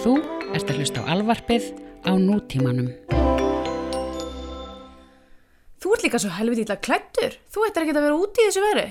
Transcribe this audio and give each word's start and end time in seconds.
Þú 0.00 0.14
ert 0.56 0.70
að 0.72 0.78
hlusta 0.80 1.02
á 1.04 1.12
alvarpið 1.12 1.64
á 2.08 2.16
nútímanum. 2.16 2.86
Þú 5.76 5.90
ert 5.92 6.04
líka 6.06 6.20
svo 6.22 6.30
helviti 6.32 6.62
illa 6.64 6.76
klættur. 6.80 7.34
Þú 7.52 7.64
ættir 7.66 7.84
ekki 7.84 7.92
að 7.92 8.06
vera 8.06 8.16
úti 8.16 8.40
í 8.40 8.46
þessu 8.46 8.62
veru. 8.64 8.84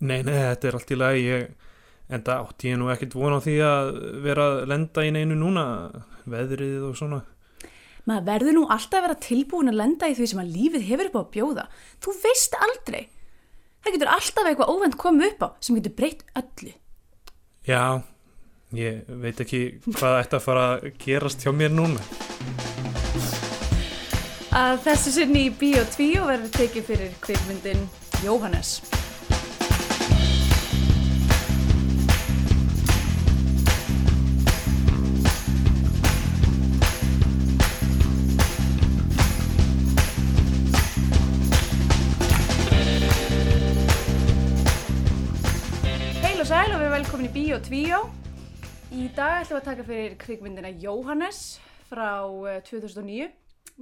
Nei, 0.00 0.22
nei, 0.24 0.32
þetta 0.32 0.70
er 0.70 0.78
allt 0.78 0.94
í 0.94 0.96
lagi 0.96 1.26
ég, 1.26 1.44
en 2.08 2.24
það 2.24 2.46
átti 2.46 2.70
ég 2.72 2.80
nú 2.80 2.88
ekkert 2.88 3.16
von 3.20 3.36
á 3.36 3.44
því 3.44 3.56
að 3.66 3.90
vera 4.24 4.46
að 4.46 4.62
lenda 4.72 5.04
í 5.04 5.10
neinu 5.12 5.36
núna 5.36 5.64
veðrið 6.24 6.86
og 6.88 6.96
svona 6.96 7.20
Maður 8.08 8.24
verður 8.30 8.56
nú 8.56 8.62
alltaf 8.72 8.96
að 8.96 9.04
vera 9.04 9.16
tilbúin 9.26 9.70
að 9.70 9.76
lenda 9.82 10.08
í 10.08 10.14
því 10.16 10.30
sem 10.30 10.40
að 10.40 10.54
lífið 10.54 10.86
hefur 10.88 11.10
upp 11.10 11.18
á 11.20 11.20
að 11.20 11.32
bjóða. 11.34 11.66
Þú 12.00 12.14
veist 12.22 12.56
aldrei. 12.64 13.02
Það 13.84 13.98
getur 13.98 14.12
alltaf 14.14 14.48
eitthvað 14.48 14.72
óvend 14.72 14.96
komið 15.04 15.26
upp 15.34 15.44
á 15.44 15.48
sem 15.60 15.76
getur 15.76 15.94
breytt 16.00 16.24
öllu. 16.40 16.72
Já, 17.68 18.00
ég 18.78 19.02
veit 19.22 19.40
ekki 19.42 19.62
hvað 19.88 20.20
ætti 20.22 20.38
að 20.38 20.44
fara 20.46 20.66
að 20.76 20.90
gerast 21.02 21.42
hjá 21.42 21.50
mér 21.54 21.72
núna 21.74 22.02
Að 24.50 24.80
þessu 24.82 25.12
sinni 25.14 25.44
í 25.46 25.50
Bíó 25.54 25.84
2 25.94 26.24
verður 26.26 26.50
tekið 26.56 26.88
fyrir 26.88 27.12
kvikmyndin 27.22 27.84
Jóhannes. 28.24 28.80
Heil 46.20 46.40
og 46.40 46.48
sæl 46.50 46.72
og 46.74 46.80
við 46.80 46.88
erum 46.88 46.96
velkomin 46.98 47.30
í 47.30 47.36
Bíó 47.38 47.62
2. 47.70 48.19
Í 48.90 49.06
dag 49.14 49.44
ætlum 49.44 49.54
við 49.54 49.60
að 49.60 49.66
taka 49.68 49.84
fyrir 49.86 50.14
kvikmyndina 50.20 50.70
Jóhannes 50.82 51.40
frá 51.88 52.08
eh, 52.50 52.58
2009 52.66 53.28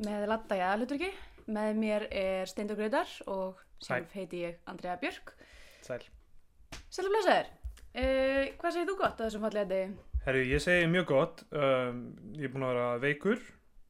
með 0.05 0.27
Latta 0.29 0.59
í 0.59 0.63
aðalhuturki. 0.65 1.09
Með 1.49 1.79
mér 1.81 2.05
er 2.13 2.51
Steindur 2.51 2.77
Gröðar 2.77 3.09
og 3.33 3.61
sjálf 3.81 4.13
heiti 4.19 4.43
ég 4.45 4.59
Andrea 4.69 4.99
Björk. 5.01 5.33
Sæl 5.87 6.03
Sæl 6.93 7.07
og 7.09 7.15
blessaður. 7.15 7.49
Uh, 7.99 8.51
hvað 8.61 8.75
segir 8.75 8.91
þú 8.91 8.97
gott 9.01 9.17
að 9.17 9.25
þessum 9.31 9.45
fallega 9.47 9.69
degi? 9.71 9.87
Herru, 10.27 10.43
ég 10.45 10.61
segi 10.63 10.91
mjög 10.93 11.07
gott 11.09 11.41
um, 11.57 12.03
ég 12.37 12.45
er 12.45 12.53
búin 12.53 12.67
að 12.69 12.75
vera 12.75 12.91
veikur 13.01 13.41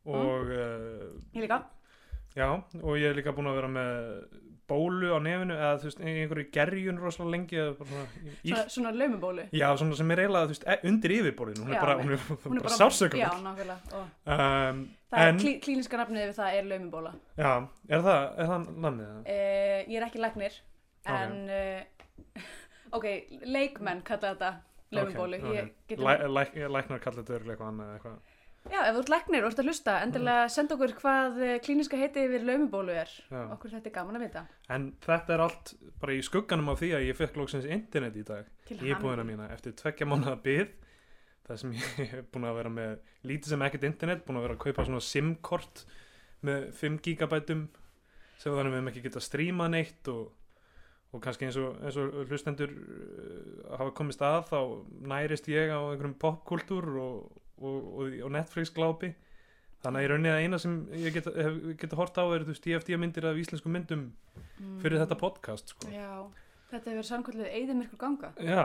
og 0.08 0.52
uh, 0.54 1.08
Ég 1.34 1.42
líka. 1.42 1.58
já, 2.38 2.46
og 2.78 2.94
ég 2.94 3.08
er 3.10 3.18
líka 3.18 3.34
búin 3.36 3.50
að 3.50 3.58
vera 3.58 3.70
með 3.74 4.38
bólu 4.68 5.08
á 5.16 5.18
nefinu 5.24 5.54
eða 5.56 5.70
þú 5.80 5.88
veist, 5.88 6.00
einhverju 6.04 6.44
gerjun 6.54 6.98
rosalega 7.00 7.32
lengi 7.34 7.58
bara 7.78 7.88
svona, 7.88 8.04
í, 8.44 8.52
Svona, 8.74 8.92
laumubólu. 8.92 9.46
já, 9.56 9.66
svona 9.80 9.96
sem 9.96 10.10
er 10.14 10.22
eiginlega, 10.24 10.44
þú 10.50 10.54
veist, 10.54 10.66
e- 10.68 10.88
undir 10.90 11.14
yfirborðinu 11.18 11.64
hún 11.64 11.72
Já, 11.72 11.78
er 11.78 11.84
bara, 11.86 11.96
nei. 11.96 12.04
hún 12.04 12.12
er, 12.12 12.22
Hún 12.44 12.56
er 12.60 12.66
bara 12.66 12.74
Já, 12.74 12.78
sársökum 12.82 13.44
nákvæmlega. 13.48 13.78
Um, 14.36 14.82
en, 15.24 15.38
klí, 15.42 15.54
klíniska 15.64 16.00
nafnið 16.02 16.26
við 16.28 16.36
það 16.38 16.58
er 16.60 16.70
laumubóla. 16.72 17.12
já, 17.38 17.52
er 17.88 18.06
það, 18.08 18.22
er 18.44 18.50
það 18.52 18.70
namnið 18.86 19.12
það? 19.12 19.20
Uh, 19.24 19.92
ég 19.92 19.96
er 20.02 20.08
ekki 20.08 20.22
læknir, 20.24 20.58
en 21.18 21.36
uh, 21.48 22.42
ok, 22.98 23.06
leikmenn 23.44 24.02
kalla 24.04 24.34
þetta 24.34 24.52
laumubólu. 24.92 25.36
Ok, 25.40 25.44
ok. 25.48 25.54
Ég 25.56 25.72
get 25.88 25.98
Læ, 26.04 26.12
læ, 26.28 26.44
læknar 26.76 27.00
kalla 27.04 27.22
þetta 27.22 27.38
örglega 27.40 27.56
eitthvað 27.56 27.72
annað 27.72 27.94
eitthvað 27.96 28.18
Já, 28.68 28.80
ef 28.82 28.96
þú 28.96 29.02
ert 29.02 29.12
læknir 29.14 29.44
og 29.44 29.52
ert 29.52 29.60
að 29.62 29.70
hlusta, 29.70 29.94
endilega 30.04 30.48
senda 30.52 30.74
okkur 30.76 30.92
hvað 30.98 31.38
eh, 31.46 31.54
klíniska 31.64 32.00
heiti 32.00 32.26
yfir 32.26 32.44
laumubólu 32.44 32.92
er. 32.92 33.14
Já. 33.30 33.40
Okkur 33.54 33.72
þetta 33.76 33.88
er 33.88 33.94
gaman 33.94 34.18
að 34.18 34.26
vita. 34.26 34.42
En 34.74 34.90
þetta 35.06 35.34
er 35.36 35.44
allt 35.46 35.72
bara 36.02 36.18
í 36.18 36.20
skugganum 36.26 36.68
af 36.74 36.82
því 36.82 36.90
að 36.98 37.06
ég 37.08 37.18
fekk 37.18 37.38
lóksins 37.40 37.70
internet 37.78 38.18
í 38.18 38.26
dag 38.28 38.50
Til 38.68 38.76
í 38.82 38.92
íbúðina 38.92 39.24
mína 39.24 39.48
eftir 39.54 39.76
tveggja 39.78 40.08
mánuða 40.10 40.36
bið 40.44 40.76
það 41.48 41.60
sem 41.62 41.76
ég 41.78 42.00
hef 42.12 42.26
búin 42.32 42.48
að 42.48 42.58
vera 42.60 42.72
með 42.72 42.96
lítið 43.28 43.54
sem 43.54 43.64
ekkert 43.66 43.88
internet, 43.88 44.24
búin 44.26 44.40
að 44.40 44.48
vera 44.48 44.58
að 44.58 44.64
kaupa 44.66 44.86
svona 44.88 45.04
SIM-kort 45.04 45.84
með 46.46 46.68
5 46.78 46.98
gigabætum 47.06 47.64
sem 48.38 48.54
þannig 48.54 48.74
við 48.74 48.78
hefum 48.78 48.90
ekki 48.92 49.04
getað 49.08 49.26
stríma 49.26 49.66
neitt 49.72 50.10
og, 50.12 50.28
og 51.10 51.22
kannski 51.24 51.48
eins 51.48 51.58
og, 51.58 51.78
eins 51.82 51.98
og 51.98 52.20
hlustendur 52.28 52.74
uh, 52.74 53.78
hafa 53.80 53.94
komist 53.98 54.22
að 54.22 54.40
þá 54.52 54.58
nærist 55.14 55.48
ég 55.50 55.72
á 55.72 55.80
einhverjum 55.80 56.18
popkultúr 56.22 56.90
og, 57.02 57.37
og, 57.60 57.78
og, 57.98 58.18
og 58.26 58.34
Netflix 58.34 58.72
glápi 58.74 59.12
þannig 59.82 60.00
að 60.00 60.04
í 60.04 60.10
rauninni 60.10 60.32
að 60.32 60.42
eina 60.42 60.58
sem 60.62 60.74
ég 60.98 61.14
geta, 61.14 61.32
geta 61.78 61.98
hort 61.98 62.18
á 62.18 62.24
er 62.26 62.44
þú 62.46 62.54
veist 62.54 62.66
DFD 62.66 62.98
myndir 62.98 63.28
af 63.30 63.38
íslensku 63.38 63.70
myndum 63.70 64.08
fyrir 64.82 64.98
þetta 65.02 65.18
podcast 65.18 65.74
sko. 65.74 65.86
Mm. 65.86 65.94
Já, 65.94 66.48
þetta 66.72 66.92
hefur 66.92 67.08
samkvæmlega 67.12 67.52
eðið 67.60 67.78
myrkur 67.78 68.00
ganga. 68.02 68.32
Já, 68.42 68.64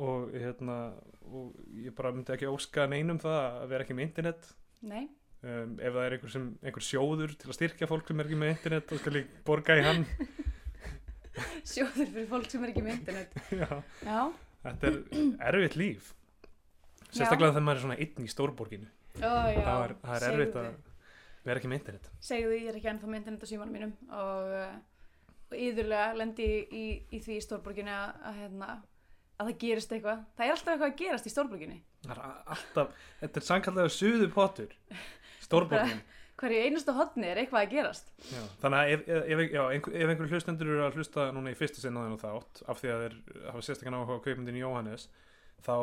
og 0.00 0.32
hérna 0.32 0.78
og 1.26 1.54
ég 1.82 1.94
bara 1.96 2.12
myndi 2.14 2.34
ekki 2.34 2.48
óska 2.50 2.86
neinum 2.90 3.20
það 3.22 3.38
að 3.44 3.70
vera 3.72 3.86
ekki 3.86 3.96
með 3.98 4.08
internet 4.08 4.50
Nei, 4.86 5.06
um, 5.42 5.76
ef 5.80 5.94
það 5.96 6.02
er 6.02 6.16
einhver, 6.16 6.32
sem, 6.32 6.48
einhver 6.62 6.86
sjóður 6.86 7.34
til 7.38 7.50
að 7.50 7.56
styrkja 7.58 7.88
fólk 7.90 8.10
sem 8.10 8.20
er 8.22 8.28
ekki 8.28 8.40
með 8.40 8.52
internet 8.54 8.90
þá 8.90 9.00
skal 9.00 9.18
ég 9.18 9.32
borga 9.46 9.78
í 9.78 9.84
hann 9.86 10.04
sjóður 11.72 12.12
fyrir 12.12 12.28
fólk 12.30 12.50
sem 12.52 12.66
er 12.66 12.72
ekki 12.72 12.84
með 12.86 12.98
internet. 13.00 13.40
Já, 13.62 13.70
Já, 14.06 14.20
þetta 14.66 14.92
er 14.92 15.50
erfitt 15.50 15.78
líf 15.80 16.12
sérstaklega 17.10 17.54
þegar 17.54 17.66
maður 17.66 17.78
er 17.78 17.84
svona 17.84 17.98
einn 18.02 18.26
í 18.26 18.32
stórborginu 18.32 18.90
já. 19.16 19.30
það 19.30 19.84
er, 19.84 19.96
það 20.02 20.16
er 20.16 20.28
erfitt 20.30 20.58
að 20.60 20.68
vera 21.46 21.60
ekki 21.60 21.70
með 21.70 21.80
internet 21.80 22.10
Segðu, 22.26 22.58
ég 22.58 22.68
er 22.70 22.80
ekki 22.80 22.90
ennþá 22.92 23.10
með 23.10 23.20
internet 23.22 23.46
á 23.46 23.50
símanum 23.52 23.76
mínum 23.76 23.94
og, 24.10 24.52
uh, 24.56 25.32
og 25.46 25.56
yðurlega 25.62 26.18
lendi 26.18 26.46
í, 26.46 26.60
í, 26.66 26.84
í 27.16 27.22
því 27.22 27.38
í 27.38 27.44
stórborginni 27.46 27.94
að, 27.94 28.18
að, 28.30 28.40
hérna, 28.42 28.70
að 29.36 29.50
það 29.50 29.58
gerist 29.62 29.94
eitthvað. 29.94 30.24
Það 30.36 30.46
er 30.46 30.54
alltaf 30.56 30.72
eitthvað 30.74 30.90
að 30.90 31.00
gerast 31.04 31.30
í 31.30 31.80
a- 32.06 32.42
alltaf, 32.56 33.00
þetta 33.22 33.40
er 33.40 33.46
sankallega 33.46 33.92
suðu 33.94 34.28
potur 34.34 34.76
stórborgin 35.46 36.04
Hverju 36.36 36.64
einasta 36.66 36.92
hotni 36.92 37.30
er 37.30 37.38
eitthvað 37.40 37.62
að 37.62 37.70
gerast. 37.72 38.10
Já, 38.28 38.40
þannig 38.60 38.78
að 38.78 38.90
ef, 38.92 39.04
ef, 39.08 39.38
já, 39.54 39.60
einhver, 39.72 39.94
ef 39.96 40.10
einhverju 40.12 40.34
hlustendur 40.34 40.68
eru 40.74 40.82
að 40.84 40.98
hlusta 40.98 41.24
núna 41.32 41.52
í 41.54 41.56
fyrstu 41.56 41.80
sinna 41.80 42.02
þennan 42.04 42.20
þátt 42.20 42.60
af 42.68 42.82
því 42.82 42.90
að 42.92 43.04
þeir 43.04 43.14
hafa 43.46 43.62
sérstaklega 43.64 44.00
áhuga 44.02 44.18
á 44.20 44.24
kaupmyndin 44.26 44.58
Jóhannes 44.60 45.06
þá 45.64 45.74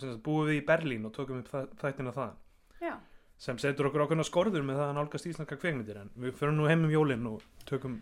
sagt, 0.00 0.20
búum 0.26 0.48
við 0.48 0.58
í 0.62 0.66
Berlín 0.66 1.06
og 1.08 1.14
tökum 1.16 1.40
upp 1.44 1.52
þættina 1.80 2.12
það 2.16 2.34
Já, 2.84 2.94
sem 3.38 3.58
setur 3.62 3.88
okkur 3.90 4.04
ákveðna 4.06 4.26
skorður 4.26 4.64
með 4.66 4.80
það 4.80 4.90
að 4.90 4.96
nálgast 4.98 5.26
íslenska 5.30 5.56
kveikmyndir 5.62 6.00
en 6.02 6.10
við 6.20 6.34
förum 6.38 6.58
nú 6.58 6.66
heim 6.68 6.84
um 6.88 6.92
jólinn 6.92 7.26
og 7.30 7.42
tökum 7.68 8.00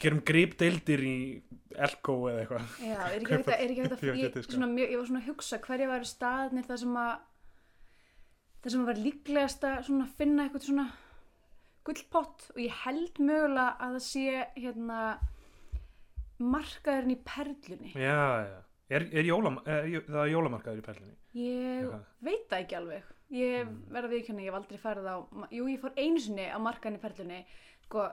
gerum 0.00 0.20
grípdeildir 0.28 1.00
í 1.08 1.16
Elko 1.76 2.14
eða 2.28 2.42
eitthvað. 2.42 2.64
Já, 2.84 2.96
er 3.06 3.14
ekki 3.22 3.32
hægt 3.32 3.46
að, 3.48 3.54
er 3.56 3.70
ekki 3.72 3.82
hægt 3.86 3.94
að, 3.96 4.02
er 4.26 4.42
sko. 4.44 4.52
svona, 4.56 4.66
mjög- 4.74 4.90
ég 4.92 4.98
var 5.00 5.06
svona 5.08 5.22
að 5.22 5.28
hugsa 5.30 5.58
hverja 5.64 5.88
væri 5.88 6.08
staðnir 6.10 6.66
það 6.68 6.80
sem 6.82 6.98
að, 7.00 7.14
það 8.60 8.74
sem 8.74 8.82
að 8.84 8.90
var 8.90 9.00
líklegast 9.06 9.64
að 9.70 9.88
finna 10.18 10.44
eitthvað 10.44 10.66
svona 10.68 10.86
gullpott. 11.88 12.46
Og 12.52 12.60
ég 12.60 12.76
held 12.84 13.22
mögulega 13.24 13.66
að 13.86 13.96
það 13.96 14.04
sé 14.10 14.26
hérna 14.60 15.00
markaðurinn 16.42 17.14
í 17.16 17.18
perlunni. 17.24 17.92
Já, 17.96 18.20
já, 18.44 18.58
er, 18.90 19.02
er, 19.12 19.24
jóla, 19.26 19.52
er 19.66 20.04
það 20.06 20.30
jólamarkaður 20.32 20.80
í 20.82 20.84
Berlín 20.86 21.12
Ég 21.34 21.84
Eitthvað. 21.84 22.04
veit 22.28 22.44
það 22.50 22.60
ekki 22.64 22.76
alveg. 22.80 23.12
Ég 23.34 23.66
Mm. 23.66 23.78
verða 23.90 24.10
viðkjörni, 24.12 24.44
ég 24.44 24.52
hef 24.52 24.58
aldrei 24.60 24.78
farið 24.78 25.06
á, 25.10 25.16
jú 25.50 25.64
ég 25.66 25.80
fór 25.82 25.92
einu 25.98 26.20
sinni 26.22 26.46
á 26.46 26.58
markaðinni 26.62 27.00
perlunni. 27.02 27.40
Sko, 27.82 28.04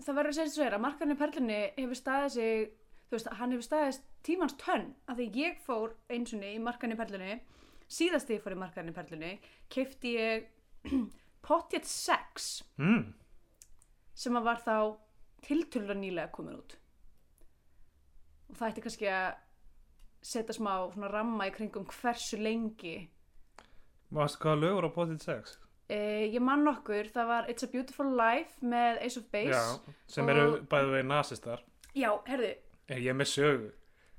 það 0.00 0.14
verður 0.18 0.28
að 0.32 0.36
segja 0.36 0.52
svo 0.54 0.64
er 0.66 0.76
að 0.76 0.84
markaðinni 0.84 1.16
perlunni 1.18 1.60
hefur 1.78 1.96
staðið 1.96 2.30
sig, 2.36 2.70
þú 3.08 3.16
veist, 3.16 3.30
hann 3.40 3.50
hefur 3.54 3.66
staðið 3.68 4.00
tímans 4.22 4.56
tönn. 4.60 4.94
Af 5.08 5.16
því 5.16 5.30
ég 5.40 5.56
fór 5.64 5.94
einu 6.10 6.26
sinni 6.26 6.52
í 6.56 6.60
markaðinni 6.60 6.96
perlunni, 7.00 7.40
síðast 7.88 8.28
þegar 8.28 8.36
ég 8.38 8.44
fór 8.44 8.52
í 8.52 8.60
markaðinni 8.60 8.94
perlunni, 8.94 9.32
keipti 9.70 10.12
ég 10.18 10.46
Potjet 11.42 11.86
6 11.88 12.62
mm, 12.76 13.14
sem 14.14 14.36
að 14.36 14.44
var 14.44 14.60
þá 14.60 14.96
tiltölulega 15.40 15.96
nýlega 16.02 16.30
komin 16.36 16.58
út. 16.60 16.76
Og 18.50 18.56
það 18.58 18.68
ætti 18.74 18.82
kannski 18.84 19.08
að 19.08 19.30
setja 20.22 20.52
smá 20.56 20.74
ramma 21.10 21.46
í 21.48 21.52
kringum 21.54 21.86
hversu 21.88 22.36
lengi 22.40 23.08
Varstu 24.10 24.42
hvaða 24.42 24.60
lögur 24.60 24.88
á 24.88 24.90
Potted 24.94 25.20
6? 25.22 25.58
Uh, 25.90 26.22
ég 26.30 26.40
man 26.42 26.62
nokkur, 26.66 27.08
það 27.10 27.26
var 27.26 27.46
It's 27.50 27.62
a 27.66 27.68
Beautiful 27.70 28.06
Life 28.14 28.58
með 28.62 29.00
Ace 29.06 29.18
of 29.18 29.24
Base. 29.32 29.50
Já, 29.50 29.94
sem 30.06 30.24
Og- 30.24 30.30
eru 30.30 30.60
bæðu 30.70 30.90
veginn 30.94 31.08
nasistar 31.10 31.62
Já, 31.94 32.10
herðu, 32.26 32.54
Er 32.90 32.98
ég 32.98 33.08
er 33.10 33.14
með 33.18 33.30
sögu 33.34 33.70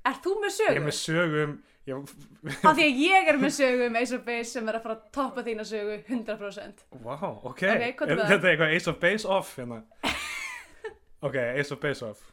er 0.04 0.16
þú 0.24 0.32
með 0.42 0.50
Ég 0.50 0.56
sögu? 0.58 0.76
er 0.76 0.84
með 0.86 0.96
sögu 0.98 1.42
um 1.44 1.52
ég, 1.86 2.12
Af 2.68 2.76
því 2.76 2.84
að 2.88 3.00
ég 3.04 3.28
er 3.32 3.38
með 3.40 3.52
sögu 3.56 3.86
um 3.86 3.96
Ace 3.96 4.14
of 4.16 4.24
Base 4.26 4.50
sem 4.52 4.68
er 4.68 4.74
að 4.78 4.82
fara 4.82 4.96
að 4.98 5.04
toppa 5.12 5.44
þína 5.46 5.64
sögu 5.68 5.96
100%. 6.08 6.84
Vá, 7.04 7.14
ok, 7.22 7.44
Ok, 7.44 7.62
hvað 7.62 8.10
er? 8.16 8.24
Þetta 8.32 8.48
er 8.48 8.50
eitthvað 8.56 8.74
Ace 8.76 8.90
of 8.90 8.98
Base 9.00 9.28
off 9.28 9.54
hérna 9.58 9.82
Ok, 11.28 11.36
Ace 11.60 11.72
of 11.74 11.80
Base 11.80 12.04
off 12.06 12.24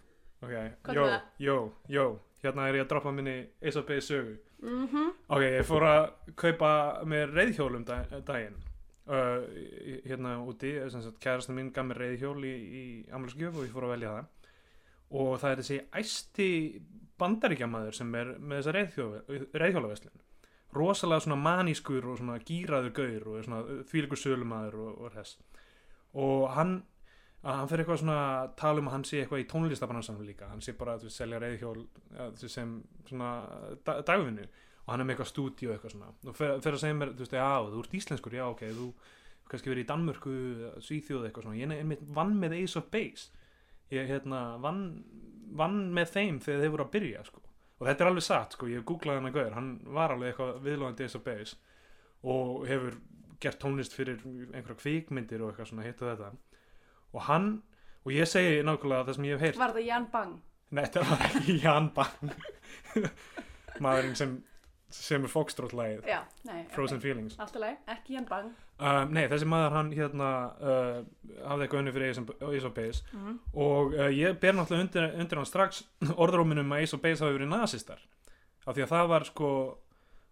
Ok, 0.42 0.52
jó, 0.96 1.06
jó, 1.40 1.58
jó 1.88 2.06
Hérna 2.44 2.70
er 2.70 2.80
ég 2.80 2.86
að 2.86 2.92
droppa 2.94 3.12
minni 3.12 3.38
Base 3.62 4.02
sögu. 4.02 4.38
Mm 4.62 5.14
Ok, 5.28 5.42
ég 5.42 5.66
fór 5.66 5.84
að 5.84 6.12
kaupa 6.36 7.04
mér 7.06 7.34
reyðhjólum 7.34 7.86
dag, 7.86 8.06
daginn. 8.26 8.56
Uh, 9.10 9.44
Hérna 10.06 10.38
úti 10.46 10.74
Kærastan 11.20 11.56
mín 11.56 11.74
gaf 11.74 11.86
mér 11.86 11.98
reyðhjól 11.98 12.44
í, 12.44 12.56
í 12.56 13.06
Amlaskjöf 13.12 13.56
og 13.56 13.66
ég 13.66 13.74
fór 13.74 13.84
að 13.84 13.94
velja 13.96 14.16
það. 14.16 14.26
Og 15.10 15.40
það 15.40 15.52
er 15.52 15.62
þessi 15.62 15.80
æsti 15.92 16.82
bandaríkjamaður 17.18 17.94
sem 17.94 18.16
er 18.16 18.36
með 18.40 18.62
þessa 18.62 18.76
reyðhjólaveslun 19.60 20.20
rosalega 20.76 21.24
svona 21.24 21.40
manískur 21.42 22.06
og 22.06 22.20
svona 22.20 22.38
gýraður 22.46 22.94
gaur 22.94 23.28
og 23.32 23.46
svona 23.46 23.62
þvíleikur 23.90 24.22
sölumæður 24.22 24.80
og, 24.84 25.02
og 25.04 25.14
þess. 25.16 25.38
Og 26.14 26.50
hann 26.54 26.76
að 27.40 27.56
hann 27.56 27.70
fyrir 27.72 27.86
eitthvað 27.86 28.02
svona 28.02 28.18
að 28.22 28.50
tala 28.60 28.82
um 28.82 28.90
að 28.90 28.96
hann 28.98 29.06
sé 29.08 29.22
eitthvað 29.22 29.44
í 29.44 29.48
tónlistabransanum 29.52 30.26
líka. 30.28 30.50
Hann 30.52 30.64
sé 30.64 30.74
bara 30.80 30.98
að 30.98 31.06
selja 31.14 31.40
reyðhjól 31.40 31.86
sem 32.42 32.74
svona 33.08 33.30
da, 33.88 34.00
dagvinnu. 34.08 34.48
Og 34.84 34.92
hann 34.92 35.04
er 35.04 35.08
með 35.08 35.16
eitthvað 35.16 35.32
stúdíu 35.32 35.72
eitthvað 35.72 35.96
svona. 35.96 36.12
Og 36.28 36.36
fer, 36.36 36.58
fer 36.66 36.76
að 36.76 36.84
segja 36.84 36.98
mér, 36.98 37.14
þú 37.16 37.26
veist, 37.26 37.38
já, 37.40 37.50
þú 37.70 37.84
ert 37.84 37.98
íslenskur 38.00 38.36
já, 38.36 38.46
ok, 38.50 38.64
þú 38.76 38.90
kannski 39.50 39.72
verið 39.72 39.86
í 39.86 39.90
Danmörku 39.90 40.34
Svíþjóð 40.86 41.28
eitthvað 41.30 41.48
svona, 41.48 41.60
ég 41.60 41.76
einmitt 41.78 42.02
vann 42.18 42.36
með 42.42 42.58
Ace 42.60 42.80
of 42.82 42.90
Base. 42.94 43.46
Ég 43.94 44.10
hérna 44.10 44.42
vann, 44.62 44.84
vann 45.58 45.80
með 45.96 46.12
þeim 46.18 46.42
þegar 46.44 46.66
þeir 46.66 46.76
voru 46.76 46.86
að 46.86 46.92
byrja 46.98 47.24
sko. 47.30 47.46
og 47.80 47.88
þetta 47.88 48.04
er 48.04 48.10
alveg 48.10 48.24
satt, 48.26 48.56
sko, 48.58 48.68
ég 48.68 48.84
googlaði 48.84 49.22
hann 49.22 49.30
að 49.30 49.36
gauður 49.38 49.54
hann 49.56 49.70
var 49.96 50.12
alveg 50.12 50.34
eitthvað 50.34 50.58
viðlóðandi 50.66 51.06
Ace 51.06 51.16
of 51.16 51.24
Base 51.24 51.56
og 52.28 52.66
hefur 52.68 52.98
gert 53.40 53.60
tónlist 53.62 53.96
fyrir 53.96 54.20
einhverja 54.26 54.82
kvikmyndir 54.82 55.40
og 55.40 55.54
eitthvað 55.54 55.70
svona 55.72 55.86
hitt 55.88 56.02
og 56.04 56.12
þetta 56.12 56.32
og 57.14 57.22
hann, 57.30 57.50
og 58.06 58.12
ég 58.16 58.28
segi 58.30 58.60
nákvæmlega 58.66 59.08
það 59.10 59.18
sem 59.20 59.28
ég 59.30 59.38
hef 59.38 59.48
heyrt 59.48 59.60
Var 59.64 59.74
það 59.78 59.88
Jan 59.90 60.06
Bang? 60.14 60.36
Nei, 60.70 60.84
þetta 60.86 61.06
var 61.10 61.26
ekki 61.30 61.58
Jan 61.64 61.90
Bang 61.96 62.36
maðurinn 63.84 64.16
sem 64.20 64.38
sem 64.90 65.22
er 65.22 65.30
nei. 66.50 66.64
Frozen 66.74 66.98
ok. 66.98 67.04
Feelings 67.04 67.36
Allt 67.38 67.54
í 67.54 67.60
lagi, 67.62 67.76
ekki 67.94 68.16
Jan 68.16 68.24
Bang. 68.26 68.48
um, 68.82 69.12
Nei, 69.14 69.28
þessi 69.30 69.46
maður 69.46 69.76
hann 69.78 69.92
hérna 69.94 70.30
uh, 70.58 70.96
hafði 71.46 71.68
eitthvað 71.68 71.82
unni 71.84 71.94
fyrir 71.94 72.10
Ace 72.16 72.24
of- 72.24 72.48
Base 72.78 73.04
Mm 73.14 73.36
og 73.54 73.94
uh, 73.94 74.08
ég 74.10 74.40
ber 74.42 74.58
náttúrulega 74.58 74.88
undir, 74.88 75.06
undir 75.22 75.38
hann 75.44 75.46
strax 75.50 75.84
orðróminum 76.26 76.74
að 76.74 76.82
Ace 76.88 76.98
of 76.98 77.04
Base 77.06 77.22
hafi 77.26 77.38
verið 77.38 77.52
nazistar 77.54 78.02
af 78.66 78.74
því 78.76 78.86
að 78.88 78.92
það 78.96 79.12
var 79.14 79.28
sko 79.30 79.52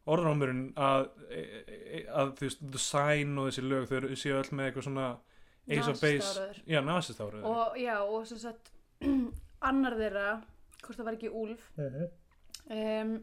orðrómurinn 0.08 0.66
að, 0.80 1.08
e, 1.30 1.42
e, 2.00 2.02
að 2.18 2.34
þú 2.40 2.46
veist, 2.48 2.66
The 2.74 2.82
Sign 2.82 3.38
og 3.38 3.50
þessi 3.52 3.64
lög 3.68 3.88
þau 3.92 4.16
séu 4.18 4.38
öll 4.42 4.52
með 4.58 4.70
eitthvað 4.72 4.86
svona 4.90 5.08
Ace 5.68 5.90
of 5.90 6.00
Base 6.00 6.18
Nasistáraður. 6.18 6.62
Já, 6.68 6.82
nazistáraður 6.82 7.50
Og 7.52 7.80
já, 7.82 7.96
og 8.04 8.28
sem 8.30 8.40
sagt, 8.44 8.72
annar 9.70 9.98
þeirra, 10.00 10.30
hvort 10.84 11.00
það 11.00 11.10
var 11.10 11.18
ekki 11.18 11.34
Úlf, 11.34 11.68
um, 12.70 13.18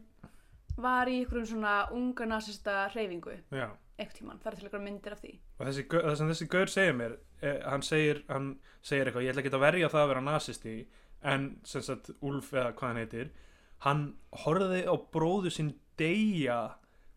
var 0.75 1.09
í 1.09 1.21
einhverjum 1.21 1.49
svona 1.55 1.79
unga 1.95 2.29
nasista 2.29 2.85
hreyfingu, 2.93 3.39
Já 3.55 3.69
einhvern 3.95 4.17
tímann. 4.17 4.39
Það 4.43 4.51
er 4.51 4.57
til 4.57 4.67
einhverjum 4.67 4.87
myndir 4.89 5.15
af 5.15 5.21
því. 5.23 5.33
og 5.55 5.67
þessi, 5.67 5.83
það 5.93 6.15
sem 6.19 6.31
þessi 6.31 6.47
gaur 6.51 6.71
segir 6.71 6.95
mér 6.99 7.13
eh, 7.41 7.59
hann, 7.63 7.83
segir, 7.85 8.21
hann 8.27 8.49
segir 8.83 9.07
eitthvað 9.07 9.23
ég 9.25 9.33
ætla 9.33 9.43
ekki 9.43 9.53
að 9.55 9.63
verja 9.63 9.91
það 9.93 10.01
að 10.01 10.09
vera 10.11 10.23
nazisti 10.25 10.75
en 11.23 11.45
sem 11.63 11.85
sagt 11.85 12.11
Úlf 12.21 12.51
eða 12.53 12.73
hvað 12.75 12.89
hann 12.91 13.01
heitir 13.03 13.31
hann 13.85 14.03
horfði 14.43 14.81
á 14.83 14.93
bróðu 15.15 15.53
sinn 15.53 15.71
deyja 15.99 16.59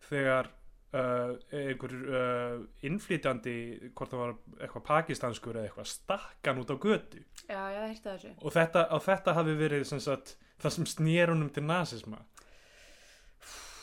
þegar 0.07 0.51
uh, 0.93 1.35
einhver 1.55 1.95
uh, 1.99 2.57
innflytjandi 2.85 3.55
hvort 3.93 4.13
það 4.13 4.23
var 4.23 4.35
eitthvað 4.59 4.85
pakistanskur 4.89 5.59
eða 5.59 5.69
eitthvað 5.69 5.91
stakkan 5.93 6.61
út 6.63 6.73
á 6.73 6.77
götu. 6.77 7.23
Já, 7.45 7.63
já, 7.75 7.81
heyrti 7.85 8.09
þessu. 8.09 8.35
og 8.41 8.55
þetta, 8.57 8.85
þetta 9.05 9.37
hafi 9.39 9.57
verið 9.59 9.87
sem 9.89 10.03
sagt, 10.03 10.35
það 10.59 10.77
sem 10.77 10.91
snér 10.95 11.33
honum 11.33 11.49
til 11.53 11.65
nazisma 11.65 12.23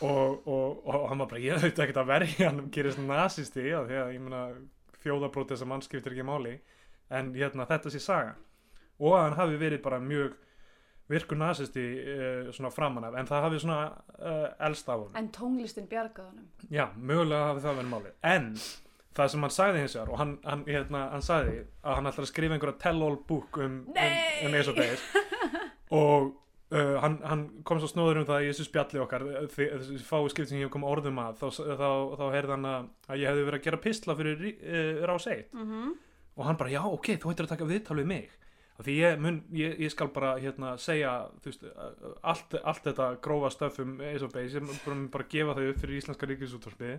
og, 0.05 0.47
og, 0.47 0.87
og 0.87 1.09
hann 1.09 1.21
var 1.23 1.29
bara 1.31 1.41
ég 1.41 1.63
veit 1.63 1.79
ekki 1.81 1.95
að 1.97 2.11
verja 2.11 2.51
hann 2.51 2.67
gerist 2.73 3.01
nazisti 3.01 3.65
já, 3.71 3.79
því 3.89 4.01
að 4.03 4.11
ég 4.13 4.25
meina 4.25 4.43
þjóðabrót 5.07 5.53
þess 5.53 5.65
að 5.65 5.71
mann 5.71 5.85
skiptir 5.85 6.15
ekki 6.15 6.27
máli. 6.27 6.57
En 7.15 7.31
hérna, 7.37 7.67
þetta 7.69 7.93
sé 7.93 8.03
saga. 8.03 8.35
Og 8.99 9.15
hann 9.15 9.37
hafi 9.39 9.59
verið 9.61 9.83
bara 9.85 10.03
mjög 10.03 10.35
virkur 11.11 11.39
nazisti 11.39 11.85
uh, 12.03 12.49
svona 12.55 12.73
framan 12.75 13.07
af 13.09 13.19
en 13.21 13.29
það 13.29 13.45
hafi 13.47 13.61
svona 13.63 13.81
uh, 14.17 14.49
elst 14.69 14.89
af 14.89 15.03
honum. 15.03 15.19
En 15.21 15.29
tónlistin 15.35 15.87
bjargaði 15.91 16.33
honum. 16.33 16.49
Já, 16.71 16.89
mögulega 16.97 17.53
hafi 17.53 17.63
það 17.67 17.79
verið 17.81 17.93
málið. 17.93 18.17
En 18.33 18.49
það 19.17 19.31
sem 19.33 19.47
hann 19.47 19.55
sagði 19.57 19.85
hins 19.85 19.95
vegar 19.97 20.11
og 20.13 20.19
hann, 20.23 20.33
hann, 20.45 20.65
hérna, 20.69 21.05
hann 21.13 21.25
sagði 21.25 21.61
að 21.83 22.01
hann 22.01 22.11
ætlar 22.11 22.27
að 22.27 22.33
skrifa 22.33 22.57
einhverja 22.57 22.81
tell-all 22.83 23.21
book 23.29 23.61
um, 23.63 23.79
um, 23.93 24.19
um 24.49 24.77
Base 24.77 25.23
og 26.01 26.27
uh, 26.75 26.97
hann, 27.01 27.17
hann 27.25 27.47
kom 27.65 27.81
svo 27.81 27.89
snóður 27.89 28.21
um 28.21 28.27
það 28.29 28.45
í 28.45 28.51
þessu 28.51 28.67
spjalli 28.69 29.01
okkar 29.01 29.25
þessu 29.55 30.03
fáu 30.05 30.29
skipt 30.29 30.51
sem 30.51 30.61
ég 30.61 30.69
hef 30.69 30.75
kom 30.75 30.85
orðum 30.85 31.23
að 31.23 31.41
þá, 31.41 31.47
þá, 31.81 31.89
þá 32.21 32.27
heyrði 32.35 32.55
hann 32.59 32.69
að, 32.75 32.91
ég 33.15 33.31
hefði 33.31 33.47
verið 33.49 33.61
að 33.61 33.65
gera 33.71 33.83
pistla 33.87 34.19
fyrir 34.19 34.45
Rás 35.09 35.31
1 35.33 35.49
Mm 35.57 35.95
og 36.37 36.45
hann 36.45 36.59
bara, 36.61 36.73
já, 36.73 36.83
ok, 36.85 37.15
þú 37.17 37.31
hættir 37.31 37.47
að 37.47 37.53
taka 37.55 37.69
viðtal 37.69 37.97
við 37.97 38.09
mig 38.11 38.35
því 38.85 38.95
ég, 39.01 39.19
mun, 39.19 39.39
ég, 39.57 39.79
ég 39.81 39.91
skal 39.91 40.09
bara 40.13 40.35
hérna, 40.39 40.75
segja 40.79 41.13
veist, 41.45 41.63
allt, 42.23 42.55
allt 42.63 42.83
þetta 42.85 43.07
grófa 43.25 43.51
stöf 43.51 43.79
um 43.81 44.01
Ace 44.05 44.25
of 44.25 44.33
Base, 44.35 44.59
ég 44.59 44.67
mun 44.87 45.09
bara 45.09 45.25
gefa 45.33 45.55
þau 45.57 45.71
upp 45.71 45.81
fyrir 45.81 45.97
Íslenska 46.03 46.27
ríkisútvarpi 46.29 46.99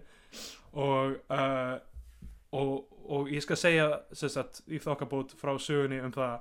og, 0.73 1.17
uh, 1.29 1.77
og 2.57 2.93
og 3.07 3.29
ég 3.31 3.39
skal 3.39 3.55
segja 3.55 3.85
sagt, 4.11 4.63
í 4.67 4.81
þokkabót 4.83 5.31
frá 5.39 5.53
sögunni 5.63 6.01
um 6.03 6.11
það 6.11 6.39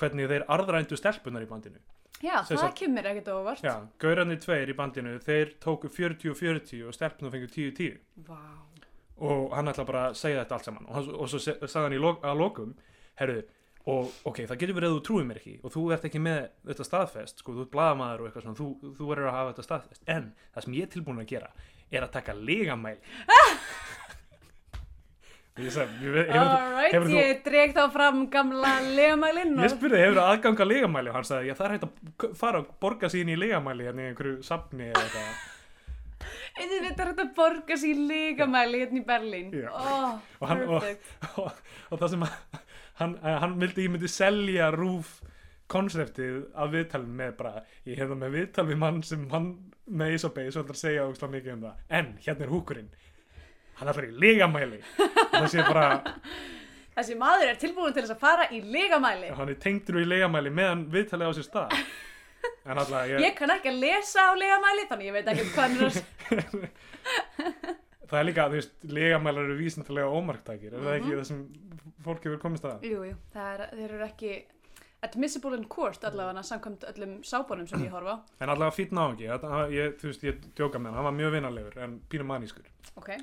hvernig 0.00 0.26
þeir 0.32 0.44
arðrændu 0.50 0.96
stelpunar 0.98 1.44
í 1.44 1.46
bandinu 1.50 1.78
Já, 2.22 2.40
Sem 2.46 2.56
það 2.56 2.60
sagt- 2.62 2.78
kemur 2.78 3.06
ekkert 3.06 3.28
óvart. 3.34 3.62
já, 3.62 3.76
gaurarnir 3.98 4.38
tveir 4.42 4.70
í 4.70 4.74
bandinu 4.78 5.18
þeir 5.22 5.52
tóku 5.62 5.88
40-40 5.90 6.86
og 6.88 6.94
stelpunar 6.94 7.30
fengu 7.32 7.46
10-10 7.46 7.98
Vá. 8.26 8.38
og 9.18 9.54
hann 9.54 9.68
ætla 9.70 9.84
bara 9.86 10.02
að 10.10 10.14
segja 10.18 10.42
þetta 10.44 10.54
allt 10.58 10.64
saman 10.64 10.86
og, 10.88 11.08
og 11.22 11.28
svo 11.30 11.38
sagði 11.38 11.82
hann 11.84 11.96
í 11.96 12.02
lok, 12.02 12.22
að 12.26 12.38
lokum 12.42 12.74
herru, 13.20 13.42
og 13.90 14.12
ok, 14.30 14.42
það 14.46 14.58
getur 14.62 14.76
verið 14.78 14.90
að 14.92 14.96
þú 14.98 15.02
trúir 15.08 15.24
mér 15.26 15.38
ekki 15.40 15.54
og 15.66 15.72
þú 15.74 15.80
ert 15.96 16.04
ekki 16.06 16.20
með 16.22 16.40
þetta 16.70 16.84
staðfest 16.86 17.40
sko, 17.42 17.54
þú 17.56 17.64
ert 17.64 17.72
blaðamaður 17.72 18.20
og 18.20 18.28
eitthvað 18.28 18.44
svona 18.46 18.60
þú, 18.60 18.68
þú 19.00 19.08
verður 19.10 19.30
að 19.32 19.36
hafa 19.38 19.50
þetta 19.54 19.64
staðfest, 19.66 20.02
en 20.06 20.28
það 20.54 20.66
sem 20.68 20.76
ég 20.78 20.86
er 20.86 20.92
tilbúin 20.94 21.22
að 21.24 21.30
gera 21.32 21.48
er 21.92 22.06
að 22.06 22.12
taka 22.14 22.36
og 26.22 26.30
þú- 26.32 26.38
Alright, 26.40 26.94
hefur 26.94 27.08
þú- 27.10 27.16
ég 27.18 27.40
dreg 27.44 27.74
þá 27.76 27.82
fram 27.92 28.22
gamla 28.32 28.70
legamælinn 28.96 29.58
ég 29.58 29.66
og... 29.66 29.74
spurði, 29.74 29.98
hefur 30.00 30.16
það 30.20 30.30
aðgang 30.32 30.62
að 30.64 30.70
legamæli? 30.70 31.10
Og 31.12 31.18
hann 31.18 31.26
sagði, 31.28 31.50
já 31.50 31.56
það 31.58 31.66
er 31.66 31.74
hægt 31.74 31.88
að 31.88 32.36
fara 32.40 32.62
að 32.62 32.70
borga 32.86 33.10
sín 33.12 33.28
í 33.28 33.36
legamæli 33.36 33.88
hérna 33.90 34.06
í 34.06 34.12
einhverju 34.12 34.38
safni 34.48 34.86
eða 34.88 35.02
eitthvað. 35.02 35.42
Þetta 36.56 37.02
er 37.04 37.10
hægt 37.10 37.20
að 37.26 37.30
borga 37.36 37.76
í 37.84 37.92
legamæli 37.98 38.80
hérna 38.84 39.00
í 39.02 39.04
Berlín. 39.10 39.52
Oh, 39.68 40.16
Og 40.40 40.48
hann- 40.48 40.64
og- 40.68 40.88
og, 41.44 41.60
og 41.90 42.00
það 42.00 42.08
sem 42.14 42.24
að, 42.30 42.32
hann, 43.02 43.18
að 43.22 43.38
hann 43.44 43.58
vildi, 43.60 43.86
ég 43.86 43.92
myndi 43.94 44.10
selja 44.10 44.70
rúf 44.74 45.18
konseptið 45.72 46.40
af 46.58 46.72
viðtalin 46.72 47.14
með 47.20 47.36
bara, 47.38 47.52
ég 47.88 48.00
hef 48.00 48.10
það 48.10 48.20
með 48.24 48.34
viðtal 48.38 48.66
við 48.68 48.80
mann 48.82 49.02
sem 49.06 49.28
hann 49.32 49.52
með 49.92 50.16
og 50.28 50.36
ætlar 50.40 50.74
að 50.74 50.80
segja 50.80 51.06
ógslag 51.08 51.32
mikið 51.32 51.54
um 51.56 51.62
það, 51.66 51.84
en 51.98 52.10
hérna 52.24 52.46
er 52.46 52.52
húkurinn. 52.52 52.90
Hann 53.78 53.90
ætlar 53.92 54.08
í 54.08 54.12
legamæli. 54.22 54.80
Og 55.00 55.38
það 55.38 55.48
sé 55.52 55.64
bara, 55.68 55.86
Þessi 56.92 57.14
maður 57.16 57.48
er 57.48 57.60
tilbúin 57.60 57.94
til 57.96 58.02
þess 58.04 58.12
að 58.12 58.20
fara 58.20 58.46
í 58.52 58.58
legamæli. 58.68 59.30
hann 59.32 59.48
er 59.48 59.60
tengdur 59.60 60.02
í 60.02 60.04
legamæli 60.04 60.50
meðan 60.52 60.82
viðtalið 60.92 61.30
á 61.30 61.32
sér 61.38 61.48
stað. 61.48 61.76
En 62.66 62.78
alltaf 62.78 63.06
ég, 63.06 63.20
Ég 63.22 63.34
kann 63.38 63.50
ekki 63.54 63.70
að 63.70 63.78
lesa 63.82 64.22
á 64.26 64.32
legamæli, 64.38 64.84
þannig 64.90 65.08
ég 65.08 65.14
veit 65.14 65.28
ekki 65.30 65.44
hvað 65.54 65.64
hann 65.64 65.76
er 65.78 65.86
að... 65.88 67.78
það 68.12 68.18
er 68.20 68.26
líka, 68.28 68.46
þú 68.52 68.58
veist, 68.60 68.72
legamælar 68.92 69.46
eru 69.48 69.58
vísindalega 69.58 70.14
ómarktækir, 70.20 70.76
er 70.78 70.86
það 70.86 70.96
ekki 71.00 71.14
það 71.18 71.26
sem 71.32 71.42
fólk 72.06 72.26
hefur 72.28 72.40
komist 72.46 72.66
að 72.68 72.86
Jú, 72.88 73.02
jú, 73.10 73.18
það 73.34 73.52
er, 73.56 73.66
þeir 73.80 73.86
eru 73.98 74.06
ekki 74.06 74.32
admissible 75.02 75.56
in 75.58 75.64
court 75.72 76.04
allavega 76.06 76.42
samkvæmt 76.46 76.84
öllum 76.92 77.14
sábónum 77.26 77.66
sem 77.70 77.82
ég 77.88 77.94
horfa 77.96 78.20
en 78.38 78.52
allavega 78.52 78.76
fýtt 78.78 78.92
náðungi, 78.94 79.26
ég, 79.74 79.96
þú 79.98 80.10
veist, 80.12 80.26
ég 80.28 80.42
djóka 80.54 80.78
með 80.78 80.92
hann, 80.92 80.98
hann 81.00 81.08
var 81.10 81.16
mjög 81.18 81.32
vinalegur 81.40 81.78
en 81.82 82.00
pínum 82.12 82.30
manískur 82.30 82.68
Ok, 83.00 83.16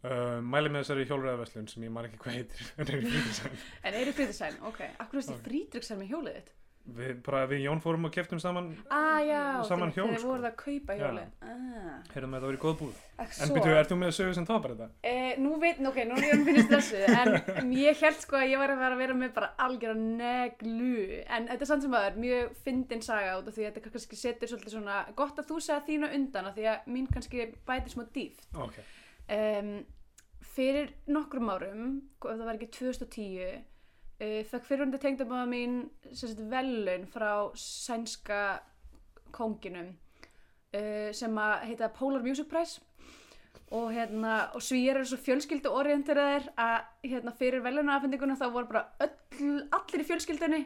Uh, 0.00 0.38
mæli 0.40 0.70
með 0.72 0.80
þessari 0.86 1.02
hjólræðaverslun 1.10 1.66
sem 1.68 1.82
ég 1.84 1.90
man 1.92 2.06
ekki 2.08 2.16
hvað 2.22 2.36
heitir 2.38 2.68
en 2.80 3.96
eru 4.00 4.14
fríðisæn, 4.16 4.54
ok. 4.64 4.78
Akkur 4.96 5.20
þetta 5.20 5.34
Ok. 5.34 5.42
frídryggsæn 5.44 5.98
með 6.00 6.08
hjólið 6.14 6.38
þitt? 6.38 6.46
Við, 6.86 7.10
bara 7.26 7.44
við 7.50 7.60
Jón 7.66 7.80
fórum 7.84 8.04
og 8.08 8.12
keftum 8.14 8.40
saman 8.42 8.70
Ah, 8.90 9.20
já, 9.22 9.40
Saman 9.68 9.92
hjól, 9.94 10.10
sko. 10.18 10.28
voruð 10.30 10.46
að 10.48 10.56
kaupa 10.56 10.96
Já. 10.96 11.02
hjólið. 11.04 11.28
Ah, 11.42 11.98
heyrðum 12.14 12.34
að 12.38 12.46
var 12.48 12.56
í 12.56 12.60
góð 12.64 12.76
búð 12.80 12.96
ekki 13.20 13.42
en 13.44 13.52
byrju, 13.54 13.74
ert 13.76 13.90
þú 13.92 13.98
með 14.00 14.12
sögu 14.16 14.34
sem 14.34 14.46
það 14.48 14.62
bara 14.64 14.74
þetta? 14.78 14.88
Eh, 15.12 15.34
nú 15.38 15.52
veit, 15.60 15.80
ok, 15.90 15.98
nú 16.08 16.16
er 16.16 16.24
ég 16.24 16.34
að 16.34 16.44
finna 16.48 16.64
stressu 16.66 17.02
en 17.60 17.72
ég 17.76 18.00
held 18.00 18.20
sko 18.24 18.36
að 18.40 18.48
ég 18.50 18.62
var 18.62 18.72
að 18.74 18.80
vera 18.82 18.96
að 18.96 19.02
vera 19.04 19.16
með 19.20 19.32
bara 19.36 19.50
algjör 19.66 20.00
neglu 20.00 21.22
en 21.28 21.48
þetta 21.52 21.66
er 21.66 21.70
samt 21.72 21.84
sem 21.86 21.96
aður 22.00 22.18
mjög 22.24 22.54
fyndin 22.64 23.02
saga 23.04 23.36
út 23.38 23.50
af 23.52 23.54
því 23.58 23.66
að 23.66 23.72
þetta 23.76 23.84
kannski 23.90 24.20
setur 24.22 24.52
svolítið 24.54 24.74
svona 24.78 24.98
gott 25.20 25.38
að 25.42 25.50
þú 25.52 25.60
segja 25.66 25.80
þína 25.90 26.12
undan 26.16 26.48
af 26.50 26.56
því 26.56 26.68
að 26.72 26.90
mín 26.96 27.08
kannski 27.12 27.46
bætir 27.68 27.92
smá 27.94 28.06
dýft 28.16 28.46
ok, 28.56 28.78
um, 29.36 29.72
fyrir 30.56 30.94
nokkrum 31.12 31.52
árum 31.52 31.84
ef 32.24 32.32
það 32.32 32.46
var 32.48 32.56
ekki 32.58 32.70
2010 32.80 33.44
uh, 33.44 33.60
fekk 34.20 34.66
fyrirhundi 34.68 35.00
tengdabáða 35.00 35.46
mín 35.48 35.80
sagt 36.12 36.40
velun 36.52 37.06
frá 37.08 37.32
sænska 37.56 38.60
konginum 39.32 39.94
uh, 40.76 41.10
sem 41.16 41.38
að 41.40 41.66
heita 41.70 41.90
Polar 41.94 42.24
Music 42.24 42.48
Prize. 42.50 42.82
Og 43.70 43.92
hérna 43.94 44.50
og 44.58 44.62
svíjar 44.66 44.98
eru 44.98 45.06
svo 45.06 45.16
fjölskyldu 45.22 45.70
orienteraðir 45.70 46.48
að 46.58 47.06
hérna 47.06 47.32
fyrir 47.38 47.62
velunafendinguna 47.62 48.36
þá 48.38 48.48
voru 48.50 48.66
bara 48.72 48.84
öll, 49.06 49.60
allir 49.70 50.02
í 50.02 50.06
fjölskyldunni 50.08 50.60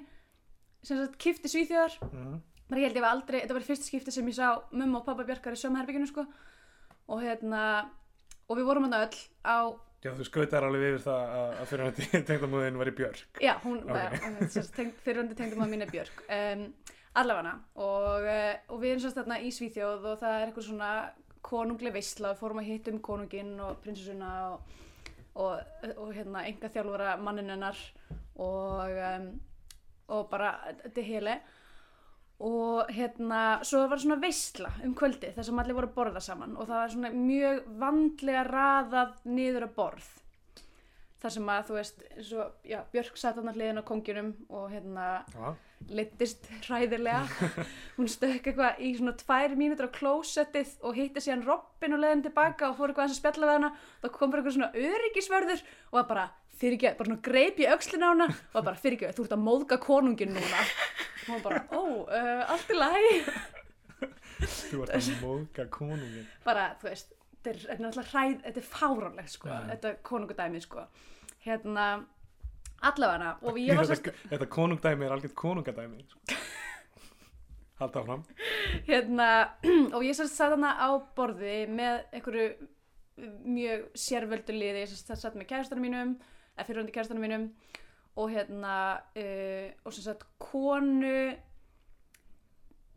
sem 0.85 1.01
sagt 1.01 1.19
kifti 1.21 1.51
svíþjóðar. 1.53 1.99
Mm. 2.13 2.39
ég 2.75 2.87
held 2.87 2.97
ég 2.97 3.05
var 3.05 3.13
aldrei, 3.13 3.41
þetta 3.43 3.57
var 3.57 3.65
í 3.65 3.69
fyrsta 3.69 3.89
skipti 3.89 4.13
sem 4.13 4.29
ég 4.29 4.37
sá 4.37 4.49
mumma 4.73 5.01
og 5.01 5.07
pappa 5.07 5.25
Bjarkar 5.29 5.57
í 5.57 5.61
sömu 5.61 5.81
herbygginu 5.81 6.09
sko. 6.09 6.25
Og 7.13 7.21
hérna 7.21 7.63
og 8.49 8.59
við 8.59 8.69
vorum 8.69 8.89
hann 8.89 8.99
öll 9.05 9.21
á 9.45 9.57
Já, 10.05 10.11
þú 10.13 10.25
skautar 10.29 10.67
alveg 10.67 10.83
yfir 10.91 11.05
það 11.07 11.31
að, 11.35 11.53
að 11.57 11.69
fyrir 11.71 11.83
hann 11.87 12.25
tengdamóðin 12.29 12.81
var 12.81 12.91
í 12.91 12.93
Björk. 12.99 13.39
Já, 13.41 13.55
hún, 13.63 13.79
Ok. 13.89 13.95
okay. 13.97 14.91
fyrirhundi 15.07 15.37
tengdum 15.39 15.65
að 15.65 15.71
mín 15.73 15.85
er 15.87 15.93
Björk 15.93 16.19
um, 16.29 16.65
allafana 17.17 17.55
og, 17.75 18.27
uh, 18.29 18.51
og 18.69 18.83
við 18.83 18.97
erum 18.99 19.15
þarna 19.17 19.39
í 19.41 19.53
Svíþjóð 19.55 20.09
og 20.11 20.19
það 20.21 20.37
er 20.37 20.45
eitthvað 20.51 20.69
svona 20.69 20.91
konungleg 21.45 21.97
veisla 21.97 22.35
við 22.35 22.43
fórum 22.43 22.61
að 22.61 22.69
hittum 22.69 23.01
konunginn 23.05 23.57
og 23.65 23.81
prinsessuna 23.85 24.31
og, 24.51 24.77
og, 25.41 25.75
og 25.97 26.13
hérna 26.17 26.45
enga 26.51 26.73
þjálfara 26.77 27.17
manninennar 27.25 27.81
og, 28.37 28.93
um, 29.09 29.29
og 30.13 30.29
bara 30.33 30.53
þetta 30.83 31.09
hele 31.09 31.39
og 32.43 32.91
hérna 32.91 33.63
svo 33.63 33.85
var 33.89 34.01
svona 34.03 34.19
veisla 34.23 34.73
um 34.85 34.95
kvöldi 34.99 35.31
þar 35.37 35.47
sem 35.47 35.59
allir 35.63 35.77
voru 35.77 35.91
að 35.91 35.97
borða 35.99 36.23
saman. 36.25 36.57
Og 36.59 36.67
það 36.67 36.81
var 36.81 36.95
svona 36.95 37.13
mjög 37.15 37.61
vandlega 37.81 38.45
raðað 38.49 39.15
niður 39.25 39.69
að 39.69 39.77
borð. 39.79 40.09
Þar 41.25 41.33
sem 41.33 41.47
að 41.49 41.69
þú 41.69 41.77
veist 41.79 42.03
og, 42.37 42.57
já, 42.69 42.81
Björk 42.93 43.17
satt 43.17 43.39
að 43.41 43.55
hliðin 43.55 43.81
á 43.81 43.89
kongjunum 43.89 44.35
og 44.53 44.67
hérna 44.75 45.07
Já, 45.33 45.55
leittist 45.89 46.51
hræðilega. 46.67 47.23
Hún 47.97 48.11
stökk 48.13 48.51
eitthvað 48.51 48.83
í 48.85 48.91
svona 48.99 49.15
tvær 49.23 49.55
mínútur 49.57 49.89
á 49.89 49.97
klósettið 49.97 50.75
og 50.85 50.99
hitti 50.99 51.23
síðan 51.25 51.47
Robin 51.47 51.97
og 51.97 52.03
leiðin 52.03 52.27
tilbaka 52.27 52.69
og 52.69 52.77
fór 52.77 52.93
eitthvað 52.93 53.09
að 53.09 53.19
spjalla 53.23 53.49
við 53.49 53.57
hana. 53.57 53.73
Þá 54.03 54.09
kom 54.19 54.35
bara 54.35 54.43
eitthvað 54.43 54.59
svona 54.59 54.89
öryggisverður 54.91 55.65
og 55.65 55.99
var 56.01 56.11
bara 56.11 56.27
fyrirgeð, 56.61 56.97
bara 56.99 57.09
svona 57.11 57.25
greip 57.27 57.59
í 57.63 57.67
öxlina 57.71 58.09
á 58.09 58.13
hana 58.15 58.29
og 58.55 58.65
bara 58.67 58.79
fyrirgeð, 58.81 59.15
þú 59.17 59.27
ert 59.27 59.35
að 59.37 59.45
móðga 59.49 59.79
konungin 59.83 60.35
núna 60.37 60.63
og 60.63 61.29
hún 61.33 61.43
bara, 61.45 61.61
ó, 61.73 61.83
uh, 62.05 62.53
allt 62.55 62.71
í 62.71 62.79
lagi 62.79 63.15
þú 64.71 64.83
ert 64.85 64.95
að 64.99 65.11
móðga 65.23 65.69
konungin. 65.73 66.27
bara, 66.45 66.69
þú 66.81 66.91
veist, 66.91 67.15
þetta 67.45 67.53
er, 67.55 67.63
er 67.75 67.83
náttúrulega 67.85 68.11
hræð, 68.13 68.35
þetta 68.49 68.63
er 68.63 68.69
fáránlegt, 68.73 69.33
sko, 69.37 69.49
Já. 69.53 69.61
þetta 69.73 69.95
konungadæmi, 70.11 70.61
sko, 70.65 70.85
hérna, 71.47 71.87
allavega, 72.85 73.33
og 73.49 73.59
ég 73.63 73.79
var 73.79 73.89
sérst, 73.89 74.11
Þetta, 74.11 74.29
þetta 74.35 74.51
konungdæmi 74.59 75.07
er 75.09 75.15
algjört 75.17 75.37
konungadæmi. 75.41 76.05
sko. 76.11 76.39
Halda 77.81 78.01
áfram. 78.05 78.21
hérna, 78.87 79.29
og 79.97 80.05
ég 80.07 80.15
sérst 80.15 80.37
satt 80.39 80.55
hana 80.55 80.75
á 80.79 80.89
borði 81.17 81.65
með 81.75 82.05
einhverju 82.15 82.69
mjög 83.47 83.89
sérvöldu 83.99 84.55
liði, 84.55 84.85
ég 84.85 84.93
sérst 84.93 85.11
satt 85.23 85.35
með 85.39 85.49
kærastanum 85.51 85.85
mínum, 85.87 86.15
eða 86.55 86.67
fyrirhundi 86.69 86.95
kærastanum 86.95 87.25
mínum, 87.25 87.49
og 88.17 88.31
hérna, 88.31 88.75
uh, 89.19 89.69
og 89.85 89.93
sem 89.93 90.07
sagt, 90.07 90.27
konu 90.39 91.35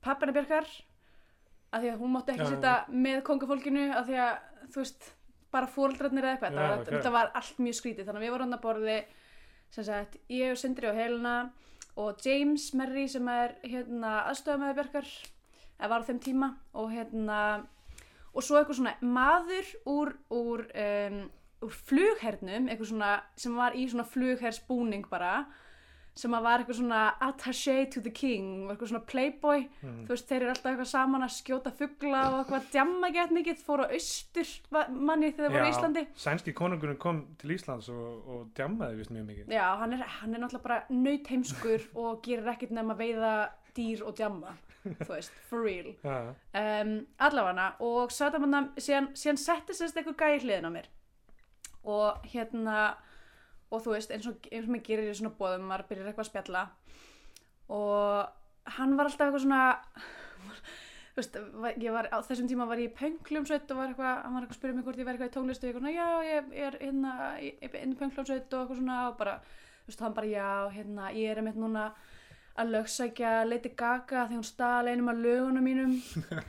pappina 0.01 0.33
Björkar, 0.35 0.67
af 1.73 1.83
því 1.83 1.91
að 1.91 2.01
hún 2.01 2.13
mátti 2.13 2.33
ekki 2.33 2.49
sitja 2.53 2.73
með 2.93 3.21
kongafólkinu, 3.27 3.87
af 3.97 4.07
því 4.07 4.19
að, 4.23 4.35
þú 4.73 4.83
veist, 4.83 5.07
bara 5.51 5.69
fóreldrarnir 5.71 6.25
eða 6.25 6.35
eitthvað, 6.35 6.51
Já, 6.51 6.57
þetta, 6.57 6.67
var, 6.69 6.83
ok. 6.83 6.91
þetta 6.95 7.13
var 7.15 7.31
allt 7.39 7.63
mjög 7.63 7.79
skrítið, 7.79 8.07
þannig 8.07 8.21
að 8.21 8.27
við 8.27 8.35
vorum 8.35 8.47
hann 8.47 8.57
að 8.57 8.65
borði, 8.67 8.97
sem 9.73 9.87
sagt, 9.87 10.19
ég 10.31 10.53
og 10.53 10.61
Sindri 10.61 10.89
og 10.89 10.99
Helena 10.99 11.37
og 11.97 12.21
James 12.23 12.67
Merry 12.77 13.07
sem 13.09 13.27
er 13.33 13.57
hérna 13.65 14.13
aðstofamæður 14.29 14.77
Björkar, 14.81 15.09
eða 15.77 15.91
var 15.91 16.05
á 16.05 16.07
þeim 16.07 16.21
tíma, 16.23 16.51
og 16.77 16.93
hérna, 16.93 17.39
og 18.33 18.45
svo 18.45 18.59
eitthvað 18.59 18.79
svona 18.79 18.95
maður 19.01 19.73
úr, 19.89 20.13
úr, 20.37 20.65
um, 20.71 21.19
úr 21.65 21.73
flughernum, 21.73 22.67
eitthvað 22.69 22.91
svona, 22.91 23.13
sem 23.39 23.55
var 23.57 23.77
í 23.77 23.87
svona 23.89 24.05
flughersbúning 24.07 25.07
bara, 25.09 25.45
sem 26.17 26.33
að 26.33 26.45
var 26.47 26.61
eitthvað 26.61 26.79
svona 26.79 27.01
attaché 27.21 27.75
to 27.93 28.01
the 28.01 28.11
king 28.13 28.71
eitthvað 28.71 28.91
svona 28.91 29.03
playboy. 29.09 29.65
Mm. 29.83 29.99
þú 30.07 30.13
veist, 30.15 30.27
þeir 30.29 30.39
eru 30.39 30.53
alltaf 30.53 30.71
eitthvað 30.71 30.89
saman 30.91 31.25
að 31.27 31.33
skjóta 31.35 31.73
fugla 31.77 32.23
og 32.31 32.37
eitthvað 32.39 32.69
djamma 32.73 33.11
gett 33.13 33.33
mikið 33.37 33.63
fóru 33.67 33.85
á 33.85 33.93
austur 33.93 34.53
manni 34.89 35.31
þegar 35.31 35.43
þeir 35.43 35.55
voru 35.57 35.67
í 35.67 35.73
Íslandi. 35.75 36.05
sænski 36.25 36.55
konungurinn 36.57 37.01
kom 37.01 37.23
til 37.41 37.53
Íslands 37.57 37.89
og, 37.93 38.31
og 38.33 38.47
djammaði 38.57 39.01
vist 39.01 39.13
mjög 39.13 39.29
mikið. 39.29 39.53
já, 39.57 39.67
hann 39.81 39.97
er, 39.97 40.05
hann 40.19 40.33
er 40.33 40.43
náttúrulega 40.43 40.67
bara 40.69 40.79
nautheimskur 40.89 41.89
og 42.01 42.21
gerir 42.25 42.53
ekkert 42.53 42.73
nema 42.77 42.97
að 42.97 43.05
veiða 43.05 43.35
dýr 43.77 44.05
og 44.05 44.17
djamma 44.17 44.57
þú 44.87 45.09
veist, 45.11 45.33
for 45.49 45.65
real. 45.65 45.89
Um, 46.55 46.93
allavega 47.19 47.71
og 47.83 48.13
satt 48.15 48.37
að 48.37 48.45
manna, 48.45 48.67
síðan, 48.79 49.11
síðan 49.17 49.41
setti 49.41 49.75
sérst 49.77 49.97
eitthvað 49.99 50.21
gæði 50.21 50.45
hliðin 50.45 50.69
á 50.69 50.71
mér 50.73 50.87
og 51.87 52.25
hérna 52.33 52.77
og 53.71 53.81
þú 53.83 53.93
veist, 53.95 54.11
eins 54.15 54.27
og, 54.29 54.37
eins 54.51 54.67
og 54.67 54.71
maður 54.75 54.85
gerir 54.87 55.09
í 55.11 55.15
svona 55.17 55.33
bóðum 55.39 55.65
maður 55.67 55.87
byrjar 55.89 56.09
eitthvað 56.11 56.25
að 56.25 56.29
spjalla. 56.31 56.61
Og 57.67 58.73
hann 58.77 58.95
var 58.99 59.09
alltaf 59.09 59.25
eitthvað 59.27 59.43
svona 59.43 59.61
þú 61.17 61.19
veist, 61.19 61.37
var- 61.63 61.79
ég 61.81 61.91
var, 61.95 62.07
á 62.13 62.17
þessum 62.23 62.47
tíma 62.47 62.67
var 62.69 62.77
ég 62.79 62.91
í 62.91 62.95
pöngljómsveit 62.99 63.71
og 63.73 63.79
var 63.81 63.89
eitthvað, 63.91 64.21
hann 64.23 64.33
var 64.37 64.43
eitthvað 64.45 64.55
að 64.55 64.59
spyrja 64.61 64.75
mig 64.77 64.85
hvort 64.87 64.99
ég 65.01 65.07
væri 65.07 65.17
eitthvað 65.17 65.31
í 65.31 65.35
tónlistu 65.35 65.63
og 65.63 65.67
ég 65.67 65.75
eitthvað, 65.75 65.83
svona, 65.83 65.97
já, 65.97 66.07
ég, 66.27 66.51
er 66.67 66.77
hérna 66.83 67.13
inn 67.83 67.95
í 67.95 67.99
pöngljómsveit 68.03 68.53
og 68.53 68.61
eitthvað 68.61 68.79
svona. 68.83 68.99
Og 69.09 69.17
bara, 69.19 69.35
þú 69.83 69.91
veist, 69.91 70.03
hann 70.05 70.17
bara, 70.19 70.31
já, 70.31 70.49
hérna 70.77 71.11
ég 71.17 71.31
er 71.33 71.41
einmitt 71.41 71.59
núna 71.59 71.87
að 72.57 72.71
lögsækja 72.73 73.31
Lady 73.45 73.69
Gaga 73.77 74.23
því 74.29 74.37
hún 74.39 74.45
stál 74.47 74.87
einum 74.89 75.09
af 75.11 75.19
lögunum 75.21 75.61
mínum. 75.67 75.97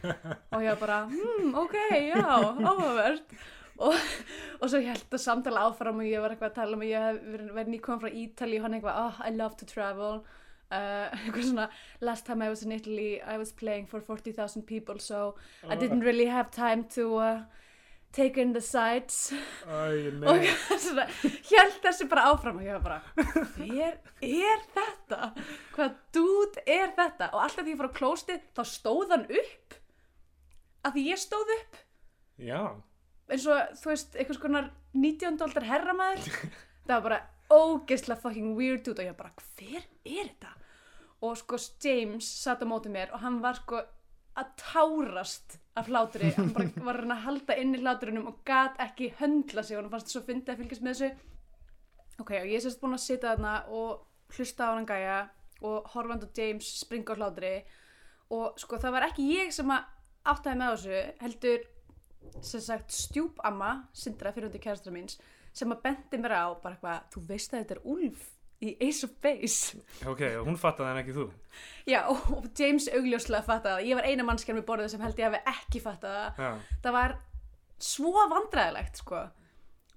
Og 0.55 0.63
ég 0.65 0.71
var 0.73 0.81
bara, 0.81 1.01
hmm, 1.11 1.51
ok, 1.65 1.75
já, 2.09 2.23
áhugavert 2.25 3.35
og, 3.79 3.95
og 4.59 4.71
svo 4.71 4.81
held 4.83 5.07
það 5.13 5.23
samtala 5.23 5.69
áfram 5.69 6.03
og 6.03 6.09
ég 6.09 6.23
var 6.23 6.35
eitthvað 6.35 6.51
að 6.51 6.59
tala 6.59 6.77
um 6.77 6.83
að 6.83 6.93
ég 6.93 7.07
hef 7.07 7.21
verið, 7.33 7.71
nýkomin 7.75 8.03
frá 8.03 8.19
Ítali 8.23 8.59
og 8.59 8.67
hann 8.67 8.79
eitthvað, 8.79 9.01
oh, 9.05 9.21
I 9.25 9.31
love 9.37 9.59
to 9.61 9.69
travel. 9.69 10.23
Uh, 10.69 11.07
eitthvað 11.25 11.47
svona, 11.53 11.69
last 12.05 12.27
time 12.27 12.45
I 12.45 12.51
was 12.53 12.65
in 12.67 12.75
Italy 12.75 13.23
I 13.23 13.39
was 13.41 13.53
playing 13.53 13.87
for 13.89 14.03
40,000 14.05 14.67
people 14.69 14.99
so 15.01 15.37
I 15.65 15.77
didn't 15.77 16.05
really 16.05 16.27
have 16.27 16.51
time 16.51 16.85
to 16.93 17.17
uh, 17.17 17.41
take 18.13 18.37
in 18.37 18.53
the 18.53 18.61
sights. 18.61 19.33
Æ, 19.65 20.11
og 20.31 20.43
ég 20.45 20.61
svona, 20.81 21.07
held 21.49 21.81
þessu 21.85 22.09
bara 22.11 22.27
áfram 22.33 22.61
og 22.61 22.67
ég 22.67 22.77
var 22.79 22.85
bara, 22.85 23.01
hver 23.57 23.97
er 24.25 24.63
þetta? 24.75 25.33
Hvað 25.77 25.99
dút 26.17 26.61
er 26.67 26.93
þetta? 26.97 27.31
Og 27.33 27.43
alltaf 27.45 27.65
því 27.65 27.75
ég 27.75 27.81
fór 27.81 27.91
á 27.93 27.99
klóstið 28.01 28.45
þá 28.57 28.63
stóð 28.75 29.15
hann 29.15 29.27
upp. 29.29 29.79
Að 30.87 30.99
því 30.99 31.09
ég 31.11 31.21
stóð 31.21 31.55
upp. 31.59 31.83
Já, 32.39 32.63
eins 33.29 33.49
og 33.49 33.75
þú 33.81 33.93
veist, 33.93 34.17
einhvers 34.17 34.41
konar 34.43 34.71
19. 34.97 35.43
aldar 35.45 35.69
herramæður 35.69 36.31
það 36.89 36.95
var 36.95 37.05
bara 37.09 37.21
ógeðslega 37.49 38.23
fucking 38.23 38.57
weird 38.57 38.89
út 38.91 38.99
og 39.01 39.07
ég 39.09 39.17
bara, 39.19 39.33
hver 39.57 39.85
er 40.05 40.33
þetta? 40.33 40.55
og 41.25 41.39
sko 41.39 41.59
James 41.83 42.27
satt 42.45 42.63
á 42.63 42.67
móti 42.69 42.91
mér 42.93 43.11
og 43.15 43.23
hann 43.25 43.41
var 43.43 43.59
sko 43.59 43.81
að 44.39 44.53
tárast 44.61 45.59
af 45.79 45.89
hlátri 45.91 46.31
hann 46.37 46.53
bara 46.55 46.69
var 46.87 46.99
að 46.99 47.01
reyna 47.03 47.17
að 47.17 47.25
halda 47.27 47.57
inn 47.59 47.75
í 47.75 47.81
hláturinum 47.83 48.29
og 48.31 48.43
gat 48.47 48.79
ekki 48.83 49.11
höndla 49.19 49.65
sig 49.65 49.77
og 49.77 49.85
hann 49.85 49.95
fannst 49.97 50.15
svo 50.15 50.23
fyndið 50.27 50.55
að 50.55 50.63
fylgjast 50.63 50.85
með 50.87 51.01
þessu 51.01 51.11
ok, 52.23 52.31
og 52.39 52.47
ég 52.47 52.55
er 52.59 52.65
sérst 52.65 52.83
búin 52.83 52.95
að 52.95 53.05
sitja 53.05 53.33
þarna 53.33 53.57
og 53.75 54.37
hlusta 54.37 54.71
á 54.71 54.75
hann 54.77 54.89
gæja 54.89 55.19
og 55.67 55.91
horfand 55.95 56.29
og 56.29 56.39
James 56.39 56.71
springa 56.85 57.17
á 57.17 57.19
hlátri 57.19 57.55
og 58.35 58.61
sko 58.61 58.79
það 58.79 58.95
var 58.95 59.09
ekki 59.09 59.27
ég 59.33 59.51
sem 59.55 59.75
að 59.75 59.89
áttaði 60.29 60.61
með 60.61 60.75
þessu 60.77 61.03
heldur 61.25 61.67
sem 62.45 62.63
sagt 62.63 62.95
stjúpamma 62.95 63.73
Sindra 63.97 64.33
fyrir 64.35 64.49
hundi 64.49 64.61
kærastra 64.63 64.93
míns 64.95 65.19
sem 65.57 65.71
að 65.75 65.83
bendi 65.87 66.21
mér 66.23 66.35
á 66.39 66.47
bara 66.63 66.77
eitthvað, 66.77 67.07
þú 67.15 67.23
veist 67.31 67.55
að 67.55 67.63
þetta 67.63 67.77
er 67.79 67.87
Úlf 67.95 68.27
í 68.59 68.73
Ace 68.83 69.07
of 69.07 69.13
Base. 69.23 69.79
Ok, 70.11 70.23
og 70.41 70.49
hún 70.49 70.57
fattaði 70.59 70.91
en 70.91 71.01
ekki 71.03 71.15
þú. 71.15 71.27
já, 71.87 72.01
og 72.11 72.49
James 72.59 72.89
augljóslega 72.91 73.47
fattaði 73.47 73.91
ég 73.91 73.99
var 73.99 74.09
eina 74.11 74.27
mannskjarn 74.27 74.59
við 74.61 74.67
borðið 74.71 74.93
sem 74.95 75.05
held 75.07 75.21
ég 75.23 75.29
hafi 75.31 75.55
ekki 75.55 75.83
fattað 75.83 76.17
það. 76.39 76.65
Var 76.99 77.15
svo 77.79 78.27
vandræðilegt 78.33 78.99
sko. 78.99 79.23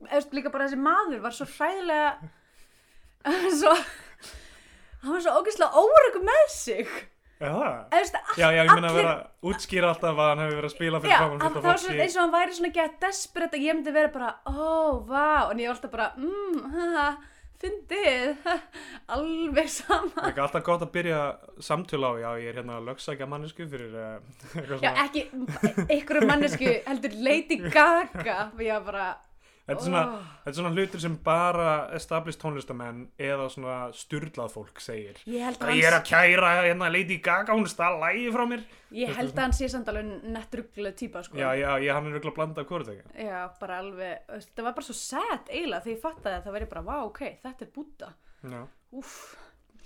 Eða 0.05 0.37
líka 0.37 0.53
bara 0.53 0.67
þessi 0.69 0.81
maður 0.81 1.23
var 1.25 1.33
svo 1.37 1.47
hræðilega 1.49 2.29
svo 3.61 3.73
hann 5.01 5.15
var 5.15 5.25
svo 5.25 5.33
ógeðslega 5.39 5.81
óryggur 5.81 6.25
með 6.25 6.45
sig 6.53 6.93
Já, 7.41 7.51
Já, 8.37 8.47
já, 8.53 8.61
ég 8.61 8.71
meina 8.75 8.91
að 8.91 8.97
vera 8.99 9.11
að 9.15 9.49
útskýra 9.51 9.89
alltaf 9.91 10.19
að 10.21 10.29
hann 10.31 10.43
hefur 10.43 10.57
verið 10.59 10.69
að 10.69 10.75
spila 10.75 10.99
fyrir 11.01 11.13
Já, 11.15 11.19
hann, 11.25 11.39
fullt 11.41 11.55
það 11.57 11.67
var 11.67 11.81
svo, 11.81 11.89
fólki. 11.91 12.03
eins 12.05 12.15
og 12.17 12.21
hann 12.25 12.33
væri 12.37 12.57
svona 12.59 12.73
gett 12.77 12.97
desperate 13.01 13.57
að 13.59 13.65
ég 13.67 13.77
myndi 13.79 13.93
vera 13.97 14.11
bara, 14.13 14.31
ó, 14.45 15.01
vá, 15.09 15.27
en 15.51 15.61
ég 15.63 15.71
var 15.71 15.75
alltaf 15.77 15.93
bara, 15.95 16.09
mm, 16.21 16.61
haha, 16.75 17.07
fyndið, 17.61 18.45
alveg 19.15 19.67
sama. 19.69 20.11
Það 20.15 20.23
er 20.23 20.31
ekki 20.31 20.43
alltaf 20.45 20.63
gott 20.65 20.85
að 20.85 20.93
byrja 20.95 21.19
samtölu 21.61 22.07
á, 22.09 22.13
já, 22.23 22.29
ég 22.41 22.47
er 22.53 22.61
hérna 22.61 22.77
að 22.79 22.87
lögsækja 22.91 23.27
mannesku 23.29 23.67
fyrir 23.69 23.91
uh, 23.93 24.15
eitthvað 24.55 24.85
Já, 24.85 24.93
svona. 24.93 25.03
ekki 25.07 25.25
einhverju 25.97 26.29
mannesku 26.31 26.71
heldur 26.87 27.17
Lady 27.27 27.59
Gaga, 27.67 28.37
og 28.55 28.63
ég 28.65 28.73
var 28.79 28.87
bara, 28.89 29.09
Þetta 29.71 29.81
er, 29.81 29.87
svona, 29.87 30.01
oh. 30.03 30.27
þetta 30.43 30.51
er 30.51 30.57
svona 30.57 30.71
hlutur 30.75 31.01
sem 31.03 31.15
bara 31.25 31.67
established 31.95 32.41
tónlistamenn 32.41 33.01
eða 33.21 33.47
svona 33.53 33.75
styrlað 33.95 34.51
fólk 34.53 34.81
segir. 34.83 35.21
ég 35.31 35.45
held 35.47 35.63
að 35.63 35.73
Ég 35.77 35.87
er 35.87 35.97
að 35.97 36.05
kæra 36.09 36.51
hérna 36.59 36.89
Lady 36.91 37.17
Gaga, 37.23 37.55
hún 37.55 37.69
stað 37.71 37.99
lægi 38.03 38.31
frá 38.35 38.43
mér. 38.51 38.65
ég 38.95 39.13
held 39.15 39.33
að 39.35 39.43
hann 39.45 39.55
sé 39.55 39.69
samt 39.71 39.91
alveg 39.91 40.11
nettruggluð 40.35 40.95
típa, 40.99 41.23
sko. 41.23 41.39
Já, 41.39 41.49
já, 41.55 41.69
ég 41.79 41.95
hann 41.95 42.09
er 42.09 42.17
auðvitað 42.17 42.31
að 42.33 42.37
blanda 42.39 42.65
af 42.65 42.71
hvort 42.71 42.89
þegar. 42.89 43.11
Já, 43.15 43.39
bara 43.61 43.77
alveg, 43.85 44.33
það 44.51 44.65
var 44.67 44.77
bara 44.79 44.87
svo 44.89 44.97
sad 44.99 45.51
eiginlega 45.51 45.85
þegar 45.85 45.95
ég 45.95 46.01
fattaði 46.03 46.39
að 46.39 46.47
það 46.47 46.57
væri 46.57 46.71
bara, 46.73 46.87
vá, 46.89 46.95
ok, 47.07 47.21
þetta 47.45 47.67
er 47.67 47.71
Buddha. 47.77 48.11
Já, 48.41 48.61
Úff, 48.91 49.13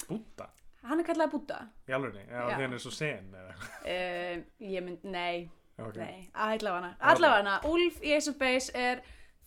búta. 0.08 0.50
hann 0.90 1.04
er 1.04 1.06
kallaði 1.06 1.32
Buddha. 1.36 1.60
Í 1.86 1.94
alveg, 1.94 2.18
já, 2.26 2.40
Já. 2.40 2.56
því 2.56 2.64
hann 2.64 2.74
er 2.80 2.82
svo 2.82 2.96
sen. 2.96 3.30
eða. 3.36 3.54
Uh, 3.86 4.42
ég 4.66 4.84
mynd, 4.86 5.06
nei, 5.06 5.46
Ok. 5.76 5.98
Nei, 6.00 6.30
allavega 6.40 6.94
Allavega, 7.04 7.58
Úlf 7.68 8.00
í 8.00 8.14
Ace 8.16 8.32
of 8.32 8.38
Base 8.40 8.72
er 8.80 9.02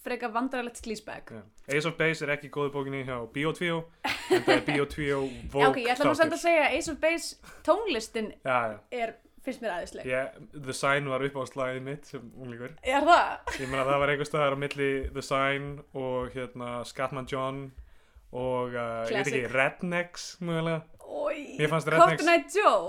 frekar 0.08 0.32
vandrarlegt 0.34 0.80
slísbag 0.82 1.32
Já. 1.36 1.42
Ace 1.76 1.88
of 1.88 1.96
Base 2.00 2.24
er 2.26 2.34
ekki 2.36 2.50
góðu 2.54 2.72
bókinni 2.74 3.04
hjá 3.06 3.16
Bio2 3.34 3.70
en 3.78 4.44
það 4.44 4.52
er 4.56 4.66
Bio2 4.68 5.08
Vogue 5.52 5.64
Já, 5.64 5.70
ok, 5.70 5.80
ég 5.84 5.94
ætla 5.94 6.10
nú 6.10 6.18
samt 6.18 6.36
að 6.36 6.44
segja 6.44 6.68
Ace 6.74 6.92
of 6.92 7.00
Base 7.02 7.56
tónlistin 7.66 8.30
Já, 8.42 8.58
já. 8.74 8.78
er, 9.02 9.14
finnst 9.46 9.64
mér 9.64 9.74
aðeinsleg 9.78 10.08
Ég, 10.08 10.38
The 10.56 10.76
Sign 10.76 11.10
var 11.12 11.24
upp 11.28 11.36
á 11.38 11.42
slagið 11.52 11.84
mitt? 11.86 12.12
Ég 12.14 13.68
meina 13.68 13.84
það 13.88 14.00
var 14.04 14.14
einhver 14.14 14.30
staðar 14.30 14.56
á 14.56 14.58
milli 14.64 14.90
The 15.12 15.24
Sign 15.24 15.68
og 15.92 16.32
hérna 16.36 16.78
Scatman 16.88 17.28
John 17.30 17.68
og 18.32 18.75
uh, 18.76 19.08
ég 19.08 19.14
veit 19.25 19.26
ekki, 19.32 19.42
Rednecks 19.54 20.30
mögulega. 20.44 20.82
Ói, 21.08 21.56
Mér 21.58 21.70
fannst 21.73 21.88
Rednecks- 21.88 22.26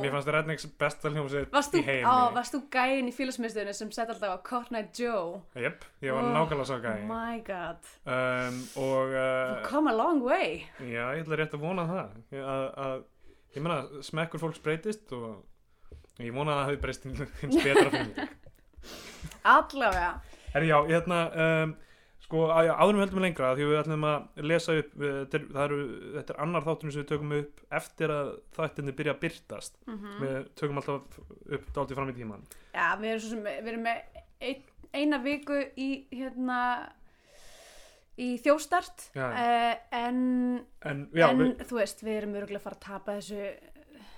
Mér 0.03 0.12
fannst 0.12 0.27
Rednecks 0.27 0.65
besta 0.79 1.08
þú, 1.10 1.79
í 1.79 1.84
heimi. 1.88 2.03
á, 2.03 2.27
varst 2.36 2.53
þú 2.53 2.60
gæinn 2.74 3.08
í 3.08 3.13
félagsmiðstöðinu 3.15 3.74
sem 3.77 3.91
sett 3.96 4.10
alltaf 4.12 4.34
á 4.36 4.38
Cotton 4.43 4.75
Eye 4.81 4.89
Joe? 5.00 5.39
Jep, 5.55 5.86
ég 6.03 6.12
var 6.13 6.24
Oh, 6.27 6.34
nákvæmlega 6.36 6.67
svo 6.67 6.79
gæði. 6.84 7.05
My 7.08 7.39
god, 7.48 7.88
Um, 8.03 8.60
og 8.75 9.15
uh, 9.15 9.55
you 9.55 9.63
come 9.69 9.88
a 9.89 9.96
long 9.96 10.19
way 10.24 10.65
já, 10.84 11.05
ég 11.15 11.24
ætla 11.24 11.39
rétt 11.39 11.55
að 11.55 11.63
vona 11.63 11.88
það. 11.88 12.12
Ég- 12.36 12.46
Að, 12.51 12.65
að, 12.86 13.03
ég 13.55 13.63
meina, 13.65 13.79
smekkur 14.12 14.43
fólks 14.43 14.60
breytist 14.67 15.12
og 15.15 15.46
ég 16.19 16.36
vona 16.36 16.51
að 16.51 16.60
það 16.60 16.67
hefði 16.69 16.81
breyst 16.84 17.08
hins 17.08 17.63
betra 17.63 17.89
fyrir 17.89 18.12
mig. 18.12 18.29
Allavega 19.55 20.12
Herri, 20.53 20.67
já, 20.72 20.79
hérna, 20.89 21.24
um, 21.63 21.75
sko, 22.29 22.43
já, 22.62 22.75
áðurum 22.77 23.01
höldum 23.01 23.17
við 23.17 23.25
lengra 23.25 23.48
því 23.57 23.65
við 23.65 23.79
ætlum 23.79 24.03
að 24.05 24.43
lesa 24.51 24.75
upp, 24.77 24.91
það 25.33 25.63
eru, 25.63 25.79
þetta 26.13 26.36
er 26.36 26.41
annar 26.45 26.65
þátturinn 26.67 26.93
sem 26.93 27.01
við 27.01 27.07
tökum 27.09 27.33
upp 27.39 27.63
eftir 27.79 28.13
að 28.13 28.29
þættinni 28.57 28.93
byrja 29.00 29.15
að 29.15 29.21
byrtast. 29.24 29.79
Mhm. 29.89 30.12
Við 30.21 30.38
tökum 30.62 30.81
alltaf 30.81 31.17
upp 31.57 31.71
dálítið 31.74 31.98
fram 31.98 32.13
í 32.13 32.17
tíman. 32.19 32.45
Já, 32.75 32.86
við 33.01 33.09
erum, 33.15 33.25
sem, 33.25 33.41
við 33.50 33.71
erum 33.74 33.88
með 33.88 34.21
ein, 34.45 34.63
eina 34.93 35.21
viku 35.25 35.57
í 35.74 35.89
hérna 36.13 36.59
í 38.19 38.29
þjóstart 38.43 39.09
Já. 39.15 39.25
uh, 39.31 39.74
en, 39.95 40.21
En, 40.86 41.03
já, 41.15 41.29
en 41.31 41.41
við, 41.41 41.65
þú 41.65 41.81
veist, 41.81 42.05
við 42.05 42.21
erum 42.21 42.38
örgulega 42.38 42.62
að 42.62 42.65
fara 42.67 42.77
að 42.77 42.86
tapa 42.86 43.17
þessu, 43.17 43.43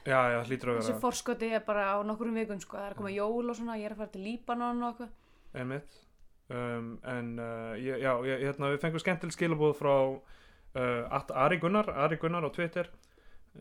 já, 0.09 0.19
já, 0.33 0.39
þessu 0.51 0.95
forskoti 0.99 1.51
bara 1.63 1.91
á 1.95 1.97
nokkrum 2.03 2.35
vikum 2.35 2.59
sko, 2.59 2.75
það 2.75 2.87
er 2.89 2.95
að 2.95 3.01
koma 3.03 3.13
jól 3.15 3.43
og 3.53 3.59
svona, 3.59 3.77
ég 3.79 3.87
er 3.87 3.95
að 3.95 4.01
fara 4.03 4.13
til 4.15 4.23
Líbanon 4.25 4.81
og 4.83 4.89
eitthvað. 4.91 5.19
Um, 6.51 6.87
en, 7.07 7.27
uh, 7.39 7.73
ég, 7.79 8.01
já, 8.03 8.11
ég, 8.27 8.41
hérna, 8.43 8.71
við 8.73 8.81
fengum 8.83 8.99
skemmtileg 8.99 9.31
skilabóð 9.35 9.75
frá 9.79 9.93
uh, 10.11 11.35
Ari 11.45 11.59
Gunnar, 11.61 11.87
Ari 12.03 12.17
Gunnar 12.19 12.43
á 12.43 12.51
Twitter 12.51 12.89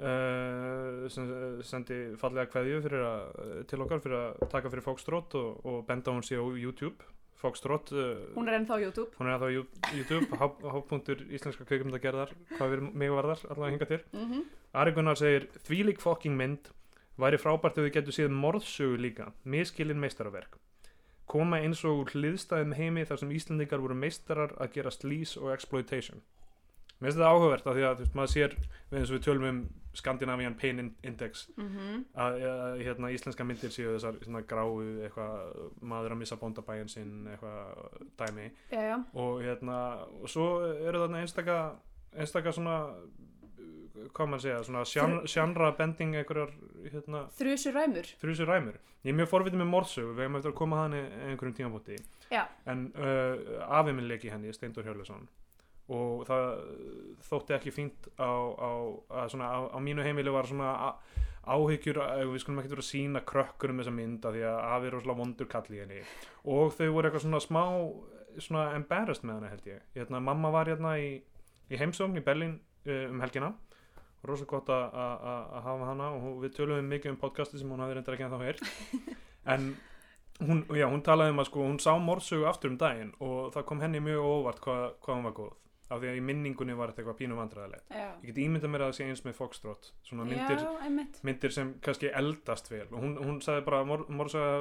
uh, 0.00 1.06
sem 1.12 1.28
sendi 1.66 1.98
fallega 2.20 2.48
fyrir 2.50 3.04
að, 3.06 3.38
til 3.70 3.80
okkar 3.84 4.02
fyrir 4.02 4.18
að 4.18 4.50
taka 4.52 4.72
fyrir 4.72 4.84
Foxtrot 4.86 5.36
og, 5.38 5.60
og 5.66 5.80
benda 5.88 6.14
hún 6.14 6.24
sér 6.26 6.42
á 6.42 6.46
YouTube. 6.58 7.06
Foxtrot 7.40 7.92
uh, 7.96 8.34
Hún 8.36 8.50
er 8.50 8.58
ennþá 8.58 8.76
á 8.76 8.80
YouTube. 8.84 9.14
hún 9.16 9.30
er 9.32 9.38
það 9.40 9.48
á 9.48 9.52
YouTube 9.96 10.26
há- 10.40 10.72
hápunktur 10.74 11.22
íslenska 11.32 11.64
kveikmyndagerðar 11.70 12.34
hvað 12.58 12.74
við 12.74 12.82
mig 13.00 13.14
varðar 13.14 13.44
allavega 13.48 13.76
hinga 13.76 13.88
til. 13.92 14.02
Mm 14.16 14.42
Ari 14.80 14.92
Gunnar 14.94 15.16
segir 15.18 15.48
þvílík 15.66 15.98
fokking 15.98 16.36
mynd. 16.38 16.68
Væri 17.20 17.38
frábært 17.42 17.78
ef 17.80 17.84
við 17.88 17.94
getum 17.96 18.14
séð 18.14 18.28
morðsögu 18.32 18.98
líka. 19.02 19.30
Miskilin 19.44 19.98
meistaraverk 20.00 20.54
koma 21.30 21.60
eins 21.62 21.84
og 21.86 22.10
hliðstæðum 22.14 22.74
heimi 22.78 23.06
þar 23.06 23.22
sem 23.22 23.32
Íslendingar 23.36 23.82
voru 23.82 23.96
meistarar 23.98 24.54
að 24.58 24.72
gera 24.76 24.92
slís 24.94 25.36
og 25.38 25.52
exploitation. 25.54 26.22
Mér 27.00 27.08
finnst 27.08 27.20
þetta 27.20 27.30
áhugavert 27.32 27.68
af 27.70 27.76
því 27.76 27.84
að 27.88 28.00
veist, 28.02 28.16
maður 28.18 28.32
sér 28.34 28.56
við 28.90 28.98
eins 28.98 29.10
og 29.10 29.16
við 29.16 29.22
tölum 29.24 29.46
um 29.48 29.60
Scandinavian 29.96 30.54
Pain 30.54 30.78
In- 30.82 30.96
Index 31.02 31.46
-hmm. 31.56 32.02
að, 32.14 32.42
að 32.50 32.82
hérna, 32.84 33.10
íslenska 33.10 33.44
myndir 33.44 33.72
séu 33.72 33.94
þessar 33.94 34.18
svona 34.22 34.42
gráu 34.42 34.82
eitthvað 35.06 35.70
maður 35.80 36.12
að 36.12 36.20
missa 36.20 36.36
bóndabæin 36.36 36.88
sinn 36.88 37.26
eitthvað 37.26 38.02
dæmi. 38.18 38.50
Já, 38.70 38.82
já, 38.90 39.04
og 39.14 39.42
hérna 39.42 39.78
og 40.22 40.28
svo 40.28 40.60
eru 40.66 40.98
þarna 40.98 41.20
einstaka 41.20 41.72
einstaka 42.12 42.52
svona 42.52 42.94
hvað 44.14 44.30
maður 44.30 44.44
segja, 44.44 44.60
svona 44.66 44.84
sjan, 44.88 45.16
sjanra 45.28 45.72
bending 45.78 46.16
einhverjar 46.20 46.54
hérna, 46.92 47.24
þrjusu 47.38 47.74
ræmur. 47.74 48.08
þrjusur 48.22 48.48
ræmur. 48.50 48.78
Ég 49.04 49.12
er 49.12 49.18
mjög 49.18 49.30
forvitið 49.32 49.62
með 49.62 49.70
morsögu, 49.72 50.14
við 50.16 50.26
hefum 50.26 50.38
eftir 50.40 50.52
að 50.52 50.58
koma 50.60 50.78
að 50.78 50.82
hann 50.86 50.96
einhverjum 51.30 51.56
tímabóti 51.56 51.98
Já, 52.30 52.42
en 52.68 52.88
uh, 52.94 53.62
afi 53.80 53.94
minn 53.96 54.08
leik 54.10 54.26
í 54.28 54.32
henni, 54.32 54.52
Steindur 54.54 54.86
Hjörleson 54.86 55.28
og 55.90 56.22
það 56.28 56.44
þótti 57.26 57.56
ekki 57.56 57.72
fínt 57.74 58.08
á, 58.14 58.30
á, 58.30 58.70
að 59.22 59.32
svona, 59.32 59.48
á, 59.50 59.58
á 59.74 59.78
mínu 59.82 60.04
heimili 60.06 60.30
var 60.30 60.46
svona 60.46 60.74
áhyggjur, 61.50 61.98
við 62.30 62.42
skulum 62.44 62.60
ekki 62.60 62.70
vera 62.70 62.84
að 62.84 62.90
sína 62.90 63.22
krökkur 63.26 63.72
um 63.72 63.80
þessa 63.80 63.94
mynda 63.96 64.30
því 64.30 64.44
að 64.46 64.58
afi 64.68 64.86
er 64.86 64.94
rosalega 64.94 65.22
vondur 65.22 65.48
kall 65.50 65.72
í 65.72 65.80
henni. 65.80 66.02
Og 66.52 66.74
þau 66.76 66.86
voru 66.94 67.08
eitthvað 67.08 67.24
svona 67.24 67.42
smá 67.42 67.64
svona 68.38 68.66
embarrassed 68.76 69.26
með 69.26 69.40
hana 69.40 69.52
held 69.54 69.66
ég. 69.66 69.86
Hérna, 69.96 70.20
mamma 70.22 70.52
var 70.54 70.70
hérna 70.70 70.94
í, 71.00 71.08
í 71.70 71.80
heimsókn 71.80 72.20
í 72.20 72.24
Berlín 72.24 72.58
um 72.86 73.20
helgina. 73.20 73.52
Rosalega 74.24 74.50
gott 74.52 74.66
að- 74.68 74.92
að 74.92 75.22
að- 75.30 75.52
að 75.56 75.62
hafa 75.64 75.84
hana 75.90 76.08
og 76.16 76.42
við 76.42 76.54
tölum 76.58 76.88
mikið 76.88 77.10
um 77.10 77.16
podcasti 77.16 77.58
sem 77.58 77.68
hún 77.70 77.80
hafi 77.80 77.94
reyndar 77.94 78.14
ekki 78.16 78.26
ennþá 78.28 78.44
heyrt. 78.44 78.60
En 79.46 79.76
hún, 80.40 80.64
já, 80.76 80.84
hún 80.88 81.00
talaði 81.02 81.30
um 81.32 81.38
að 81.40 81.46
sko, 81.48 81.62
hún 81.64 81.78
sá 81.80 81.94
morsögu 81.98 82.44
aftur 82.46 82.70
um 82.70 82.76
daginn 82.76 83.14
og 83.20 83.52
það 83.54 83.64
kom 83.64 83.80
henni 83.80 84.00
mjög 84.04 84.20
óvart 84.20 84.60
hvað, 84.60 84.82
hvað 85.00 85.16
hún 85.16 85.24
var 85.24 85.32
góð. 85.38 85.54
Af 85.90 85.98
því 85.98 86.06
að 86.10 86.18
í 86.20 86.22
minningunni 86.22 86.74
var 86.78 86.92
þetta 86.92 87.00
eitthvað 87.02 87.16
pínu 87.18 87.34
vandræðilegt 87.40 87.88
ég 88.22 88.26
get 88.28 88.36
ímyndað 88.44 88.70
mér 88.70 88.82
að 88.84 88.90
það 88.92 88.98
sé 89.00 89.06
eins 89.08 89.24
með 89.24 89.34
Foxtrot 89.40 89.88
svona 90.06 90.26
myndir, 90.28 90.60
Já, 90.60 90.68
myndir 91.26 91.50
sem 91.56 91.72
kannski 91.82 92.12
eldast 92.14 92.68
vel. 92.70 92.84
Og 92.92 93.00
hún, 93.02 93.16
hún 93.18 93.40
sagði 93.42 93.64
bara 93.66 93.80
að 93.82 93.86
mor, 93.90 94.04
morsaga 94.08 94.60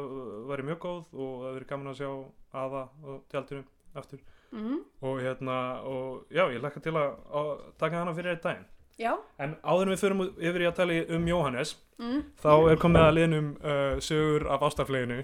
væri 0.49 0.65
mjög 0.71 0.79
góð 0.87 1.13
og 1.13 1.35
það 1.43 1.53
verið 1.59 1.67
gaman 1.69 1.91
að 1.91 1.99
sjá 1.99 2.09
aða 2.63 2.81
og 3.03 3.19
tjaldinu 3.29 3.63
aftur 3.95 4.19
mm 4.51 4.77
og 5.01 5.21
hérna 5.23 5.57
og 5.87 6.27
já, 6.31 6.43
ég 6.51 6.61
lakka 6.61 6.81
til 6.83 6.95
að, 6.97 7.15
að 7.31 7.49
taka 7.79 8.01
hana 8.01 8.13
fyrir 8.13 8.33
eitt 8.33 8.43
daginn. 8.43 8.67
Já, 8.99 9.13
en 9.39 9.55
áður 9.63 9.85
en 9.85 9.93
við 9.93 10.01
förum 10.01 10.23
yfir 10.27 10.63
í 10.65 10.67
að 10.67 10.75
tala 10.75 10.95
um 11.15 11.27
Jóhannes 11.29 11.75
mm. 12.01 12.23
þá 12.41 12.53
er 12.71 12.81
komið 12.81 13.03
að 13.05 13.13
liðnum 13.15 13.51
uh, 13.63 13.99
sögur 14.03 14.47
af 14.51 14.65
ástafleginu 14.67 15.21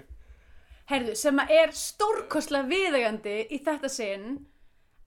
Herðu, 0.86 1.16
sem 1.18 1.40
að 1.42 1.52
er 1.56 1.72
stórkostlega 1.76 2.70
viðegandi 2.70 3.34
í 3.52 3.58
þetta 3.66 3.90
sinn 3.90 4.28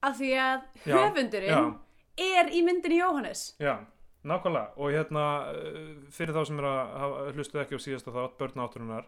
af 0.05 0.17
því 0.19 0.31
að 0.43 0.65
Já, 0.83 0.95
höfundurinn 0.97 1.71
er 2.19 2.51
í 2.51 2.61
myndinni 2.67 2.99
Jóhannes. 2.99 3.53
Já, 3.63 3.79
nákvæmlega. 4.27 4.73
Og 4.75 4.91
hérna 4.93 5.25
uh, 5.55 5.93
fyrir 6.11 6.35
þá 6.35 6.41
sem 6.49 6.59
er 6.59 6.67
að 6.69 7.15
hlustuðu 7.37 7.63
ekki 7.63 7.79
á 7.79 7.85
síðasta 7.85 8.15
þátt 8.15 8.37
börn 8.41 8.65
átturinnar 8.65 9.07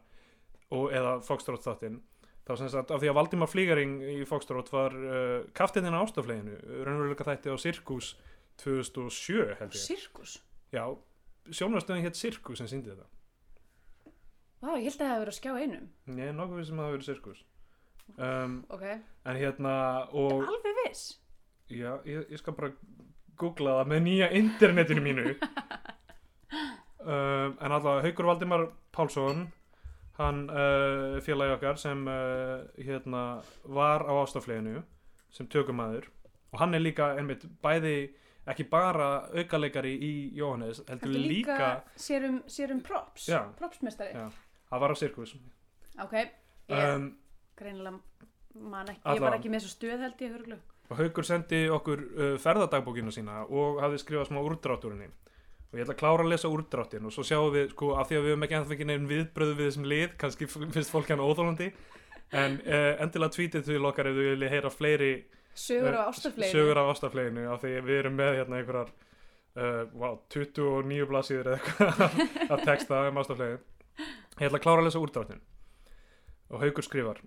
og 0.72 0.96
eða 0.96 1.18
þáttinn 1.28 2.00
þá 2.52 2.60
sem 2.60 2.70
sagt 2.74 2.92
af 2.92 3.00
því 3.02 3.10
að 3.12 3.18
Valdimar 3.18 3.50
Flígaring 3.52 3.94
í 4.04 4.18
Foxtrot 4.28 4.70
var 4.74 4.96
uh, 4.96 5.38
kaftininn 5.58 5.96
á 5.96 6.04
ástafleginu 6.04 6.58
raunveruleika 6.86 7.26
þætti 7.28 7.54
á 7.54 7.56
Sirkus 7.62 8.12
2007 8.62 9.56
held 9.62 9.72
ég. 9.78 9.80
Sirkus? 9.82 10.36
Já, 10.76 10.84
sjónvarstöðin 11.50 12.06
hétt 12.06 12.20
Sirkus 12.20 12.62
sem 12.62 12.70
síndi 12.70 12.92
þetta. 12.92 13.08
Vá, 14.62 14.76
ég 14.78 14.92
held 14.92 15.00
að 15.00 15.00
það 15.00 15.08
hefur 15.10 15.24
verið 15.24 15.32
að 15.34 15.40
skjá 15.40 15.54
einum. 15.58 15.88
Er 16.28 16.36
nokkuð 16.38 16.60
við 16.62 16.68
sem 16.70 16.82
að 16.82 16.86
það 16.88 16.96
verið 16.98 17.08
Sirkus. 17.10 17.40
Um, 18.20 18.58
Ok, 18.76 18.84
en 19.32 19.40
hérna 19.40 19.74
og 20.12 20.44
alveg 20.44 20.82
viss. 20.84 21.06
Já, 21.72 21.94
ég, 22.06 22.28
ég 22.28 22.42
skal 22.42 22.54
bara 22.58 22.74
googla 23.40 23.78
það 23.80 23.92
með 23.94 24.04
nýja 24.10 24.32
internetinu 24.42 25.06
mínu. 25.08 25.32
Um, 27.02 27.56
En 27.58 27.74
alltaf 27.74 28.04
Haukur 28.06 28.28
Valdimar 28.28 28.68
Pálsson 28.94 29.48
hann 30.20 30.42
uh, 30.50 31.20
félagi 31.24 31.56
okkar 31.56 31.80
sem 31.80 32.02
uh, 32.08 32.64
hérna 32.78 33.42
var 33.64 34.04
á 34.08 34.14
ástafleginu 34.22 34.84
sem 35.32 35.48
tökumæður 35.48 36.10
og 36.52 36.60
hann 36.60 36.76
er 36.76 36.84
líka 36.84 37.14
einmitt 37.18 37.46
bæði 37.64 37.96
ekki 38.52 38.66
bara 38.70 39.10
aukaleikari 39.38 39.94
í 39.96 40.12
Jóhannes 40.38 40.82
heldur 40.90 41.14
líka, 41.14 41.56
líka 41.56 41.70
sér 41.96 42.28
um, 42.30 42.42
sér 42.50 42.74
um 42.76 42.82
props 42.84 43.30
Já. 43.30 43.46
Propsmestari 43.58 44.16
Já. 44.18 44.28
hann 44.72 44.82
var 44.82 44.92
á 44.92 44.96
sirkus. 44.98 45.36
Ok, 46.02 46.16
ég 46.72 46.96
um, 46.96 47.12
greinilega 47.60 48.00
man 48.56 48.90
ekki 48.92 49.16
Ég 49.16 49.24
var 49.24 49.38
ekki 49.38 49.52
með 49.52 49.64
þessu 49.64 49.76
stöð 49.78 50.06
held 50.08 50.24
ég 50.26 50.36
hörglu 50.36 50.60
og 50.92 50.98
Haukur 51.00 51.28
sendi 51.28 51.62
okkur 51.72 52.02
uh, 52.04 52.34
ferðadagbókina 52.42 53.14
sína 53.16 53.46
og 53.48 53.80
hafði 53.84 54.02
skrifað 54.04 54.32
smá 54.32 54.42
úrdrátturinni 54.44 55.08
og 55.72 55.80
ég 55.80 55.86
ætla 55.86 55.96
að 55.96 56.02
klára 56.02 56.26
að 56.26 56.32
lesa 56.34 56.52
úrdráttin 56.52 57.08
og 57.08 57.14
svo 57.16 57.24
sjáum 57.24 57.54
við, 57.54 57.70
sko, 57.72 57.94
af 57.96 58.10
því 58.10 58.18
að 58.18 58.26
við 58.26 58.34
höfum 58.34 58.46
ekki 58.48 58.58
ennþá 58.58 58.72
fengið 58.72 58.90
nefn 58.90 59.12
viðbröðu 59.12 59.54
við 59.56 59.70
þessum 59.70 59.86
lið, 59.88 60.16
kannski 60.20 60.48
finnst 60.52 60.92
fólk 60.92 61.12
hann 61.14 61.24
óþólandi 61.24 61.70
en 62.42 62.58
uh, 62.66 62.90
endilega 63.04 63.36
tweetið 63.38 63.70
til 63.70 63.86
okkar 63.88 64.10
ef 64.12 64.18
þið 64.18 64.30
viljið 64.34 64.54
heyra 64.56 64.74
fleiri 64.74 65.14
Sögur 65.52 65.98
á 66.00 66.04
eh, 66.04 66.12
ástafleginu 66.92 67.48
af 67.48 67.58
af 67.58 67.64
því 67.64 67.72
við 67.88 67.98
erum 67.98 68.16
með 68.20 68.38
hérna 68.40 68.60
einhverjar 68.60 68.92
uh, 68.92 69.84
wow, 69.96 70.20
29 70.32 71.08
blaðsíður 71.10 71.52
eða 71.52 71.60
eitthvað 71.60 72.52
að 72.56 72.66
texta 72.68 73.04
um 73.10 73.22
ástafleginu 73.24 73.60
ég 74.40 74.48
ætla 74.48 74.60
að 74.60 74.66
klára 74.66 74.84
að 74.84 74.88
lesa 74.88 75.04
úrdráttin 75.04 75.44
og 76.52 76.66
Haukur 76.66 76.88
skrifar 76.88 77.24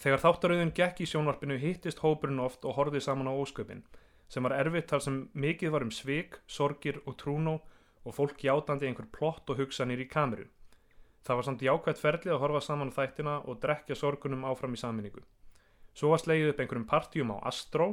Þegar 0.00 0.22
þáttarauðin 0.22 0.72
gekk 0.76 1.02
í 1.04 1.08
sjónvarpinu 1.08 1.58
hittist 1.60 2.00
hópurinn 2.00 2.40
oft 2.40 2.64
og 2.64 2.76
horfði 2.78 3.02
saman 3.04 3.28
á 3.28 3.34
ósköpin 3.36 3.82
sem 4.30 4.46
var 4.46 4.54
erfitt 4.54 4.92
þar 4.92 5.04
sem 5.04 5.18
mikið 5.34 5.74
var 5.74 5.84
um 5.84 5.92
svik, 5.94 6.38
sorgir 6.46 7.00
og 7.04 7.18
trúnó 7.18 7.58
og 8.06 8.16
fólk 8.16 8.44
játandi 8.46 8.88
einhver 8.88 9.10
plott 9.12 9.50
og 9.50 9.58
hugsanir 9.60 10.00
í 10.00 10.08
kameru. 10.08 10.46
Það 11.26 11.36
var 11.36 11.46
samt 11.46 11.64
jákvætt 11.66 12.00
ferli 12.00 12.32
að 12.32 12.40
horfa 12.44 12.60
saman 12.64 12.92
á 12.94 12.96
þættina 12.96 13.34
og 13.44 13.58
drekja 13.60 13.98
sorgunum 13.98 14.46
áfram 14.48 14.76
í 14.76 14.80
saminningu. 14.80 15.24
Svo 15.92 16.12
var 16.14 16.22
slegið 16.22 16.52
upp 16.52 16.62
einhverjum 16.62 16.86
partjum 16.88 17.32
á 17.34 17.36
Astro, 17.50 17.88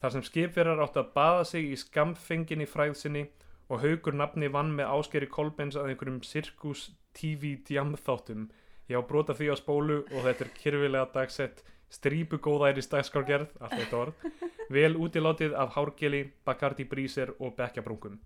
þar 0.00 0.14
sem 0.14 0.24
skipverjar 0.24 0.80
átt 0.84 0.96
að 1.00 1.10
baða 1.16 1.42
sig 1.50 1.66
í 1.72 1.80
skamfenginni 1.80 2.68
fræðsinni 2.70 3.26
og 3.68 3.82
haugur 3.82 4.14
nafni 4.14 4.48
vann 4.52 4.72
með 4.78 4.92
áskeri 4.94 5.28
Kolbens 5.28 5.76
að 5.76 5.90
einhverjum 5.90 6.22
Circus 6.24 6.90
TV 7.16 7.56
djamþáttum. 7.66 8.46
Ég 8.88 9.02
á 9.02 9.02
brota 9.02 9.34
því 9.34 9.50
á 9.50 9.56
spólu 9.58 9.98
og 10.04 10.20
þetta 10.22 10.46
er 10.46 10.52
kyrfilega 10.60 11.10
dagsett 11.12 11.64
strípu 11.92 12.38
góðæri 12.42 12.82
stækskargerð, 12.84 13.52
allt 13.60 13.76
eitt 13.78 13.92
orð, 13.94 14.24
vel 14.72 14.96
útilátið 14.98 15.54
af 15.58 15.76
hárgeli, 15.76 16.24
Bacardi 16.44 16.86
Bríser 16.88 17.34
og 17.38 17.54
bekkjabrungum. 17.58 18.18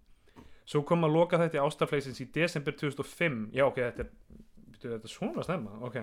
Svo 0.65 0.85
kom 0.87 1.05
að 1.05 1.17
loka 1.17 1.41
þetta 1.41 1.65
ástafleysins 1.65 2.21
í 2.23 2.29
desember 2.33 2.77
2005, 2.79 3.51
já 3.57 3.67
ok, 3.67 3.81
þetta 3.81 4.07
er, 4.07 4.11
þetta 4.79 5.03
er 5.03 5.13
svona 5.13 5.45
snemma, 5.45 5.77
ok, 5.87 5.99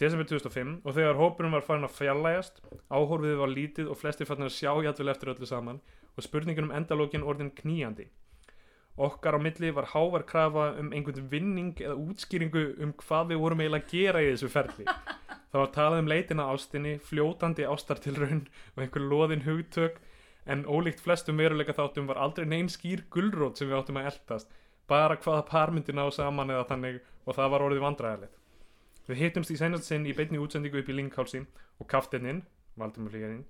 desember 0.00 0.26
2005 0.30 0.78
og 0.82 0.96
þegar 0.96 1.20
hópurum 1.20 1.54
var 1.58 1.66
farin 1.66 1.86
að 1.86 1.96
fjallægast, 1.98 2.62
áhorfið 2.88 3.38
var 3.42 3.52
lítið 3.52 3.92
og 3.92 4.00
flestir 4.00 4.28
fannir 4.28 4.48
að 4.48 4.56
sjá 4.56 4.72
jætvel 4.86 5.12
eftir 5.12 5.34
öllu 5.34 5.48
saman 5.48 5.80
og 6.16 6.26
spurningin 6.26 6.68
um 6.68 6.74
endalókin 6.74 7.24
orðin 7.26 7.52
kníjandi. 7.56 8.08
Okkar 9.00 9.36
á 9.36 9.40
milli 9.40 9.70
var 9.72 9.88
hávar 9.94 10.24
krafa 10.28 10.72
um 10.80 10.90
einhvern 10.92 11.28
vinning 11.30 11.72
eða 11.80 11.96
útskýringu 11.96 12.64
um 12.84 12.92
hvað 13.00 13.30
við 13.32 13.40
vorum 13.40 13.62
eiginlega 13.64 13.86
að 13.86 13.92
gera 13.92 14.20
í 14.20 14.32
þessu 14.32 14.50
ferli. 14.52 14.84
Það 15.52 15.60
var 15.60 15.72
talað 15.74 16.00
um 16.00 16.08
leitina 16.08 16.44
ástinni, 16.48 16.92
fljótandi 17.04 17.66
ástartilraun 17.68 18.46
og 18.72 18.82
einhver 18.82 19.02
loðin 19.04 19.44
hugtök 19.44 19.98
en 20.48 20.64
ólíkt 20.64 21.02
flestum 21.04 21.36
veruleika 21.36 21.74
þáttum 21.76 22.06
var 22.08 22.20
aldrei 22.24 22.46
neinn 22.48 22.70
skýr 22.72 23.04
gulrót 23.12 23.60
sem 23.60 23.68
við 23.68 23.78
áttum 23.78 23.98
að 24.00 24.08
eldast, 24.10 24.48
bara 24.88 25.18
hvaða 25.20 25.42
par 25.50 25.72
myndi 25.74 25.92
ná 25.92 26.06
saman 26.10 26.50
eða 26.50 26.70
þannig 26.70 27.02
og 27.26 27.36
það 27.36 27.52
var 27.52 27.64
orðið 27.66 27.84
vandræðilegt. 27.84 28.38
Við 29.06 29.20
hittumst 29.26 29.52
í 29.52 29.58
seinast 29.58 29.90
sinn 29.90 30.06
í 30.06 30.14
beinni 30.16 30.40
útsendingu 30.40 30.80
upp 30.80 30.88
í 30.88 30.96
Linkhálsi 30.96 31.42
og 31.78 31.88
kaftinninn, 31.90 32.42
Valdimur 32.78 33.12
Lígarinn, 33.12 33.44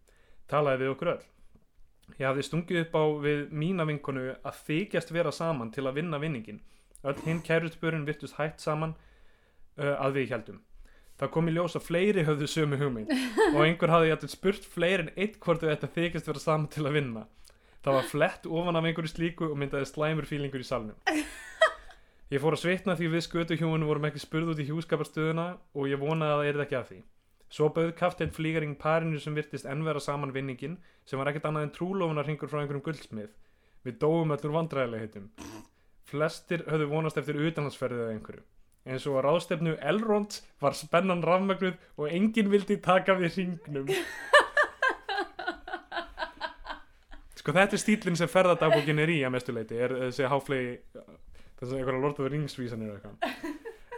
talaði 0.51 0.83
við 0.83 0.93
okkur 0.97 1.13
öll. 1.15 1.23
Ég 2.19 2.27
hafði 2.27 2.49
stungið 2.49 2.81
upp 2.83 2.99
á 2.99 3.05
við 3.23 3.41
mína 3.55 3.87
vinkonu 3.89 4.27
að 4.43 4.61
þykjast 4.67 5.15
vera 5.15 5.33
saman 5.33 5.71
til 5.71 5.87
að 5.87 6.01
vinna 6.01 6.19
vinningin. 6.19 6.61
Öll 7.07 7.17
hinn 7.25 7.43
kærutspörun 7.47 8.07
virtust 8.09 8.41
hætt 8.41 8.61
saman 8.61 8.97
uh, 9.79 9.97
að 10.03 10.19
við 10.19 10.35
heldum. 10.35 10.61
Það 11.23 11.31
kom 11.31 11.47
í 11.47 11.53
ljós 11.55 11.77
að 11.79 11.85
fleiri 11.87 12.23
höfðu 12.27 12.47
sömu 12.51 12.77
hugmynd 12.81 13.11
og 13.53 13.61
einhver 13.63 13.93
hafði 13.93 14.09
jættil 14.09 14.31
spurt 14.33 14.65
fleiri 14.67 15.05
en 15.05 15.11
eitt 15.15 15.37
hvort 15.45 15.61
þau 15.63 15.69
þetta 15.69 15.91
þykjast 15.95 16.31
vera 16.33 16.41
saman 16.43 16.65
til 16.73 16.83
að 16.89 16.97
vinna. 16.97 17.21
Það 17.87 17.95
var 17.95 18.09
flett 18.11 18.49
ofan 18.51 18.79
af 18.81 18.89
einhverju 18.89 19.11
slíku 19.13 19.47
og 19.47 19.61
myndaði 19.61 19.87
slæmur 19.87 20.27
fílingur 20.27 20.65
í 20.65 20.67
salnum. 20.67 20.97
Ég 22.33 22.43
fór 22.43 22.57
að 22.57 22.63
svitna 22.65 22.97
því 22.99 23.13
við 23.13 23.23
skötuhjóinu 23.29 23.87
vorum 23.87 24.09
ekki 24.09 24.23
spurð 24.25 24.51
út 24.51 24.63
í 24.65 24.67
hjúskaparstöðuna 24.67 25.45
og 25.79 25.87
ég 25.93 26.03
vonaði 26.03 26.33
að 26.33 26.41
það 26.41 26.51
erði 26.51 26.65
ekki 26.65 26.79
af 26.81 26.91
því. 26.91 26.99
Svo 27.53 27.69
bauð 27.77 27.93
kafteinn 27.99 28.35
flýgaring 28.35 28.75
parinu 28.81 29.21
sem 29.23 29.37
virtist 29.39 29.69
ennvera 29.69 30.03
saman 30.03 30.33
vinningin 30.35 30.79
sem 31.07 31.23
var 31.23 31.31
ekkert 31.31 31.47
annað 31.51 31.69
en 31.69 31.75
trúlofunarhingur 31.77 32.51
frá 32.51 32.65
einhverjum 32.65 32.87
guldsmið. 32.89 33.31
Við 33.87 34.01
dóum 34.03 34.35
öllur 34.35 34.57
vandræðilegheitum. 34.57 35.31
Flestir 36.09 36.67
höfðu 36.67 36.91
vonast 36.97 37.23
eftir 37.23 37.39
utanlandsferðið 37.39 38.07
eða 38.07 38.17
einhverju. 38.17 38.45
Eins 38.89 39.07
og 39.07 39.19
á 39.19 39.21
ráðstefnu 39.27 39.77
Elrond 39.79 40.41
var 40.63 40.75
spennan 40.77 41.23
rafmögnuð 41.25 41.77
og 41.99 42.07
enginn 42.11 42.51
vildi 42.53 42.77
taka 42.83 43.15
við 43.19 43.37
hringnum. 43.37 43.87
Sko 47.39 47.55
þetta 47.55 47.75
er 47.79 47.83
stílinn 47.83 48.19
sem 48.19 48.31
ferðadagbókin 48.31 49.03
er 49.03 49.11
í 49.11 49.21
að 49.27 49.35
mestuleiti 49.37 49.79
er 49.83 49.91
þessi 50.07 50.31
háflegi 50.31 50.73
þessi 51.61 51.79
einhverja 51.79 52.03
Lord 52.03 52.19
of 52.19 52.25
the 52.27 52.31
Rings 52.31 52.59
vísanir 52.59 52.91
eða 52.91 52.99
eitthvað. 52.99 53.17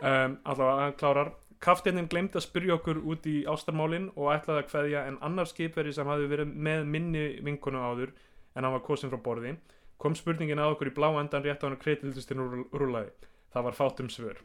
Um, 0.05 0.33
allavega 0.45 0.81
hann 0.83 0.99
klárar. 1.01 1.31
Kaftininn 1.65 2.11
glemdi 2.13 2.37
að 2.37 2.45
spyrja 2.45 2.75
okkur 2.77 2.99
út 3.09 3.25
í 3.31 3.39
ástarmálin 3.49 4.11
og 4.19 4.33
ætlaði 4.35 4.61
að 4.61 4.69
kveðja 4.69 5.01
en 5.09 5.21
annar 5.25 5.49
skipveri 5.49 5.93
sem 5.97 6.09
hafi 6.11 6.27
verið 6.29 6.51
með 6.53 6.81
minni 6.93 7.25
vinkonu 7.47 7.81
áður 7.81 8.11
en 8.55 8.67
hann 8.67 8.75
var 8.75 8.85
kosin 8.85 9.13
frá 9.13 9.21
borði 9.23 9.55
kom 10.01 10.17
spurningin 10.19 10.61
að 10.61 10.75
okkur 10.75 10.91
í 10.91 10.97
blá 10.97 11.09
endan 11.21 11.45
rétt 11.45 11.63
á 11.63 11.67
hann 11.67 11.77
að 11.79 11.85
kreitildustinn 11.87 12.43
rúlaði 12.75 13.13
það 13.55 13.67
var 13.69 13.79
fátum 13.79 14.11
svör 14.13 14.43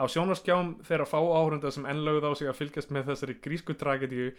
Á 0.00 0.04
sjónarskjám 0.08 0.76
þeirra 0.86 1.06
fá 1.08 1.18
áhörunda 1.20 1.70
sem 1.72 1.86
ennlögð 1.86 2.28
á 2.28 2.32
sig 2.38 2.48
að 2.48 2.58
fylgjast 2.62 2.92
með 2.94 3.10
þessari 3.12 3.36
grísku 3.44 3.76
tragedíu 3.76 4.30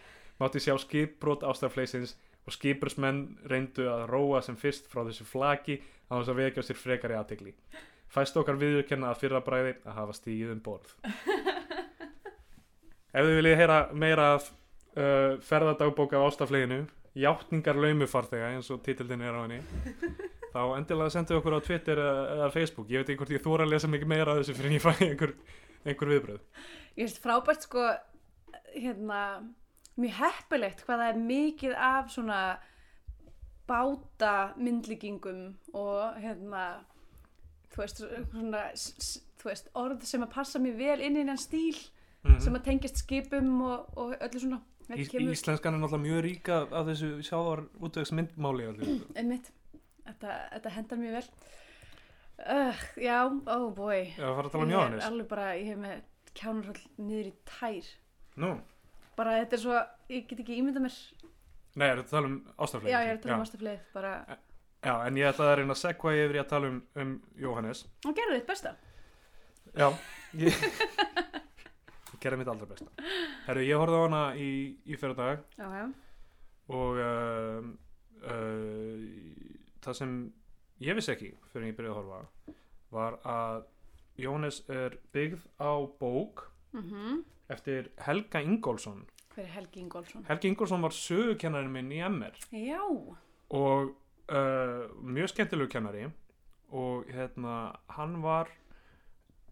mátti 0.42 0.62
sjá 0.64 0.74
skipbrot 0.82 1.46
ástafleysins 1.46 2.16
og 2.48 2.56
skipursmenn 2.56 3.38
reyndu 3.50 3.86
að 3.92 4.08
róa 4.10 4.42
sem 4.44 4.58
fyrst 4.60 4.90
frá 4.92 5.04
þessu 5.06 5.28
flaki 5.30 5.78
á 6.10 6.18
þess 6.18 6.34
að 6.34 6.40
vekja 6.42 6.66
sér 6.66 6.80
frekari 6.82 7.18
aðtegli. 7.20 7.54
Fæst 8.14 8.38
okkar 8.38 8.58
viðurkenna 8.62 9.14
að 9.14 9.22
fyrra 9.24 9.42
bræði 9.46 9.78
að 9.86 9.98
hafa 10.00 10.18
stíð 10.18 10.52
um 10.56 10.60
borð. 10.66 10.92
Ef 13.14 13.22
þið 13.22 13.38
viljið 13.38 13.60
heyra 13.62 13.80
meira 13.94 14.28
af 14.36 14.50
uh, 14.50 15.40
ferðadagbók 15.46 16.16
af 16.18 16.28
ástafleginu, 16.32 16.84
játningar 17.14 17.78
laumufarþega 17.78 18.56
eins 18.56 18.72
og 18.74 18.82
titildin 18.86 19.22
er 19.22 19.38
á 19.38 19.42
henni, 19.46 19.62
þá 20.54 20.62
endilega 20.78 21.14
sendu 21.14 21.38
okkur 21.40 21.58
á 21.58 21.66
Twitter 21.66 22.02
eða, 22.04 22.50
Facebook. 22.54 22.92
Ég 22.94 23.02
veit 23.02 23.12
ekki 23.12 23.22
hvort 23.24 23.34
ég 23.34 23.44
þóra 23.44 23.68
að 23.68 23.74
lesa 23.74 23.90
mikið 23.92 24.12
meira 24.14 24.34
af 24.34 24.42
þessu 24.42 24.58
fyrir 24.58 24.72
en 24.72 24.78
ég 24.78 24.84
fæ 24.84 24.92
einhver, 25.08 25.34
einhver 25.84 26.14
viðbröð. 26.14 26.44
Ég 26.94 27.08
finnst 27.08 27.24
frábært 27.24 27.66
sko 27.68 27.88
hérna 28.74 29.24
mjög 29.98 30.16
heppilegt 30.20 30.86
hvað 30.86 31.04
það 31.04 31.12
er 31.12 31.26
mikið 31.32 31.76
af 31.90 32.14
svona 32.14 32.40
báta 33.70 34.36
myndlíkingum 34.60 35.44
og 35.80 36.18
hérna 36.22 36.64
þú 37.74 37.82
veist, 37.82 38.02
svona, 38.04 38.64
þú 39.40 39.50
veist 39.50 39.70
orð 39.80 40.06
sem 40.08 40.26
að 40.26 40.34
passa 40.36 40.62
mér 40.62 40.78
vel 40.78 41.00
inn 41.02 41.18
í 41.18 41.24
hennan 41.24 41.42
stíl 41.42 41.78
Mm 42.24 42.40
sem 42.40 42.56
að 42.56 42.62
tengjast 42.70 43.02
skipum 43.04 43.50
og, 43.68 43.98
og 44.00 44.14
öllu 44.16 44.40
svona 44.40 44.62
Ís, 44.96 45.10
Íslenskan 45.16 45.76
er 45.76 45.80
náttúrulega 45.80 46.04
mjög 46.04 46.22
ríka 46.26 46.56
af 46.68 46.88
þessu 46.90 47.10
sjávar 47.24 47.62
útvegs 47.80 48.12
myndmáli 48.16 48.66
allir. 48.68 49.04
Þetta, 50.08 50.38
þetta 50.56 50.74
hendar 50.78 51.02
mjög 51.02 51.18
vel. 51.20 51.26
Uh, 52.44 52.84
já, 53.00 53.18
oh 53.30 53.68
boy. 53.78 54.06
Það 54.18 54.38
fara 54.40 54.48
að 54.50 54.54
tala 54.56 54.64
um 54.66 54.72
ég 54.72 54.78
Jóhannes. 54.78 55.06
alveg 55.08 55.28
bara, 55.32 55.50
ég 55.60 55.68
hef 55.70 55.82
með 55.84 56.00
kjánarhald 56.40 56.82
niður 56.98 57.30
í 57.30 57.34
tær. 57.50 57.92
Nú, 58.44 58.54
bara 59.20 59.36
þetta 59.42 59.58
er 59.60 59.62
svo, 59.62 59.84
ég 60.10 60.26
get 60.30 60.42
ekki 60.42 60.58
ímyndað 60.62 60.88
mér. 60.88 60.98
Nei, 61.74 61.86
er 61.90 62.02
þetta 62.02 62.10
að 62.10 62.16
tala 62.18 62.32
um 62.32 62.40
ástaflegin? 62.58 62.94
já, 62.94 63.00
ég 63.06 63.12
er 63.14 63.20
að 63.20 63.22
tala 63.28 63.38
um 63.38 63.46
ástafleið 63.46 63.86
bara, 63.94 64.14
Já, 64.84 64.98
en 65.08 65.16
ég 65.16 65.30
ætlaði 65.30 65.48
að 65.54 65.58
reyna 65.62 65.76
að 65.78 65.80
segva 65.80 66.12
yfir 66.18 66.36
í 66.36 66.40
að 66.42 66.50
tala 66.50 66.68
um, 66.74 66.80
um 67.00 67.12
Jóhannes. 67.40 67.86
og 68.04 68.16
gerðu 68.18 68.36
þitt 68.36 68.50
besta. 68.50 68.74
Já, 69.80 69.86
ég, 70.42 70.58
ég 72.12 72.18
gerði 72.26 72.40
mitt 72.42 72.52
allra 72.52 72.68
besta. 72.68 72.90
Herru, 73.46 73.64
ég 73.64 73.80
horfði 73.80 74.02
á 74.02 74.04
hana 74.04 74.24
í, 74.36 74.50
í 74.84 74.98
fyrir 75.00 75.16
dag 75.16 75.46
já, 75.56 75.86
og 76.74 77.00
uh, 77.00 77.72
uh, 78.28 79.00
það 79.86 80.00
sem 80.00 80.16
ég 80.84 80.98
vissi 80.98 81.14
ekki 81.14 81.32
fyrir 81.52 81.66
en 81.66 81.72
ég 81.72 81.78
byrjaði 81.78 81.94
að 81.94 82.00
horfa 82.02 82.58
var 82.94 83.20
að 83.26 83.70
Jóhannes 84.22 84.62
er 84.70 85.00
byggð 85.16 85.46
á 85.58 85.74
bók 86.00 86.48
mhm. 86.76 87.24
eftir 87.50 87.90
Helga 88.06 88.44
Ingólfsson. 88.46 89.08
hver 89.34 89.46
er 89.48 89.54
Helgi 89.58 89.80
Ingólfsson? 89.82 90.26
Helgi 90.30 90.48
Ingólfsson 90.52 90.86
var 90.86 90.94
sögukennarinn 90.94 91.74
minn 91.74 91.92
í 91.92 92.02
MR 92.06 92.38
já, 92.54 92.84
og 93.50 93.96
uh, 94.30 94.84
mjög 95.02 95.34
skemmtilegu 95.34 95.72
kennari 95.74 96.06
og 96.74 97.10
hérna 97.10 97.74
hann 97.98 98.22
var 98.24 98.50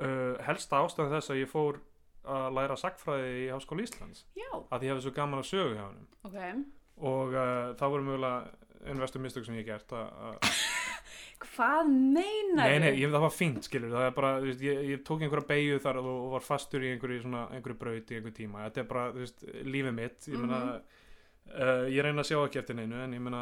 uh, 0.02 0.38
helsta 0.46 0.82
ástæðan 0.82 1.18
þess 1.18 1.34
að 1.34 1.42
ég 1.42 1.50
fór 1.52 1.82
að 2.22 2.54
læra 2.54 2.78
sagfræði 2.78 3.30
í 3.46 3.50
Háskóla 3.50 3.82
Íslands. 3.86 4.26
Já, 4.38 4.50
að 4.54 4.86
ég 4.86 4.92
hefði 4.92 5.06
svo 5.08 5.14
gaman 5.16 5.42
að 5.42 5.48
sögu 5.50 5.72
hjá 5.74 5.86
hann 5.88 6.04
ok. 6.28 6.66
Og 7.02 7.34
uh, 7.34 7.72
það 7.80 7.94
voru 7.96 8.06
mögulega 8.06 8.71
einn 8.86 9.00
vestu 9.04 9.20
mistök 9.22 9.46
sem 9.48 9.56
ég 9.60 9.66
hef 9.66 9.74
gert 9.74 9.94
að- 9.98 10.14
að 10.30 10.62
hvað 11.52 11.88
meinar 11.92 12.70
Nei, 12.70 12.80
nei, 12.84 12.90
ég, 13.02 13.10
það 13.14 13.24
var 13.26 13.34
fínt, 13.34 13.66
skilur, 13.66 13.92
það 13.96 14.08
er 14.08 14.16
bara, 14.18 14.32
þú 14.42 14.50
veist, 14.52 14.62
ég, 14.66 14.82
ég 14.92 15.04
tók 15.08 15.24
einhverja 15.26 15.48
beigju 15.50 15.80
þar 15.84 16.00
og, 16.02 16.10
og 16.12 16.34
var 16.36 16.46
fastur 16.46 16.84
í 16.86 16.92
einhverju, 16.94 17.22
svona, 17.24 17.46
einhverju 17.56 17.80
braut 17.82 18.12
í 18.14 18.18
einhverju 18.20 18.36
tíma, 18.42 18.66
þetta 18.68 18.84
er 18.84 18.90
bara, 18.92 19.06
þú 19.16 19.24
veist, 19.26 19.46
lífið 19.66 19.96
mitt, 19.98 20.28
ég 20.30 20.44
meina, 20.44 20.60
uh, 20.76 21.88
ég 21.90 22.06
reyna 22.06 22.22
að 22.22 22.30
sjá 22.30 22.38
ekki 22.46 22.62
eftir 22.62 22.78
neinu, 22.78 23.00
en 23.08 23.16
ég 23.18 23.24
meina, 23.26 23.42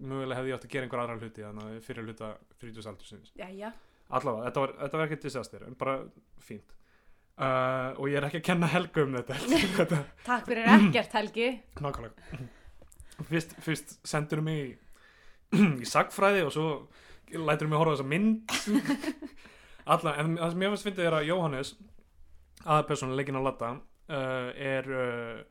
mögulega 0.00 0.40
hefði 0.40 0.52
ég 0.54 0.58
átt 0.60 0.66
að 0.70 0.72
gera 0.76 0.88
einhver 0.88 1.04
aðra 1.04 1.18
hluti, 1.20 1.44
þannig 1.44 1.68
að 1.68 1.84
fyrir 1.90 2.08
hluta 2.08 2.32
frítusaldursins. 2.62 3.34
já, 3.36 3.48
já, 3.52 3.70
Allavega, 4.16 4.48
þetta 4.48 4.64
var, 4.64 4.74
þetta 4.80 4.98
var 5.02 5.08
ekki 5.10 5.22
disaster, 5.28 5.64
en 5.68 5.74
bara 5.80 5.96
fínt. 6.46 6.72
Uh, 7.36 7.90
og 8.00 8.06
ég 8.08 8.16
er 8.16 8.24
ekki 8.30 8.38
að 8.40 8.44
kenna 8.48 8.68
Helga 8.72 9.02
um 9.04 9.16
þetta. 9.18 9.98
Takk 10.24 10.46
fyrir 10.48 10.70
ekkert 10.72 11.16
Helgi. 11.18 11.48
Nákvæmlega. 11.84 12.38
Fyrst, 13.24 13.56
fyrst 13.64 13.96
sendur 14.06 14.42
mig 14.44 14.62
í, 14.62 14.70
í 15.82 15.88
sagfræði 15.88 16.44
og 16.46 16.54
svo 16.54 16.68
lætur 17.32 17.70
mig 17.70 17.80
horfa 17.80 17.94
á 17.94 17.96
þessa 17.96 18.08
mynd. 18.12 18.56
Alla, 19.92 20.16
en 20.20 20.36
það 20.38 20.52
sem 20.52 20.64
ég 20.64 20.72
finnst 20.74 20.88
fyndið 20.88 21.08
er 21.08 21.16
að 21.20 21.28
Jóhannes 21.30 21.74
aðpersónu 22.66 23.16
leikinn 23.16 23.38
á 23.38 23.46
Latta 23.46 23.72
uh, 23.76 24.50
er 24.52 24.88
uh, 24.90 25.44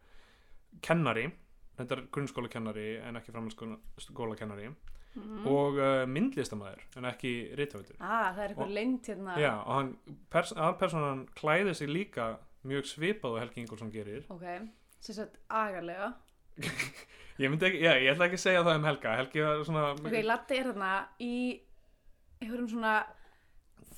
kennari. 0.83 1.29
Þetta 1.75 1.97
er 1.97 2.03
grunnskóla 2.11 2.51
kennari 2.51 2.95
en 3.03 3.19
ekki 3.19 3.33
framhaldsskóla 3.35 4.37
kennari 4.39 4.69
mm. 4.69 5.47
og 5.51 5.79
uh, 5.79 6.03
myndlistamæður 6.07 6.83
en 6.99 7.09
ekki 7.09 7.33
rithöfundur. 7.59 7.97
Ah, 7.99 8.31
það 8.35 8.43
er 8.43 8.53
eitthvað 8.53 8.75
lengt 8.77 9.09
hérna. 9.11 9.37
Já, 9.41 9.51
og 9.57 9.73
hann, 9.79 9.91
pers 10.31 10.53
aðpersonan 10.55 11.25
klæði 11.35 11.75
sig 11.79 11.91
líka 11.91 12.29
mjög 12.65 12.89
svipað 12.89 13.35
og 13.35 13.43
Helgi 13.43 13.63
Ingolson 13.63 13.91
gerir. 13.93 14.25
Ok, 14.33 14.45
sem 14.99 15.17
sagt 15.17 15.39
agarlega 15.49 16.13
Ég 17.39 17.49
myndi 17.51 17.65
ekki, 17.67 17.81
já, 17.83 17.93
ég 17.99 18.13
ætla 18.13 18.25
ekki 18.29 18.37
að 18.39 18.43
segja 18.45 18.61
það 18.63 18.77
um 18.79 18.85
Helga. 18.87 19.15
Helgi 19.19 19.41
var 19.43 19.63
svona 19.67 19.85
ok, 19.91 20.13
Latti 20.23 20.59
er 20.61 20.69
þarna 20.71 20.91
í 21.19 21.33
einhverjum 22.41 22.69
svona 22.71 22.93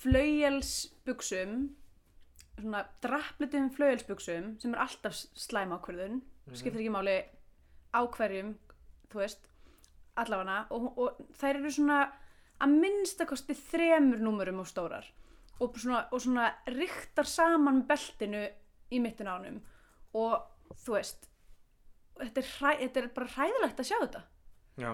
flauelsbuxum 0.02 1.52
svona 2.58 2.82
drapplitum 3.04 3.68
flauelsbuxum 3.76 4.56
sem 4.62 4.74
er 4.74 4.82
alltaf 4.86 5.14
slæm 5.38 5.76
ákverðun 5.78 6.22
Mhm. 6.48 6.56
skiptir 6.56 6.80
ekki 6.82 6.94
máli 6.96 7.18
á 7.94 8.02
hverjum 8.08 8.56
þú 9.12 9.20
veist, 9.22 9.40
allafana 10.18 10.66
og, 10.72 10.98
og 10.98 11.18
þær 11.38 11.56
eru 11.60 11.72
svona 11.72 12.00
að 12.62 12.74
minnstakosti 12.82 13.54
þremur 13.54 14.20
númurum 14.24 14.60
og 14.60 14.68
stórar 14.68 15.06
og 15.60 15.76
svona, 15.78 16.08
og 16.12 16.20
svona 16.22 16.54
riktar 16.68 17.26
saman 17.26 17.84
beltinu 17.88 18.48
í 18.92 19.00
mittin 19.02 19.28
ánum 19.28 19.62
og 20.14 20.42
þú 20.86 20.94
veist 20.98 21.28
þetta 22.22 22.44
er, 22.44 22.50
hræ, 22.58 22.72
þetta 22.84 23.02
er 23.02 23.10
bara 23.16 23.34
hræðilegt 23.36 23.84
að 23.84 23.90
sjá 23.90 23.98
þetta. 24.04 24.24
Já, 24.78 24.92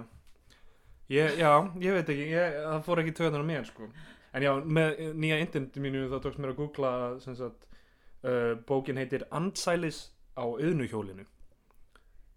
ég, 1.11 1.37
já, 1.41 1.51
ég 1.83 1.99
veit 1.99 2.11
ekki 2.15 2.27
ég, 2.31 2.57
það 2.63 2.83
fór 2.87 3.03
ekki 3.03 3.15
töðan 3.19 3.45
á 3.45 3.49
mér 3.51 3.69
sko. 3.69 3.91
En 4.33 4.47
já, 4.47 4.51
með 4.79 5.03
nýja 5.19 5.37
internetu 5.43 5.83
mínu 5.83 6.07
þá 6.09 6.17
tókst 6.23 6.41
mér 6.41 6.55
að 6.55 6.59
googla 6.63 6.91
sem 7.21 7.37
sagt, 7.37 7.67
uh, 8.25 8.53
bókin 8.67 8.97
heitir 8.97 9.27
Andsælis 9.29 10.07
á 10.33 10.43
auðnuhjólinu 10.43 11.25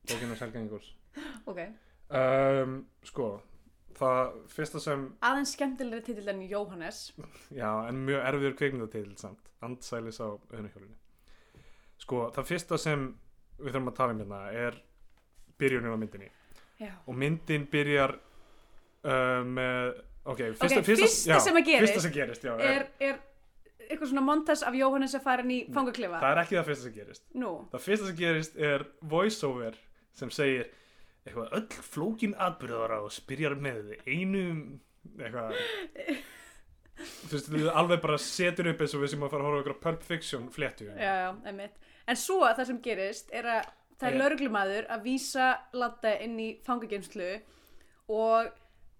bókin 0.06 0.34
á 0.36 0.46
Ingolson 0.60 0.96
ok, 1.50 1.60
um, 2.12 2.80
sko 3.02 3.28
það 3.96 4.34
fyrsta 4.52 4.80
sem 4.82 5.06
aðeins 5.24 5.54
skemmtilegri 5.56 6.04
titill 6.04 6.28
en 6.28 6.42
Jóhannes. 6.44 6.98
Já, 7.48 7.70
en 7.88 8.02
mjög 8.04 8.26
erfiður 8.28 8.56
kveikmyndatil 8.58 9.14
samt, 9.16 9.48
andsælis 9.64 10.20
á 10.20 10.28
auðnuhjólinu. 10.36 10.98
Sko, 12.02 12.26
það 12.36 12.48
fyrsta 12.50 12.78
sem 12.80 13.06
við 13.60 13.70
þurfum 13.72 13.90
að 13.92 13.96
tala 14.00 14.14
um 14.16 14.20
hérna 14.24 14.40
er 14.66 14.76
byrjunin 15.60 15.94
á 15.94 15.98
myndinni. 16.00 16.28
já. 16.82 16.92
Og 17.06 17.16
myndin 17.16 17.64
byrjar 17.72 18.16
uh, 18.16 19.40
með, 19.48 19.94
ok, 20.24 20.42
fyrsta, 20.60 20.82
Ok, 20.82 20.90
fyrsta 20.90 21.40
sem 21.40 21.56
að 21.60 21.66
gerist 21.70 21.86
Fyrsta 21.86 22.04
sem 22.06 22.14
gerist, 22.16 22.44
já. 22.44 22.54
er, 22.60 22.86
er 23.00 23.18
eitthvað 23.86 24.10
svona 24.10 24.24
montas 24.26 24.64
af 24.66 24.74
Jóhannes 24.76 25.14
að 25.16 25.24
fara 25.28 25.44
inn 25.46 25.54
í 25.54 25.60
fangaklefa 25.72 26.18
Það 26.20 26.32
er 26.34 26.42
ekki 26.42 26.58
það 26.58 26.68
fyrsta 26.70 26.88
sem 26.88 26.96
gerist. 26.96 27.24
nú, 27.38 27.52
Það 27.72 27.84
fyrsta 27.86 28.10
sem 28.10 28.18
gerist 28.20 28.58
er 28.72 28.86
voiceover 29.14 29.78
sem 30.16 30.32
segir 30.34 30.66
eitthvað 31.26 31.54
öll 31.58 31.84
flókin 31.90 32.34
atbyrðara 32.38 33.00
og 33.04 33.12
spyrjar 33.14 33.56
með 33.58 33.94
einum 34.06 34.60
eitthvað 35.16 35.56
þú 37.28 37.32
veist, 37.34 37.50
alveg 37.76 38.00
bara 38.04 38.18
setur 38.22 38.70
upp 38.72 38.80
eins 38.84 38.94
og 38.96 39.02
við 39.04 39.12
sem 39.14 39.24
að 39.26 39.32
fara 39.34 39.44
að 39.44 39.48
horfa 39.50 39.58
á 39.58 39.60
eitthvað 39.64 39.82
Pulp 39.86 40.06
Fiction 40.06 40.46
fléttu 40.54 40.86
já, 40.88 40.96
já, 41.26 41.30
einmitt 41.50 41.74
en 42.06 42.20
svo 42.20 42.40
það 42.46 42.68
sem 42.70 42.78
gerist 42.84 43.32
er 43.34 43.48
að 43.56 43.72
það 43.96 44.08
er 44.08 44.18
lauruglumadur 44.20 44.88
að 44.92 45.04
vísa 45.06 45.50
Latta 45.76 46.12
inn 46.24 46.38
í 46.42 46.48
fangageimslu 46.66 47.30
og 48.12 48.50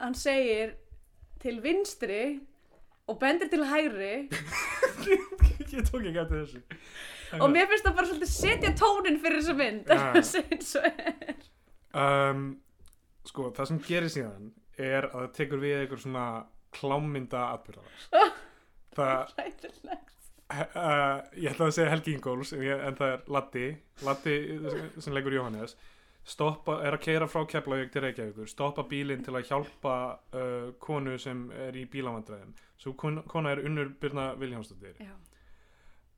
hann 0.01 0.17
segir 0.17 0.77
til 1.43 1.59
vinstri 1.65 2.23
og 3.07 3.21
bendir 3.21 3.51
til 3.53 3.63
hægri. 3.69 4.15
Ég 5.77 5.85
tók 5.87 6.01
ekki 6.01 6.19
eftir 6.23 6.41
þessu. 6.41 6.63
Og 7.43 7.51
mér 7.53 7.69
finnst 7.69 7.85
það 7.87 7.97
bara 7.99 8.09
svolítið 8.09 8.33
setja 8.33 8.73
tónin 8.79 9.19
fyrir 9.23 9.43
þessa 9.43 9.57
mynd. 9.59 9.91
Að 9.93 10.17
um, 12.03 12.47
sko, 13.29 13.51
það 13.57 13.71
sem 13.71 13.81
gerir 13.87 14.13
síðan 14.13 14.51
er 14.77 15.09
að 15.09 15.19
það 15.21 15.33
tekur 15.39 15.63
við 15.63 15.81
eitthvað 15.81 16.03
svona 16.05 16.27
klámynda 16.77 17.45
atbyrðara 17.55 18.25
það, 18.97 19.33
uh, 20.53 21.19
ég 21.37 21.51
ætla 21.51 21.69
að 21.69 21.75
segja 21.77 21.91
Helgi 21.93 22.15
Ingóls 22.17 22.53
en, 22.57 22.65
en 22.65 22.97
það 22.99 23.13
er 23.13 23.29
Latti 23.37 23.67
Latti 24.07 24.35
sem 25.03 25.15
leikur 25.15 25.37
Jóhannes. 25.37 25.77
Stoppa, 26.27 26.81
er 26.83 26.97
að 26.97 27.05
keira 27.05 27.29
frá 27.31 27.45
Keflavík 27.47 27.93
til 27.95 28.03
Reykjavíkur. 28.03 28.49
Stoppa 28.51 28.83
bílinn 28.91 29.23
til 29.23 29.37
að 29.39 29.47
hjálpa 29.47 29.97
uh, 30.35 30.73
konu 30.83 31.15
sem 31.23 31.45
er 31.55 31.77
í 31.79 31.85
bílamandræðum. 31.91 32.57
Svo 32.83 32.97
kon, 32.99 33.21
kona 33.31 33.55
er 33.55 33.63
Unnur 33.63 33.93
Byrna 34.01 34.33
Viljánsdóttir 34.41 34.99
já, 34.99 35.15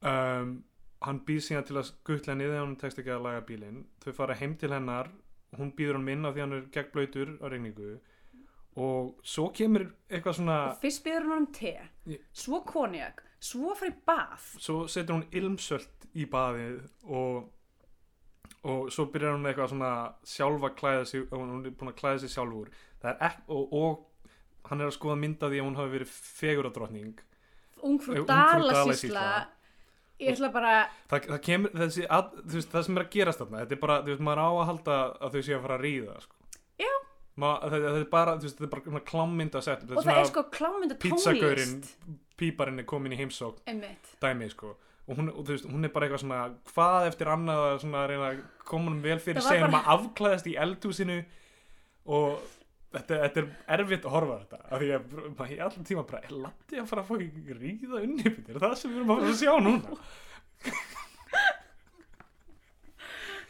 um, 0.09 0.57
hann 1.05 1.21
býð 1.29 1.43
síðan 1.45 1.67
til 1.69 1.77
að 1.79 1.93
guttla 2.09 2.35
niður 2.35 2.63
hann 2.63 2.77
tekst 2.81 3.03
ekki 3.03 3.13
að 3.15 3.27
laga 3.29 3.45
bílinn. 3.49 3.85
Þau 4.03 4.13
fara 4.17 4.39
heim 4.41 4.57
til 4.59 4.73
hennar. 4.73 5.13
Hún 5.59 5.75
býður 5.77 6.01
hann 6.01 6.09
minna 6.09 6.33
því 6.33 6.45
hann 6.45 6.57
er 6.57 6.65
gegn 6.73 6.95
blöytur 6.95 7.37
á 7.41 7.47
regningu 7.49 7.99
og 8.79 9.15
svo 9.27 9.49
kemur 9.55 9.89
eitthvað 10.07 10.37
svona 10.39 10.59
og 10.71 10.83
fyrst 10.83 11.05
byrður 11.07 11.33
hann 11.33 11.47
um 11.47 11.53
te. 11.55 11.73
Svo 12.37 12.61
konjak, 12.67 13.23
svo 13.41 13.75
fyrir 13.79 13.97
bað. 14.07 14.51
Svo 14.59 14.83
setur 14.91 15.19
hún 15.19 15.29
ilmsölt 15.31 16.09
í 16.19 16.27
baðið 16.31 16.83
og 17.07 17.47
og 18.69 18.89
svo 18.93 19.07
byrjar 19.13 19.37
hún 19.37 19.47
eitthvað 19.47 19.73
svona 19.73 19.93
sjálf 20.27 20.65
að 20.67 20.77
klæða 20.81 21.05
sig 21.07 21.27
og 21.29 21.39
hún 21.39 21.67
er 21.67 21.75
búin 21.79 21.93
að 21.93 21.99
klæða 22.01 22.23
sig 22.25 22.33
sjálfur 22.33 22.71
ekki 23.07 23.45
og, 23.55 23.75
og 23.77 24.71
hann 24.71 24.83
er 24.83 24.91
að 24.91 24.97
skoða 24.97 25.19
mynda 25.23 25.51
því 25.53 25.61
að 25.61 25.69
hún 25.69 25.79
hafi 25.79 25.95
verið 25.95 26.17
feguradrottning 26.41 27.23
ungfrú 27.87 28.25
dalasísla 28.27 29.29
ég 30.19 30.35
ætla 30.35 30.51
bara 30.55 30.73
það, 31.11 31.29
það 31.31 31.43
kemur 31.47 31.77
þessi 31.85 32.07
að, 32.11 32.33
veist, 32.55 32.73
það 32.73 32.87
sem 32.89 32.99
er 32.99 33.05
að 33.05 33.13
gerast 33.15 33.43
þarna 33.45 33.63
þetta 33.63 33.77
er 33.77 33.83
bara, 33.85 33.99
þú 34.03 34.13
veist, 34.13 34.25
maður 34.29 34.43
á 34.43 34.49
að 34.51 34.69
halda 34.73 34.97
að 35.07 35.37
þau 35.37 35.43
séu 35.47 35.59
að 35.59 35.67
fara 35.67 35.77
að 35.79 35.85
ríða 35.87 36.17
sko. 36.25 36.39
Já. 36.83 36.93
Ma, 37.39 37.53
það, 37.63 37.85
það 37.85 37.99
er 38.01 38.09
bara, 38.17 38.35
þú 38.35 38.49
veist, 38.49 38.59
þetta 38.59 38.67
er 38.67 38.95
bara 38.97 39.05
klámynd 39.13 39.59
að 39.61 39.67
setja 39.69 39.93
og 39.95 40.09
það 40.09 40.23
er 40.25 40.31
sko 40.33 40.45
klámynda 40.59 40.99
tónlist 41.05 41.95
píparinn 42.39 42.79
er 42.83 42.87
komin 42.89 43.13
í 43.15 43.19
heimsók 43.21 43.59
dæmi, 44.23 44.49
sko. 44.53 44.75
Og 45.09 45.17
hún, 45.17 45.31
og, 45.33 45.41
veist, 45.49 45.65
hún 45.65 45.85
er 45.85 45.93
bara 45.95 46.05
eitthvað 46.07 46.21
svona 46.27 46.43
hvað 46.69 47.07
eftir 47.09 47.31
annað 47.33 47.63
að 47.71 47.79
svona 47.85 48.03
reyna 48.11 48.27
að 48.35 48.43
koma 48.69 48.91
hún 48.91 49.01
vel 49.03 49.19
fyrir 49.25 49.41
segja 49.43 49.65
bara- 49.67 49.81
að 49.81 49.93
afklæðast 49.97 50.47
í 50.51 50.57
eldhúsinu 50.61 51.17
og 52.07 52.43
þetta, 52.93 53.15
þetta 53.25 53.41
er 53.41 53.49
erfitt 53.79 54.05
að 54.05 54.15
horfa 54.17 54.37
þetta 54.43 54.59
af 54.69 54.83
því 54.83 54.91
að 54.99 55.03
maður 55.39 55.55
í 55.57 55.59
allan 55.65 55.89
tíma 55.89 56.05
bara 56.11 56.21
er 56.29 56.37
landi 56.45 56.81
að 56.83 56.89
fara 56.93 57.03
að 57.03 57.09
fá 57.09 57.15
ríða 57.63 58.03
unni 58.05 58.27
er 58.29 58.61
það 58.63 58.75
sem 58.83 58.91
við 58.93 59.01
erum 59.01 59.11
að 59.11 59.23
fara 59.23 59.33
að 59.33 59.41
sjá 59.41 59.53
núna? 59.65 59.83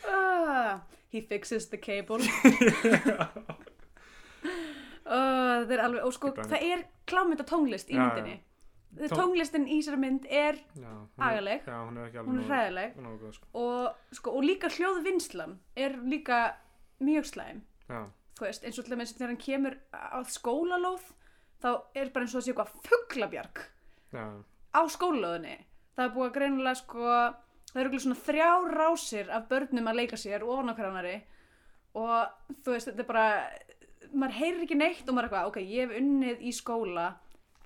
Ah, 0.09 0.81
he 1.11 1.21
fixes 1.21 1.67
the 1.71 1.77
cable. 1.79 2.23
Uh, 5.09 5.63
það 5.65 5.71
er 5.73 5.81
alveg, 5.81 6.03
og 6.05 6.13
sko, 6.13 6.29
það 6.37 6.65
er 6.67 6.81
klámynda 7.09 7.45
tónlist 7.49 7.89
í 7.89 7.97
myndinni. 7.97 8.35
Tón- 8.37 8.48
tónlistin 9.13 9.67
í 9.69 9.79
þessari 9.81 10.01
mynd 10.03 10.27
er 10.31 10.59
Agaleg. 11.19 11.67
Hún 11.67 11.99
er 11.99 12.09
er 12.43 12.49
hræðileg. 12.49 12.95
sko. 13.37 13.49
og, 13.55 13.97
sko, 14.13 14.31
og 14.31 14.45
líka 14.45 14.71
hljóðvinnslan 14.73 15.59
er 15.77 15.99
líka 16.03 16.41
mjög 17.01 17.29
slæm. 17.33 17.63
Veist, 18.41 18.65
eins 18.65 18.79
og 18.79 18.85
til 18.87 18.95
dæmis 18.95 19.13
þegar 19.15 19.33
hann 19.33 19.43
kemur 19.43 19.79
á 19.93 20.19
skólalóð 20.23 21.05
þá 21.63 21.71
er 21.95 22.11
bara 22.15 22.25
eins 22.25 22.35
og 22.39 22.43
sé 22.43 22.53
eitthvað 22.53 22.75
fuglabjarg 22.87 23.65
já, 24.15 24.25
á 24.75 24.81
skólalóðinni. 24.87 25.59
Það 25.97 26.05
er 26.05 26.15
búið 26.15 26.29
að 26.29 26.37
greinilega 26.37 26.79
sko 26.79 27.09
það 27.73 27.81
eru 27.83 28.01
svona 28.03 28.23
þrjá 28.27 28.51
rásir 28.73 29.33
af 29.35 29.49
börnum 29.51 29.91
að 29.91 29.99
leika 30.01 30.17
sér 30.17 30.45
á 30.47 30.49
hverjanari 30.49 31.17
og 31.99 32.55
þú 32.63 32.75
veist, 32.75 32.91
þetta 32.91 33.03
er 33.05 33.09
bara 33.09 33.27
maður 34.13 34.39
heyrir 34.39 34.65
ekki 34.65 34.79
neitt 34.79 35.09
og 35.09 35.17
maður 35.17 35.27
er 35.27 35.29
eitthvað 35.29 35.51
ok, 35.51 35.59
ég 35.67 35.83
hef 35.85 35.99
unnið 35.99 36.45
í 36.47 36.53
skóla 36.57 37.09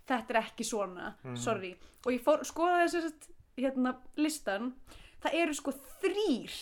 þetta 0.09 0.31
er 0.35 0.41
ekki 0.43 0.65
svona, 0.67 1.15
Mhm. 1.25 1.37
sorry 1.38 1.75
og 2.07 2.12
ég 2.12 2.21
fór, 2.25 2.43
skoðaði 2.45 2.88
þess 2.91 3.07
að 3.12 3.29
hérna, 3.62 3.97
listan, 4.17 4.73
það 5.23 5.35
eru 5.35 5.55
sko 5.55 5.73
þrýr 6.03 6.55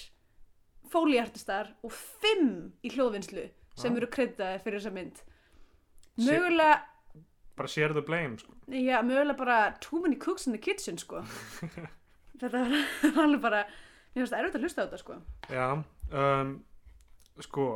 fólíartistar 0.90 1.74
og 1.86 1.92
fimm 1.92 2.72
í 2.84 2.90
hljóðvinnslu 2.90 3.48
sem 3.76 3.92
Já. 3.94 3.96
eru 3.96 4.06
kryddaði 4.10 4.62
fyrir 4.64 4.80
þessa 4.80 4.92
mynd 4.92 5.20
mögulega 6.18 6.80
bara 7.56 7.68
share 7.68 7.92
the 7.92 8.00
blame 8.02 8.38
sko. 8.38 8.52
Já, 8.68 9.00
mögulega 9.04 9.36
bara 9.36 9.74
too 9.80 10.00
many 10.00 10.16
cooks 10.16 10.46
in 10.46 10.52
the 10.52 10.58
kitchen, 10.58 10.96
sko. 10.98 11.22
þetta 12.40 12.50
var 12.50 12.70
alveg 13.24 13.40
bara, 13.44 13.64
mér 14.14 14.22
finnst 14.24 14.32
það 14.34 14.42
erfitt 14.44 14.56
að 14.58 14.64
hlusta 14.64 14.82
á 14.82 14.84
þetta, 14.86 15.00
sko. 15.02 15.18
Já, 15.50 15.66
um, 16.12 16.54
sko 17.40 17.66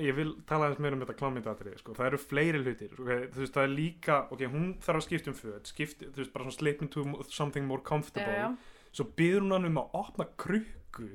ég 0.00 0.16
vil 0.16 0.30
tala 0.48 0.68
aðeins 0.68 0.80
meira 0.80 0.96
um 0.96 1.02
þetta 1.04 1.18
klámyndatrið 1.18 1.78
sko. 1.82 1.94
það 1.98 2.08
eru 2.08 2.20
fleiri 2.22 2.62
hlutir 2.62 2.92
okay? 2.96 3.28
þú 3.34 3.42
veist, 3.42 3.54
það 3.56 3.66
er 3.66 3.72
líka, 3.74 4.18
ok, 4.32 4.44
hún 4.52 4.68
þarf 4.84 5.00
að 5.02 5.06
skipta 5.06 5.32
um 5.32 5.36
föt 5.36 5.72
skipta, 5.72 6.08
þú 6.08 6.22
veist, 6.22 6.32
bara 6.32 6.46
svona 6.46 6.58
slip 6.58 6.84
into 6.86 7.04
something 7.28 7.68
more 7.68 7.84
comfortable 7.84 8.32
Já, 8.32 8.48
já. 8.48 8.90
svo 8.92 9.08
byður 9.20 9.46
hún 9.46 9.56
hann 9.56 9.70
um 9.70 9.80
að 9.82 9.96
opna 10.00 10.28
krukku 10.40 11.08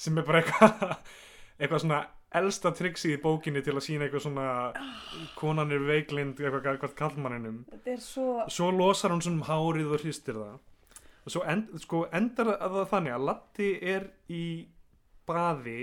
sem 0.00 0.20
er 0.20 0.26
bara 0.28 0.42
eitthvað 0.42 0.96
eitthvað 1.60 1.84
svona 1.84 2.00
elsta 2.40 2.70
triksi 2.76 3.14
í 3.16 3.20
bókinni 3.20 3.62
til 3.66 3.74
að 3.74 3.86
sína 3.88 4.06
eitthvað 4.06 4.26
svona 4.28 4.48
konan 5.38 5.72
er 5.74 5.82
veiklind 5.82 6.38
eitthvað 6.38 6.82
hvað 6.84 6.98
kallmanninum 6.98 7.64
svo, 7.98 8.44
svo 8.52 8.68
losar 8.74 9.14
hún 9.14 9.24
svona 9.24 9.40
um 9.40 9.48
hárið 9.48 9.96
og 9.96 10.04
hristir 10.04 10.38
það 10.38 10.60
og 11.20 11.34
svo 11.34 11.42
end, 11.48 11.72
sko, 11.82 12.04
endar 12.16 12.54
það 12.60 12.86
þannig 12.92 13.16
að 13.16 13.26
Latti 13.28 13.70
er 13.96 14.06
í 14.32 14.44
baði 15.28 15.80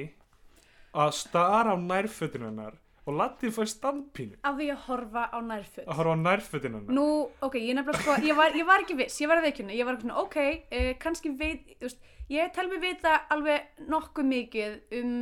að 0.98 1.16
stara 1.18 1.74
á 1.74 1.78
nærfötinu 1.78 2.50
hennar 2.50 2.76
og 3.08 3.16
Latti 3.16 3.48
fær 3.56 3.70
standpínu. 3.72 4.36
Af 4.44 4.58
því 4.58 4.68
að 4.74 4.82
horfa 4.90 5.24
á 5.32 5.40
nærföt. 5.40 5.86
Að 5.88 6.00
horfa 6.02 6.12
á 6.12 6.20
nærfötin 6.20 6.74
hennar. 6.76 6.96
Nú, 6.98 7.08
ok, 7.46 7.56
ég 7.62 7.78
nefnilega 7.78 8.04
sko, 8.04 8.16
ég 8.28 8.36
var, 8.36 8.56
ég 8.58 8.68
var 8.68 8.84
ekki 8.84 8.98
viss, 9.00 9.22
ég 9.24 9.32
var 9.32 9.40
að 9.40 9.48
veikjuna, 9.48 9.76
ég 9.78 9.88
var 9.88 10.00
svona, 10.02 10.18
ok, 10.26 10.38
uh, 10.68 10.90
kannski 11.00 11.32
veit, 11.40 11.70
þú 11.78 11.88
veist, 11.88 12.02
ég 12.34 12.52
tel 12.56 12.68
mig 12.68 12.84
vita 12.84 13.14
alveg 13.32 13.88
nokkuð 13.88 14.28
mikið 14.34 14.76
um 15.00 15.14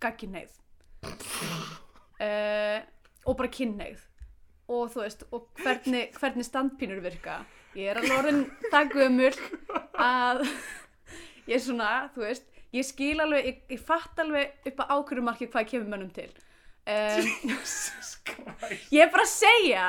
gagginneið 0.00 0.56
uh, 2.24 2.80
og 3.26 3.36
bara 3.36 3.52
kynneið 3.52 4.00
og 4.72 4.90
þú 4.94 5.04
veist, 5.04 5.28
og 5.36 5.46
hvernig, 5.60 6.08
hvernig 6.16 6.48
standpínur 6.48 7.04
virka. 7.04 7.42
Ég 7.76 7.92
er 7.92 8.00
alveg 8.00 8.16
orðin 8.16 8.42
það 8.72 8.92
gömul 8.96 9.34
að 10.00 10.46
ég 11.46 11.58
er 11.58 11.62
svona, 11.62 11.90
þú 12.16 12.24
veist, 12.24 12.48
ég 12.76 12.86
skil 12.86 13.16
alveg, 13.24 13.48
ég, 13.50 13.58
ég 13.76 13.82
fatt 13.82 14.20
alveg 14.22 14.70
upp 14.70 14.82
á 14.82 14.84
ákvörumarki 14.96 15.48
hvað 15.52 15.68
kemur 15.72 15.90
mönnum 15.94 16.12
til. 16.14 16.30
Um, 16.86 17.26
ég 18.94 19.02
er 19.02 19.10
bara 19.10 19.24
að 19.26 19.32
segja 19.32 19.86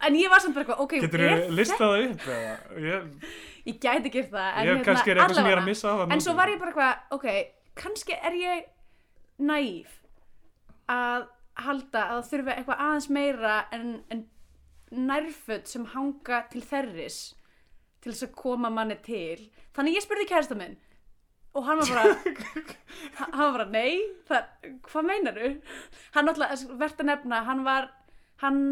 en 0.00 0.16
ég 0.16 0.32
var 0.32 0.40
samt 0.40 0.56
bara 0.56 0.64
eitthvað, 0.64 0.84
ok, 0.86 0.94
Getur 1.04 1.24
þú 1.26 1.56
listað 1.58 1.82
það 1.82 2.04
upp 2.06 2.28
eða? 2.34 2.54
Ég, 2.86 3.32
ég 3.68 3.80
gæti 3.82 4.12
gert 4.14 4.30
það 4.32 4.46
en, 4.48 4.70
ég 4.70 4.84
kannski 4.86 5.12
er 5.12 5.20
er 5.20 6.14
en 6.16 6.22
svo 6.24 6.36
var 6.38 6.52
ég 6.52 6.62
bara 6.62 6.72
eitthvað, 6.72 7.02
ok 7.18 7.26
kannski 7.80 8.16
er 8.16 8.38
ég 8.40 8.64
næf 9.44 9.98
að 10.90 11.28
halda 11.60 12.06
að 12.06 12.16
það 12.16 12.30
þurfi 12.30 12.54
eitthvað 12.54 12.84
aðeins 12.86 13.10
meira 13.12 13.56
en, 13.76 13.88
en 14.08 14.24
nærföt 14.90 15.68
sem 15.68 15.84
hanga 15.92 16.44
til 16.52 16.64
þerris 16.64 17.20
til 18.00 18.14
þess 18.14 18.30
að 18.30 18.36
koma 18.40 18.70
manni 18.72 18.96
til. 19.04 19.50
Þannig 19.76 19.98
ég 19.98 20.04
spurði 20.06 20.30
kærasta 20.30 20.56
minn 20.56 20.78
og 21.54 21.66
hann 21.66 21.80
var 21.80 21.90
bara 21.90 22.04
hann 23.18 23.40
var 23.40 23.56
bara, 23.58 23.66
nei, 23.72 23.98
það, 24.28 24.46
hvað 24.86 25.08
meinaru? 25.08 25.50
Hann 26.14 26.28
náttúrulega, 26.28 26.76
verðt 26.82 27.02
að 27.02 27.10
nefna 27.10 27.42
hann 27.48 27.64
var 27.66 27.90
hann, 28.44 28.62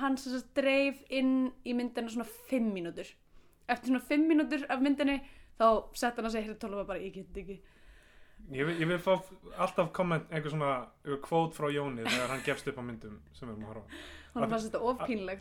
hann 0.00 0.18
sem 0.20 0.36
sagt 0.36 0.52
dreif 0.58 0.98
inn 1.08 1.52
í 1.64 1.76
myndina 1.76 2.12
svona 2.12 2.28
fimm 2.50 2.72
mínútur. 2.74 3.08
Eftir 3.70 3.92
svona 3.92 4.04
fimm 4.08 4.28
mínútur 4.30 4.66
af 4.70 4.82
myndinni 4.82 5.20
þá 5.56 5.66
sett 5.96 6.18
hann 6.18 6.28
að 6.28 6.36
segja 6.36 6.50
hér 6.50 6.60
tóla 6.60 6.84
bara, 6.88 7.02
ég 7.02 7.14
get 7.14 7.40
ekki. 7.42 7.60
Ég 8.52 8.68
vil, 8.68 8.76
ég 8.78 8.86
vil 8.90 8.98
fá 9.02 9.16
alltaf 9.56 9.88
komment, 9.96 10.28
einhver 10.30 10.52
svona 10.52 10.74
kvót 11.24 11.56
frá 11.56 11.66
Jóni 11.72 12.04
þegar 12.04 12.30
hann 12.34 12.44
gefst 12.46 12.68
upp 12.70 12.78
á 12.78 12.84
myndum 12.84 13.16
sem 13.34 13.48
við 13.48 13.56
erum 13.56 13.64
að 13.64 13.72
horfa 13.72 14.02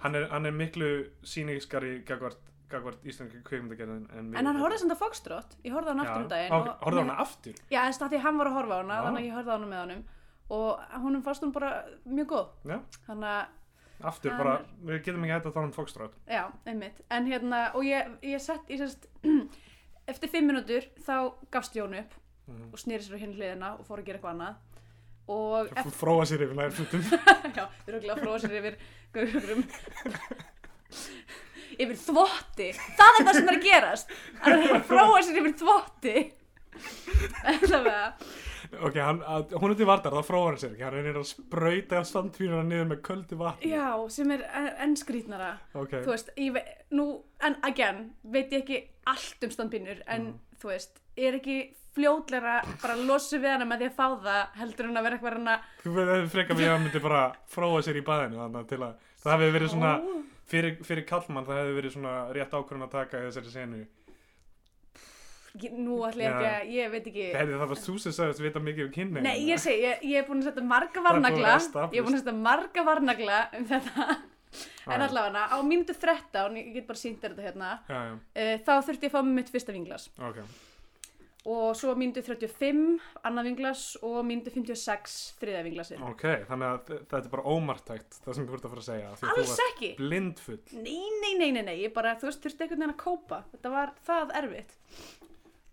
hann 0.01 0.15
er, 0.15 0.25
hann 0.31 0.47
er 0.47 0.55
miklu 0.55 0.89
sínískari 1.27 1.97
gagvart, 2.07 2.39
gagvart 2.69 3.03
íslenski 3.05 3.41
kveikmyndagerðin 3.47 4.07
en 4.17 4.35
en 4.35 4.45
hann 4.49 4.57
horfði 4.61 4.89
að 4.91 4.97
Foxtrot, 4.99 5.55
ég 5.63 5.73
horfði 5.75 5.89
á 5.89 5.93
hann 5.93 6.03
aftur 6.05 6.21
um 6.23 6.29
daginn 6.29 6.53
og- 6.53 6.79
Horfði 6.85 6.99
á 6.99 7.03
hana 7.05 7.17
aftur? 7.21 7.53
já, 7.71 7.79
þess 7.87 8.01
að 8.01 8.09
því 8.15 8.19
hann 8.25 8.37
var 8.37 8.47
að 8.47 8.53
horfa 8.59 8.73
á 8.73 8.79
hana, 8.81 8.95
Já. 8.95 9.03
þannig 9.05 9.21
að 9.21 9.27
ég 9.29 9.35
horfði 9.37 9.51
á 9.51 9.55
hana 9.57 9.67
með 9.73 9.81
honum 9.83 10.03
og 10.49 10.79
honum 11.05 11.23
fannst 11.23 11.41
hún 11.43 11.53
bara 11.53 11.71
mjög 12.05 12.27
góð 12.27 12.47
Já, 12.71 12.79
þannig 13.07 13.29
að 13.35 13.45
aftur 14.11 14.31
Hann 14.31 14.43
bara, 14.43 14.55
við 14.85 15.03
getum 15.05 15.23
ekki 15.23 15.33
hægt 15.33 15.45
að 15.45 15.53
tala 15.53 15.65
um 15.65 15.71
Foxtrot. 15.71 16.13
Já, 16.27 16.51
einmitt. 16.67 16.97
En 17.09 17.25
hérna, 17.25 17.61
og 17.75 17.83
ég, 17.87 18.09
ég 18.21 18.41
sett, 18.43 18.67
ég 18.69 18.77
sest, 18.77 19.07
eftir 20.11 20.29
fimm 20.29 20.47
minútur 20.51 20.83
þá 21.05 21.33
gafst 21.51 21.73
Jón 21.79 21.95
upp 21.97 22.13
Mhm. 22.47 22.73
og 22.73 22.77
snýri 22.77 23.01
sér 23.01 23.15
á 23.17 23.23
hinn 23.23 23.33
hliðina 23.33 23.79
og 23.79 23.87
fór 23.87 23.97
að 24.03 24.05
gera 24.05 24.19
eitthvað 24.19 24.35
annað. 24.35 24.55
Og 25.27 25.69
Það 25.73 25.95
fróa 25.97 26.25
sér 26.29 26.43
yfir 26.45 26.55
nærfötum. 26.59 27.01
já, 27.57 27.65
við 27.87 27.95
erum 27.95 28.11
að 28.13 28.21
fróa 28.21 28.37
sér 28.43 28.53
yfir, 28.59 28.75
yfir, 29.15 29.65
yfir 31.75 31.99
þvotti. 32.01 32.71
Það 32.97 33.19
er 33.19 33.27
það 33.27 33.37
sem 33.37 33.51
er 33.51 33.59
að 33.59 33.67
gerast. 33.67 34.17
Hann 34.41 34.65
er 34.65 34.73
að 34.77 34.89
fróa 34.89 35.21
sér 35.25 35.39
yfir 35.41 35.55
þvotti. 35.61 36.15
Allavega. 37.51 38.07
ok, 38.85 38.97
hann, 38.99 39.21
að, 39.35 39.55
hún 39.61 39.71
er 39.71 39.79
til 39.79 39.87
vartar, 39.87 40.17
það 40.17 40.27
fróa 40.29 40.49
hann 40.49 40.59
sér 40.63 40.73
ekki. 40.73 40.85
Hann 40.87 40.99
er 41.13 41.21
að 41.21 41.29
sprauta 41.29 42.03
standfýruna 42.09 42.65
niður 42.67 42.91
með 42.91 43.01
köldu 43.07 43.39
vatni. 43.39 43.71
Já, 43.71 43.87
sem 44.17 44.35
er 44.35 44.43
enn 44.75 44.97
skrýtnara. 44.99 45.53
Ok, 45.77 45.97
Þú 46.01 46.13
veist, 46.15 46.35
ég 46.41 46.57
veit, 46.57 46.75
nú, 46.95 47.07
en 47.45 47.57
again, 47.67 48.05
veit 48.23 48.53
ég 48.53 48.65
ekki 48.65 48.83
allt 49.11 49.47
um 49.47 49.53
standbínur, 49.53 50.03
en 50.11 50.33
þú 50.61 50.73
veist, 50.73 51.01
er 51.15 51.39
ekki 51.39 51.59
fljótlega 51.95 52.59
bara 52.81 52.95
að 52.95 53.05
losa 53.07 53.39
við 53.39 53.53
hana 53.53 53.67
með 53.69 53.83
því 53.83 53.89
að 53.89 53.97
fá 53.97 54.07
það 54.25 54.59
heldur 54.59 54.89
en 54.89 54.99
að 54.99 55.05
vera 55.05 55.17
eitthvað 55.17 55.37
hana 55.37 55.55
þú 55.83 55.93
veist 55.95 56.33
frekar 56.33 56.57
við 56.59 56.67
að 56.67 56.73
hann 56.73 56.83
myndi 56.83 57.01
bara 57.05 57.21
fróa 57.51 57.83
sér 57.85 57.99
í 57.99 58.05
baðinu 58.05 58.41
þannig 58.41 58.65
til 58.71 58.79
að 58.81 59.11
það 59.23 59.35
hefði 59.35 59.53
verið 59.55 59.71
svona 59.71 59.91
fyrir, 60.49 60.79
fyrir 60.85 61.05
kallmann 61.09 61.47
það 61.47 61.61
hefði 61.61 61.77
verið 61.79 61.95
svona 61.95 62.15
rétt 62.35 62.55
ákvörðun 62.55 62.87
að 62.87 62.97
taka 62.97 63.21
í 63.21 63.29
þessari 63.29 63.53
senu. 63.53 63.85
Nú 65.71 66.01
ætla 66.03 66.25
ég 66.25 66.33
ekki 66.33 66.47
að, 66.49 66.71
ég 66.75 66.89
veit 66.91 67.09
ekki. 67.11 67.25
Hefði 67.31 67.59
það 67.61 67.69
var 67.71 67.81
þú 67.85 67.97
sem 68.03 68.15
sagðist 68.17 68.43
vita 68.43 68.61
mikið 68.63 68.85
um 68.85 68.93
kynni 68.97 69.23
Nei, 69.23 69.35
ég 69.47 69.61
segi, 69.63 69.85
ég, 69.85 70.01
ég 70.03 70.19
er 70.19 70.27
búin 70.27 70.43
að 70.43 70.49
setja 70.49 70.65
marga 70.67 71.03
varnagla. 71.05 71.57
Ég 71.93 71.99
er 72.01 72.07
búin 72.07 72.17
að 72.17 72.23
setja 72.25 72.35
marga 72.35 72.85
varnagla 72.89 73.41
um 73.55 73.67
þetta. 73.71 74.07
En 74.91 75.01
allavega, 75.03 75.47
á 75.51 75.57
mínútu 75.67 75.95
13, 75.95 76.59
ég 76.59 76.75
get 76.75 76.85
bara 76.87 76.99
sínt 76.99 77.23
þetta 77.23 77.43
hérna 77.43 77.71
já, 77.89 77.97
já, 77.97 78.13
uh, 78.15 78.51
Þá 78.63 78.71
þurfti 78.87 79.07
ég 79.07 79.11
að 79.11 79.15
fá 79.17 79.31
mitt 79.31 79.49
fyrsta 79.51 79.75
vinglas. 79.75 80.05
Ok 80.15 80.43
Og 81.45 81.75
svo 81.77 81.93
mínútu 81.93 82.23
35, 82.25 82.79
annað 83.27 83.45
vinglas 83.51 83.81
Og 84.01 84.15
mínútu 84.25 84.49
56, 84.55 85.17
þriða 85.41 85.59
vinglasið 85.67 86.05
ok, 86.09 86.23
þannig 86.49 86.71
að 86.71 86.93
þetta 86.95 87.19
er 87.21 87.29
bara 87.35 87.53
ómartækt 87.53 88.17
það 88.25 88.37
sem 88.39 88.47
þú 88.47 88.57
ert 88.57 88.65
að 88.65 88.73
fara 88.73 88.83
að 88.83 88.87
segja 88.89 89.11
því 89.19 89.29
Alls 89.35 89.61
ekki? 89.67 89.91
blindfull. 89.99 90.57
Nei, 90.79 91.03
nei, 91.21 91.33
nei, 91.37 91.51
nei, 91.51 91.61
nei, 91.69 91.75
ég 91.83 91.93
bara, 91.93 92.15
þú 92.17 92.31
veist, 92.31 92.41
þurfti 92.45 92.65
einhvern 92.65 92.81
veginn 92.85 92.95
að 92.95 93.03
kópa. 93.03 93.43
Þetta 93.53 93.73
var 93.75 93.93
það 94.07 94.35
erfitt. 94.41 94.75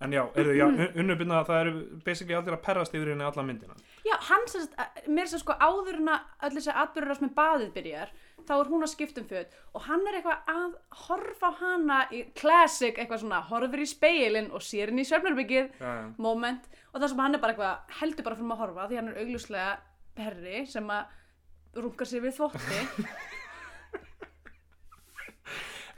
En 0.02 0.10
já, 0.10 0.22
er, 0.34 0.48
já 0.58 0.64
unnubinna 0.98 1.44
það 1.46 1.60
eru 1.62 1.72
basically 2.02 2.34
allir 2.34 2.56
að 2.56 2.64
perrast 2.64 2.94
yfir 2.96 3.12
henni 3.12 3.26
alla 3.26 3.44
myndina. 3.46 3.76
Já, 4.02 4.16
sem 4.50 4.64
sagt, 4.64 5.06
mér 5.06 5.30
sem 5.30 5.38
sko 5.38 5.54
áður 5.62 6.00
en 6.00 6.10
að 6.10 6.48
öll 6.48 6.56
þessi 6.56 6.74
atbyrður 6.82 7.22
með 7.22 7.34
baðið 7.38 7.70
byrjar 7.76 8.14
þá 8.48 8.52
er 8.58 8.70
hún 8.72 8.84
að 8.86 8.90
skipta 8.92 9.22
um 9.22 9.28
föt. 9.30 9.54
Og 9.74 9.84
hann 9.86 10.04
er 10.10 10.18
eitthvað 10.18 10.52
að 10.52 10.76
horfa 11.06 11.50
á 11.50 11.58
hana 11.60 11.98
í 12.12 12.22
classic, 12.38 12.98
eitthvað 12.98 13.22
svona, 13.24 13.40
horfir 13.50 13.82
í 13.84 13.88
speilin 13.90 14.50
og 14.52 14.62
sér 14.66 14.90
henni 14.92 15.04
í 15.06 15.08
svefnarbyggið 15.10 15.70
já. 15.80 15.92
moment. 16.18 16.68
Og 16.92 17.00
það 17.00 17.08
sem 17.14 17.22
hann 17.24 17.34
er 17.38 17.42
bara 17.44 17.54
eitthvað 17.56 17.98
heldur 18.00 18.24
bara 18.28 18.36
fyrir 18.40 18.54
að 18.56 18.62
horfa 18.64 18.88
því 18.90 19.00
hann 19.00 19.12
er 19.12 19.20
augljóslega 19.22 19.72
perri 20.18 20.64
sem 20.68 20.90
að 20.92 21.82
rungar 21.82 22.06
sér 22.10 22.26
við 22.26 22.36
þvotti. 22.40 22.82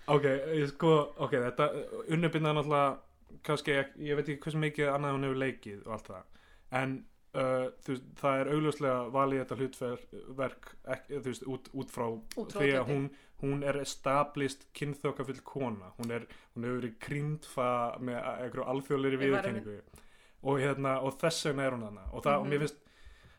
Ok, 0.05 0.25
ég 0.29 0.67
sko, 0.69 0.91
ok, 1.25 1.33
þetta 1.47 1.67
unnubinna 2.13 2.51
er 2.53 2.57
náttúrulega 2.59 3.41
kannski, 3.47 3.73
ek- 3.81 3.95
ég 4.05 4.19
veit 4.19 4.27
ekki 4.29 4.43
hversu 4.45 4.61
mikið 4.61 4.91
annað 4.93 5.15
hún 5.17 5.25
hefur 5.25 5.39
leikið 5.41 5.79
og 5.87 5.95
allt 5.97 6.11
það. 6.11 6.27
En 6.81 6.93
uh, 7.35 7.67
veist, 7.87 8.05
það 8.21 8.41
er 8.41 8.51
augljóslega 8.55 8.99
valið 9.15 9.43
þetta 9.43 9.59
hlutverk 9.61 10.69
ekki, 10.97 11.21
veist, 11.27 11.47
út, 11.51 11.69
út 11.75 11.91
frá 11.95 12.07
því 12.55 12.71
að 12.79 12.89
hún, 12.93 13.09
hún 13.43 13.63
er 13.67 13.81
established 13.83 14.65
kynþokkafull 14.79 15.43
kona. 15.45 15.93
Hún, 15.99 16.11
er, 16.15 16.27
hún 16.55 16.65
hefur 16.69 16.81
verið 16.81 16.97
krýndfa 17.07 17.69
með 18.01 18.21
einhverju 18.23 18.69
alþjóðleiri 18.75 19.21
viðurkenningu. 19.25 19.77
Og, 20.45 20.59
hérna, 20.61 20.99
og 21.01 21.15
þess 21.21 21.47
vegna 21.49 21.65
er 21.67 21.73
hún 21.79 21.87
hana 21.89 22.03
og, 22.13 22.23
það, 22.25 22.35
og 22.39 22.43
Mhm. 22.45 22.51
mér 22.53 22.65
finnst 22.67 22.81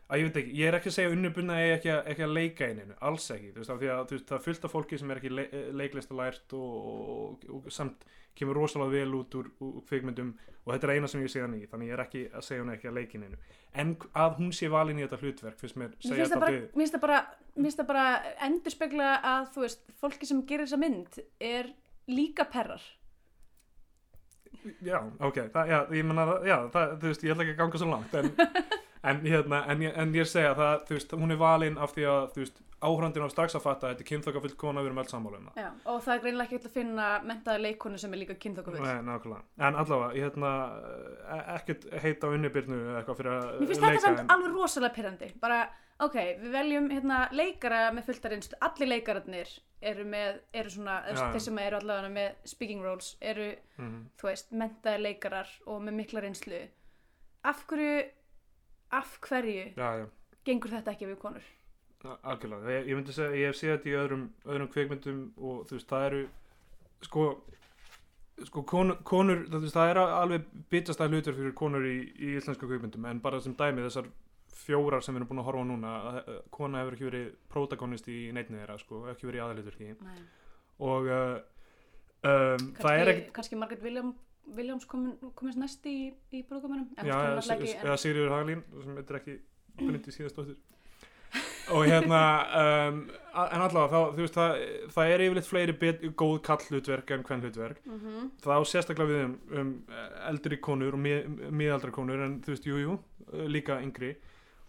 að 0.06 0.20
ég 0.20 0.28
veit 0.28 0.36
ekki, 0.40 0.52
ég 0.54 0.68
er 0.68 0.76
ekki 0.78 0.90
að 0.90 0.96
segja 0.96 1.14
unnubunna 1.14 1.56
er 1.60 1.72
ekki, 1.76 1.90
ekki 2.12 2.24
að 2.26 2.34
leika 2.36 2.68
eininu, 2.70 2.96
alls 3.08 3.26
ekki. 3.34 3.52
Þú 3.54 3.62
veist, 3.62 3.72
af 3.72 3.80
því 3.80 3.88
að 3.92 4.12
veist, 4.12 4.28
það 4.28 4.36
er 4.38 4.44
fullt 4.44 4.66
af 4.68 4.74
fólki 4.74 5.00
sem 5.00 5.10
er 5.10 5.20
ekki 5.20 5.32
le 5.32 5.46
leiklista 5.80 6.18
lært 6.18 6.54
og, 6.58 6.76
og, 7.14 7.48
og, 7.56 7.70
samt 7.74 8.06
kemur 8.36 8.58
rosalega 8.60 8.92
vel 8.92 9.16
út 9.16 9.34
úr, 9.38 9.48
úr 9.64 9.80
kvikmyndum 9.88 10.34
og 10.66 10.72
þetta 10.74 10.88
er 10.88 10.98
eina 10.98 11.08
sem 11.08 11.22
ég 11.24 11.32
segja 11.32 11.48
ný 11.48 11.62
þannig 11.70 11.88
ég 11.88 11.96
er 11.96 12.02
ekki 12.04 12.24
að 12.28 12.44
segja 12.44 12.62
hún 12.62 12.72
ekki 12.74 12.90
að 12.90 12.98
leika 12.98 13.16
eininu 13.16 13.38
en 13.80 13.94
að 14.12 14.36
hún 14.42 14.52
sé 14.52 14.68
valin 14.68 15.00
í 15.00 15.06
þetta 15.06 15.20
hlutverk 15.22 15.62
finnst 15.62 15.78
mér 15.80 15.94
Mér 15.94 16.10
segja 16.10 16.26
það 16.26 16.34
þetta 16.34 16.42
bara, 16.42 16.52
við 16.52 16.66
mér 16.66 16.82
finnst 16.82 16.96
það 16.96 17.04
bara, 17.06 17.20
mér 17.64 17.88
bara 17.88 18.06
endurspegla 18.50 19.10
að 19.32 19.48
þú 19.54 19.64
veist, 19.64 19.88
fólki 20.02 20.28
sem 20.28 20.44
gerir 20.50 20.68
þessa 20.68 20.82
mynd 20.84 21.20
er 21.40 21.72
líka 22.12 22.46
perrar. 22.46 22.82
Já, 24.82 24.98
ok, 25.22 25.38
það, 25.54 25.70
já, 25.70 25.78
ég 25.94 26.06
menna 26.06 26.26
já, 26.46 26.56
það, 26.74 26.92
þú 27.00 27.10
veist, 27.10 27.24
ég 27.24 27.34
ætla 27.34 27.46
ekki 27.46 27.54
að 27.54 27.60
ganga 27.62 27.80
svo 27.80 27.88
langt 27.90 28.14
en, 28.18 28.30
en, 29.10 29.20
hérna, 29.26 29.62
en, 29.72 29.82
en 30.02 30.14
ég 30.14 30.28
segja 30.30 30.54
það, 30.58 30.84
þú 30.88 30.96
veist, 30.98 31.12
hún 31.22 31.34
er 31.34 31.40
valin 31.40 31.78
af 31.78 31.92
því 31.96 32.06
að, 32.12 32.24
þú 32.34 32.42
veist, 32.44 32.62
áhrandin 32.86 33.24
á 33.24 33.28
strax 33.32 33.54
að 33.56 33.62
fatta 33.64 33.86
að 33.88 33.92
þetta 33.94 34.04
er 34.04 34.08
kynþokkafull 34.10 34.56
kona, 34.60 34.82
við 34.84 34.90
erum 34.90 34.98
öll 35.00 35.08
sammála 35.08 35.38
um 35.40 35.46
það 35.48 35.62
Já, 35.62 35.68
og 35.92 36.02
það 36.04 36.12
er 36.14 36.20
greinilega 36.26 36.46
ekki 36.58 36.68
að 36.68 36.74
finna 36.76 37.06
mentaði 37.24 37.62
leikonu 37.64 37.98
sem 38.02 38.12
er 38.12 38.20
líka 38.20 38.36
kynþokkafull. 38.42 38.82
Nei, 38.84 39.06
nákvæmlega. 39.06 39.42
En 39.68 39.78
allavega, 39.80 40.10
ég 40.18 40.26
hérna, 40.26 40.50
e- 41.38 41.46
ekkert 41.56 41.86
heita 42.04 42.30
unnibyrnu 42.36 42.76
eða 42.82 43.00
eitthvað 43.00 43.18
fyrir 43.22 43.32
að 43.38 43.48
Mér 43.62 43.70
finnst 43.72 43.86
þetta 43.86 44.04
samt 44.04 44.34
alveg 44.36 44.54
rosalega 44.58 44.94
pyrrandi. 44.98 45.30
Bara, 45.40 45.60
ok, 46.04 46.18
við 46.44 46.52
veljum 46.58 46.90
hérna 46.92 47.22
leikara 47.32 47.80
með 47.96 48.10
fullta 48.10 48.32
reynslu. 48.34 48.60
Allir 48.68 48.92
leikararnir 48.92 49.54
eru 49.86 50.04
með, 50.12 50.38
eru 50.60 50.70
svona, 50.76 50.98
þeir 51.32 51.44
sem 51.48 51.58
eru 51.64 51.80
allavega 51.80 52.12
með 52.12 52.36
speaking 52.52 52.84
roles, 52.84 53.14
eru, 53.20 53.54
Mhm. 53.80 53.98
þú 54.20 54.28
veist, 54.28 54.52
mentaði 54.52 55.02
leikarar 55.08 55.48
og 55.66 55.80
með 55.88 55.94
mikla 56.02 56.20
reynslu. 56.28 56.60
Af 57.44 57.64
hverju, 57.70 58.04
af 58.94 59.18
hverju 59.26 59.72
Já, 59.76 59.88
já, 60.02 60.06
gengur 60.44 60.70
þetta 60.70 60.92
ekki 60.94 61.10
við 61.10 61.18
konur? 61.22 61.52
algjörlega. 62.04 62.70
Ég, 62.70 62.88
ég 62.90 62.98
myndi 62.98 63.14
segja, 63.14 63.34
ég 63.34 63.50
hef 63.50 63.58
séð 63.58 63.72
þetta 63.74 63.90
í 63.90 63.94
öðrum, 64.00 64.24
öðrum 64.46 64.68
kveikmyndum 64.72 65.22
og 65.36 65.62
þú 65.68 65.78
veist, 65.78 65.88
það 65.90 66.06
eru, 66.08 66.20
sko, 67.06 67.24
sko, 68.44 68.62
konur, 68.68 69.00
konur 69.08 69.42
það, 69.48 69.64
veist, 69.64 69.76
það 69.76 69.92
er 69.92 70.00
alveg 70.04 70.46
bitastæð 70.72 71.16
hlutur 71.16 71.38
fyrir 71.40 71.56
konur 71.58 71.88
í, 71.88 71.96
í 72.14 72.36
íslensku 72.36 72.68
kveikmyndum 72.70 73.08
en 73.10 73.22
bara 73.24 73.40
sem 73.42 73.56
dæmi 73.58 73.84
þessar 73.86 74.10
fjórar 74.56 75.04
sem 75.04 75.14
við 75.16 75.22
erum 75.22 75.30
búin 75.32 75.42
að 75.42 75.48
horfa 75.50 75.64
á 75.66 75.70
núna 75.70 75.96
að, 75.96 76.20
uh, 76.22 76.38
kona 76.54 76.82
hefur 76.82 76.96
ekki 76.96 77.08
verið 77.10 77.26
protagonist 77.52 78.08
í 78.12 78.20
neittni 78.34 78.60
þeirra 78.62 78.78
sko, 78.80 79.02
ekki 79.12 79.28
verið 79.28 79.82
í 79.84 79.90
Nei. 80.00 80.22
og 80.86 81.10
uh, 81.10 81.36
um, 82.22 82.70
það 82.78 82.92
er 82.92 83.10
kannski, 83.10 83.10
ekkert 83.12 83.34
kannski 83.36 83.60
Margaret 83.60 83.84
William, 83.84 84.14
Komin, 84.86 85.16
komist 85.34 85.58
næst 85.58 85.86
í, 85.90 86.12
í 86.32 86.44
hún 86.46 86.86
eða, 86.96 87.98
Sigriður 87.98 88.34
Haglín 88.36 88.62
sem 88.82 88.96
þetta 89.00 89.14
er 89.14 89.20
ekki 89.20 89.38
bryndi 89.76 90.14
síðastóttir 90.14 90.56
og 91.74 91.82
hérna 91.90 92.20
um, 92.88 93.00
a- 93.34 93.48
en 93.52 93.64
allavega 93.64 93.90
þá, 93.90 94.14
þú 94.14 94.22
veist 94.22 94.36
það, 94.36 94.60
það 94.94 95.12
er 95.12 95.24
yfirleitt 95.24 95.48
fleiri 95.48 95.74
bet, 95.80 96.04
góð 96.14 96.36
kall 96.46 96.62
hlutverk 96.68 97.10
en 97.16 97.24
hvern 97.26 97.42
hlutverk 97.42 97.80
mm 97.84 97.98
-hmm. 97.98 98.30
þá 98.44 98.54
sérstaklega 98.70 99.10
við 99.10 99.24
um, 99.24 99.36
um 99.60 99.72
eldri 100.30 100.60
konur 100.62 100.94
og 100.94 101.02
mið, 101.02 101.50
miðaldra 101.50 101.90
konur 101.90 102.22
en 102.22 102.40
þú 102.42 102.54
veist, 102.54 102.66
jú, 102.66 102.78
jú, 102.78 102.98
líka 103.32 103.80
yngri. 103.82 104.16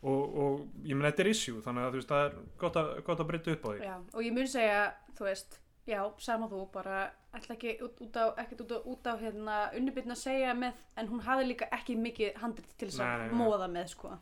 Og, 0.01 0.37
og 0.37 0.67
ég 0.85 0.95
menn 0.95 1.11
þetta 1.11 1.23
er 1.23 1.29
issue 1.31 1.61
þannig 1.61 1.83
að 1.83 1.91
þú 1.91 1.99
veist, 1.99 2.09
það 2.09 2.25
er 2.25 2.33
gott 2.57 2.75
að, 2.75 2.89
gott 3.03 3.19
að 3.19 3.27
breyta 3.27 3.51
upp 3.51 3.65
á 3.65 3.69
því. 3.69 3.79
Já, 3.83 3.95
og 4.13 4.21
ég 4.23 4.33
mun 4.33 4.47
segja, 4.47 4.93
þú 5.17 5.23
veist, 5.25 5.59
já, 5.87 6.01
sama 6.23 6.49
þú, 6.51 6.65
bara 6.73 7.07
ætla 7.37 7.55
ekki 7.55 7.77
út, 7.85 8.19
á, 8.19 8.33
ekkert 8.43 8.65
út 8.65 8.75
á, 8.75 8.79
út 8.93 9.09
á 9.09 9.13
hérna, 9.21 9.55
unnibyrna 9.77 10.15
að 10.17 10.23
segja 10.25 10.53
með, 10.57 10.83
en 10.97 11.09
hún 11.11 11.23
hafði 11.25 11.49
líka 11.51 11.69
ekki 11.75 11.97
mikið 12.01 12.37
handrit 12.43 12.77
til 12.77 12.91
þess 12.91 13.03
að 13.05 13.33
móða 13.37 13.69
með, 13.71 13.91
sko. 13.93 14.13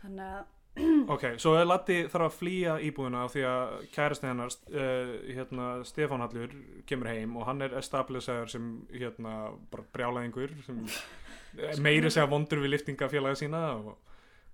Þannig 0.00 0.26
að, 0.26 0.48
Ok, 1.14 1.24
svo 1.42 1.56
er 1.58 1.66
Latti 1.66 1.96
þarf 2.10 2.28
að 2.28 2.36
flýja 2.38 2.76
íbúðina 2.86 3.24
af 3.26 3.32
því 3.34 3.42
að 3.48 3.72
kærasti 3.94 4.28
hennar 4.28 4.52
uh, 4.70 5.14
hérna, 5.26 5.70
Stefán 5.88 6.22
Hallur 6.24 6.54
kemur 6.86 7.10
heim 7.10 7.34
og 7.38 7.48
hann 7.48 7.64
er 7.66 7.74
establisaður 7.80 8.52
sem 8.52 8.68
hérna, 8.92 9.34
bara 9.72 9.86
brjálæðingur 9.94 10.54
sem 10.66 10.84
meiri 11.84 12.12
segja 12.12 12.28
vondur 12.30 12.62
við 12.62 12.76
liftingafélaga 12.76 13.40
sína 13.40 13.64
og 13.80 13.96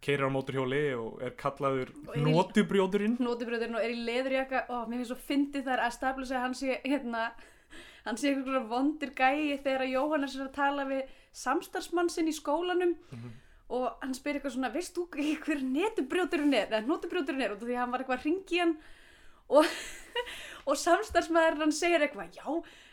keirir 0.05 0.29
á 0.29 0.31
móturhjóli 0.31 0.81
og 1.01 1.23
er 1.25 1.33
kallaður 1.41 1.91
Og 2.13 2.17
notubrjóðurinn 2.23 3.17
hnótibrjóðurinn 3.19 3.79
og 3.79 3.85
er 3.85 3.95
í 3.95 4.03
leðurjaka, 4.07 4.65
ó, 4.71 4.85
mér 4.87 5.01
finnst 5.01 5.13
svo 5.15 5.19
fyndið 5.29 5.65
þar 5.71 5.83
að 5.87 5.95
stafla 5.97 6.27
sig 6.29 6.37
að 6.37 6.45
hann 6.45 6.55
sé, 6.55 6.77
hérna, 6.85 7.23
hann 8.07 8.21
sé 8.21 8.31
eitthvað 8.35 8.69
vondir 8.71 9.13
gæi 9.17 9.57
þegar 9.65 9.87
Jóhannes 9.91 10.37
er 10.37 10.45
að 10.47 10.55
tala 10.59 10.85
við 10.91 11.03
samstarfsmann 11.37 12.09
sinn 12.13 12.29
í 12.31 12.37
skólanum 12.37 12.95
Mhm. 13.13 13.31
og 13.69 13.87
hann 14.03 14.15
spyr 14.15 14.37
eitthvað 14.39 14.55
svona, 14.55 14.71
veist 14.73 14.95
þú 14.95 15.09
ekki 15.09 15.39
hver 15.47 15.63
netubrjóðurinn 15.65 16.55
er, 16.55 16.69
eða 16.71 16.85
hnótibrjóðurinn 16.87 17.43
er, 17.43 17.53
af 17.57 17.61
því 17.65 17.77
hann 17.81 17.91
var 17.91 18.01
eitthvað 18.05 18.21
að 18.21 18.27
ringi 18.29 18.59
hann. 18.63 18.77
Og, 19.49 19.65
og 20.69 20.77
samstarfsmaður 20.79 21.59
hann 21.65 21.73
segir 21.73 22.01
eitthvað, 22.07 22.31
já, 22.37 22.47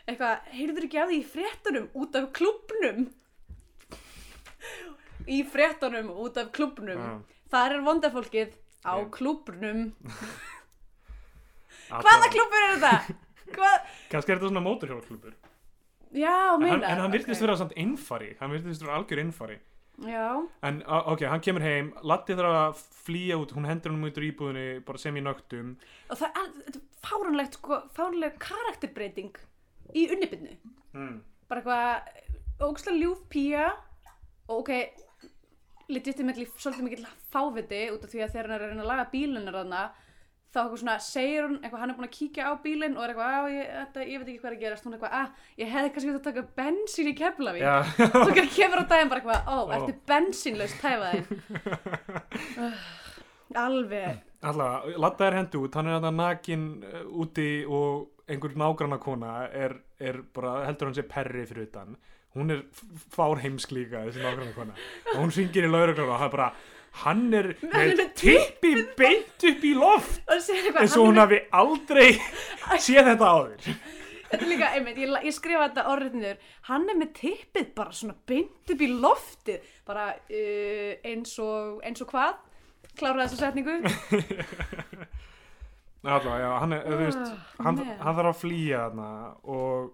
eitthvað, 0.08 0.50
heyrður 0.54 0.84
ekki 0.88 0.98
af 1.02 1.08
því 1.12 1.20
í 1.20 1.28
fréttunum 1.30 1.86
út 1.94 2.14
af 2.18 2.32
klubnum 2.34 3.06
í 5.28 5.40
fréttunum 5.48 6.10
út 6.24 6.38
af 6.40 6.52
klubnum 6.56 7.00
Já. 7.00 7.14
þar 7.54 7.78
er 7.78 7.86
vondafólkið 7.88 8.54
á 8.84 8.94
Já. 9.00 9.08
klubnum 9.14 9.86
Hvaða 12.04 12.30
klubur 12.32 12.62
er 12.64 12.78
þetta? 12.78 13.18
Hvað? 13.54 13.90
kannski 14.10 14.32
er 14.32 14.38
þetta 14.38 14.48
svona 14.48 14.64
móturhjólklubur 14.64 15.34
Já, 16.14 16.54
en 16.54 16.62
meina 16.62 16.76
hann, 16.76 16.84
en 16.86 17.00
hann 17.02 17.14
virtist 17.14 17.42
vera 17.42 17.56
samt 17.58 17.72
innfari. 17.74 18.34
Hann 18.38 18.52
virtist 18.54 18.84
vera 18.84 19.00
algjör 19.00 19.18
innfari. 19.24 19.56
Já, 20.06 20.42
en 20.66 20.80
ok, 20.86 21.24
hann 21.30 21.42
kemur 21.42 21.62
heim. 21.62 21.90
Latti 22.06 22.36
þarf 22.38 22.58
að 22.58 22.82
flýja 23.02 23.38
út. 23.40 23.54
Hún 23.54 23.66
hendur 23.66 23.94
hann 23.94 24.06
út 24.06 24.20
úr 24.20 24.26
íbúðinni 24.28 24.66
bara 24.86 25.02
sem 25.02 25.18
í 25.18 25.22
nögtum. 25.24 25.74
Og 26.10 26.20
það 26.20 26.38
er 26.40 26.78
fáránlegt 27.02 27.58
sko, 27.58 27.80
fáránleg 27.96 28.38
karakterbreyting 28.42 29.42
í 29.94 30.06
unnibyrnu 30.14 30.54
mm. 30.94 31.16
bara 31.50 31.60
eitthvað 31.60 32.70
ógslag 32.70 33.00
ljúf 33.00 33.26
pía. 33.30 33.72
Og 34.46 34.62
ok 34.62 34.72
legitimately 35.92 36.46
svolítið 36.56 36.84
mikill 36.88 37.06
fáviti 37.32 37.82
út 37.92 38.04
af 38.06 38.10
því 38.12 38.20
að 38.24 38.32
þegar 38.34 38.46
hann 38.48 38.56
er 38.56 38.62
að 38.64 38.68
reyna 38.72 38.84
að 38.84 38.90
laga 38.92 39.06
bílunar 39.12 39.56
þarna 39.60 39.82
þá 40.54 40.58
eitthvað 40.62 40.80
svona 40.84 40.96
segir 41.02 41.42
hún 41.48 41.56
eitthvað 41.58 41.80
hann 41.82 41.90
er 41.90 41.96
búin 41.98 42.06
að 42.06 42.14
kíkja 42.14 42.42
á 42.46 42.52
bílinn 42.62 42.94
og 42.94 43.02
er 43.02 43.10
eitthvað 43.10 43.34
að 43.34 43.44
ég, 43.50 43.64
ég 44.12 44.18
veit 44.20 44.28
ekki 44.28 44.38
hvað 44.38 44.50
er 44.50 44.54
að 44.54 44.62
gerast. 44.64 44.84
Hún 44.86 44.94
er 44.94 44.98
eitthvað 45.00 45.18
að 45.18 45.28
ég 45.64 45.68
hefði 45.74 45.90
kannski 45.94 46.10
veit 46.12 46.20
að 46.20 46.28
taka 46.28 46.50
bensín 46.60 47.10
í 47.10 47.14
Keflavík. 47.18 47.64
Já, 47.64 47.76
svo 48.14 48.30
kemur 48.54 48.78
á 48.78 48.84
daginn 48.92 49.10
bara 49.10 49.20
eitthvað 49.20 49.42
ó, 49.50 49.56
Ó. 49.58 49.60
ertu 49.74 49.92
bensínlaust 50.12 50.78
tæfaði 50.78 51.20
alveg. 53.64 54.22
Allavega, 54.44 54.98
Latta 55.00 55.28
er 55.28 55.38
hendi 55.40 55.56
út 55.60 55.76
hann 55.78 55.88
er 55.88 55.96
þetta 55.98 56.12
nakin 56.14 56.64
uh, 56.84 56.88
úti 57.24 57.48
og 57.66 58.24
einhver 58.30 58.52
nágranna 58.60 58.98
kona 59.00 59.30
er, 59.52 59.72
er 60.00 60.16
bara, 60.34 60.50
heldur 60.68 60.86
hann 60.90 60.98
sé 60.98 61.04
perri 61.08 61.44
fyrir 61.48 61.68
utan 61.68 61.96
hún 62.34 62.50
er 62.54 62.62
fárheimsk 63.14 63.72
líka 63.76 64.04
þessi 64.08 64.22
nágranna 64.24 64.54
kona 64.56 64.74
og 65.14 65.18
hún 65.22 65.32
syngir 65.34 65.66
í 65.68 65.70
lauruglan 65.70 66.08
og 66.14 66.18
hann 66.22 66.32
bara 66.32 66.48
hann 67.04 67.24
er 67.34 67.50
er 67.62 67.92
með 67.98 68.12
tippi 68.20 68.72
beint 68.98 69.44
upp 69.50 69.64
í 69.66 69.72
loft. 69.74 70.20
Eins 70.30 70.96
og 70.96 71.08
hún 71.08 71.16
er- 71.18 71.24
hafi 71.24 71.40
aldrei 71.50 72.08
séð 72.78 73.08
þetta 73.12 73.30
áður. 73.34 73.68
Þetta 74.34 74.38
er 74.44 74.50
líka, 74.50 74.68
einmitt, 74.74 74.96
ég, 74.98 75.10
ég 75.28 75.34
skrifa 75.34 75.68
þetta 75.68 75.84
orðið 75.92 76.14
niður. 76.18 76.38
Hann 76.70 76.88
er 76.90 76.96
með 76.98 77.10
tippið 77.18 77.68
bara 77.76 77.92
svona 77.94 78.14
beint 78.26 78.70
upp 78.74 78.80
í 78.82 78.88
loftið. 78.90 79.66
Bara 79.86 80.06
uh, 80.16 80.92
eins 81.06 81.34
og 81.42 81.82
eins 81.86 82.02
og 82.02 82.10
hvað? 82.10 82.40
Klára 82.98 83.26
þessa 83.28 83.48
setningu? 83.48 83.76
Allavega, 86.04 86.38
já, 86.42 86.50
hann 86.60 86.72
er, 86.76 86.82
þú 86.84 86.96
veist 87.00 87.20
Ah, 87.24 87.44
hann, 87.64 87.78
hann 87.80 88.16
þarf 88.18 88.28
að 88.34 88.40
flýja 88.42 88.80
þarna 88.84 89.06
og, 89.54 89.86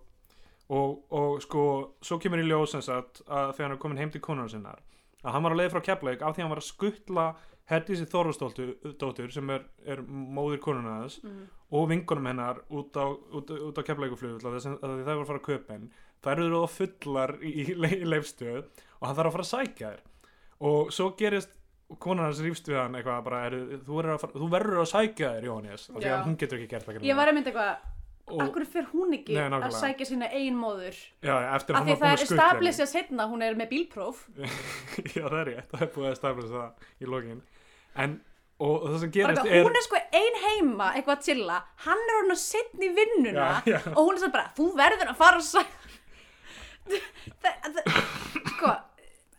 og, 0.71 1.01
og 1.11 1.41
sko 1.43 1.65
svo 2.05 2.21
kemur 2.23 2.43
í 2.43 2.47
ljós 2.47 2.77
sem 2.77 2.85
sagt 2.85 3.25
að 3.27 3.55
þegar 3.57 3.67
hann 3.67 3.77
er 3.77 3.83
komin 3.83 4.01
heim 4.01 4.13
til 4.15 4.23
konunar 4.25 4.53
sinnar 4.53 4.83
að 5.21 5.35
hann 5.35 5.45
var 5.45 5.55
að 5.55 5.63
leið 5.63 5.73
frá 5.75 5.83
Keflavík 5.89 6.23
af 6.25 6.35
því 6.35 6.41
að 6.41 6.47
hann 6.47 6.55
var 6.55 6.63
að 6.63 6.69
skuttla 6.69 7.25
Herdísi 7.71 8.07
Þorvastóttur 8.11 9.31
sem 9.31 9.51
er, 9.55 9.65
er 9.87 10.01
móðir 10.03 10.59
konuna 10.63 11.05
þess 11.05 11.23
mm. 11.23 11.43
og 11.79 11.87
vingunum 11.93 12.27
hennar 12.27 12.63
út 12.67 12.99
á, 12.99 13.07
á 13.07 13.37
að 13.71 13.85
að 14.51 14.57
því 14.59 15.05
það 15.07 15.13
var 15.13 15.23
að 15.23 15.29
fara 15.29 15.39
að 15.39 15.47
kaupa 15.47 15.77
henn. 15.77 15.87
Þær 16.21 16.43
eru 16.45 16.63
þá 16.65 16.75
fullar 16.75 17.35
í, 17.41 17.53
í, 17.63 17.67
í 17.71 18.09
leifstöð 18.09 18.65
og 18.65 19.07
hann 19.07 19.19
þarf 19.21 19.31
að 19.31 19.37
fara 19.37 19.47
að 19.47 19.53
sækja 19.53 19.93
þær. 19.93 20.03
Og 20.71 20.91
svo 20.93 21.09
gerist 21.21 21.55
konan 22.03 22.27
hans 22.27 22.43
rífst 22.43 22.69
við 22.71 22.81
hann 22.81 22.99
eitthvað 22.99 23.23
bara, 23.27 23.45
er, 23.49 23.57
þú, 23.87 24.03
að 24.03 24.21
fara, 24.25 24.35
þú 24.43 24.51
verður 24.51 24.83
að 24.83 24.91
sækja 24.91 25.33
þér 25.37 25.49
Jóhannes 25.49 25.87
af 25.91 25.97
því 25.97 26.11
að 26.11 26.27
hún 26.27 26.37
getur 26.43 26.61
ekki 26.61 26.75
gert 26.75 26.87
það 26.87 27.07
ég 27.09 27.19
var 27.19 27.31
einmitt 27.31 27.49
eitthvað 27.51 27.71
og, 27.73 27.90
akkur 28.45 28.65
fer 28.73 28.87
hún 28.93 29.13
ekki 29.17 29.35
Nei, 29.37 29.47
að 29.61 29.75
sækja 29.79 30.07
sína 30.09 30.29
ein 30.37 30.57
móður? 30.59 30.97
Já, 31.25 31.35
eftir 31.57 31.77
af 31.77 31.83
að 31.83 31.87
því 31.87 31.95
hann 31.95 32.01
var 32.01 32.01
búin 32.01 32.01
það 32.01 32.11
er 32.11 32.17
að 32.17 32.25
skutla 32.25 32.47
henni. 32.47 32.69
established 32.71 32.91
setna 32.95 33.27
hún 33.31 33.43
er 33.47 33.55
með 33.61 33.71
bílpróf. 33.75 34.25
Já 35.17 35.23
það 35.27 35.39
er 35.41 35.49
rétt, 35.51 35.71
það 35.75 35.87
er 35.87 35.93
búið 35.97 36.09
að 36.11 36.17
establisa 36.17 36.55
það 36.61 36.91
í 37.01 37.11
lokin. 37.15 37.41
En, 38.05 38.17
og 38.61 38.87
það 38.87 38.99
sem 39.03 39.11
bara 39.11 39.17
gerist 39.17 39.41
eitthvað, 39.41 39.57
er 39.59 39.69
hún 39.71 39.79
er 39.81 39.87
sko 39.89 40.01
ein 40.21 40.39
heima 40.47 40.89
eitthvað 40.95 41.17
að 41.17 41.25
chilla, 41.31 41.59
hann 41.87 42.03
er 42.07 42.19
hún 42.21 42.35
að 42.37 42.41
setna 42.45 42.87
í 42.87 42.93
vinnuna 43.01 43.49
Já, 43.65 43.73
já. 43.75 43.81
og 43.95 44.01
hún 44.05 44.15
er 44.19 44.23
svo 44.25 44.31
bara, 44.37 44.47
þú 44.59 44.67
verður 44.79 45.11
að 45.15 45.19
fara 45.25 45.41
að 45.41 45.49
sækja 45.49 45.79
Það- 47.41 47.69
það- 47.75 47.99
sko 48.55 48.71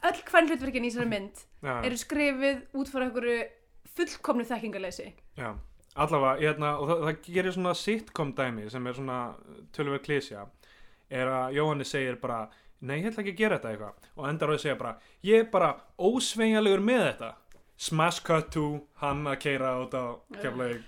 öll 0.09 0.21
hvern 0.31 0.47
hlutverkin 0.49 0.85
í 0.87 0.89
þessari 0.91 1.09
mynd 1.11 1.41
já, 1.61 1.73
eru 1.85 1.97
skrifið 1.99 2.61
út 2.81 2.89
frá 2.91 3.03
einhverju 3.05 3.39
fullkomnu 3.97 4.45
þekkingaleysi 4.49 5.07
já, 5.37 5.49
allavega 5.95 6.39
hérna, 6.39 6.71
og 6.79 6.89
það, 6.89 7.03
það 7.05 7.29
gerir 7.35 7.55
svona 7.57 7.75
sitcom 7.75 8.33
dæmi 8.37 8.69
sem 8.71 8.87
er 8.87 8.97
svona 8.97 9.19
tölver 9.75 10.03
klísja 10.03 10.45
er 11.11 11.27
að 11.27 11.57
Jóhanni 11.57 11.87
segir 11.87 12.19
bara 12.21 12.45
nei, 12.79 13.01
ég 13.01 13.11
ætla 13.11 13.25
ekki 13.25 13.35
að 13.35 13.41
gera 13.41 13.57
þetta 13.59 13.71
eitthvað. 13.73 14.07
Og 14.17 14.29
endar 14.29 14.51
á 14.51 14.53
að 14.55 14.63
segja 14.63 14.77
bara, 14.79 14.93
ég 15.27 15.43
er 15.43 15.51
bara 15.51 15.73
ósveigjanlegur 15.99 16.85
með 16.85 17.03
þetta. 17.09 17.33
Smash 17.81 18.23
cut 18.23 18.49
to 18.53 18.65
hann 19.01 19.25
að 19.27 19.39
keira 19.43 19.75
út 19.81 19.93
á 19.97 20.05
keflaug 20.37 20.81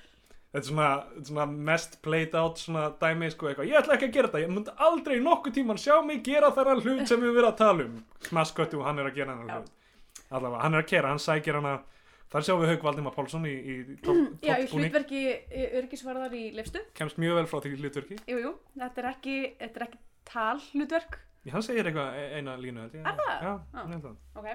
þetta 0.53 0.61
er 0.61 0.67
svona, 0.67 0.89
svona 1.25 1.45
mest 1.49 1.95
played 2.05 2.35
out 2.37 2.59
svona 2.61 2.91
dæmi 3.01 3.31
sko 3.33 3.47
eitthvað, 3.49 3.69
ég 3.71 3.79
ætla 3.79 3.95
ekki 3.95 4.09
að 4.11 4.17
gera 4.17 4.29
þetta 4.29 4.41
ég 4.43 4.51
myndi 4.53 4.73
aldrei 4.85 5.15
nokkuð 5.25 5.55
tíman 5.55 5.79
sjá 5.81 5.95
mig 6.05 6.21
gera 6.27 6.51
þennan 6.53 6.83
hlut 6.83 7.09
sem 7.09 7.23
við 7.23 7.33
verðum 7.33 7.49
að 7.49 7.57
tala 7.63 7.87
um. 7.87 7.95
Smash 8.27 8.53
cut 8.53 8.69
to, 8.69 8.83
hann 8.85 9.01
er 9.01 9.09
að 9.09 9.17
gera 9.17 9.33
Já. 9.33 9.41
hlut. 9.47 9.71
Allavega, 10.29 10.61
hann 10.61 10.77
er 10.77 10.83
að 10.83 10.91
kera, 10.91 11.09
hann 11.09 11.23
sækir 11.23 11.57
hana 11.57 11.73
þar 12.33 12.45
sjáum 12.47 12.61
við 12.63 12.71
Hauk 12.73 12.85
Valdimar 12.87 13.15
Pálsson 13.15 13.45
í, 13.49 13.53
í 13.53 13.75
topp 14.05 14.45
já, 14.45 14.55
í 14.57 14.67
top 14.67 14.79
hlutverki 14.79 15.23
örgisvarðar 15.81 16.37
í 16.37 16.43
lefstu 16.57 16.81
kemst 16.97 17.21
mjög 17.21 17.39
vel 17.39 17.45
frá 17.51 17.59
því 17.63 17.75
hlutverki. 17.81 18.17
Jú, 18.29 18.39
jú, 18.41 18.53
þetta 18.79 19.03
er 19.03 19.09
ekki, 19.13 19.35
þetta 19.61 19.81
er 19.81 19.87
ekki 19.87 20.01
tal 20.29 20.57
hlutverk 20.71 21.19
hann 21.51 21.65
segir 21.65 21.89
eitthvað 21.89 22.15
e- 22.15 22.29
eina 22.39 22.55
línu. 22.55 22.85
Er 22.87 23.03
það? 23.19 23.33
Já, 23.43 23.53
Já. 23.75 23.83
held 23.91 24.05
það. 24.07 24.15
ok, 24.39 24.47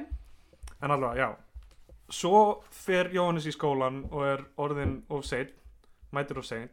en 0.80 0.94
allavega, 0.94 1.20
já. 1.20 1.28
Svo 2.08 2.38
fer 2.72 3.10
Jóhannes 3.12 3.44
í 3.44 3.52
skólan 3.52 4.06
og 4.08 4.22
er 4.24 4.44
orðin 4.56 5.02
of 5.12 5.26
sein 5.28 5.50
mætir 6.16 6.38
of 6.40 6.46
sein 6.48 6.70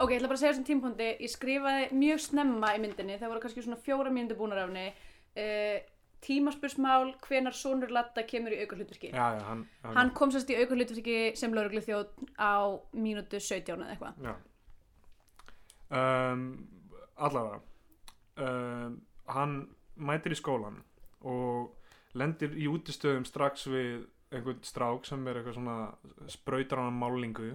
ok, 0.00 0.10
ég 0.12 0.18
ætla 0.18 0.28
bara 0.30 0.36
að 0.38 0.42
segja 0.42 0.52
þessum 0.54 0.68
tímpúndi 0.68 1.08
ég 1.24 1.32
skrifaði 1.32 1.86
mjög 1.96 2.22
snemma 2.24 2.72
í 2.76 2.80
myndinni. 2.82 3.18
Það 3.20 3.32
voru 3.32 3.44
kannski 3.44 3.64
svona 3.64 3.78
fjóra 3.80 4.12
mínútur 4.12 4.40
búnar 4.40 4.62
af 4.64 4.70
henni. 4.70 4.88
Uh, 5.36 5.78
tímaspursmál 6.26 7.12
hvenar 7.26 7.54
sonur 7.54 7.92
Latta 7.94 8.24
kemur 8.26 8.54
í 8.54 8.60
auka 8.64 8.78
hlutverki 8.78 9.12
já, 9.12 9.26
já, 9.36 9.42
hann, 9.46 9.62
hann 9.94 10.12
kom 10.16 10.32
sérst 10.34 10.50
í 10.50 10.58
auka 10.58 10.74
hlutverki 10.74 11.18
sem 11.38 11.54
lauruglu 11.54 11.82
þjóð 11.84 12.10
á 12.34 12.54
mínútu 12.96 13.40
17 13.40 13.76
eða 13.76 13.94
eitthvað. 13.94 14.34
Um, 15.86 16.44
allavega. 17.16 17.60
Um, 18.42 19.00
hann 19.30 19.56
mætir 19.96 20.34
í 20.34 20.38
skólan 20.38 20.82
og 21.26 21.72
lendir 22.18 22.54
í 22.58 22.66
útistöðum 22.70 23.24
strax 23.28 23.68
við 23.70 24.06
einhvern 24.34 24.62
strák 24.66 25.06
sem 25.06 25.22
er 25.28 25.38
eitthvað 25.38 25.58
svona 25.60 26.30
sprautar 26.30 26.82
hann 26.82 26.98
málingu. 26.98 27.54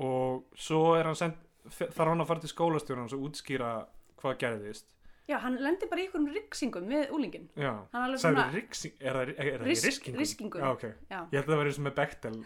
Og 0.00 0.46
svo 0.58 0.94
er 0.98 1.06
hann 1.10 1.18
send, 1.18 1.38
þarf 1.70 2.08
hann 2.08 2.24
að 2.24 2.30
fara 2.30 2.42
til 2.42 2.52
skólastjórnans 2.52 3.14
og 3.16 3.28
útskýra 3.28 3.74
hvað 4.20 4.40
gerðist 4.42 4.90
Já, 5.30 5.36
hann 5.44 5.56
lendir 5.62 5.86
bara 5.90 6.02
í 6.02 6.06
einhverjum 6.08 6.28
riksingum 6.34 6.86
með 6.90 7.10
úlingin. 7.14 7.44
já, 7.54 7.70
Hann 7.92 8.14
er 8.16 8.52
riksing 8.56 8.92
er 9.00 9.14
það, 9.14 9.28
er 9.38 9.58
það 9.60 9.66
Risk- 9.68 9.86
riskingum? 9.86 10.18
riskingum. 10.24 10.60
já, 10.64 10.70
ok, 10.74 10.84
já. 11.10 11.20
ég 11.30 11.36
held 11.38 11.46
að 11.46 11.52
það 11.54 11.60
verið 11.62 11.74
sem 11.78 11.84
með 11.88 11.94
Bechtel 12.00 12.44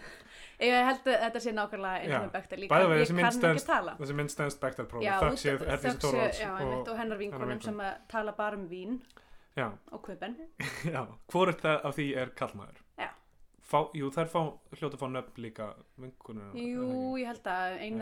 Ég 0.60 0.84
held 0.86 1.08
að 1.10 1.16
þetta 1.24 1.40
sé 1.42 1.52
nákvæmlega 1.54 2.02
eins 2.04 2.14
og 2.14 2.22
með 2.24 2.32
Bechtel. 2.34 2.58
Way, 2.58 2.98
ég 3.00 3.08
kann 3.08 3.40
ekki 3.50 3.64
tala. 3.66 3.94
þessi 3.98 4.14
minn 4.14 4.28
stendst 4.30 4.60
Bechtel 4.62 4.86
prófi 4.86 5.04
Já, 5.08 5.14
þökk 5.20 5.32
út- 5.34 5.42
séð 5.42 5.64
Herdísi 5.66 5.88
þökk 5.88 5.98
sé- 5.98 6.06
Þorvalds 6.06 6.40
já, 6.44 6.50
einmitt, 6.60 6.88
og 6.88 6.96
hennar 7.00 7.18
vinkonum. 7.18 7.62
sem 7.62 7.80
tala 8.08 8.32
bara 8.32 8.56
um 8.56 8.68
vín 8.68 9.00
já, 9.56 9.66
og 9.92 10.02
kvöpen. 10.06 10.36
já, 10.94 11.06
hvort 11.32 11.60
það 11.64 11.84
af 11.84 11.96
því 11.96 12.06
er 12.16 12.30
kallmaður 12.38 12.78
Já. 12.98 13.08
Fá, 13.64 13.78
jú, 13.94 14.10
þær 14.12 14.28
fá, 14.28 14.40
hljóta 14.78 14.96
fá 15.00 15.06
nöfn 15.10 15.40
líka 15.42 15.74
vinkunum 15.98 16.52
Jú, 16.54 17.16
ég 17.18 17.26
held 17.26 17.42
að 17.44 17.80
ein 17.80 17.98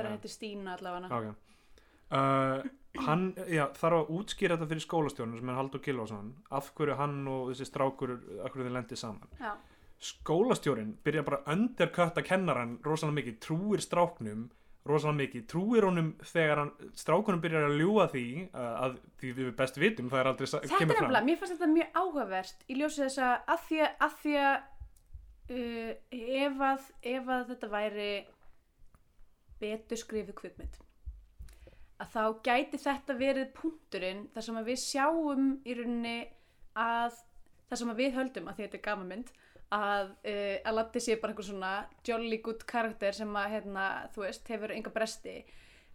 hann, 3.01 3.28
já, 3.49 3.66
þarf 3.78 4.03
að 4.03 4.14
útskýra 4.18 4.57
þetta 4.57 4.70
fyrir 4.72 4.84
skólastjórnum 4.84 5.40
sem 5.40 5.53
er 5.53 5.57
Haldur 5.57 5.82
Gilvason 5.84 6.32
af 6.53 6.72
hverju 6.76 6.97
hann 6.99 7.20
og 7.32 7.53
þessi 7.53 7.68
strákur 7.68 8.16
af 8.18 8.53
hverju 8.53 8.66
þið 8.66 8.74
lendi 8.76 8.99
saman. 9.01 9.30
Já, 9.40 9.55
skólastjórin 10.03 10.97
byrja 11.05 11.22
bara 11.26 11.40
að 11.45 11.55
underkutta 11.57 12.24
kennaran 12.26 12.76
rosalega 12.84 13.20
mikið, 13.20 13.38
trúir 13.47 13.84
stráknum 13.84 14.51
rosalega 14.88 15.18
mikið, 15.20 15.45
trúir 15.51 15.86
honum 15.86 16.11
þegar 16.26 16.64
hann, 16.64 16.72
strákunum 16.99 17.43
byrjar 17.43 17.68
að 17.68 17.78
ljúga 17.78 18.09
því 18.11 18.26
að, 18.59 18.97
því 19.20 19.32
við 19.38 19.51
best 19.61 19.78
vitum 19.78 20.11
það 20.11 20.22
er 20.22 20.30
aldrei 20.32 20.47
þetta 20.51 20.78
er 20.80 20.90
nefnilega, 20.90 21.24
mér 21.28 21.38
fannst 21.38 21.55
þetta 21.55 21.70
mjög 21.70 21.99
áhugavert 22.01 22.64
í 22.66 22.78
ljósi 22.80 23.05
þess 23.05 23.22
að 23.22 23.53
að 23.55 23.66
því 23.68 23.82
að, 23.86 23.93
að, 24.07 24.16
því 24.22 24.36
að 24.43 24.55
uh, 25.57 25.93
ef, 26.43 26.64
að 26.70 26.88
ef 27.14 27.30
að 27.36 27.45
þetta 27.53 27.72
væri 27.76 28.11
betur 29.62 30.03
skrifið 30.03 30.38
kvikmynd 30.43 30.80
að 32.03 32.14
þá 32.14 32.22
gæti 32.48 32.80
þetta 32.82 33.16
verið 33.18 33.53
punkturinn 33.57 34.26
þar 34.34 34.46
sem 34.46 34.61
við 34.66 34.80
sjáum 34.82 35.48
í 35.62 35.76
rauninni 35.78 36.18
að 36.78 37.16
þar 37.70 37.80
sem 37.80 37.96
við 37.98 38.14
höldum 38.18 38.50
að 38.50 38.62
þetta 38.62 38.78
er 38.78 38.84
gamanmynd 38.86 39.32
að, 39.72 40.12
uh, 40.28 40.57
að 40.68 40.76
Latti 40.76 41.03
sé 41.03 41.16
bara 41.20 41.32
einhver 41.32 41.48
svona 41.48 41.72
jolly 42.07 42.38
good 42.44 42.66
karakter 42.68 43.16
sem 43.16 43.30
að 43.38 43.57
hérna, 43.57 43.88
þú 44.12 44.26
veist, 44.26 44.48
hefur 44.53 44.74
enga 44.74 44.92
bresti 44.92 45.40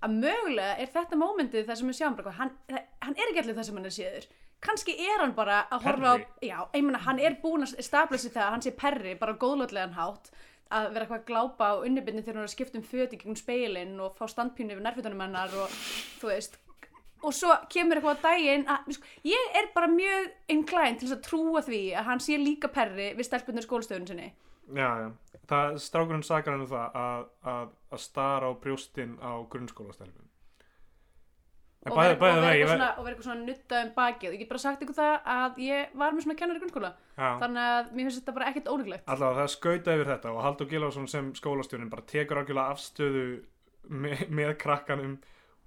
að 0.05 0.17
mögulega 0.21 0.75
er 0.81 0.91
þetta 0.93 1.17
mómentið 1.17 1.69
þar 1.69 1.79
sem 1.79 1.91
við 1.91 1.99
sjáum 1.99 2.19
hann, 2.39 2.51
hann 2.69 3.15
er 3.17 3.31
ekki 3.31 3.41
allir 3.43 3.57
það 3.57 3.69
sem 3.69 3.79
hann 3.79 3.89
er 3.89 3.95
séður. 3.95 4.27
Kannski 4.61 4.93
er 5.05 5.21
hann 5.21 5.35
bara 5.37 5.63
að 5.73 5.83
horfa 5.85 6.11
á 6.13 6.15
já, 6.41 6.57
ég 6.73 6.85
meina, 6.85 7.01
hann 7.05 7.19
er 7.21 7.37
búin 7.41 7.65
að 7.65 7.75
stablisa 7.85 8.31
það 8.33 8.45
að 8.45 8.53
hann 8.55 8.65
sé 8.65 8.73
perri, 8.77 9.13
bara 9.17 9.35
á 9.37 9.41
góðlótlegan 9.41 9.97
hátt 9.97 10.31
að 10.69 10.87
vera 10.93 11.05
eitthvað 11.05 11.19
að 11.19 11.27
glápa 11.31 11.69
á 11.71 11.83
unnibinni 11.87 12.23
þegar 12.23 12.39
hann 12.39 12.45
er 12.45 12.49
að 12.49 12.55
skipta 12.55 12.79
um 12.79 12.87
föti 12.87 13.19
gegn 13.21 13.39
speilin 13.39 13.99
og 14.03 14.17
fá 14.17 14.25
standpínu 14.31 14.75
yfir 14.75 14.85
nærfötunum 14.85 15.23
hennar 15.25 15.53
og 15.57 15.77
þú 16.21 16.31
veist. 16.31 16.57
Og 17.25 17.33
svo 17.33 17.55
kemur 17.73 17.97
eitthvað 17.97 18.19
á 18.21 18.25
daginn 18.27 18.67
að, 18.69 18.91
sko, 18.97 19.13
ég 19.25 19.57
er 19.57 19.71
bara 19.73 19.89
mjög 19.89 20.27
inclined 20.53 20.99
til 20.99 21.07
þess 21.07 21.17
að 21.17 21.25
trúa 21.25 21.63
því 21.65 21.81
að 21.97 22.09
hann 22.11 22.21
sé 22.23 22.37
líka 22.37 22.69
perri 22.73 23.09
við 23.17 23.29
stelpunir 23.29 23.65
skólastöðun 23.65 24.11
sinni. 24.11 24.29
Já, 24.75 24.89
já. 25.01 25.09
Það, 25.47 25.77
strákurinn 25.81 26.25
sakar 26.27 26.53
hann 26.53 26.65
um 26.65 26.69
það 26.69 27.01
að, 27.01 27.27
að, 27.53 27.75
að 27.95 28.01
stara 28.03 28.51
á 28.51 28.59
brjóstin 28.61 29.15
á 29.23 29.31
grunnskólastelfum 29.49 30.26
en 30.26 30.26
og 31.91 31.97
og, 31.97 32.47
ég 32.47 32.63
eitthvað 32.63 32.73
svona, 32.73 32.89
og 32.97 33.07
nutta 33.47 33.81
um 33.83 33.91
bakið. 33.97 34.33
Ég 34.35 34.41
get 34.43 34.49
bara 34.51 34.63
sagt 34.63 34.83
ykkur 34.85 34.97
það 34.97 35.29
að 35.37 35.61
ég 35.65 35.95
var 36.01 36.11
með 36.15 36.25
svona 36.27 36.37
kennar 36.41 36.59
í 36.59 36.63
grunnskóla. 36.63 36.91
Já, 37.17 37.29
þannig 37.43 37.63
að 37.71 37.93
mér 37.93 38.07
finnst 38.09 38.19
þetta 38.21 38.35
bara 38.37 38.49
ekkert 38.51 38.71
ólíklegt. 38.73 39.07
Allavega 39.07 39.41
það 39.43 39.53
skauta 39.55 39.95
yfir 39.97 40.11
þetta 40.13 40.33
og 40.33 40.43
Haldur 40.45 40.69
Gilvason 40.71 41.07
sem 41.11 41.31
skólastjórinn 41.37 41.89
bara 41.93 42.05
tekur 42.13 42.41
algjörlega 42.43 42.75
afstöðu 42.75 43.25
með, 43.87 44.23
með 44.29 44.53
krakkanum 44.61 45.17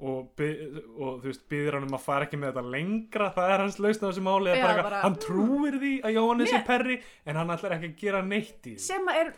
og, 0.01 0.31
byð, 0.39 0.61
og 0.97 1.21
þú 1.21 1.29
veist, 1.29 1.43
byður 1.51 1.77
hann 1.77 1.87
um 1.89 1.97
að 1.99 2.05
fara 2.07 2.27
ekki 2.27 2.41
með 2.41 2.55
þetta 2.55 2.73
lengra, 2.75 3.29
það 3.37 3.55
er 3.55 3.64
hans 3.64 3.79
lausn 3.85 4.05
á 4.05 4.09
þessu 4.09 4.25
máli 4.25 4.55
Já, 4.55 4.62
bara, 4.64 4.85
bara- 4.87 5.01
hann 5.05 5.16
trúir 5.21 5.77
því 5.83 5.93
að 6.01 6.16
Jóhannes 6.16 6.55
er 6.57 6.64
perri 6.68 6.99
en 7.27 7.41
hann 7.41 7.55
ætlar 7.57 7.77
ekki 7.77 7.91
að 7.93 7.99
gera 8.05 8.23
neitt 8.25 8.71
í 8.71 8.77
því. 8.77 8.85
Sem 8.87 9.11
er, 9.12 9.35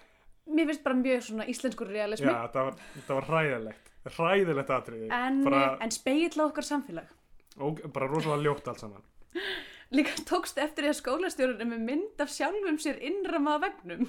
mér 0.46 0.70
finnst 0.70 0.84
bara 0.86 1.00
mjög 1.00 1.24
svona 1.30 1.48
íslenskur 1.50 1.90
realismi. 1.90 2.30
Já, 2.30 2.46
það 2.54 2.68
var, 2.70 2.84
það 3.08 3.18
var 3.18 3.28
hræðilegt 4.08 4.72
atriði. 4.74 5.08
En, 5.14 5.42
bara, 5.46 5.76
en 5.82 5.92
speill 5.94 6.34
á 6.38 6.44
okkar 6.48 6.66
samfélag. 6.66 7.10
Og, 7.60 7.82
bara 7.92 8.08
rosalega 8.10 8.48
ljótt 8.48 8.68
allt 8.72 8.82
saman. 8.82 9.04
Líka 9.96 10.14
tókst 10.28 10.58
eftir 10.60 10.86
því 10.86 10.92
að 10.92 10.98
skólastjórun 10.98 11.74
er 11.76 11.80
mynd 11.80 12.22
af 12.22 12.30
sjálfum 12.32 12.78
sér 12.80 13.00
innramaða 13.04 13.66
vegnum 13.66 14.06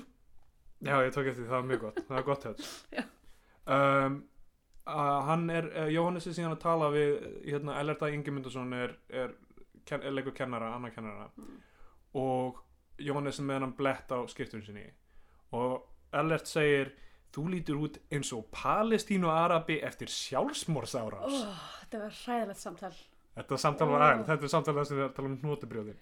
Já, 0.83 0.95
ég 1.03 1.11
tók 1.15 1.27
eftir 1.27 1.43
því, 1.43 1.49
það 1.49 1.57
var 1.57 1.67
mjög 1.69 1.81
gott 1.81 1.99
það 1.99 2.15
var 2.15 2.25
gott 2.27 2.45
höfð 2.47 2.69
Já. 2.97 3.03
um, 3.75 4.17
að 4.93 5.19
hann 5.29 5.45
er, 5.51 5.69
uh, 5.71 5.89
Jóhannes 5.91 6.27
er 6.27 6.35
síðan 6.35 6.55
að 6.55 6.63
tala 6.63 6.89
við 6.91 7.13
hérna, 7.47 7.77
Ellerta 7.79 8.09
Ingemyndason 8.11 8.75
er, 8.75 8.95
er, 9.11 9.35
er 9.95 10.15
leikur 10.15 10.35
kennara, 10.35 10.73
annar 10.75 10.91
kennara. 10.95 11.29
Mm. 11.39 11.61
og 12.19 12.59
Jóhannes 12.99 13.39
er 13.39 13.47
með 13.47 13.63
hann 13.63 13.75
blett 13.77 14.11
á 14.11 14.19
skiptunum 14.29 14.65
sinni. 14.65 14.83
Og 15.55 15.81
Ellert 16.13 16.49
segir 16.51 16.91
þú 17.33 17.43
lítur 17.49 17.79
út 17.81 17.99
eins 18.13 18.29
og 18.35 18.45
Palestínu 18.53 19.29
Arabi 19.31 19.79
eftir 19.85 20.11
sjálfsmorðsárás. 20.11 21.37
Oh, 21.39 21.67
þetta 21.81 22.01
var 22.03 22.17
hræðilegt 22.21 22.61
samtal. 22.61 22.93
Þetta 23.33 23.59
samtal 23.63 23.87
var 23.89 24.01
Oh. 24.03 24.07
aðeins, 24.07 24.27
þetta 24.29 24.47
er 24.47 24.53
samtal 24.53 24.85
sem 24.85 24.99
við 24.99 25.13
tala 25.17 25.31
um 25.31 25.37
hnotubrjóðin. 25.41 26.01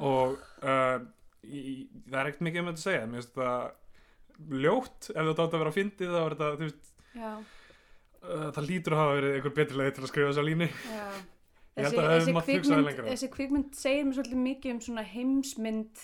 Og 0.00 0.36
uh, 0.62 0.98
í, 1.44 1.88
það 2.08 2.20
er 2.20 2.30
ekkert 2.30 2.46
mikið 2.46 2.62
um 2.62 2.70
þetta 2.70 2.80
að 2.80 2.86
segja. 2.86 3.06
Mér 3.06 3.20
finnst 3.20 3.34
þetta 3.34 4.60
ljótt. 4.64 5.10
Ef 5.10 5.18
þetta 5.30 5.44
átt 5.44 5.56
að 5.56 5.58
vera 5.60 5.72
að 5.74 5.78
fyndið 5.80 6.14
þá 6.14 6.20
er 6.20 6.36
þetta, 6.36 6.50
þú 6.54 6.68
veist, 6.68 6.94
uh, 7.20 8.48
það 8.56 8.64
lítur 8.70 8.96
að 8.96 9.02
hafa 9.02 9.18
verið 9.18 9.36
einhver 9.36 9.56
betri 9.60 9.80
leið 9.80 9.92
til 9.98 10.06
að 10.06 10.12
skrifa 10.14 10.32
þessa 10.32 10.46
held 11.80 11.96
þessi, 12.00 12.32
þessi, 12.34 12.34
kvikmynd, 12.44 13.04
þessi 13.06 13.28
kvikmynd 13.34 13.76
segir 13.78 14.06
mér 14.06 14.16
svolítið 14.18 14.42
mikið 14.44 14.74
um 14.74 14.80
svona 14.84 15.04
heimsmynd 15.06 16.02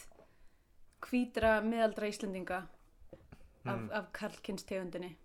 hvítra 1.07 1.57
miðaldra 1.65 2.11
Íslendinga 2.11 2.61
af, 3.69 3.79
Mm. 3.79 3.89
af 3.93 4.13
karlkynnstegundinni 4.13 5.17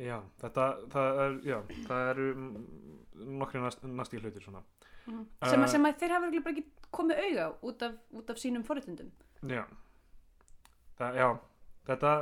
Já, 0.00 0.16
þetta, 0.40 0.66
það 0.88 1.18
er, 1.24 1.34
já, 1.44 1.56
það 1.86 2.10
eru 2.10 2.26
nokkri 3.40 3.60
næst, 3.60 3.82
næstíð 3.84 4.22
hlutir 4.24 4.42
svona. 4.46 4.62
Mm. 5.06 5.26
sem, 5.44 5.60
að, 5.60 5.66
Uh, 5.66 5.68
sem 5.74 5.84
að 5.84 5.98
þeir 6.00 6.14
hafa 6.14 6.30
ekki 6.52 6.64
komið 6.92 7.20
auga 7.24 7.44
á 7.44 7.50
út 7.68 7.82
af, 7.82 7.92
út 8.16 8.30
af 8.30 8.36
sínum 8.40 8.64
forréttundum 8.64 9.10
Já, 9.48 9.64
það, 10.98 11.14
já, 11.20 11.28
þetta, 11.88 12.14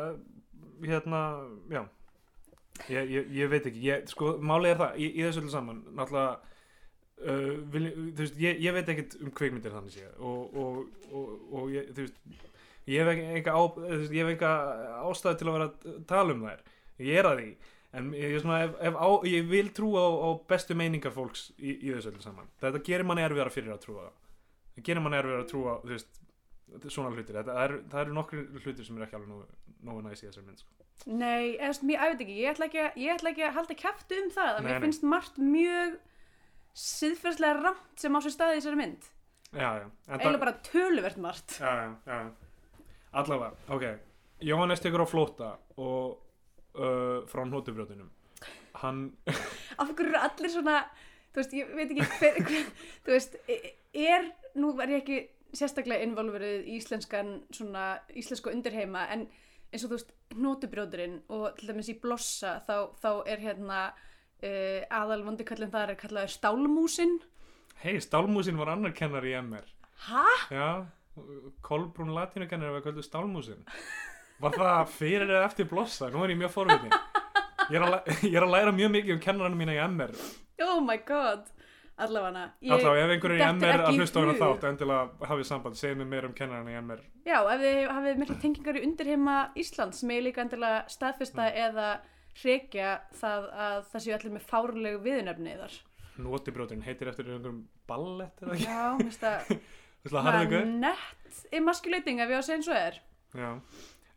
hérna, 0.83 1.23
já, 1.71 1.83
ég, 2.89 3.11
ég, 3.11 3.31
ég 3.39 3.51
veit 3.51 3.66
ekki, 3.66 3.83
ég, 3.89 4.07
sko, 4.11 4.37
málið 4.43 4.75
er 4.75 4.83
það, 4.83 4.99
í, 4.99 5.09
í 5.19 5.25
þessu 5.27 5.43
öllu 5.43 5.51
saman, 5.55 5.81
náttúrulega, 5.99 6.39
uh, 7.23 7.55
vil, 7.75 7.89
veist, 8.19 8.37
ég, 8.43 8.61
ég 8.62 8.75
veit 8.77 8.89
ekkert 8.95 9.19
um 9.23 9.31
kvikmyndir 9.35 9.75
þannig 9.75 9.97
sé, 9.99 10.07
og, 10.19 10.55
og, 10.55 10.85
og, 11.12 11.33
og 11.53 11.73
ég, 11.75 11.91
þú 11.95 12.07
veist, 12.07 12.21
ég 12.89 13.03
hef 13.03 13.11
enga, 13.14 13.57
ég 14.16 14.30
enga 14.34 14.53
ástæðu 15.09 15.41
til 15.41 15.49
að 15.49 15.57
vera 15.59 15.66
að 15.68 15.99
tala 16.11 16.36
um 16.36 16.47
þær, 16.47 16.62
ég 17.05 17.20
er 17.20 17.28
að 17.28 17.43
því, 17.43 17.49
en 17.99 18.09
ég, 18.16 18.36
svona, 18.43 18.61
ef, 18.66 18.78
ef 18.91 18.99
á, 19.01 19.09
ég 19.32 19.51
vil 19.51 19.68
trúa 19.76 20.05
á, 20.05 20.11
á 20.12 20.28
bestu 20.51 20.76
meiningar 20.78 21.14
fólks 21.14 21.51
í, 21.59 21.74
í 21.76 21.93
þessu 21.93 22.12
öllu 22.12 22.24
saman, 22.24 22.51
þetta 22.62 22.82
gerir 22.89 23.09
manni 23.09 23.26
erfiðara 23.26 23.55
fyrir 23.55 23.74
að 23.76 23.84
trúa 23.84 24.09
það, 24.09 24.16
gerir 24.89 25.05
manni 25.05 25.20
erfiðara 25.20 25.45
að 25.45 25.53
trúa, 25.53 25.76
veist, 25.89 26.20
svona 26.89 27.12
hlutir, 27.14 27.39
þetta 27.39 27.61
er, 27.64 27.78
það 27.93 28.03
eru 28.05 28.18
nokkri 28.18 28.45
hlutir 28.64 28.84
sem 28.86 28.99
er 28.99 29.07
ekki 29.07 29.18
alveg 29.20 29.32
nógu, 29.32 29.47
nógu 29.89 30.05
næst 30.05 30.24
í 30.24 30.28
þessari 30.28 30.49
mynd 30.49 30.64
sko. 30.64 30.74
Nei, 31.09 31.55
svona, 31.72 31.95
ég, 31.95 32.03
ég 32.03 32.12
veit 32.12 32.22
ekki, 32.24 32.36
ég 32.43 32.53
ætla 32.53 32.66
ekki, 32.68 32.84
ég 33.05 33.14
ætla 33.14 33.32
ekki 33.32 33.47
að 33.47 33.55
halda 33.57 33.76
kæftu 33.78 34.18
um 34.18 34.32
það 34.34 34.51
að 34.51 34.59
Nei, 34.59 34.66
mér 34.66 34.74
nei. 34.74 34.82
finnst 34.84 35.07
margt 35.07 35.39
mjög 35.41 35.95
siðferðslega 36.78 37.62
ramt 37.62 38.03
sem 38.03 38.18
á 38.18 38.20
sér 38.24 38.34
staði 38.34 38.59
í 38.59 38.61
þessari 38.61 38.80
mynd. 38.82 39.09
Eiginlega 39.55 40.43
bara 40.43 40.55
töluvert 40.66 41.20
margt. 41.22 41.57
Já, 41.57 41.70
já, 41.70 41.86
já, 42.11 42.47
allavega, 43.13 43.55
ok. 43.69 43.85
Jóhannes 44.45 44.81
tekur 44.81 45.03
á 45.03 45.09
flóta 45.09 45.51
og 45.77 46.19
uh, 46.79 47.25
frá 47.31 47.43
hnótubrjóðunum 47.45 48.11
hann, 48.83 49.01
af 49.81 49.91
hverju 49.91 50.13
eru 50.13 50.21
allir 50.23 50.53
svona 50.53 50.77
þú 51.33 51.41
veist, 51.41 51.57
ég 51.57 51.73
veit 51.75 51.91
ekki 51.91 52.07
hver, 52.21 52.39
hver 52.47 52.69
þú 53.07 53.15
veist, 53.17 53.37
e- 53.51 53.75
er 53.99 54.29
nú 54.59 54.71
er 54.83 54.95
ég 54.95 55.03
ekki 55.03 55.19
sérstaklega 55.57 56.05
involverið 56.05 56.69
í 56.69 56.77
íslenskan 56.79 57.39
svona 57.55 57.99
íslensku 58.15 58.53
undirheima 58.53 59.07
en 59.15 59.27
eins 59.73 59.85
og 59.85 59.91
þú 59.91 59.97
veist, 59.97 60.13
hnótubrjóðurinn 60.37 61.19
og 61.35 61.49
til 61.59 61.71
dæmis 61.73 61.91
í 61.93 61.97
blossa 62.01 62.59
þá, 62.69 62.95
þá 63.01 63.11
er 63.33 63.43
hérna 63.43 63.81
uh, 63.91 64.85
aðal 65.01 65.25
vondikallin 65.27 65.73
þar 65.73 65.95
er 65.95 66.01
kallaður 66.01 66.33
stálmúsin. 66.37 67.19
Hei, 67.83 67.99
Stálmúsin 68.03 68.59
var 68.59 68.73
annar 68.73 68.91
kennar 68.97 69.23
í 69.23 69.37
MR 69.39 69.67
Hæ? 70.09 70.25
já, 70.51 70.69
Kolbrún 71.64 72.14
latínukennar 72.16 72.75
var 72.77 72.85
kvöldu 72.87 73.05
Stálmúsin 73.07 73.62
var 74.41 74.57
það 74.57 74.93
fyrir 74.95 75.29
eða 75.29 75.47
eftir 75.49 75.69
blossa 75.71 76.11
nú 76.12 76.25
er 76.25 76.35
ég 76.35 76.43
mjög 76.43 76.55
forvitin 76.55 76.95
ég 77.69 77.87
ég 78.31 78.35
er 78.39 78.47
að 78.47 78.55
læra 78.55 78.75
mjög 78.75 78.95
mikið 78.97 79.16
um 79.16 79.23
kennarinn 79.23 79.59
mína 79.59 79.77
í 79.77 79.81
MR 79.89 80.14
Oh 80.64 80.81
my 80.83 80.99
god 81.07 81.47
allavega 81.99 82.45
ef 82.62 83.12
einhverjur 83.14 83.41
í 83.41 83.47
MR 83.49 83.83
að 83.87 83.97
í 83.97 83.99
hlusta 83.99 84.23
á 84.23 84.35
þátt, 84.39 84.66
endilega 84.71 85.31
hafið 85.31 85.49
samband, 85.49 85.79
segið 85.79 85.99
mér 86.01 86.11
meira 86.12 86.31
um 86.31 86.37
kennarinn 86.37 86.71
í 86.71 86.77
MR. 86.79 87.03
Já, 87.27 87.39
ef 87.43 87.64
þið 87.64 87.81
hafið 87.97 88.21
mikla 88.23 88.37
tengingar 88.45 88.79
í 88.79 88.85
undirheima 88.87 89.37
Íslands 89.59 90.03
sem 90.03 90.12
ég 90.14 90.25
líka 90.29 90.45
endilega 90.45 90.85
staðfesta 90.93 91.49
Mm. 91.49 91.59
eða 91.66 91.89
hrekja 92.39 92.93
það 93.19 93.49
að 93.66 93.79
það 93.91 94.05
séu 94.05 94.14
allir 94.14 94.35
með 94.37 94.47
fárlegu 94.53 95.03
viðunefni 95.03 95.57
þar. 95.59 95.77
Nótibrjóturinn 96.19 96.87
heitir 96.87 97.11
eftir 97.11 97.29
einhverjum 97.31 97.61
ballett 97.87 98.43
eða 98.43 98.55
ekki? 98.55 98.64
Já, 98.66 98.83
mér 99.03 99.14
það 100.07 100.28
að 100.32 100.42
ykkur? 100.46 100.66
nett 100.86 101.42
emasculating 101.53 102.20
ef 102.20 102.28
ég 102.30 102.38
á 102.38 102.40
að 102.40 102.46
segja 102.49 102.59
eins 102.61 102.68
og 102.68 102.76
er. 102.78 103.01
Já. 103.34 103.51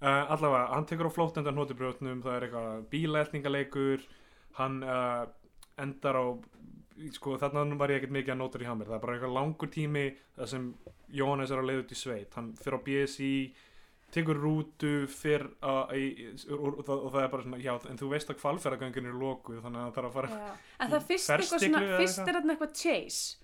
Uh, 0.01 0.31
allavega, 0.33 0.67
hann 0.73 0.85
tekur 0.89 1.09
á 1.09 1.11
flótt 1.13 1.37
undan 1.37 1.53
nótibrjótnum, 1.55 2.21
það 2.25 2.35
er 2.39 2.45
eitthvað 2.47 2.85
bílaelningaleikur, 2.89 4.05
hann 4.57 4.79
uh, 4.83 5.25
endar 5.77 6.17
á, 6.17 6.25
sko 7.13 7.35
þarna 7.41 7.77
var 7.77 7.89
ég 7.93 8.01
ekkert 8.01 8.15
mikið 8.15 8.33
að 8.33 8.39
nótur 8.41 8.63
í 8.65 8.69
hammer, 8.69 8.89
það 8.89 8.97
er 8.97 9.03
bara 9.03 9.13
eitthvað 9.17 9.35
langur 9.37 9.69
tími 9.73 10.05
þar 10.37 10.49
sem 10.49 10.65
Jóhannes 11.13 11.51
er 11.53 11.61
á 11.61 11.67
leið 11.69 11.83
út 11.83 11.93
í 11.93 11.99
sveit, 11.99 12.33
hann 12.37 12.49
fyrir 12.57 12.79
á 12.81 12.85
BSI, 12.87 13.31
tekur 14.11 14.41
rútu 14.41 15.05
fyrr 15.07 15.45
að, 15.63 15.93
og, 16.57 16.81
það- 16.87 17.05
það 17.13 17.21
er 17.23 17.29
bara 17.35 17.45
svona, 17.45 17.61
já, 17.61 17.73
en 17.91 17.97
þú 18.01 18.09
veist 18.11 18.33
að 18.33 18.39
kvalferðagöngin 18.41 19.07
eru 19.11 19.21
lokuð, 19.21 19.61
þannig 19.63 19.81
að 19.81 19.85
það 19.85 19.95
þarf 19.99 20.09
að 20.09 20.17
fara, 20.17 20.33
Já. 20.41 20.57
En 20.81 20.91
það 20.95 21.05
fyrst 21.11 21.29
eitthvað 21.37 21.65
svona, 21.67 21.83
fyrst 22.01 22.19
er 22.25 22.33
þarna 22.39 22.55
eitthvað 22.57 22.73
chase. 22.81 23.37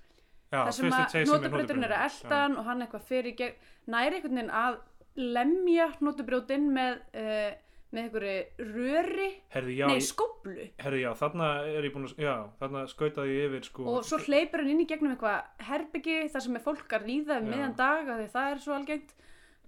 Það 0.52 0.74
sem 0.78 0.94
að 0.96 1.16
notabrjóturinn 1.32 1.88
er 1.88 1.96
að 1.98 2.06
eldan 2.10 2.58
og 2.60 2.68
hann 2.70 2.84
eitthvað 2.86 3.08
fyrir 3.10 3.38
gegn, 3.40 3.72
næri 3.94 4.20
einhvern 4.20 4.42
veginn 4.42 4.54
að 4.64 4.78
lemja 5.18 5.88
notabrjótinn 6.06 6.68
með, 6.74 7.00
uh, 7.18 7.50
með 7.96 8.04
einhverju 8.04 8.68
röri, 8.74 9.28
Herði, 9.54 9.76
já, 9.80 9.86
nei 9.90 10.04
skóplu. 10.04 10.68
herði, 10.84 11.04
já, 11.06 11.12
þarna 11.18 11.52
er 11.72 11.88
ég 11.88 11.94
búin 11.96 12.08
að, 12.10 12.18
já, 12.22 12.34
þarna 12.60 12.84
skautaði 12.92 13.38
ég 13.38 13.48
yfir, 13.50 13.70
sko, 13.72 13.86
og 13.94 14.04
svo 14.08 14.20
hleypur 14.26 14.64
hann 14.64 14.74
inn 14.76 14.84
í 14.84 14.90
gegnum 14.90 15.16
eitthvað 15.16 15.64
herbyggi 15.70 16.18
þar 16.34 16.46
sem 16.46 16.60
er 16.60 16.66
fólk 16.68 16.98
að 17.00 17.08
ríða 17.08 17.40
um 17.40 17.48
Já. 17.48 17.54
miðjan 17.54 17.78
dag 17.80 18.12
því 18.12 18.28
það 18.36 18.52
er 18.52 18.62
svo 18.66 18.76
algengt 18.78 19.16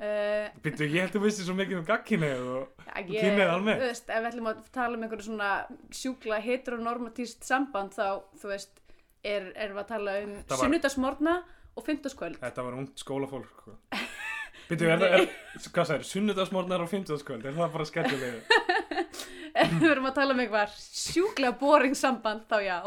uh, 0.04 0.60
Býttu, 0.64 0.88
ég 0.88 1.06
held 1.06 1.14
að 1.14 1.18
þú 1.18 1.24
veistir 1.26 1.48
svo 1.48 1.56
mikið 1.58 1.80
um 1.80 1.88
gagkinnið 1.88 2.46
og 2.54 2.84
kynhneigð 3.10 3.54
almennt? 3.56 3.88
ef 3.88 4.12
við 4.12 4.30
ætlum 4.32 4.52
að 4.52 4.62
tala 4.76 5.00
um 5.00 5.08
einhverju 5.08 5.28
svona 5.30 5.50
sjúkla 6.02 6.40
heteronormatíst 6.44 7.48
samband 7.48 7.96
þá, 7.98 8.22
þú 8.40 8.52
veist, 8.54 8.79
er, 9.24 9.49
erum 9.55 9.78
við 9.78 9.84
að 9.84 9.89
tala 9.93 10.15
um 10.24 10.34
var- 10.39 10.61
sunnudagsmorna 10.63 11.36
og 11.76 11.86
fimmtudagskvöld. 11.86 12.39
Þetta 12.41 12.65
var 12.65 12.80
ungt 12.80 13.03
skólafólk 13.03 13.51
sko. 13.53 13.76
Býttu, 14.70 14.86
er 14.86 15.01
það, 15.01 15.30
hvað 15.74 15.88
það 15.89 15.95
er, 15.95 16.03
sunnudagsmornar 16.05 16.84
og 16.84 16.89
fimmtudagskvöld, 16.91 17.45
er 17.49 17.55
það 17.57 17.72
bara 17.74 17.86
skemmtilega? 17.89 18.59
ef 19.63 19.72
við 19.80 19.88
erum 19.95 20.09
að 20.09 20.17
tala 20.20 20.36
um 20.36 20.41
eitthvað 20.43 20.76
sjúklega 20.78 21.57
boring 21.61 21.95
samband 21.97 22.45
þá 22.51 22.57
já. 22.67 22.78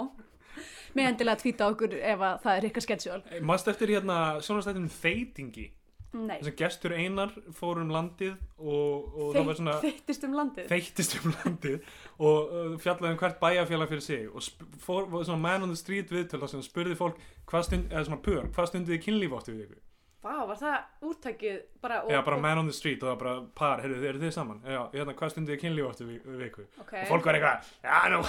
Með 0.92 1.08
endilega 1.08 1.38
að 1.38 1.42
tvíta 1.42 1.68
okkur 1.72 1.94
ef 1.98 2.22
að 2.28 2.34
það 2.44 2.56
er 2.58 2.64
eitthvað 2.68 2.84
sketsjól 2.84 3.20
Mást 3.48 3.68
eftir 3.72 3.92
hérna, 3.94 4.16
sjónastættin 4.44 4.90
Þeitingi, 4.92 5.64
nei, 5.72 5.81
þess 6.12 6.50
að 6.50 6.56
gestur 6.60 6.92
einar 6.92 7.30
fór 7.56 7.80
um 7.80 7.92
landið 7.92 8.34
og, 8.58 9.14
og 9.16 9.30
það 9.36 9.46
var 9.48 9.58
svona 9.58 9.76
þeittist 9.80 10.26
um 10.26 10.34
landið 10.36 10.66
þeittist 10.72 11.14
um 11.18 11.36
landið 11.38 11.86
og 12.18 12.52
uh, 12.52 12.74
fjallaði 12.82 13.14
um 13.14 13.22
hvert 13.22 13.40
bæjarfélag 13.40 13.92
fyrir 13.92 14.04
sig 14.04 14.26
og 14.28 14.68
fór, 14.82 15.08
var 15.12 15.24
svona 15.28 15.40
man 15.40 15.66
on 15.66 15.72
the 15.72 15.80
street 15.80 16.12
viðtöl 16.12 16.42
þar 16.42 16.52
sem 16.52 16.66
spurði 16.66 16.98
fólk 16.98 17.22
hvað 17.48 17.66
stund, 17.68 17.88
eða 17.88 18.04
svona 18.10 18.22
pör, 18.28 18.44
hvað 18.52 18.70
stundiði 18.70 19.00
kynlíf 19.06 19.34
áttu 19.38 19.56
við 19.56 19.64
ykkur? 19.66 19.82
Vá, 20.22 20.34
var 20.46 20.58
það 20.60 21.08
úrtækið 21.08 21.60
bara 21.82 22.02
og, 22.04 22.12
Já, 22.14 22.20
bara 22.22 22.40
man 22.44 22.60
on 22.60 22.68
the 22.70 22.76
street 22.76 23.02
og 23.02 23.10
það 23.10 23.20
bara 23.24 23.34
par, 23.58 23.80
heyrðu, 23.82 24.04
eru 24.12 24.20
þið 24.22 24.34
saman? 24.36 24.60
Já, 24.68 24.80
hérna, 24.92 25.16
hvað 25.18 25.32
stundiði 25.34 25.60
kynlíf 25.64 25.88
áttu 25.88 26.06
við, 26.06 26.20
við 26.28 26.48
ykkur? 26.50 26.68
okay. 26.84 27.02
og 27.02 27.10
fólk 27.10 27.26
var 27.26 27.40
eitthvað, 27.40 27.72
já 27.88 28.12
nú, 28.12 28.20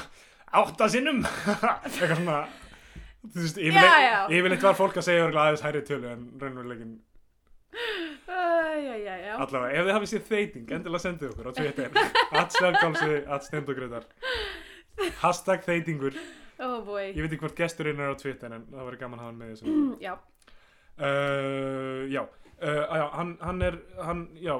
átta 0.63 0.89
sinnum 0.89 1.21
eitthvað 1.83 2.15
svona 2.15 2.39
þú 3.23 3.43
veist, 3.43 3.59
yfirleitt, 3.61 4.65
var 4.65 4.79
fólk 4.79 4.97
að 4.99 5.09
segja 5.11 5.27
aðeins 5.29 5.63
hærri 5.67 5.83
tölu 5.87 6.09
en 6.15 6.29
já 6.41 7.12
allavega, 9.43 9.71
ef 9.73 9.87
þið 9.87 9.93
hafið 9.97 10.11
séð 10.11 10.29
þeiting, 10.29 10.69
endilega 10.77 11.03
sendið 11.03 11.33
okkur 11.33 11.49
á 11.49 11.53
Twitter, 11.57 11.97
at 12.41 12.55
Svergálsi 12.57 13.19
at 13.35 13.47
Steindogriðar 13.47 14.07
hashtag 15.23 15.65
þeitingur, 15.65 16.17
oh 16.61 16.77
boy. 16.85 17.09
Ég 17.09 17.21
veit 17.21 17.31
ekki 17.31 17.41
hvort 17.45 17.57
gesturinn 17.57 18.01
er 18.03 18.13
á 18.13 18.17
Twitter 18.19 18.53
en 18.53 18.67
það 18.69 18.87
verður 18.89 19.01
gaman 19.03 19.19
að 19.19 19.25
hafa 19.25 19.31
hann 19.31 19.39
með 19.41 19.53
þessu 19.53 20.03
já, 20.03 20.13
uh, 20.97 22.03
já, 22.13 22.23
uh, 22.23 22.83
já 23.01 23.05
hann, 23.17 23.37
hann 23.41 23.65
er 23.69 23.79
hann, 24.09 24.27
já, 24.37 24.57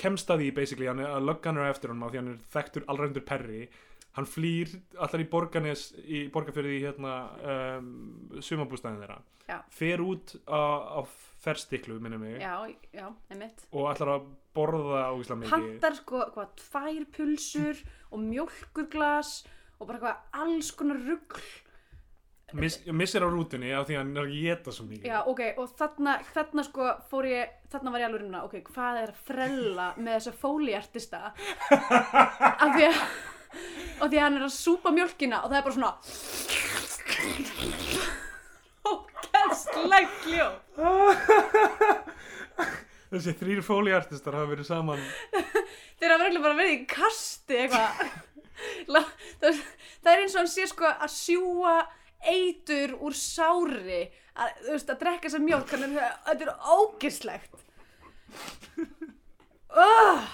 kemst 0.00 0.32
að 0.32 0.44
því 0.44 0.50
basically, 0.56 0.90
hann 0.90 1.02
er 1.02 1.14
að 1.14 1.28
löggan 1.28 1.60
er 1.60 1.68
á 1.68 1.72
eftir 1.72 1.92
honum 1.92 2.06
af 2.06 2.12
því 2.12 2.22
hann 2.22 2.34
er 2.34 2.44
þekktur 2.56 2.90
allrændur 2.92 3.26
perri. 3.28 3.64
Hann 4.16 4.26
flýr 4.26 4.72
allar 4.98 5.22
í 5.22 5.26
borganes 5.30 5.82
í 6.02 6.24
borgarfyrði 6.34 6.78
í 6.80 6.80
hérna 6.82 7.12
um, 7.46 7.90
sumabústæðin 8.42 9.04
þeirra. 9.04 9.20
Já. 9.50 9.56
fer 9.74 10.02
út 10.02 10.36
á, 10.46 10.62
á 10.98 11.00
ferstiklu 11.40 11.96
minnum 12.02 12.22
mig. 12.24 12.36
Já, 12.40 12.66
já, 12.94 13.06
einmitt. 13.30 13.64
Og 13.72 13.88
ætlar 13.92 14.14
að 14.16 14.28
borða 14.56 15.06
ógislega 15.14 15.40
mikið 15.40 15.50
Pantar 15.54 15.96
sko, 15.98 16.20
hvað, 16.34 16.52
tvær 16.60 17.08
pulsur 17.16 17.82
og 18.12 18.22
mjólkurglas 18.26 19.32
og 19.80 19.88
bara 19.88 19.98
eitthvað 19.98 20.44
alls 20.44 20.70
konar 20.76 21.02
rugl. 21.08 21.50
Miss, 22.58 22.80
missir 22.90 23.22
á 23.22 23.30
rútunni 23.30 23.68
af 23.70 23.84
því 23.86 23.94
að 23.94 24.00
hann 24.00 24.16
er 24.16 24.24
að 24.24 24.32
geta 24.34 24.72
svo 24.74 24.84
mikið. 24.88 25.06
Já, 25.06 25.20
ok, 25.30 25.42
og 25.62 25.74
þarna, 25.78 26.16
þarna 26.34 26.64
sko 26.66 26.88
fór 27.12 27.28
ég, 27.30 27.52
þarna 27.70 27.92
var 27.94 28.02
ég 28.02 28.08
alveg 28.08 28.24
rimna, 28.24 28.40
ok, 28.48 28.56
hvað 28.72 29.02
er 29.04 29.12
að 29.12 29.20
frella 29.28 29.90
með 30.00 30.16
þessa 30.16 30.32
fóliartista? 30.40 31.20
Af 32.64 32.74
því 32.74 32.88
að 32.88 33.04
af 34.00 34.08
því 34.08 34.18
að 34.18 34.24
hann 34.24 34.38
er 34.38 34.46
að 34.46 34.52
súpa 34.54 34.92
mjólkina 34.94 35.42
og 35.44 35.50
það 35.50 35.58
er 35.58 35.64
bara 35.66 35.76
svona 35.76 35.92
ógæðsleg 39.84 40.26
ljóð. 40.34 40.56
Þessi 43.10 43.34
þrýr 43.40 43.62
fóliartistar 43.66 44.36
hafa 44.38 44.52
verið 44.52 44.68
saman. 44.68 45.00
Þeir 45.98 46.12
hafa 46.14 46.24
verið 46.26 46.44
bara 46.44 46.58
verið 46.58 46.74
í 46.76 46.82
kasti 46.90 47.58
eitthvað. 47.64 48.04
Það, 49.40 49.64
er 50.12 50.20
eins 50.20 50.34
og 50.36 50.42
hann 50.42 50.52
sé 50.52 50.66
sko 50.68 50.86
að 50.90 51.14
sjúa 51.14 51.74
eitur 52.28 52.92
úr 53.00 53.16
sári. 53.16 54.02
Að, 54.36 54.52
þú 54.60 54.74
veist, 54.76 54.92
að 54.92 55.00
drekka 55.00 55.32
þannig 55.32 55.56
að 56.00 56.12
þetta 56.28 56.44
er 56.46 56.52
ógislegt 56.70 57.56
uh, 59.76 60.30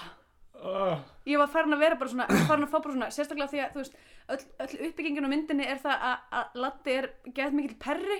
oh, 0.61 0.99
ég 1.27 1.39
var 1.41 1.51
farin 1.51 1.75
að 1.75 1.83
vera 1.83 1.99
bara 1.99 2.11
svona 2.11 2.27
farin 2.49 2.65
að 2.67 2.71
fá 2.71 2.77
bara 2.77 2.93
svona, 2.93 3.09
sérstaklega 3.13 3.51
því 3.51 3.63
að 3.63 3.75
þú 3.75 3.83
veist 3.83 3.99
öll, 4.27 4.39
öll 4.65 4.89
uppbyggingin 4.89 5.27
á 5.27 5.33
myndinni 5.33 5.67
er 5.67 5.81
það 5.83 6.07
að, 6.11 6.57
Latti 6.63 6.97
er 6.97 7.09
gett 7.33 7.55
mikill 7.55 7.77
perri 7.81 8.19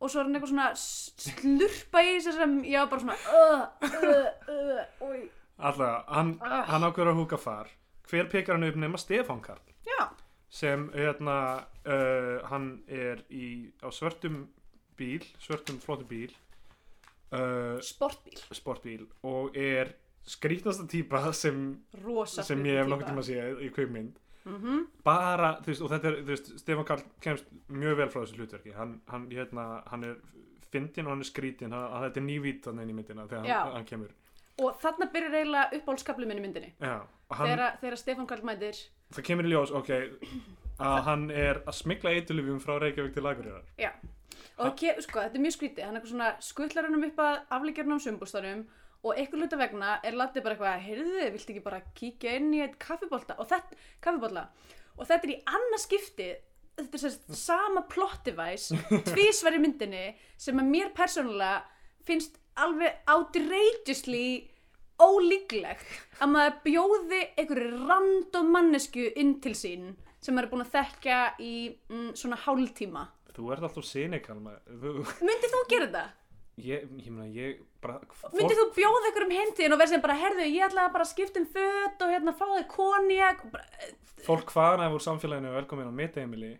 og 0.00 0.10
svo 0.10 0.20
er 0.20 0.28
hann 0.28 0.36
eitthvað 0.36 0.52
svona 0.52 0.68
slurpa 0.76 2.02
í 2.04 2.18
sig 2.20 2.36
sem 2.36 2.56
ég 2.68 2.82
var 2.82 2.90
bara 2.92 3.04
svona 3.04 3.16
uh, 3.32 3.62
uh, 3.88 4.80
uh, 5.06 5.26
allavega, 5.56 6.02
hann, 6.12 6.34
hann 6.70 6.86
ákveður 6.88 7.12
að 7.14 7.20
húka 7.22 7.40
far. 7.40 7.70
Hver 8.06 8.28
pekar 8.30 8.58
hann 8.58 8.68
upp 8.68 8.76
nema 8.78 9.00
Stefán 9.00 9.40
Karl? 9.42 9.62
Já, 9.86 10.10
sem 10.52 10.90
hérna 10.94 11.38
uh, 11.86 12.44
hann 12.50 12.82
er 12.86 13.24
í, 13.32 13.72
á 13.80 13.88
svörtum 13.90 14.44
bíl, 14.96 15.24
svörtum 15.42 15.80
flottum 15.82 16.08
bíl 16.10 16.34
uh, 17.32 17.80
sportbíl. 17.84 18.38
sportbíl 18.52 19.06
og 19.26 19.56
er 19.56 19.94
skrítnasta 20.26 20.86
típa 20.90 21.32
sem, 21.32 21.58
sem 22.28 22.64
ég 22.66 22.80
hef 22.80 22.88
nokkuð 22.90 23.10
tíma 23.10 23.22
að 23.24 23.28
sé 23.28 23.50
í 23.66 23.72
kveikmynd 23.74 24.16
mm 24.46 24.84
bara, 25.06 25.52
þú 25.62 25.72
veist, 25.72 25.82
og 25.82 25.90
þetta 25.92 26.08
er, 26.10 26.18
þú 26.22 26.32
veist, 26.32 26.52
Stefán 26.62 26.86
Karl 26.88 27.04
kemst 27.22 27.50
mjög 27.68 27.96
vel 28.00 28.08
frá 28.10 28.20
þessu 28.20 28.40
hlutverki. 28.40 28.74
Hann, 28.74 29.00
hann, 29.10 29.28
hérna, 29.30 29.66
hann 29.90 30.04
er 30.04 30.16
fyndin 30.72 31.06
og 31.06 31.14
hann 31.14 31.24
er 31.24 31.30
skrítin, 31.30 31.72
hann, 31.72 31.90
hann, 31.92 32.06
þetta 32.08 32.22
er 32.22 32.26
nývít 32.26 32.62
þannig 32.66 32.90
í 32.90 32.96
myndina 32.96 33.26
þegar 33.30 33.46
hann, 33.46 33.74
hann 33.76 33.88
kemur. 33.88 34.14
Og 34.56 34.78
þarna 34.80 35.10
byrjar 35.12 35.34
eiginlega 35.40 35.78
uppáhaldskapli 35.78 36.26
minn 36.26 36.40
í 36.40 36.46
myndinni. 36.46 36.72
Já, 36.80 37.02
þegar, 37.32 37.64
þegar 37.82 37.98
Stefán 38.00 38.30
Karl 38.30 38.46
mætir. 38.48 38.78
Það 39.14 39.28
kemur 39.30 39.46
í 39.46 39.52
ljós, 39.52 39.74
ok 39.76 39.92
að 40.82 40.98
hann 41.06 41.30
er 41.32 41.62
að 41.64 41.78
smikla 41.78 42.12
eitulifjum 42.16 42.60
frá 42.60 42.76
Reykjavík 42.80 43.14
til 43.16 43.28
Akureyrar. 43.28 43.64
Já, 43.80 43.92
og 44.60 44.76
það 44.76 45.00
sko, 45.04 45.22
þetta 45.22 45.38
er 45.38 45.44
mjög 45.44 45.56
skrítið, 45.56 45.84
hann 45.88 45.98
er 45.98 46.10
svona 46.10 46.32
skuttlar 46.44 46.88
hann 46.88 47.08
upp 47.08 47.22
að 47.24 47.36
afleikjarnum 47.56 48.02
sumbústarum 48.02 48.66
og 49.06 49.14
eitthvað 49.14 49.44
hluta 49.44 49.60
vegna 49.60 49.92
er 50.02 50.16
Latti 50.18 50.42
bara 50.42 50.56
eitthvað, 50.56 50.82
heyrðu, 50.86 51.28
viltu 51.36 51.54
ekki 51.54 51.64
bara 51.64 51.84
kíkja 51.96 52.34
inn 52.40 52.50
í 52.56 52.62
eitt 52.64 52.74
kaffibólta 52.82 53.38
og 53.38 53.48
þetta, 53.50 53.78
kaffibólta 54.02 54.48
og 54.96 55.06
þetta 55.06 55.28
er 55.28 55.34
í 55.36 55.38
annað 55.52 55.84
skipti 55.84 56.28
þetta 56.76 56.98
er 56.98 57.04
sérst 57.04 57.38
sama 57.38 57.84
plot 57.92 58.26
device 58.26 58.76
tvísvar 59.12 59.56
í 59.56 59.62
myndinni 59.62 60.04
sem 60.40 60.58
að 60.60 60.72
mér 60.74 60.92
persónulega 60.96 61.62
finnst 62.06 62.36
alveg 62.60 63.00
outrageously 63.12 64.26
ólíklegt 64.96 66.22
að 66.24 66.32
maður 66.32 66.58
bjóði 66.64 67.22
einhverju 67.36 67.80
random 67.88 68.52
mannesku 68.54 69.10
inn 69.20 69.36
til 69.44 69.52
sín 69.58 69.90
sem 70.20 70.34
maður 70.34 70.46
er 70.46 70.52
búin 70.52 70.64
að 70.64 70.72
þekkja 70.72 71.18
í 71.44 71.54
mm, 71.92 72.06
svona 72.18 72.38
hálftíma. 72.46 73.02
Þú 73.36 73.50
ert 73.52 73.66
alltaf 73.68 73.84
sinikal 73.84 74.38
þú, 74.40 74.94
Myndið 75.20 75.52
þú 75.52 75.60
gera 75.70 75.88
þetta? 75.90 76.06
Ég, 76.56 76.86
ég 77.02 77.12
meina, 77.12 77.28
ég 77.34 77.60
bara 77.84 78.00
Myndið 78.32 78.60
þú 78.60 78.66
bjóða 78.76 79.02
einhverjum 79.10 79.36
heimtíðin 79.36 79.76
og 79.76 79.80
verð 79.82 79.94
sem 79.94 80.04
bara, 80.04 80.18
herðu, 80.20 80.48
ég 80.48 80.66
ætla 80.66 80.88
bara 80.94 81.06
að 81.06 81.12
skipta 81.12 81.42
um 81.42 81.48
föt 81.52 82.04
og 82.06 82.12
hérna 82.14 82.34
fá 82.36 82.46
þig 82.54 82.68
konjak 82.72 83.44
og 83.46 83.54
bara, 83.54 83.90
fólk 84.26 84.52
hvaðan 84.54 84.86
af 84.86 84.96
úr 84.96 85.04
samfélaginu 85.04 85.52
er 85.52 85.58
velkomin 85.60 85.92
á 85.92 85.94
mitt 86.00 86.16
heimili 86.18 86.54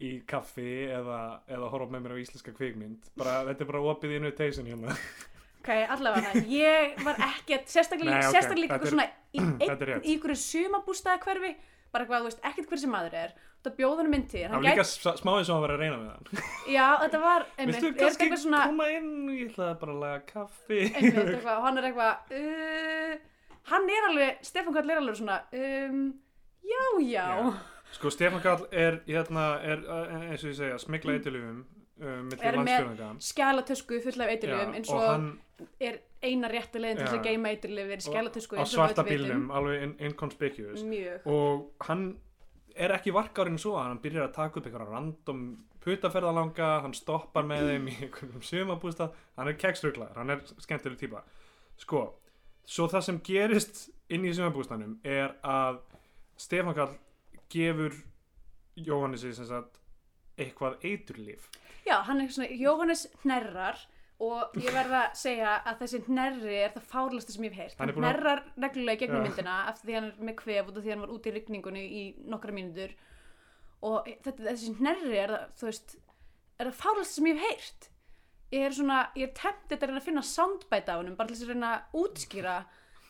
í 0.00 0.12
kaffi 0.28 0.86
eða, 0.88 1.18
eða 1.50 1.72
horfa 1.72 1.92
með 1.92 2.06
mér 2.06 2.14
á 2.16 2.22
íslenska 2.22 2.54
kvikmynd. 2.56 3.10
Bara, 3.20 3.42
þetta 3.50 3.66
er 3.66 3.68
bara 3.68 3.82
opið 3.92 4.14
invitation 4.16 4.68
hérna. 4.70 4.94
Ok, 5.60 5.68
allavega, 5.92 6.30
ég 6.48 6.94
var 7.04 7.18
ekkert, 7.26 7.68
sérstaklega, 7.68 8.16
Nei, 8.16 8.28
ok, 8.30 8.32
sérstaklega 8.32 8.78
eitthvað 8.78 8.94
svona 8.94 9.04
í, 9.36 9.42
í 10.08 10.14
ykkur 10.14 10.32
sumabústaða 10.40 11.20
hverfi, 11.26 11.50
bara 11.92 12.06
hvað, 12.08 12.20
þú 12.24 12.28
veist, 12.30 12.42
ekkert 12.50 12.68
hver 12.70 12.80
sem 12.82 12.92
maður 12.94 13.14
er, 13.20 13.32
það 13.64 13.74
bjóð 13.80 13.96
honum 14.00 14.14
inn 14.16 14.26
til, 14.30 14.44
það 14.46 14.54
var 14.56 14.66
líka 14.68 14.84
s- 14.86 15.20
smá 15.20 15.32
eins 15.36 15.48
og 15.50 15.54
hann 15.56 15.64
var 15.66 15.72
að 15.74 15.80
reyna 15.82 15.96
með 16.00 16.10
hann. 16.14 16.44
Já, 16.74 16.86
þetta 17.02 17.20
var, 17.24 17.46
einmitt, 17.58 17.76
viltu 17.80 17.90
þetta 17.90 18.04
kannski 18.22 18.38
svona, 18.44 18.60
koma 18.70 18.86
inn 18.94 19.10
ég 19.34 19.50
ætlaði 19.50 19.78
bara 19.82 19.96
að 19.96 20.00
laga 20.04 20.20
kaffi. 20.30 20.80
Einmitt, 20.90 21.18
eitthvað, 21.34 21.60
hann 21.66 21.78
er 21.82 21.88
eitthvað, 21.90 22.32
uh, 22.38 23.18
hann 23.72 23.90
er 23.96 24.08
alveg, 24.12 24.40
Stefán 24.50 24.76
Karl 24.78 24.90
er 24.94 25.02
alveg 25.02 25.18
svona, 25.20 25.40
um, 25.52 26.00
já, 26.70 26.82
já, 27.10 27.26
Já. 27.34 27.52
sko 27.98 28.12
Stefán 28.14 28.42
Karl 28.44 28.66
er, 28.72 29.00
hérna, 29.08 29.48
er 29.66 29.84
uh, 29.84 30.16
eins 30.30 30.44
og 30.46 30.52
ég 30.52 30.58
segja 30.62 30.78
smikla 30.80 31.18
eitilufum 31.18 31.60
uh, 32.00 32.20
millir 32.28 32.44
Er 32.46 32.56
með 32.56 32.70
landsfjörðanga 32.70 33.26
skjálatösku 33.28 34.00
full 34.06 34.22
af 34.24 34.30
eiturlifum, 34.36 34.74
eins 34.78 34.92
og 34.94 35.02
hann 35.08 35.28
er 35.80 35.98
eina 36.24 36.50
rétti 36.52 36.80
leiðin 36.80 37.00
til 37.00 37.06
þess 37.06 37.18
að 37.18 37.26
geima 37.28 37.52
eiturlifir, 37.54 38.02
skjálatösku, 38.04 38.58
á 38.60 38.64
svarta 38.68 39.04
bílnum 39.06 39.48
alveg 39.56 39.84
in, 39.86 39.94
inconspicuous. 40.10 40.84
Mjög, 40.86 41.26
og 41.30 41.86
hann 41.88 42.04
er 42.76 42.94
ekki 42.96 43.14
varkárinn 43.14 43.58
svo 43.60 43.76
hann 43.78 44.00
byrjar 44.02 44.28
að 44.28 44.36
taka 44.36 44.60
upp 44.60 44.68
einhverja 44.68 44.88
random 44.90 45.44
putaferðalanga, 45.80 46.70
hann 46.84 46.96
stoppar 46.96 47.46
með 47.48 47.70
þeim 47.72 47.88
í 47.88 47.96
einhverjum 48.06 48.44
sumabústað, 48.44 49.14
hann 49.38 49.48
er 49.48 49.60
keksruglaður, 49.60 50.20
hann 50.20 50.34
er 50.36 50.42
skemmtileg 50.60 51.00
típa. 51.00 51.24
Sko, 51.80 52.02
svo 52.68 52.88
það 52.92 53.06
sem 53.06 53.22
gerist 53.24 53.86
inn 54.12 54.26
í 54.28 54.34
sumabústaðnum 54.36 54.98
er 55.08 55.38
að 55.40 55.80
Stefán 56.40 56.76
Karl 56.76 56.98
gefur 57.50 57.96
sagt 58.80 59.80
eitthvað 60.40 60.76
eiturlif 60.86 61.48
já, 61.86 62.00
hann 62.06 62.20
er 62.22 62.30
svona, 62.32 62.48
Jóhannes 62.54 63.06
hnerrar, 63.24 63.80
og 64.20 64.56
ég 64.60 64.72
verð 64.74 64.92
að 64.98 65.14
segja 65.16 65.52
að 65.64 65.78
þessi 65.80 66.00
hnerri 66.06 66.56
er 66.64 66.72
það 66.74 66.88
fárlasti 66.92 67.32
sem 67.36 67.44
ég 67.46 67.54
hef 67.54 67.60
heyrt. 67.62 67.78
Hann 67.78 67.88
Hann 67.88 67.90
er 67.90 67.94
að- 67.94 68.18
hnerrar 68.20 68.42
reglulega 68.64 68.96
í 68.96 69.00
gegnum 69.04 69.22
Já. 69.22 69.28
myndina 69.30 69.54
eftir 69.70 69.86
því 69.90 69.94
hann 69.96 70.08
er 70.10 70.26
með 70.28 70.36
kvef 70.42 70.68
af 70.68 70.74
því 70.84 70.90
hann 70.92 71.00
var 71.06 71.14
úti 71.14 71.30
í 71.30 71.34
rigningunni 71.38 71.84
í 72.00 72.02
nokkra 72.28 72.52
mínútur 72.52 72.92
og 73.82 74.04
þetta, 74.24 74.44
þessi 74.50 74.74
hnerri 74.80 75.16
er 75.22 75.30
það, 75.32 75.46
þú 75.56 75.68
veist, 75.70 75.96
er 76.60 76.66
það 76.70 76.80
fárlasti 76.82 77.14
sem 77.16 77.26
ég 77.30 77.38
hef 77.40 77.48
heyrt. 77.48 77.88
Ég 78.52 78.66
er 78.66 78.70
svona, 78.76 78.98
ég 79.16 79.28
er 79.28 79.34
temptið 79.40 79.78
að 79.78 79.88
reyna 79.88 80.00
að 80.02 80.08
finna 80.10 80.22
soundbite 80.26 80.90
á 80.92 80.98
honum, 81.00 81.16
bara 81.16 81.28
til 81.30 81.36
þess 81.36 81.46
að 81.48 81.52
reyna 81.54 81.70
að 81.76 81.98
útskýra, 82.02 82.56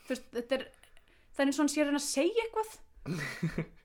þú 0.05 0.15
veist, 0.15 0.31
þetta 0.37 0.55
er, 0.61 0.65
það 1.35 1.41
er 1.41 1.47
eins 1.51 1.59
og 1.59 1.63
hann 1.65 1.73
sé 1.75 1.81
að 1.81 1.89
reyna 1.91 2.03
að 2.03 2.11
segja 2.11 2.45
eitthvað. 2.47 3.67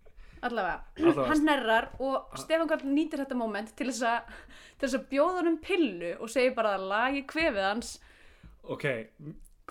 Allavega, 0.46 0.82
Allavega. 1.00 1.26
hann 1.30 1.42
hnerrar 1.44 1.88
og 2.00 2.36
Stefán 2.42 2.68
Karl 2.70 2.86
nýtir 2.88 3.22
þetta 3.24 3.38
moment 3.40 3.72
til 3.78 3.88
þess 3.90 4.04
að 4.10 4.36
til 4.80 4.88
þess 4.88 4.98
að 5.00 5.08
bjóða 5.14 5.40
honum 5.42 5.58
pillu 5.64 6.12
og 6.20 6.30
segir 6.30 6.54
bara 6.58 6.76
að 6.78 6.88
lagi 6.92 7.24
kvefið 7.32 7.66
hans. 7.70 7.94
Ok, 8.64 8.84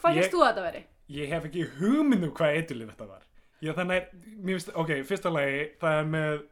hvað 0.00 0.10
Ég- 0.10 0.18
hérst 0.20 0.34
þú 0.34 0.42
að 0.44 0.50
þetta 0.52 0.66
veri? 0.70 0.84
ég 1.14 1.28
hef 1.28 1.44
ekki 1.50 1.64
hugmynd 1.78 2.24
um 2.24 2.32
hvað 2.32 2.56
eiturlif 2.58 2.90
þetta 2.94 3.08
var. 3.08 3.22
Ég, 3.62 3.74
þannig 3.76 3.96
er, 3.96 4.08
mér 4.44 4.58
finnst, 4.58 4.70
ok, 4.76 4.90
fyrsta 5.08 5.30
lagi 5.32 5.58
það 5.80 5.98
er 6.00 6.08
með, 6.14 6.42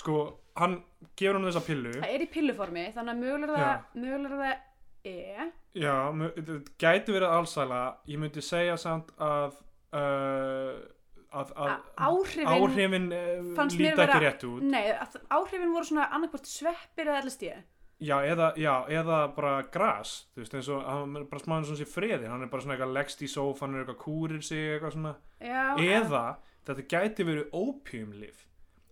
sko 0.00 0.16
hann 0.56 0.78
gefur 1.16 1.36
hann 1.38 1.46
þessa 1.50 1.64
pillu. 1.66 1.92
Það 2.00 2.14
er 2.14 2.24
í 2.24 2.28
pilluformi 2.32 2.84
þannig 2.96 3.12
að 3.12 3.22
mögulega 3.24 3.56
er 3.56 3.64
það 3.66 4.02
mögulega 4.02 4.34
er 4.34 4.40
það 4.40 4.62
e. 5.06 5.50
Já, 5.76 5.94
mu- 6.16 6.30
þetta 6.36 6.58
gæti 6.80 7.12
verið 7.16 7.34
allsæla 7.36 7.80
ég 8.08 8.18
myndi 8.22 8.42
segja 8.42 8.76
samt 8.80 9.10
að 9.20 9.56
uh, 9.92 10.76
að, 11.42 11.52
að 11.56 11.72
áhrifin- 12.08 12.50
áhrifin 12.52 13.08
mér 13.08 13.70
líta 13.76 13.90
ekki 13.92 14.00
vera- 14.02 14.20
rétt 14.26 14.44
út. 14.48 14.62
Nei, 14.62 14.84
áhrifin 15.38 15.72
voru 15.74 15.84
svona 15.90 16.08
annarkvort 16.16 16.46
sveppir 16.50 17.06
eða 17.10 17.22
allast 17.22 17.42
ég 17.46 17.64
já 17.96 18.16
eða, 18.28 18.50
já, 18.60 18.72
eða 18.92 19.18
bara 19.34 19.62
gras 19.72 20.26
þú 20.36 20.42
veist, 20.42 20.54
eins 20.58 20.66
og 20.68 20.82
hann 20.84 21.14
er 21.16 21.22
bara 21.30 21.40
smáðin 21.40 21.64
svona 21.70 21.78
sér 21.80 21.88
friði 21.88 22.28
hann 22.28 22.42
er 22.44 22.50
bara 22.52 22.62
svona 22.66 22.74
eitthvað 22.76 22.92
leggst 22.92 23.22
í 23.24 23.28
sófan 23.32 23.70
hann 23.70 23.78
er 23.78 23.84
eitthvað 23.86 24.02
kúrir 24.02 24.42
sig 24.44 24.66
eitthvað 24.74 24.92
svona. 24.98 25.14
Já, 25.40 25.62
eða 25.80 26.24
þetta 26.66 26.84
gæti 26.92 27.24
verið 27.24 27.54
opiumlif 27.56 28.42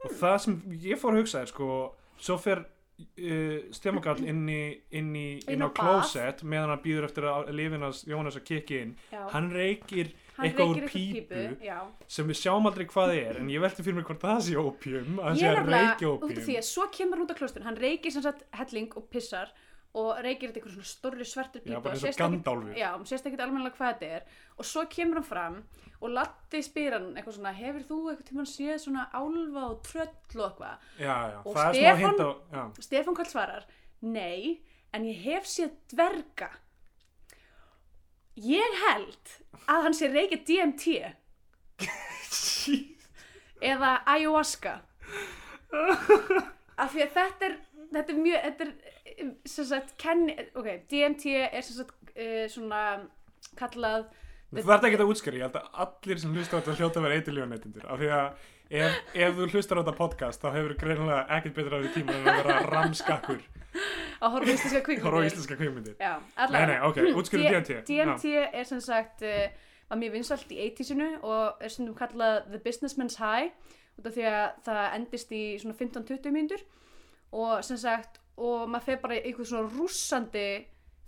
og 0.04 0.14
það 0.22 0.38
sem 0.46 0.56
ég 0.86 0.98
fór 1.02 1.12
að 1.18 1.20
hugsa 1.20 1.42
er 1.44 1.52
sko, 1.52 1.68
svo 2.16 2.38
fer 2.40 2.64
uh, 2.64 3.58
stemmagall 3.76 4.24
inn 4.24 4.42
í 4.48 4.58
inn, 4.96 5.12
í, 5.16 5.26
Inn 5.48 5.56
inn 5.58 5.66
á 5.66 5.68
klósett 5.76 6.40
meðan 6.44 6.72
hann 6.72 6.82
býður 6.84 7.08
eftir 7.08 7.28
að 7.28 7.52
lifinas 7.56 8.04
Jónas 8.08 8.36
að 8.40 8.44
kikki 8.50 8.80
inn. 8.86 8.96
Já. 9.12 9.24
hann 9.34 9.50
reykir 9.52 10.14
eitthvað 10.38 10.72
úr 10.72 10.88
pípu, 10.90 11.42
Já. 11.62 11.78
sem 12.10 12.26
við 12.26 12.40
sjáum 12.40 12.66
aldrei 12.66 12.86
hvað 12.90 13.12
það 13.12 13.20
er 13.20 13.36
en 13.42 13.52
ég 13.54 13.62
velti 13.62 13.84
fyrir 13.86 13.98
mér 14.00 14.08
hvort 14.08 14.24
það 14.24 14.40
sé 14.48 14.56
opium 14.58 15.20
að 15.20 15.28
hann 15.28 15.38
sé 15.38 15.52
að 15.52 15.70
reykja 15.74 16.10
út 16.10 16.24
af 16.26 16.42
því 16.48 16.56
að 16.58 16.66
svo 16.70 16.88
kemur 16.96 17.20
hann 17.20 17.26
út 17.28 17.34
á 17.34 17.38
klostun 17.38 17.68
hann 17.68 17.78
reykir 17.78 18.14
sem 18.14 18.24
sagt 18.24 18.42
helling 18.58 18.90
og 18.98 19.06
pissar 19.12 19.52
og 19.94 20.18
reykir 20.26 20.50
þetta 20.50 20.58
einhver 20.58 20.74
svona 20.74 20.90
stórri 20.90 21.24
svartur 21.28 21.62
Já, 21.62 21.68
pípu 21.68 21.82
bara 21.84 21.94
og 21.94 22.02
eins 22.02 22.16
og 22.18 22.22
Gandálfur. 22.24 22.74
Já, 22.74 22.88
hún 22.96 23.06
sést 23.06 23.28
ekkert 23.28 23.44
almennilega 23.44 23.78
hvað 23.78 23.92
þetta 23.92 24.08
er. 24.16 24.24
Og 24.58 24.66
svo 24.66 24.82
kemur 24.90 25.20
hann 25.20 25.28
fram 25.28 25.58
og 26.00 26.10
Latti 26.10 26.62
spyr 26.66 26.96
hann 26.96 27.06
eitthvað 27.14 27.36
svona 27.38 27.52
hefur 27.54 27.84
þú 27.86 27.98
eitthvað 28.10 28.26
tímann 28.32 28.50
séð 28.50 28.80
svona 28.82 29.04
álfa 29.14 29.68
og 29.68 29.78
tröll 29.86 30.40
og 30.40 30.48
eitthvað? 30.48 30.88
Já, 30.98 31.14
já, 31.30 31.38
Og 31.44 31.54
það 31.60 31.78
hint 32.02 32.24
á 32.26 32.30
já. 32.58 32.64
Stefán 32.88 33.18
Karl 33.20 33.30
svarar 33.30 33.68
nei, 34.02 34.58
en 34.90 35.06
ég 35.06 35.22
hef 35.28 35.46
séð 35.46 35.78
dverga 35.94 36.50
ég 38.40 38.78
held 38.86 39.36
að 39.70 39.86
hann 39.86 39.96
sé 39.96 40.10
reykja 40.12 40.40
DMT 40.48 40.84
eða 43.64 43.94
ayahuasca. 44.10 44.80
Af 46.74 46.90
því 46.92 47.04
að 47.04 47.14
þetta 47.14 47.48
er 47.48 47.54
þetta 47.94 48.12
er 48.14 48.18
mjög 48.18 48.44
þetta 48.48 48.66
er 48.66 48.74
sagt 49.70 49.94
kenni, 50.00 50.36
ok, 50.58 50.68
DMT 50.90 51.36
er 51.44 51.64
sagt 51.66 52.12
uh, 52.14 52.44
svona 52.50 52.82
kallað 53.58 54.08
þú 54.54 54.64
þarf 54.68 54.86
ekki 54.86 54.98
að 55.00 55.10
útskjöra, 55.10 55.38
ég 55.38 55.46
held 55.48 55.56
að 55.58 55.78
allir 55.84 56.20
sem 56.22 56.34
hlustar 56.34 56.60
á 56.60 56.62
þetta 56.62 56.76
hljóta 56.78 57.00
að 57.00 57.06
vera 57.08 57.18
eitiljóneytindur 57.18 57.86
af 57.90 58.00
því 58.00 58.10
að 58.14 58.50
ef, 58.70 58.96
ef 59.14 59.34
þú 59.36 59.48
hlustar 59.52 59.78
á 59.78 59.82
þetta 59.82 59.96
podcast 59.98 60.42
þá 60.44 60.48
hefur 60.56 60.74
greinilega 60.80 61.26
ekkert 61.38 61.54
betra 61.58 61.78
af 61.78 61.84
því 61.84 61.92
tíma 61.98 62.16
en 62.16 62.28
að 62.32 62.40
vera 62.40 62.56
ramskakkur. 62.72 63.42
Að 64.24 64.34
horfa 64.36 64.50
á 64.50 64.54
íslenska 64.54 64.80
horfa 64.80 64.80
á 64.80 64.86
kvikmyndir 64.86 65.28
íslenska 65.28 65.56
kvikmyndir. 65.60 65.94
Já, 66.00 66.12
Nei, 66.18 66.32
allavega. 66.46 66.66
nei, 66.66 66.78
ok, 66.88 67.00
útskýrðu 67.20 67.44
D- 67.44 67.52
DMT. 67.52 67.78
DMT 67.90 68.34
er 68.60 68.68
sem 68.70 68.80
sagt 68.80 69.22
uh, 69.26 69.46
var 69.90 70.00
mjög 70.00 70.12
vinsalt 70.18 70.52
í 70.54 70.60
80-sinu 70.70 71.08
og 71.22 71.60
er 71.64 71.72
stundum 71.74 71.96
kallað 71.98 72.44
The 72.52 72.60
Businessman's 72.64 73.18
High 73.20 73.50
út 73.98 74.06
af 74.10 74.14
því 74.16 74.24
að 74.30 74.44
það 74.66 74.84
endist 74.98 75.32
í 75.34 75.42
svona 75.62 75.76
15-20 75.78 76.32
mínútur. 76.34 76.62
Og 77.34 77.64
sem 77.66 77.76
sagt 77.78 78.20
og 78.38 78.64
maður 78.70 78.88
fer 78.88 79.02
bara 79.02 79.18
í 79.18 79.24
eitthvað 79.28 79.50
svona 79.52 79.68
rússandi 79.74 80.46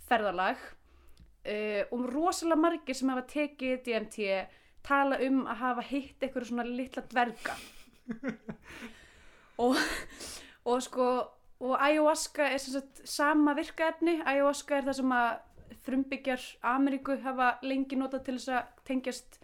ferðalag 0.07 0.61
uh, 0.61 1.83
og 1.95 2.05
rosalega 2.13 2.59
margir 2.61 2.95
sem 2.99 3.11
hafa 3.11 3.25
tekið 3.31 3.81
DMT 3.87 4.29
tala 4.87 5.18
um 5.26 5.45
að 5.47 5.62
hafa 5.62 5.87
hitt 5.91 6.22
eitthvað 6.22 6.49
svona 6.51 6.66
litla 6.68 7.03
dverga. 7.11 7.57
Og, 9.57 9.72
og 10.68 10.82
sko 10.84 11.05
og 11.61 11.76
ayahuasca 11.80 12.51
er 12.53 12.59
sem 12.61 12.72
sagt 12.72 13.09
sama 13.09 13.55
virkaefni. 13.57 14.20
Ayahuasca 14.26 14.76
er 14.76 14.89
það 14.89 14.99
sem 14.99 15.12
að 15.16 15.28
frumbyggjar 15.87 16.47
Ameríku 16.68 17.16
hafa 17.22 17.55
lengi 17.64 17.97
notað 17.97 18.26
til 18.26 18.37
þess 18.37 18.53
að 18.53 18.82
tengjast 18.89 19.39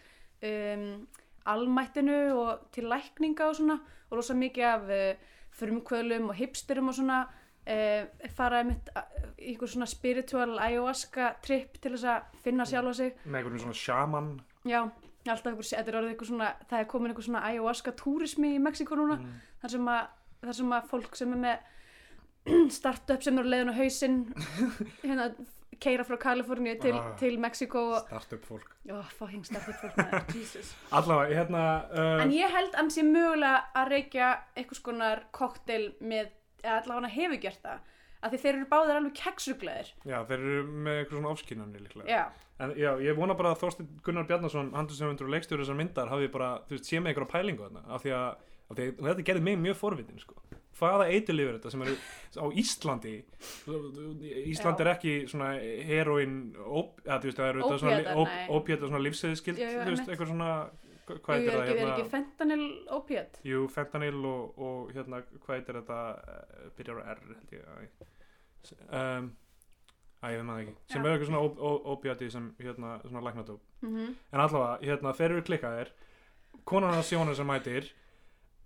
um, 0.45 1.07
almættinu 1.49 2.19
og 2.37 2.67
til 2.75 2.91
lækninga 2.93 3.49
og 3.49 3.57
svona. 3.57 3.79
Og 4.11 4.19
rosa 4.19 4.37
mikið 4.37 4.67
af 4.69 4.91
uh, 4.93 5.31
frumkvölum 5.57 6.29
og 6.29 6.37
hipsterum 6.37 6.93
og 6.93 6.99
svona 6.99 7.23
uh, 7.25 8.29
fara 8.37 8.61
einmitt 8.61 8.93
uh, 8.93 9.07
í 9.39 9.55
eitthvað 9.55 9.73
svona 9.73 9.89
spiritual 9.89 10.59
ayahuasca 10.59 11.33
trip 11.45 11.81
til 11.81 11.95
þess 11.97 12.11
að 12.13 12.37
finna 12.45 12.69
sjálfa 12.69 12.93
sig. 13.01 13.17
Með 13.25 13.41
einhvern 13.41 13.65
svona 13.65 13.81
shaman 13.81 14.31
já, 14.69 14.83
alltaf 15.31 15.47
einhver, 15.53 15.69
þetta 15.71 15.89
er 15.93 15.99
orðið 16.01 16.11
eitthvað 16.17 16.31
svona 16.33 16.49
það 16.71 16.81
er 16.81 16.89
komin 16.91 17.13
eitthvað 17.13 17.27
svona 17.29 17.43
ayahuasca 17.47 17.93
túrismi 18.03 18.55
í 18.57 18.59
Mexiko 18.63 18.97
núna 18.99 19.17
Mm. 19.23 19.33
þar 19.63 19.71
sem 19.71 19.87
að, 19.95 20.07
þar 20.43 20.55
sem 20.59 20.73
að 20.73 20.89
fólk 20.91 21.15
sem 21.17 21.33
er 21.33 21.43
með 21.47 21.59
startup 22.79 23.23
sem 23.23 23.39
eru 23.39 23.49
leiðin 23.53 23.71
á 23.71 23.77
hausinn 23.79 24.17
hérna 25.07 25.29
keira 25.83 26.05
frá 26.07 26.17
Kaliforníu 26.23 26.77
til, 26.83 26.95
Ah. 26.95 27.15
til 27.19 27.39
Mexiko 27.43 27.81
startup 28.07 28.45
fólk. 28.47 28.69
Oh, 28.91 29.03
fucking 29.19 29.45
startup 29.47 29.75
fólk 29.83 30.35
Jesus. 30.35 30.75
Allavega, 30.95 31.35
hérna 31.41 31.63
uh, 31.91 32.23
en 32.23 32.31
ég 32.35 32.51
held 32.55 32.75
að 32.79 32.91
sé 32.95 33.03
mögulega 33.07 33.65
að 33.75 33.91
reykja 33.97 34.29
eitthvað 34.57 34.79
skonar 34.79 35.25
koktel 35.35 35.93
með, 36.01 36.31
eða 36.63 36.83
allavega 36.85 37.11
hefur 37.17 37.41
gert 37.47 37.63
það 37.67 37.89
því 38.31 38.39
þeir 38.39 38.55
eru 38.55 38.67
báðir 38.71 38.97
alveg 39.01 39.15
keksugleðir 39.19 39.89
já, 40.07 40.19
þeir 40.29 40.39
eru 40.39 40.61
með 40.87 40.99
eitthvað 41.01 41.17
svona 41.19 41.31
ofskynanir 41.35 41.81
líklega. 41.83 42.07
Já, 42.07 42.23
en 42.63 42.73
já, 42.79 42.91
ég 43.03 43.19
vona 43.19 43.37
bara 43.39 43.53
að 43.55 43.63
Þorstein 43.65 43.91
Gunnar 44.07 44.27
Bjarnason 44.29 44.73
handlisöfundur 44.77 45.29
og 45.29 45.35
leikstjóri 45.35 45.65
þessar 45.65 45.79
myndar 45.79 46.11
hafi 46.13 46.31
bara, 46.33 46.55
þú 46.69 46.77
veist, 46.77 46.89
sé 46.89 47.01
með 47.01 47.13
einhverja 47.13 47.33
pælingu 47.35 47.67
þarna 47.67 47.85
af 47.97 48.05
því 48.05 48.15
að, 48.19 48.43
af 48.69 48.77
því 48.79 48.89
að 48.89 49.09
þetta 49.11 49.27
gerði 49.31 49.47
mig 49.49 49.59
mjög 49.63 49.79
forvitin 49.81 50.23
sko. 50.23 50.39
hvaða 50.79 51.09
eiturlifur 51.13 51.59
þetta 51.59 51.73
sem 51.75 51.83
eru 51.87 51.97
á 52.39 52.47
Íslandi 52.63 53.17
Ísland 54.53 54.79
Já. 54.79 54.85
er 54.85 54.93
ekki 54.95 55.17
svona 55.31 55.51
heroin, 55.89 56.39
op, 56.65 57.03
að, 57.05 57.27
veist, 57.29 57.43
þetta 57.61 57.83
svona, 57.83 57.99
Ópíatar, 57.99 58.23
op, 58.23 58.57
ópíata 58.57 58.89
svona 58.89 59.03
einmitt. 59.83 60.09
eitthvað 60.09 60.33
svona 60.33 60.55
hvað 61.13 61.37
er 61.43 61.59
er 61.59 61.69
hérna 61.69 61.93
ekki 61.97 62.09
fentanyl 62.13 62.65
opiat? 62.95 63.39
jú, 63.47 63.67
fentanyl 63.73 64.19
og, 64.29 64.59
og 64.59 64.93
hérna 64.95 65.23
hvað 65.43 65.57
heitir 65.59 65.79
þetta 65.81 66.01
uh, 66.17 66.67
byrjar 66.79 67.03
á 67.03 67.05
R 67.17 67.23
held 67.29 67.55
ég 67.57 67.69
um, 68.89 69.31
Æ, 70.23 70.27
ég 70.31 70.39
veit 70.39 70.47
maður 70.47 70.63
ekki. 70.67 70.75
Sem 70.93 71.07
er 71.07 71.17
eitthvað 71.17 71.31
svona 71.33 71.43
ó- 71.43 71.59
ó- 71.59 71.83
opiati 71.97 72.31
sem 72.31 72.55
hérna 72.63 73.01
svona 73.03 73.25
læknadóp 73.27 73.61
Mm 73.83 74.15
en 74.33 74.41
allavega, 74.41 74.79
hérna, 74.87 75.13
þeir 75.19 75.31
eru 75.35 75.43
klikkaðir. 75.43 75.89
Konan 76.65 76.95
hans 76.95 77.11
Jónas 77.13 77.37
sem 77.37 77.47
mætir 77.47 77.89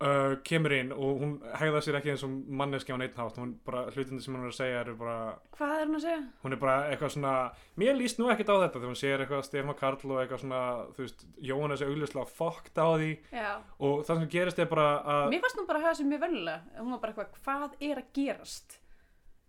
uh, 0.01 0.35
kemur 0.45 0.71
inn 0.75 0.91
og 0.93 1.17
hún 1.23 1.31
hegða 1.57 1.79
sér 1.81 1.95
ekki 1.97 2.11
eins 2.13 2.21
og 2.27 2.29
manneski 2.29 2.93
á 2.93 2.97
neitt 3.01 3.15
hátt. 3.17 3.39
Hún 3.41 3.55
bara, 3.65 3.87
hlutindi 3.89 4.21
sem 4.21 4.35
hún 4.35 4.43
er 4.45 4.51
að 4.51 4.57
segja 4.59 4.81
eru 4.83 4.93
bara 4.99 5.15
Hvað 5.57 5.73
er 5.81 5.87
hún 5.89 5.97
að 5.97 6.03
segja? 6.05 6.19
hún 6.43 6.53
er 6.53 6.59
bara 6.61 6.75
eitthvað 6.91 7.13
svona 7.15 7.33
mér 7.81 7.97
líst 7.97 8.19
nú 8.21 8.29
ekkert 8.29 8.51
á 8.53 8.61
þetta. 8.61 8.77
Þegar 8.77 8.91
hún 8.93 9.01
sér 9.01 9.23
eitthvað 9.25 9.45
Stefán 9.49 9.77
Karl 9.79 10.11
og 10.13 10.21
eitthvað 10.21 10.43
svona 10.45 10.61
þú 10.93 11.01
veist, 11.07 11.25
Jónas 11.41 11.81
er 11.81 11.89
augljóslega 11.89 12.27
fokkt 12.37 12.77
á 12.77 12.87
því. 12.93 13.11
Já, 13.33 13.51
og 13.79 14.05
það 14.05 14.19
sem 14.21 14.29
gerist 14.37 14.59
er 14.59 14.69
bara 14.69 14.87
að 15.01 15.31
mér 15.33 15.41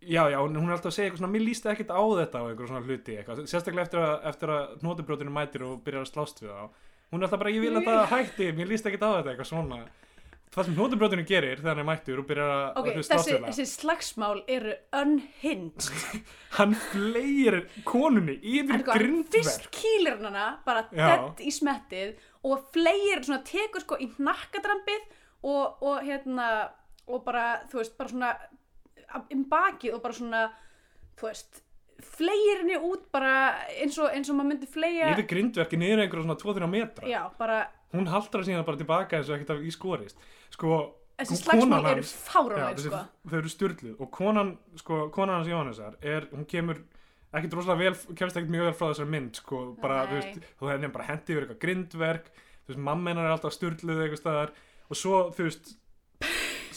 já, 0.01 0.22
já, 0.30 0.38
hún 0.38 0.57
er 0.68 0.74
alltaf 0.76 0.90
að 0.92 0.96
segja 0.96 1.09
eitthvað 1.09 1.22
svona 1.22 1.32
mér 1.34 1.46
líst 1.46 1.68
ekkert 1.70 1.90
á 1.94 2.03
þetta 2.20 2.42
og 2.42 2.51
eitthvað 2.53 2.70
svona 2.72 2.84
hluti 2.86 3.16
eitthvað. 3.18 3.46
sérstaklega 3.51 3.86
eftir 3.88 4.03
að, 4.05 4.12
eftir 4.32 4.53
að 4.55 4.84
nótubrótinu 4.86 5.32
mætir 5.34 5.64
og 5.66 5.80
byrjar 5.86 6.07
að 6.07 6.12
slást 6.12 6.42
við 6.42 6.53
þá 6.53 6.62
hún 7.09 7.22
er 7.22 7.28
alltaf 7.28 7.40
bara, 7.40 7.55
ég 7.55 7.64
vil 7.64 7.72
að 7.78 7.88
það 7.88 8.05
hætti, 8.14 8.53
mér 8.59 8.70
líst 8.70 8.86
ekkert 8.90 9.09
á 9.09 9.11
þetta 9.18 9.32
eitthvað 9.32 9.51
svona 9.53 9.80
það 10.49 10.68
sem 10.68 10.78
nótubrótinu 10.78 11.24
gerir 11.28 11.61
þegar 11.61 11.74
hann 11.74 11.82
er 11.82 11.88
mættur 11.88 12.22
og 12.22 12.28
byrjar 12.28 12.53
að 12.55 12.78
Ok, 12.80 12.86
að 12.88 12.96
slást 12.96 13.12
þessi, 13.12 13.32
við 13.34 13.42
það 13.42 13.49
þessi 13.49 13.66
slagsmál 13.74 14.38
eru 14.55 14.74
unhinged. 15.01 16.22
hann 16.59 16.74
fleir 16.88 17.59
konunni 17.88 18.38
yfir 18.38 18.84
grindverk 18.86 19.34
fyrst 19.36 19.68
kýlir 19.76 20.16
hann 20.16 20.30
hana 20.30 20.46
bara 20.66 20.86
Já. 20.88 21.05
dett 21.11 21.44
í 21.44 21.53
smettið 21.55 22.14
og 22.49 22.64
fleir 22.74 23.22
svona 23.26 23.42
tekur 23.46 23.84
sko 23.84 23.99
í 24.01 24.09
hnakkadrambið 24.16 25.05
og, 25.49 25.82
og 25.84 26.01
hérna 26.07 26.49
og 27.09 27.22
bara, 27.24 27.44
þú 27.70 27.80
veist, 27.80 27.94
bara 27.96 28.12
svona 28.12 28.32
um 29.16 29.48
bakið 29.50 29.96
og 29.96 30.04
bara 30.04 30.16
svona 30.16 30.42
þú 31.18 31.30
veist, 31.30 31.62
fleir 32.04 32.61
henni 32.61 32.76
út 32.78 33.09
bara 33.14 33.32
eins 33.72 33.96
og, 33.98 34.12
eins 34.14 34.28
og 34.30 34.38
maður 34.38 34.52
myndi 34.52 34.68
fleia 34.70 35.11
yfir 35.14 35.26
grindverki 35.32 35.80
niður 35.80 36.04
einhverja 36.04 36.26
svona 36.26 36.38
2-3 36.42 36.70
metra. 36.70 37.11
Já, 37.11 37.22
bara 37.38 37.64
hún 37.94 38.09
haldrar 38.11 38.46
síðan 38.46 38.66
bara 38.68 38.80
tilbaka 38.80 39.18
eins 39.18 39.30
og 39.30 39.38
ekkert 39.38 39.56
af 39.56 39.64
í 39.64 39.72
skorist. 39.74 40.20
Sko, 40.54 40.78
þessi 41.18 41.40
slagsmál 41.40 41.80
eru 41.94 42.04
þessi, 42.04 42.84
sko. 42.84 43.02
þau 43.30 43.38
eru 43.40 43.52
styrluð 43.52 44.04
og 44.04 44.12
konan, 44.14 44.54
sko, 44.78 45.00
konan 45.14 45.40
hans 45.40 45.50
Jóhannesar 45.50 45.98
er, 46.04 46.28
hún 46.34 46.46
kemur 46.48 46.84
ekkert 47.34 47.59
rosalega 47.59 47.88
vel, 47.88 48.14
kemst 48.16 48.38
ekkert 48.38 48.52
mjög 48.52 48.68
vel 48.68 48.76
frá 48.76 48.86
þessari 48.92 49.12
mynd 49.14 49.40
sko, 49.40 49.62
bara, 49.82 50.04
þú 50.09 50.14
Nei. 50.14 50.20
veist, 50.20 50.52
þú 50.61 50.70
henni 50.72 50.92
bara 50.94 51.09
hendi 51.11 51.34
yfir 51.34 51.44
eitthvað 51.44 51.62
grindverk, 51.64 52.30
þú 52.62 52.72
veist, 52.72 52.84
mamma 52.90 53.12
hennar 53.12 53.28
er 53.28 53.34
alltaf 53.34 53.56
styrluð 53.56 54.04
eitthvað 54.04 54.22
staðar. 54.22 54.54
Og 54.88 54.96
svo, 54.96 55.24
þú 55.36 55.48
veist 55.48 55.74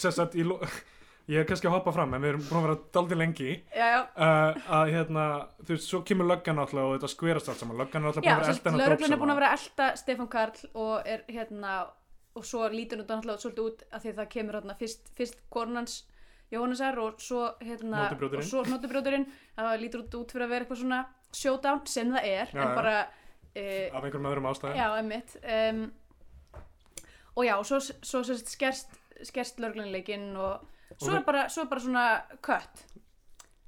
sagt, 0.02 0.36
í 0.36 0.48
ég 1.32 1.40
er 1.42 1.48
kannski 1.48 1.70
að 1.70 1.78
hoppa 1.78 1.94
fram 1.96 2.14
en 2.18 2.24
við 2.24 2.34
erum 2.34 2.44
búin 2.48 2.60
að 2.60 2.68
vera 2.68 2.78
daldi 2.98 3.18
lengi. 3.18 3.56
Já, 3.72 3.86
já, 3.88 4.00
uh, 4.12 4.60
að 4.80 4.92
hérna, 4.96 5.26
þú 5.62 5.74
veist, 5.74 5.88
svo 5.88 6.02
kemur 6.08 6.30
löggan 6.32 6.62
alltaf 6.62 6.84
og 6.84 6.94
þetta 6.98 7.12
skverast 7.14 7.52
allt 7.52 7.64
saman, 7.64 7.80
löggan 7.80 8.04
er 8.04 8.12
alltaf 8.12 8.26
búin 8.26 8.36
að 8.36 8.44
vera 8.44 8.54
elda 8.54 8.76
lögreglun 8.82 9.16
er 9.16 9.22
búin 9.24 9.34
að 9.34 9.42
vera 9.42 9.52
að 9.52 9.58
elda 9.60 9.90
Stefán 10.02 10.32
Karl 10.36 10.72
og 10.84 11.12
er 11.16 11.26
hérna 11.32 11.76
og 12.36 12.48
svo 12.48 12.68
lítur 12.72 13.02
hún 13.02 13.08
náttúrulega 13.08 13.44
svolítið 13.44 13.68
út 13.68 13.84
af 13.92 14.04
því 14.04 14.12
að 14.12 14.20
það 14.20 14.30
kemur 14.36 14.58
hérna 14.60 14.76
fyrst, 14.80 15.10
fyrst 15.18 15.40
kornans 15.52 15.98
Jóhannesar 16.52 17.00
og 17.00 17.20
svo 17.24 17.48
hérna 17.64 18.06
og 18.12 18.44
svo 18.44 18.64
hnótubrjóturinn 18.68 19.28
það 19.56 19.82
lítur 19.82 20.04
út, 20.06 20.16
út 20.20 20.32
fyrir 20.32 20.48
að 20.48 20.54
vera 20.54 20.66
eitthvað 20.66 20.82
svona 20.84 21.02
showdown 21.32 21.82
sem 21.88 22.12
það 22.12 22.28
er 22.28 22.52
Já, 22.52 22.62
en 22.64 22.76
bara 22.76 22.96
uh, 23.04 23.88
af 23.92 24.04
einhverjum 24.04 24.30
öðrum 24.32 24.50
ástæðum. 24.52 24.80
Já, 24.80 24.88
emmitt 25.00 25.36
um, 25.44 25.82
og 27.36 27.48
já, 27.48 27.56
svo, 27.68 27.80
svo 27.80 28.24
sérst 28.28 28.52
skerst, 28.52 29.00
skerst 29.28 29.62
lögreglunleikin 29.64 30.32
og 30.36 30.68
svo 31.00 31.16
er 31.18 31.26
bara, 31.28 31.48
svo 31.50 31.64
er 31.66 31.70
bara 31.72 31.84
svona 31.84 32.06
kött 32.44 32.86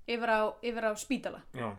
yfir 0.10 0.30
á, 0.34 0.40
yfir 0.64 0.88
á 0.90 0.92
spítala. 1.00 1.42
Já. 1.56 1.70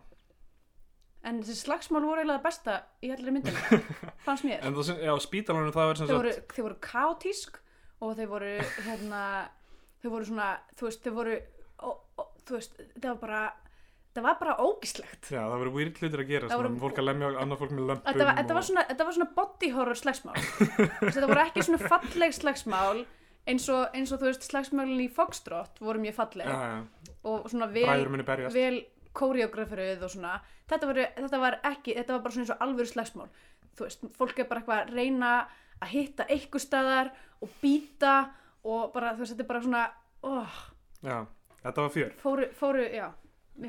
en 1.24 1.40
þessi 1.40 1.64
slagsmál 1.64 2.04
voru 2.04 2.20
eiginlega 2.20 2.38
það 2.40 2.46
besta 2.46 2.76
í 3.00 3.10
allir 3.14 3.32
myndinu 3.32 3.80
fannst 4.26 4.44
mér. 4.44 4.60
En 4.64 4.76
það 4.76 4.88
sem, 4.90 5.02
já, 5.06 5.12
spítalanum 5.24 5.72
það 5.72 5.90
er 5.90 6.00
sem 6.00 6.08
þau 6.08 6.14
sagt 6.14 6.20
voru, 6.20 6.32
þau 6.52 6.64
voru 6.66 6.78
kaotísk 6.84 7.60
og 8.04 8.16
þau 8.18 8.26
voru 8.34 8.50
hérna, 8.84 9.20
þau 10.02 10.10
voru 10.12 10.28
svona 10.28 10.48
þú 10.76 10.88
veist, 10.90 11.04
þau 11.06 11.14
voru 11.16 11.36
ó, 11.80 11.88
ó, 12.20 12.22
þú 12.44 12.58
veist, 12.58 12.76
það 12.98 13.08
var 13.08 13.20
bara 13.22 13.42
það 14.14 14.26
var 14.28 14.36
bara 14.42 14.56
ógislegt 14.62 15.30
Já, 15.32 15.40
það 15.40 15.58
voru 15.64 15.74
weird 15.78 16.00
hlutir 16.02 16.22
að 16.22 16.28
gera, 16.34 16.48
Það 16.52 16.58
svona, 16.58 16.68
voru- 16.68 16.82
fólk 16.84 17.00
að 17.00 17.08
lemja 17.08 17.30
annað 17.40 17.62
fólk 17.64 17.72
með 17.74 17.88
lömpum 17.90 18.10
þetta 18.12 18.28
var, 18.28 18.36
þetta, 18.42 18.54
var 18.58 18.60
og... 18.60 18.68
svona, 18.68 18.84
þetta 18.92 19.08
var 19.08 19.16
svona 19.16 19.30
body 19.40 19.70
horror 19.74 20.00
slagsmál. 20.00 20.36
Þú 20.44 21.06
veist, 21.08 21.16
þetta 21.16 21.30
voru 21.32 21.44
ekki 21.48 21.64
svona 21.70 21.92
falleg 21.94 22.36
slagsmál 22.36 23.04
eins 23.50 23.68
og, 23.72 23.86
eins 23.96 24.12
og 24.14 24.20
þú 24.22 24.30
veist 24.30 24.46
slagsmálin 24.48 25.02
í 25.04 25.08
Foxtrot 25.12 25.80
voru 25.84 26.02
mjög 26.02 26.16
falleg. 26.18 26.48
Já, 26.48 26.74
já, 26.74 27.16
og 27.28 27.48
svona 27.52 27.68
vel, 27.72 28.06
vel 28.54 28.78
koreograferuð 29.14 30.04
og 30.06 30.12
svona. 30.12 30.38
Þetta, 30.70 30.88
voru, 30.90 31.04
þetta 31.18 31.42
var 31.42 31.58
ekki, 31.70 31.96
þetta 31.98 32.16
var 32.16 32.24
bara 32.24 32.36
svona 32.36 32.46
eins 32.46 32.54
og 32.54 32.64
alvöru 32.66 32.90
slagsmál. 32.90 33.28
Þú 33.74 33.86
veist, 33.88 34.06
fólk 34.16 34.40
er 34.40 34.48
bara 34.50 34.62
eitthvað 34.62 34.82
að 34.82 34.94
reyna 34.96 35.34
að 35.82 35.92
hitta 35.92 36.26
eitthvað 36.30 36.64
staðar 36.64 37.12
og 37.42 37.54
býta 37.62 38.14
og 38.64 38.92
bara, 38.94 39.14
þú 39.14 39.24
veist, 39.24 39.34
þetta 39.34 39.44
er 39.44 39.50
bara 39.50 39.64
svona 39.64 39.84
oh, 40.24 40.60
Já, 41.04 41.16
þetta 41.62 41.84
var 41.84 41.94
fjör. 41.94 42.12
fóru, 42.22 42.50
fóru, 42.56 42.84
já. 42.88 43.08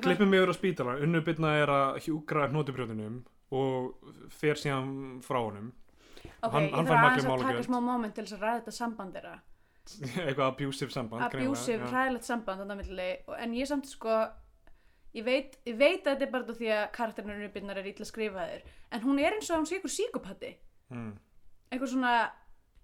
Klippum 0.01 0.33
yfir 0.33 0.49
á 0.49 0.55
spítalan, 0.55 1.01
unnubitna 1.05 1.51
er 1.61 1.69
að 1.69 1.99
hjúkra 2.07 2.47
hnótubrjóðunum 2.49 3.19
og 3.53 4.13
fer 4.33 4.57
síðan 4.57 5.19
frá 5.25 5.41
honum. 5.43 5.73
ok, 6.41 6.53
hann- 6.53 6.69
ég 6.71 6.87
þarf 6.87 7.01
makleg 7.03 7.27
að 7.29 7.43
taka 7.43 7.65
smá 7.67 7.79
moment 7.81 8.15
til 8.15 8.25
þess 8.25 8.37
að 8.37 8.45
ræða 8.45 8.61
þetta 8.61 8.71
samband 8.79 9.13
þeirra 9.13 9.35
Eitthvað 10.25 10.47
abusive 10.47 10.91
samband. 10.93 11.25
abusive, 11.27 11.81
já. 11.83 11.91
hræðilegt 11.91 12.27
samband 12.27 12.73
en 13.39 13.53
ég 13.55 13.67
samt 13.69 13.87
sko 13.89 14.15
ég 15.15 15.23
veit, 15.23 15.59
ég 15.65 15.77
veit 15.79 16.01
að 16.03 16.15
þetta 16.15 16.25
er 16.27 16.31
bara 16.33 16.55
því 16.59 16.71
að 16.75 16.85
karakterinu 16.95 17.35
unnubinnar 17.37 17.77
er 17.79 17.87
illa 17.91 18.05
skrifaðir 18.07 18.65
en 18.91 19.05
hún 19.05 19.21
er 19.23 19.37
eins 19.37 19.49
og 19.51 19.61
hún 19.61 19.69
sé 19.69 19.79
ykkur 19.79 19.93
síkopati 19.93 20.55
Mm, 20.85 21.15
eitthvað 21.73 21.89
svona 21.95 22.09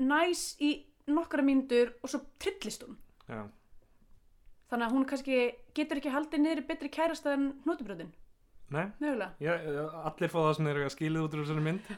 næs 0.01 0.55
í 0.57 0.71
nokkra 1.13 1.43
mínútur 1.45 1.91
og 2.01 2.09
svo 2.09 2.23
trillist 2.41 2.81
hún 2.81 2.95
já. 3.29 3.43
þannig 4.71 4.85
að 4.87 4.95
hún 4.95 5.05
kannski 5.05 5.35
getur 5.77 5.99
ekki 6.01 6.09
haldið 6.09 6.41
niður 6.41 6.63
betri 6.65 6.89
kærasta 6.89 7.35
en 7.37 7.51
hnútubröðin 7.61 8.09
Nei, 8.71 8.87
mögulega 9.03 9.35
já, 9.37 9.53
allir 10.07 10.31
fá 10.33 10.39
það 10.39 10.55
sem 10.57 10.71
er 10.71 10.79
að 10.81 10.93
skilið 10.95 11.25
út 11.27 11.33
úr 11.35 11.43
þessari 11.43 11.63
mynd. 11.65 11.89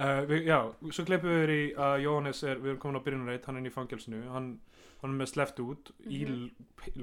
Uh, 0.00 0.22
við, 0.30 0.46
já, 0.48 0.58
svo 0.96 1.04
klippum 1.04 1.28
við 1.28 1.42
yfir 1.42 1.50
í 1.52 1.62
að 1.76 1.94
Jóhannes 2.06 2.38
er, 2.48 2.56
við 2.62 2.70
erum 2.72 2.78
komin 2.80 3.00
á 3.00 3.04
byrjunarreit, 3.04 3.44
hann 3.44 3.56
er 3.58 3.60
inn 3.60 3.68
í 3.68 3.74
fangelsinu, 3.74 4.20
hann, 4.32 4.46
hann 5.02 5.10
er 5.12 5.18
með 5.18 5.28
sleppt 5.34 5.60
út 5.60 5.90
í 6.08 6.22
Mhm. 6.24 7.02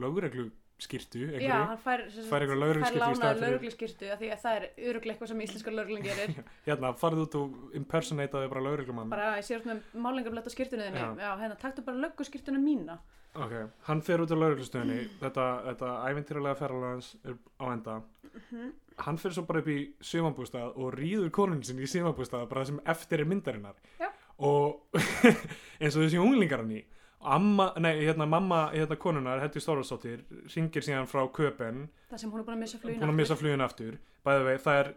Lögreglu 0.77 0.85
skýrtu, 0.85 1.19
já, 1.19 1.27
einhverju. 1.33 1.67
hann 1.67 1.77
fær, 1.81 2.01
Fær 2.29 2.41
einhverja 2.41 2.61
lögregluskyrtu 2.61 2.97
í 2.97 3.01
lánaða 3.01 3.33
fyrir- 3.33 3.41
lögregluskyrtu 3.41 4.11
af 4.13 4.19
því 4.21 4.27
að 4.31 4.41
það 4.43 4.55
er 4.57 4.65
öruglega 4.89 5.13
eitthvað 5.15 5.27
sem 5.31 5.41
íslenska 5.41 5.71
lögreglun 5.73 6.03
gerir 6.05 6.43
Hérna, 6.67 6.91
farið 6.93 7.21
út 7.25 7.35
og 7.35 7.75
impersonateaði 7.79 8.49
bara 8.51 8.61
lögreglumann. 8.67 9.09
bara 9.09 9.37
ég 9.37 9.45
sé 9.47 9.57
með 9.65 9.81
málingablett 9.97 10.45
á 10.47 10.51
skyrtunni 10.53 10.85
þinni 10.85 10.99
Já. 11.01 11.15
já, 11.17 11.31
hérna, 11.41 11.57
taktu 11.57 11.81
bara 11.85 11.97
lögguskyrtuna 11.97 12.59
mína 12.61 12.99
Ok, 13.37 13.51
hann 13.85 14.01
fer 14.01 14.21
út 14.23 14.31
á 14.33 14.37
lauruglustöðinni 14.37 15.09
þetta, 15.21 15.43
þetta 15.67 15.89
ævintýralega 16.09 16.57
ferðalagans 16.61 17.15
er 17.25 17.35
á 17.61 17.65
enda 17.73 18.01
Mhm. 18.37 18.71
hann 19.01 19.17
fer 19.17 19.31
svo 19.33 19.43
bara 19.47 19.59
upp 19.59 19.67
í 19.67 19.93
sumabústað 20.01 20.75
og 20.77 20.93
rýður 20.93 21.29
konun 21.31 21.63
sinni 21.63 21.83
í 21.85 21.89
sumabústað 21.89 22.47
bara 22.49 22.65
sem 22.65 22.79
eftir 22.85 23.21
er 23.21 23.25
myndarinnar 23.25 23.73
Já. 23.99 24.09
og 24.39 24.81
eins 25.81 25.95
og 25.97 26.03
þessi 26.05 26.21
unglingar 26.21 26.61
hann 26.61 26.71
í 26.71 26.83
amma, 27.21 27.71
nei, 27.81 27.95
hérna 28.03 28.25
mamma 28.29 28.67
hérna 28.73 28.95
konunar, 28.99 29.41
Heddi 29.41 29.61
Stórvarsdóttir 29.63 30.23
ringir 30.53 30.85
síðan 30.85 31.09
frá 31.09 31.23
Köpen 31.33 31.87
það 32.11 32.21
sem 32.21 32.31
hún 32.31 32.41
er 32.41 32.47
búin 32.47 32.57
að 32.57 32.63
missa 32.63 32.79
flugin 32.81 33.01
búin 33.01 33.13
að 33.13 33.19
missa 33.21 33.37
flugin 33.39 33.65
aftur. 33.65 33.99
Bæði 34.27 34.47
vei, 34.47 34.57
það 34.63 34.81
er 34.81 34.91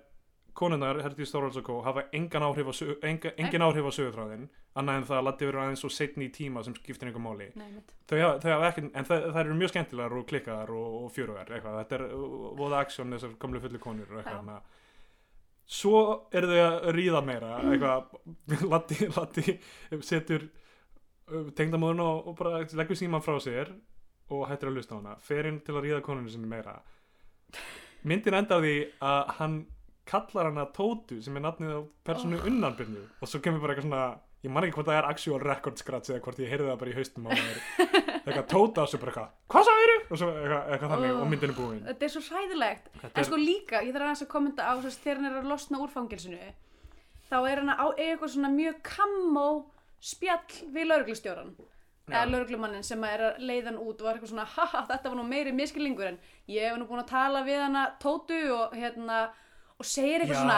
konunar, 0.60 1.00
Heddi 1.04 1.26
Stórvarsdóttir 1.28 1.84
hafa 1.86 2.04
engan 2.16 2.46
áhrif 2.48 2.68
á, 2.68 2.74
enga, 3.08 3.32
engin 3.36 3.64
áhrif 3.64 3.88
á 3.88 3.92
sögutráðin 3.96 4.48
annað 4.78 5.00
en 5.00 5.06
það 5.08 5.18
að 5.18 5.24
latti 5.26 5.48
verið 5.48 5.62
aðeins 5.64 5.84
og 5.86 5.94
setni 5.94 6.26
í 6.28 6.32
tíma 6.34 6.62
sem 6.66 6.74
skiptir 6.76 7.08
einhver 7.08 7.24
máli. 7.24 7.48
Nei, 7.58 7.70
mitt. 7.74 7.94
þau 8.06 8.18
hafa, 8.20 8.36
þau 8.42 8.50
hafa 8.52 8.68
ekki, 8.68 8.84
en 8.86 9.08
það, 9.08 9.24
það 9.30 9.40
eru 9.42 9.56
mjög 9.58 9.72
skemmtilegar 9.72 10.16
og 10.18 10.28
klikkaðar 10.30 10.72
og, 10.76 10.92
og 11.00 11.08
fjörugar 11.14 11.50
eitthvað, 11.50 11.78
þetta 11.80 11.98
er 11.98 12.04
voða 12.60 12.84
aksjón 12.84 13.16
þessar 13.16 13.34
gamlu 13.42 13.62
fullu 13.64 13.82
konur 13.82 14.12
eitthvað 14.20 14.38
hana. 14.38 14.60
svo 15.80 16.02
eru 16.36 16.52
þau 16.52 16.60
að 16.68 16.88
ríða 16.98 17.24
meira 17.26 17.52
eitthvað, 17.64 18.14
Latti, 18.74 19.10
Latti 19.16 19.56
setur 20.06 20.46
uh, 21.32 21.50
tengdamóðun 21.56 22.00
og, 22.04 22.30
bara 22.38 22.62
leggur 22.78 22.96
síman 22.98 23.22
frá 23.24 23.36
sér 23.42 23.72
og 24.30 24.46
hættir 24.48 24.68
að 24.70 24.76
lusta 24.78 24.94
á 24.94 24.98
hana. 25.00 25.16
Fer 25.18 25.46
inn 25.50 25.60
til 25.66 25.74
að 25.74 25.84
ríða 25.88 26.02
konunni 26.06 26.30
sinni 26.30 26.46
meira. 26.50 26.76
Myndin 28.06 28.36
endar 28.38 28.62
því 28.62 28.74
að 29.04 29.32
hann 29.40 29.54
kallar 30.08 30.48
hana 30.50 30.64
Tótu 30.74 31.18
sem 31.22 31.36
er 31.36 31.42
nafnið 31.44 31.72
á 31.76 31.80
personu 32.06 32.38
Oh. 32.40 32.46
unnanbyrnu. 32.48 33.02
Og 33.20 33.28
svo 33.28 33.40
kemur 33.42 33.60
bara 33.60 33.74
eitthvað 33.74 33.88
svona 33.88 34.04
ég 34.42 34.50
man 34.50 34.64
ekki 34.64 34.72
hvort 34.78 34.86
það 34.88 34.96
er 35.02 35.08
actual 35.10 35.40
record 35.42 35.76
scratch 35.78 36.10
eða 36.10 36.22
hvort 36.24 36.38
ég 36.40 36.48
heyrði 36.48 36.70
það 36.70 36.78
bara 36.80 36.90
í 36.90 36.94
haustum 36.96 37.26
á 37.28 37.30
mér 37.36 37.58
eitthvað 38.24 38.46
Tóta 38.48 38.82
og 38.86 38.88
svo 38.88 39.00
bara 39.02 39.12
eitthvað 39.12 39.28
hvað 39.52 39.66
sagðir 39.68 39.92
og 40.00 40.16
svo 40.22 40.28
eitthvað, 40.30 40.62
eitthvað 40.72 40.94
þannig 40.94 41.10
Oh. 41.12 41.20
og 41.20 41.28
myndin 41.34 41.50
er 41.52 41.58
búin. 41.58 41.82
þetta 41.90 42.06
er 42.08 42.14
svo 42.14 42.22
hræðilegt. 42.30 42.88
Þetta 43.02 43.12
en 43.12 43.20
er- 43.20 43.28
sko 43.28 43.36
líka, 43.42 43.82
ég 43.84 43.92
þarf 43.92 44.06
aðeins 44.08 44.24
að 44.24 44.30
kommenta 44.32 44.62
á 44.64 44.72
þess, 44.80 44.98
þegar 45.04 45.20
hann 45.20 45.28
er 45.34 45.38
að 45.42 45.50
losna 45.52 45.82
úr 45.84 45.92
fangilsinu 45.92 46.40
þá 47.30 47.36
er 47.50 47.60
hann 47.60 47.74
að 47.74 47.82
á- 47.84 47.98
eitthvað 48.00 48.32
svona 48.34 48.50
mjög 48.56 48.80
kammó 48.88 49.48
spjall 50.00 50.72
við 50.74 50.88
lauruglustjóran 50.90 51.54
eða 52.10 52.24
Já. 52.24 52.30
lauruglumannin 52.32 52.82
sem 52.86 53.02
er 53.06 53.20
að 53.28 53.42
leiða 53.46 53.68
hann 53.70 53.78
út 53.84 54.00
og 54.00 54.06
var 54.08 54.16
eitthvað 54.16 54.32
svona, 54.32 54.46
haha, 54.56 54.80
þetta 54.88 55.10
var 55.12 55.18
nú 55.20 55.26
meiri 55.30 55.52
miskilningur 55.54 56.08
en 56.08 56.16
ég 56.50 56.64
hef 56.70 56.78
nú 56.80 56.88
búin 56.88 57.02
að 57.04 57.10
tala 57.12 57.42
við 57.46 57.60
hana 57.62 57.84
Tótu 58.02 58.38
og 58.56 58.72
hérna 58.74 59.18
og 59.78 59.86
segir 59.86 60.24
eitthvað 60.24 60.40
svona, 60.40 60.56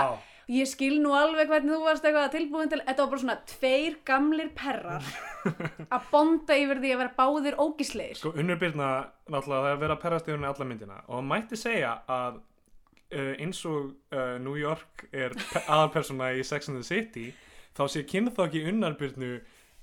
ég 0.53 0.66
skil 0.70 0.97
nú 1.03 1.12
alveg 1.14 1.51
hvernig 1.51 1.74
þú 1.74 1.82
varst 1.84 2.07
eitthvað 2.09 2.32
tilbúin 2.38 2.70
til 2.72 2.80
þetta 2.86 3.05
var 3.05 3.11
bara 3.12 3.22
svona 3.24 3.36
tveir 3.53 3.99
gamlir 4.09 4.49
perrar 4.57 5.11
að 5.95 6.09
bonda 6.14 6.57
yfir 6.62 6.80
því 6.82 6.95
að 6.95 7.03
vera 7.03 7.14
báðir 7.18 7.59
ógisleir 7.62 8.16
Sko, 8.18 8.32
Unnur 8.38 8.59
Birna, 8.62 8.88
náttúrulega, 9.28 9.76
það 9.76 9.86
er 9.90 9.95
að 9.99 10.03
perrast 10.07 10.26
yfir 10.30 10.38
henni 10.38 10.51
alla 10.55 10.70
myndina 10.72 10.99
og 11.07 11.14
það 11.18 11.28
mætti 11.34 11.61
segja 11.61 11.93
að 12.16 12.40
uh, 12.40 13.32
eins 13.45 13.62
og 13.68 13.93
uh, 14.14 14.36
New 14.43 14.57
York 14.59 15.07
er 15.12 15.34
pe- 15.36 15.66
aðalpersona 15.66 16.32
í 16.38 16.45
Sex 16.47 16.72
and 16.72 16.80
the 16.80 16.86
City 16.88 17.28
þá 17.77 17.83
sé 17.93 18.05
kynþokki 18.09 18.62
Unnar 18.70 18.97
Birnu 19.01 19.35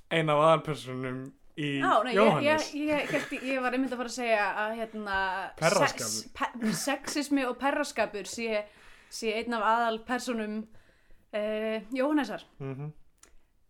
ein 0.09 0.31
af 0.31 0.41
aðalpersonum 0.45 1.21
í 1.59 1.69
Já, 1.81 1.91
nei, 2.05 2.13
ég, 2.13 2.19
Jóhannes 2.19 2.69
ég, 2.73 2.89
ég, 2.89 3.13
ég, 3.13 3.45
ég 3.51 3.63
var 3.63 3.75
einmitt 3.75 3.93
að 3.93 4.01
fara 4.01 4.11
að 4.11 4.17
segja 4.17 4.45
að 4.63 4.75
hérna, 4.79 5.19
Perraskapur. 5.59 6.11
sex- 6.15 6.59
pe 6.61 6.73
sexismi 6.83 7.45
og 7.45 7.57
perraskapur 7.61 8.29
sé, 8.29 8.63
sé 9.11 9.35
einn 9.41 9.57
af 9.57 9.65
aðal 9.73 10.01
personum 10.07 10.59
uh, 10.63 11.77
Jóhannesar 11.95 12.45
mm 12.59 12.75
-hmm. 12.75 12.91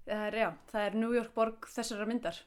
það 0.05 0.26
er, 0.28 0.39
já, 0.43 0.49
það 0.72 0.86
er 0.86 0.95
New 0.95 1.13
York 1.15 1.34
borg 1.34 1.70
þessara 1.76 2.05
myndar 2.05 2.43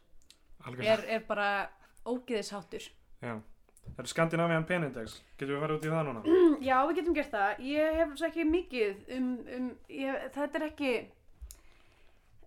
Algjörlega, 0.65 0.93
er, 0.93 1.05
er 1.09 1.25
bara 1.27 1.71
ógiðisháttur 2.07 2.91
já 3.23 3.41
Það 3.83 3.99
eru 3.99 4.11
Skandinavian 4.13 4.65
Penindex, 4.65 5.17
getum 5.39 5.57
við 5.57 5.63
farið 5.65 5.77
út 5.77 5.87
í 5.87 5.91
það 5.93 6.07
núna? 6.09 6.21
Já, 6.69 6.77
við 6.87 6.99
getum 7.01 7.17
gert 7.17 7.35
það. 7.35 7.63
Ég 7.67 7.99
hef 7.99 8.15
svo 8.17 8.29
ekki 8.29 8.45
mikið 8.49 9.01
um, 9.17 9.27
um 9.57 9.67
ég, 9.89 10.29
þetta 10.37 10.61
er 10.61 10.67
ekki, 10.69 10.93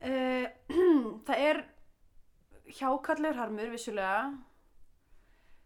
uh, 0.02 0.46
það 1.28 1.46
er 1.50 1.64
hjákallegur 2.76 3.40
harmur, 3.40 3.72
vissulega. 3.74 4.20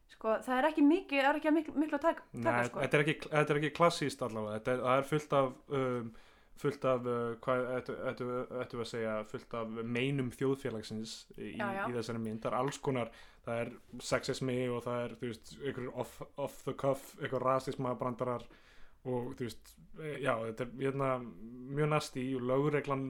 Sko, 0.10 0.34
það 0.44 0.58
er 0.58 0.68
ekki 0.72 0.84
mikið, 0.84 1.22
það 1.22 1.30
er 1.30 1.38
ekki 1.40 1.52
miklu, 1.56 1.74
miklu 1.80 1.98
að 2.00 2.06
taka, 2.08 2.24
taka 2.34 2.56
Nei, 2.58 2.66
sko. 2.68 2.82
þetta 2.84 2.98
er 2.98 3.04
ekki, 3.06 3.14
þetta 3.30 3.54
er 3.54 3.60
ekki 3.62 3.70
klassíst 3.78 4.24
allavega, 4.26 4.56
þetta 4.58 4.72
er, 4.74 4.82
það 4.84 4.98
er 5.02 5.06
fullt 5.12 5.36
af, 5.38 5.52
um, 5.80 6.08
fullt 6.60 6.88
af, 6.90 7.06
uh, 7.08 7.28
hvað 7.46 7.68
ættu, 7.78 7.96
ættu 8.64 8.82
að 8.82 8.90
segja, 8.90 9.14
fullt 9.30 9.54
af 9.62 9.76
meinum 9.98 10.32
þjóðfélagsins 10.36 11.14
í, 11.38 11.54
Já, 11.54 11.68
já. 11.78 11.84
í 11.86 11.96
þessari 11.96 12.24
mynd, 12.26 12.42
það 12.44 12.52
er 12.52 12.58
alls 12.60 12.82
konar, 12.90 13.14
það 13.46 13.62
er 13.64 13.72
sexismi 14.10 14.58
og 14.74 14.82
það 14.90 15.06
er, 15.06 15.16
þú 15.22 15.30
veist, 15.30 15.54
einhverjum 15.62 16.02
off, 16.04 16.18
off 16.48 16.60
the 16.66 16.76
cuff, 16.84 17.14
einhver 17.22 17.46
rasisma 17.46 17.94
brandarar 18.02 18.44
og 19.06 19.36
þú 19.40 19.46
veist, 19.48 19.76
eh, 20.02 20.18
já, 20.24 20.34
þetta 20.50 20.66
er 20.66 20.74
hérna, 20.80 21.12
mjög 21.70 21.90
nasti 21.94 22.26
og 22.36 22.42
lögreglan, 22.50 23.06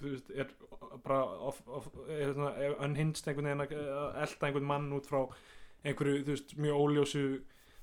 þú 0.00 0.14
veist, 0.14 0.30
er 0.30 0.54
bara 1.04 1.20
off, 1.48 1.60
off, 1.68 1.90
er 2.08 2.32
svona, 2.32 2.54
unhinged 2.86 3.26
einhvern 3.28 3.50
veginn 3.50 3.66
að 3.66 4.22
elta 4.22 4.46
einhvern 4.48 4.66
mann 4.70 4.88
út 4.96 5.06
frá 5.10 5.20
einhverju, 5.84 6.22
þú 6.24 6.32
veist, 6.34 6.56
mjög 6.56 6.80
óljósu 6.86 7.24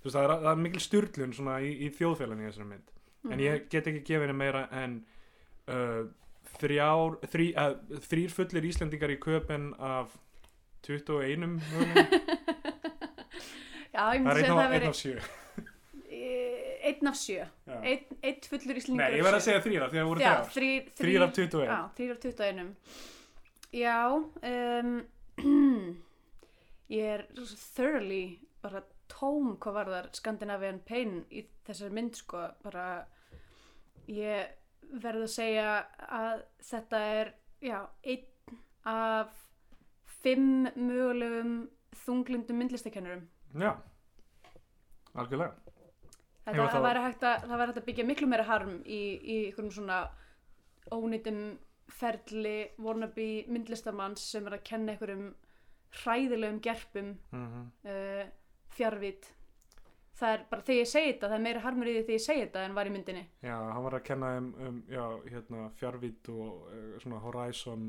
þú 0.02 0.10
veist, 0.10 0.16
það 0.18 0.24
er, 0.26 0.34
það 0.44 0.52
er 0.56 0.64
mikil 0.66 0.82
styrlun 0.84 1.34
svona 1.38 1.60
í, 1.64 1.70
í 1.86 1.92
þjóðfélaginu 1.94 2.44
í 2.44 2.50
þessari 2.52 2.70
mynd 2.74 2.90
en 3.24 3.32
Mhm. 3.38 3.40
ég 3.40 3.70
get 3.72 3.86
ekki 3.88 4.02
gefið 4.04 4.26
henni 4.28 4.34
meira 4.36 4.68
en 4.76 4.98
uh, 5.72 6.02
þrjár 6.60 7.14
þrí, 7.32 7.46
uh, 7.56 7.78
þrýr 8.10 8.34
fullir 8.36 8.66
Íslendingar 8.68 9.14
í 9.14 9.20
köpen 9.24 9.70
af 9.80 10.18
21 10.84 11.40
mögulegum. 11.40 12.10
Já, 13.94 14.04
ég 14.12 14.26
það 14.26 14.26
myndi 14.26 14.34
er 14.34 14.44
einn 14.44 14.52
að 14.52 14.58
af, 14.58 14.58
það 14.58 14.66
einn 14.66 14.74
veri 14.74 14.90
af 14.90 14.98
sjö 15.00 15.43
einn 16.90 17.10
af 17.12 17.18
sjö. 17.20 17.46
Einn, 17.80 18.18
einn 18.22 18.40
fullur 18.50 18.80
íslendingur 18.80 19.04
Nei, 19.04 19.18
ég 19.20 19.26
verð 19.28 19.40
að 19.40 19.46
segja 19.48 19.64
þrýra 19.66 19.90
það 19.92 20.08
voru 20.10 20.24
Já, 20.24 20.30
þrjár. 20.30 20.50
þrýr, 20.56 20.88
þrýr 21.00 21.26
af 21.26 21.36
21 21.38 21.68
Já, 21.68 21.78
þrýr 21.98 22.16
af 22.16 22.24
21 22.24 22.74
Já 23.74 24.00
um, 24.52 24.98
Ég 26.94 27.14
er 27.16 27.24
thoroughly 27.76 28.24
bara 28.64 28.84
tóm 29.12 29.56
hvað 29.62 29.78
var 29.80 29.92
þar 29.94 30.10
Scandinavian 30.18 30.82
Pain 30.88 31.16
í 31.32 31.46
þessari 31.68 31.96
mynd 31.96 32.18
sko. 32.20 32.44
Bara 32.64 32.86
ég 34.12 34.52
verð 35.04 35.26
að 35.26 35.34
segja 35.34 35.70
að 36.12 36.44
þetta 36.68 37.02
er 37.18 37.34
já, 37.64 37.80
einn 38.04 38.60
af 38.90 39.32
fimm 40.24 40.68
mögulegum 40.76 41.56
þunglindum 42.04 42.60
myndlistakennurum 42.60 43.24
Já, 43.60 43.72
algjörlega 45.14 45.63
Þetta, 46.44 46.64
að 46.64 46.74
það, 46.74 46.86
væri 46.88 47.04
að, 47.04 47.22
það 47.22 47.54
væri 47.54 47.70
hægt 47.70 47.82
að 47.82 47.88
byggja 47.88 48.08
miklu 48.08 48.28
meira 48.28 48.48
harm 48.48 48.74
í, 48.84 49.02
í 49.24 49.38
einhverjum 49.48 49.76
svona 49.78 50.00
ónýtum 50.92 51.40
ferli 51.94 52.58
wannabe 52.84 53.30
myndlistamanns 53.52 54.26
sem 54.34 54.48
er 54.50 54.58
að 54.58 54.66
kenna 54.68 54.96
einhverjum 54.96 55.30
hræðilegum 56.02 56.60
gerpum 56.64 57.14
mm 57.32 57.70
uh, 57.86 58.24
fjarvít 58.74 59.28
það 60.18 60.32
er 60.36 60.44
bara 60.50 60.66
þegar 60.66 60.80
ég 60.80 60.90
segi 60.90 61.12
þetta 61.12 61.30
það 61.30 61.36
er 61.38 61.44
meira 61.44 61.62
harmur 61.64 61.90
í 61.90 61.94
því 61.94 62.02
þegar 62.04 62.18
ég 62.18 62.24
segi 62.26 62.44
þetta 62.44 62.64
en 62.68 62.78
var 62.78 62.90
í 62.90 62.94
myndinni. 62.94 63.24
Já, 63.44 63.54
hann 63.58 63.86
var 63.86 63.98
að 63.98 64.06
kenna 64.10 64.32
um, 64.40 64.50
um 64.68 64.80
já, 64.92 65.04
hérna, 65.30 65.68
fjárvít 65.80 66.32
og 66.34 66.66
uh, 66.70 66.96
svona 67.04 67.22
Horizon 67.24 67.86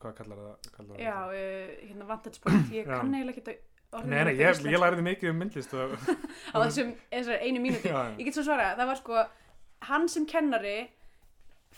hvað 0.00 0.16
kallar 0.20 0.42
það? 0.44 0.70
Kallar 0.76 1.02
já, 1.04 1.16
uh, 1.26 1.74
hérna 1.88 2.08
vantage 2.10 2.42
point 2.44 2.72
ég 2.74 2.90
kann 2.90 3.14
eiginlega 3.14 3.36
ekki 3.36 3.46
að 3.46 3.79
Nei, 3.90 4.22
nei, 4.22 4.34
ég, 4.38 4.60
ég 4.70 4.78
læriði 4.78 5.02
mikið 5.02 5.32
um 5.32 5.40
myndlist 5.42 5.72
og, 5.74 5.96
á 6.54 6.56
þessum, 6.62 6.92
einu 7.10 7.72
já. 7.74 7.96
ég 8.14 8.22
get 8.28 8.36
svo 8.36 8.44
svara, 8.46 8.74
það 8.78 8.90
var 8.92 9.00
sko 9.00 9.24
hann 9.88 10.06
sem 10.12 10.26
kennari 10.30 10.76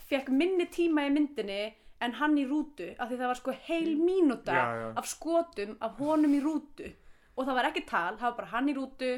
fekk 0.09 0.29
minni 0.29 0.67
tíma 0.69 1.07
í 1.07 1.13
myndinni 1.13 1.63
en 2.03 2.15
hann 2.19 2.35
í 2.37 2.43
rútu, 2.47 2.91
af 2.99 3.09
því 3.09 3.17
það 3.19 3.31
var 3.31 3.39
sko 3.39 3.55
heil 3.67 3.91
mínúta 3.97 4.55
Já, 4.55 4.65
já. 4.81 4.87
af 4.99 5.07
skotum 5.09 5.77
af 5.81 5.99
honum 6.01 6.33
í 6.35 6.41
rútu. 6.43 6.89
Og 7.33 7.47
það 7.47 7.57
var 7.57 7.69
ekki 7.69 7.85
tal, 7.89 8.17
það 8.19 8.27
var 8.27 8.35
bara 8.41 8.51
hann 8.51 8.69
í 8.69 8.75
rútu 8.77 9.11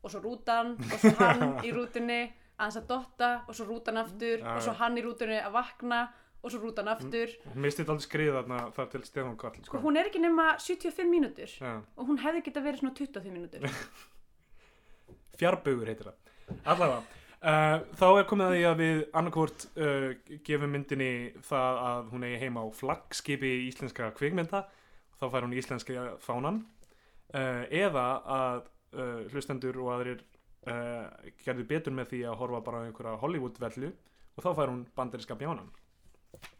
og 0.00 0.12
svo 0.12 0.22
rútan 0.24 0.72
og 0.80 0.96
svo 0.96 1.12
hann 1.20 1.44
í 1.68 1.72
rútunni 1.76 2.20
aðeins 2.60 2.80
að 2.80 2.88
dotta 2.88 3.30
og 3.46 3.56
svo 3.56 3.66
rútan 3.68 4.00
aftur 4.00 4.40
Já, 4.40 4.54
og 4.56 4.64
svo 4.64 4.74
hann 4.80 4.98
í 4.98 5.04
rútunni 5.04 5.38
að 5.40 5.54
vakna 5.58 6.00
og 6.40 6.52
svo 6.52 6.60
rútan 6.62 6.88
aftur 6.88 7.32
Hún 7.52 7.64
misti 7.66 7.82
þetta 7.82 7.94
aldrei 7.96 8.06
skrið 8.06 8.34
þarna 8.38 8.60
þar 8.76 8.90
til 8.94 9.02
Stefán 9.04 9.36
Karl 9.40 9.60
og 9.60 9.68
sko. 9.68 9.80
hún 9.84 10.00
er 10.00 10.08
ekki 10.10 10.22
nema 10.22 10.46
75 10.58 11.08
mínútur 11.10 11.52
Já. 11.60 11.72
og 11.96 12.08
hún 12.08 12.20
hefði 12.22 12.44
geta 12.48 12.64
verið 12.64 12.82
svona 12.82 12.94
25 12.96 13.34
mínútur 13.34 13.66
Fjarbaugur 15.40 15.90
heitir 15.90 16.10
það 16.10 16.60
Allavega 16.64 17.00
uh, 17.00 17.76
Þá 18.00 18.06
er 18.10 18.28
komið 18.30 18.46
að 18.46 18.56
því 18.56 18.64
að 18.70 18.82
við 18.82 19.04
annarkvort 19.20 19.68
uh, 19.76 20.08
gefum 20.48 20.74
myndinni 20.74 21.12
það 21.46 21.80
að 21.90 22.10
hún 22.14 22.26
eigi 22.28 22.42
heima 22.44 22.64
á 22.64 22.66
flaggskipi 22.80 23.54
íslenska 23.68 24.10
kvikmynda 24.18 24.64
þá 25.20 25.24
fær 25.28 25.46
hún 25.46 25.56
íslenska 25.60 26.06
fánan 26.24 26.62
uh, 27.34 27.64
eða 27.68 28.06
að 28.40 28.62
uh, 28.96 29.20
hlustendur 29.32 29.76
og 29.84 29.92
aðrir 29.98 30.24
uh, 30.68 31.04
gerðu 31.44 31.66
betur 31.68 31.96
með 31.96 32.14
því 32.14 32.22
að 32.30 32.40
horfa 32.40 32.64
bara 32.64 32.80
á 32.80 32.86
einhverja 32.88 33.20
Hollywood 33.20 33.60
vellu 33.60 33.92
og 34.36 34.44
þá 34.44 34.50
fær 34.56 34.72
hún 34.72 34.86
bandaríska 34.96 35.36
bjánan 35.36 35.68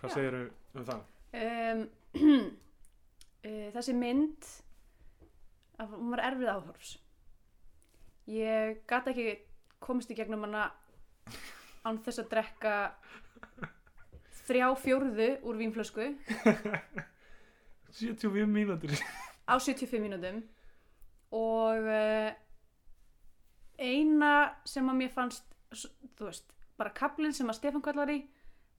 Hvað 0.01 0.09
Já. 0.11 0.15
segirðu 0.15 0.43
um 0.75 0.89
það? 0.89 1.01
um, 1.41 1.85
uh, 2.21 3.69
þessi 3.77 3.95
mynd 3.97 4.49
að 5.81 5.95
hún 5.97 6.11
var 6.13 6.25
erfið 6.29 6.53
áhorfs 6.53 6.91
ég 8.31 8.83
gat 8.91 9.09
ekki 9.11 9.39
komist 9.83 10.11
í 10.13 10.17
gegnum 10.19 10.45
hana 10.45 10.69
án 11.87 12.01
þess 12.05 12.21
að 12.23 12.31
drekka 12.35 12.75
þrjá 14.45 14.67
fjórðu 14.83 15.31
úr 15.47 15.61
vínflösku 15.61 16.11
75 18.01 18.47
mínútur 18.51 18.93
á 19.49 19.55
75 19.57 20.03
mínútum 20.03 20.43
og 21.35 21.87
uh, 21.87 22.31
eina 23.81 24.33
sem 24.69 24.87
að 24.91 24.99
mér 25.01 25.15
fannst 25.15 25.47
þú 26.19 26.29
veist, 26.29 26.53
bara 26.79 26.93
kaplinn 26.95 27.35
sem 27.35 27.49
að 27.51 27.61
Stefán 27.61 27.85
kallar 27.85 28.11
í 28.13 28.21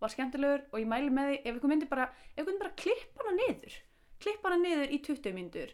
var 0.02 0.12
skemmtilegur 0.14 0.66
og 0.72 0.82
ég 0.82 0.90
mæli 0.90 1.14
með 1.14 1.30
því 1.30 1.40
ef 1.42 1.54
einhver 1.54 1.72
myndi 1.72 1.90
bara, 1.90 2.10
bara 2.38 2.76
klippa 2.82 3.24
hana 3.24 3.38
niður 3.38 3.80
klippa 4.22 4.52
hana 4.52 4.62
niður 4.62 4.94
í 4.94 5.00
20 5.06 5.36
mínútur 5.36 5.74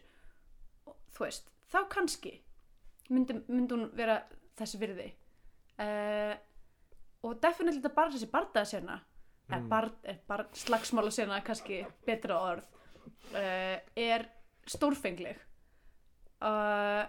og 0.88 0.96
þú 1.14 1.24
veist, 1.26 1.50
þá 1.72 1.80
kannski 1.92 2.34
myndi, 3.12 3.38
myndi 3.48 3.76
hún 3.76 3.88
vera 3.96 4.20
þessi 4.58 4.80
virði. 4.80 5.08
Uh, 5.78 6.34
og 7.26 7.36
definitely 7.42 7.78
þetta 7.78 7.94
bara 7.94 8.14
þessi 8.14 8.30
bardaða 8.32 8.66
sérna 8.66 8.96
mm. 8.98 9.68
Bar, 9.70 9.86
bar, 10.26 10.44
slagsmála 10.58 11.12
sérna 11.14 11.38
kannski 11.46 11.84
betra 12.06 12.40
orð 12.50 12.64
uh, 13.34 13.76
er 13.94 14.26
stórfengleg. 14.68 15.38
Uh, 16.42 17.04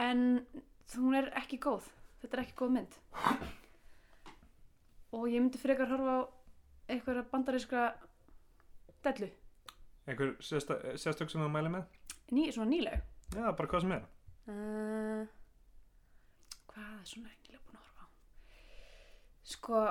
en 0.00 0.26
hún 0.96 1.16
er 1.18 1.32
ekki 1.40 1.60
góð. 1.62 1.88
Þetta 2.22 2.36
er 2.36 2.44
ekki 2.44 2.60
góð 2.60 2.76
mynd 2.76 3.00
og 5.12 5.28
ég 5.28 5.40
myndi 5.42 5.60
frekar 5.60 5.90
horfa 5.90 6.14
á 6.14 6.20
einhverja 6.88 7.24
bandaríska 7.32 7.84
dellu, 9.04 9.28
Einhver 10.08 10.36
sérstök 10.40 11.28
sem 11.28 11.42
þú 11.42 11.48
mæli 11.52 11.68
með? 11.72 11.96
Ný, 12.32 12.46
svona 12.52 12.70
nýleg. 12.70 13.02
Já, 13.34 13.50
bara 13.52 13.68
hvað 13.68 13.82
sem 13.84 13.92
er. 13.92 14.06
Uh, 14.48 15.26
hvað 16.70 16.94
er 16.94 17.08
svona 17.10 17.32
nýleg 17.34 17.64
búin 17.66 17.76
að 17.76 17.82
horfa 17.82 18.04
á? 18.04 18.08
Sko 19.44 19.82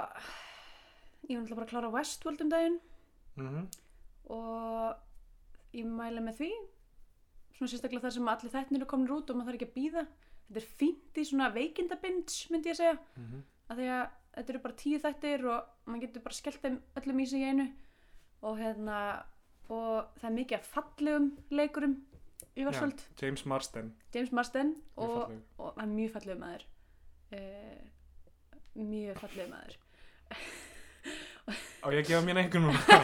ég 1.28 1.36
var 1.36 1.44
náttúrulega 1.44 1.60
bara 1.60 1.68
að 1.68 1.74
klára 1.74 1.92
Westworld 1.94 2.46
um 2.46 2.54
daginn. 2.54 2.80
Mm 3.38 3.68
og 4.28 5.78
ég 5.78 5.86
mæla 5.88 6.20
með 6.20 6.42
því. 6.42 6.50
Svona 7.56 7.70
sérstaklega 7.72 8.04
þar 8.04 8.16
sem 8.16 8.32
allir 8.32 8.52
þættinir 8.52 8.82
eru 8.82 8.90
komin 8.92 9.14
út 9.14 9.30
og 9.30 9.38
maður 9.38 9.54
þarf 9.54 9.60
ekki 9.62 9.68
að 9.70 9.78
býða 9.78 10.04
þetta 10.48 10.62
er 10.62 10.68
fínt 10.80 11.20
í 11.20 11.26
svona 11.28 11.48
veikindabinds 11.56 12.36
myndi 12.52 12.72
ég 12.72 12.76
að 12.76 12.82
segja. 12.82 12.98
-hmm. 13.16 13.44
að 13.70 13.80
því 13.80 13.88
að 13.98 14.06
þetta 14.38 14.54
eru 14.54 14.62
bara 14.64 14.78
tíu 14.78 15.00
þættir 15.02 15.46
og 15.50 15.90
maður 15.90 16.06
getur 16.06 16.24
bara 16.28 16.38
skellt 16.38 16.64
þeim 16.64 16.78
öllum 17.02 17.24
í 17.24 17.26
sig 17.30 17.46
einu. 17.48 17.68
Og 18.46 18.60
hérna 18.62 19.00
og 19.74 20.20
það 20.20 20.30
er 20.30 20.36
mikið 20.38 20.58
af 20.58 20.70
fallegum 20.72 21.28
leikurum 21.52 21.96
í 22.58 22.66
Varsvöld, 22.66 23.04
James 23.22 23.44
Marsden. 23.50 23.92
James 24.14 24.32
Marsden 24.34 24.76
og, 24.96 25.34
og 25.58 25.74
hann 25.78 25.90
er 25.90 25.96
mjög 25.96 26.14
fallegum 26.16 26.44
maður. 26.46 26.66
Uh, 27.36 27.84
mjög 28.78 29.20
fallegum 29.24 29.54
maður. 29.56 29.78
Á 31.84 31.88
ég 31.96 32.08
gefa 32.08 32.24
mér 32.26 32.42
einhvern 32.44 32.70
núna? 32.70 33.00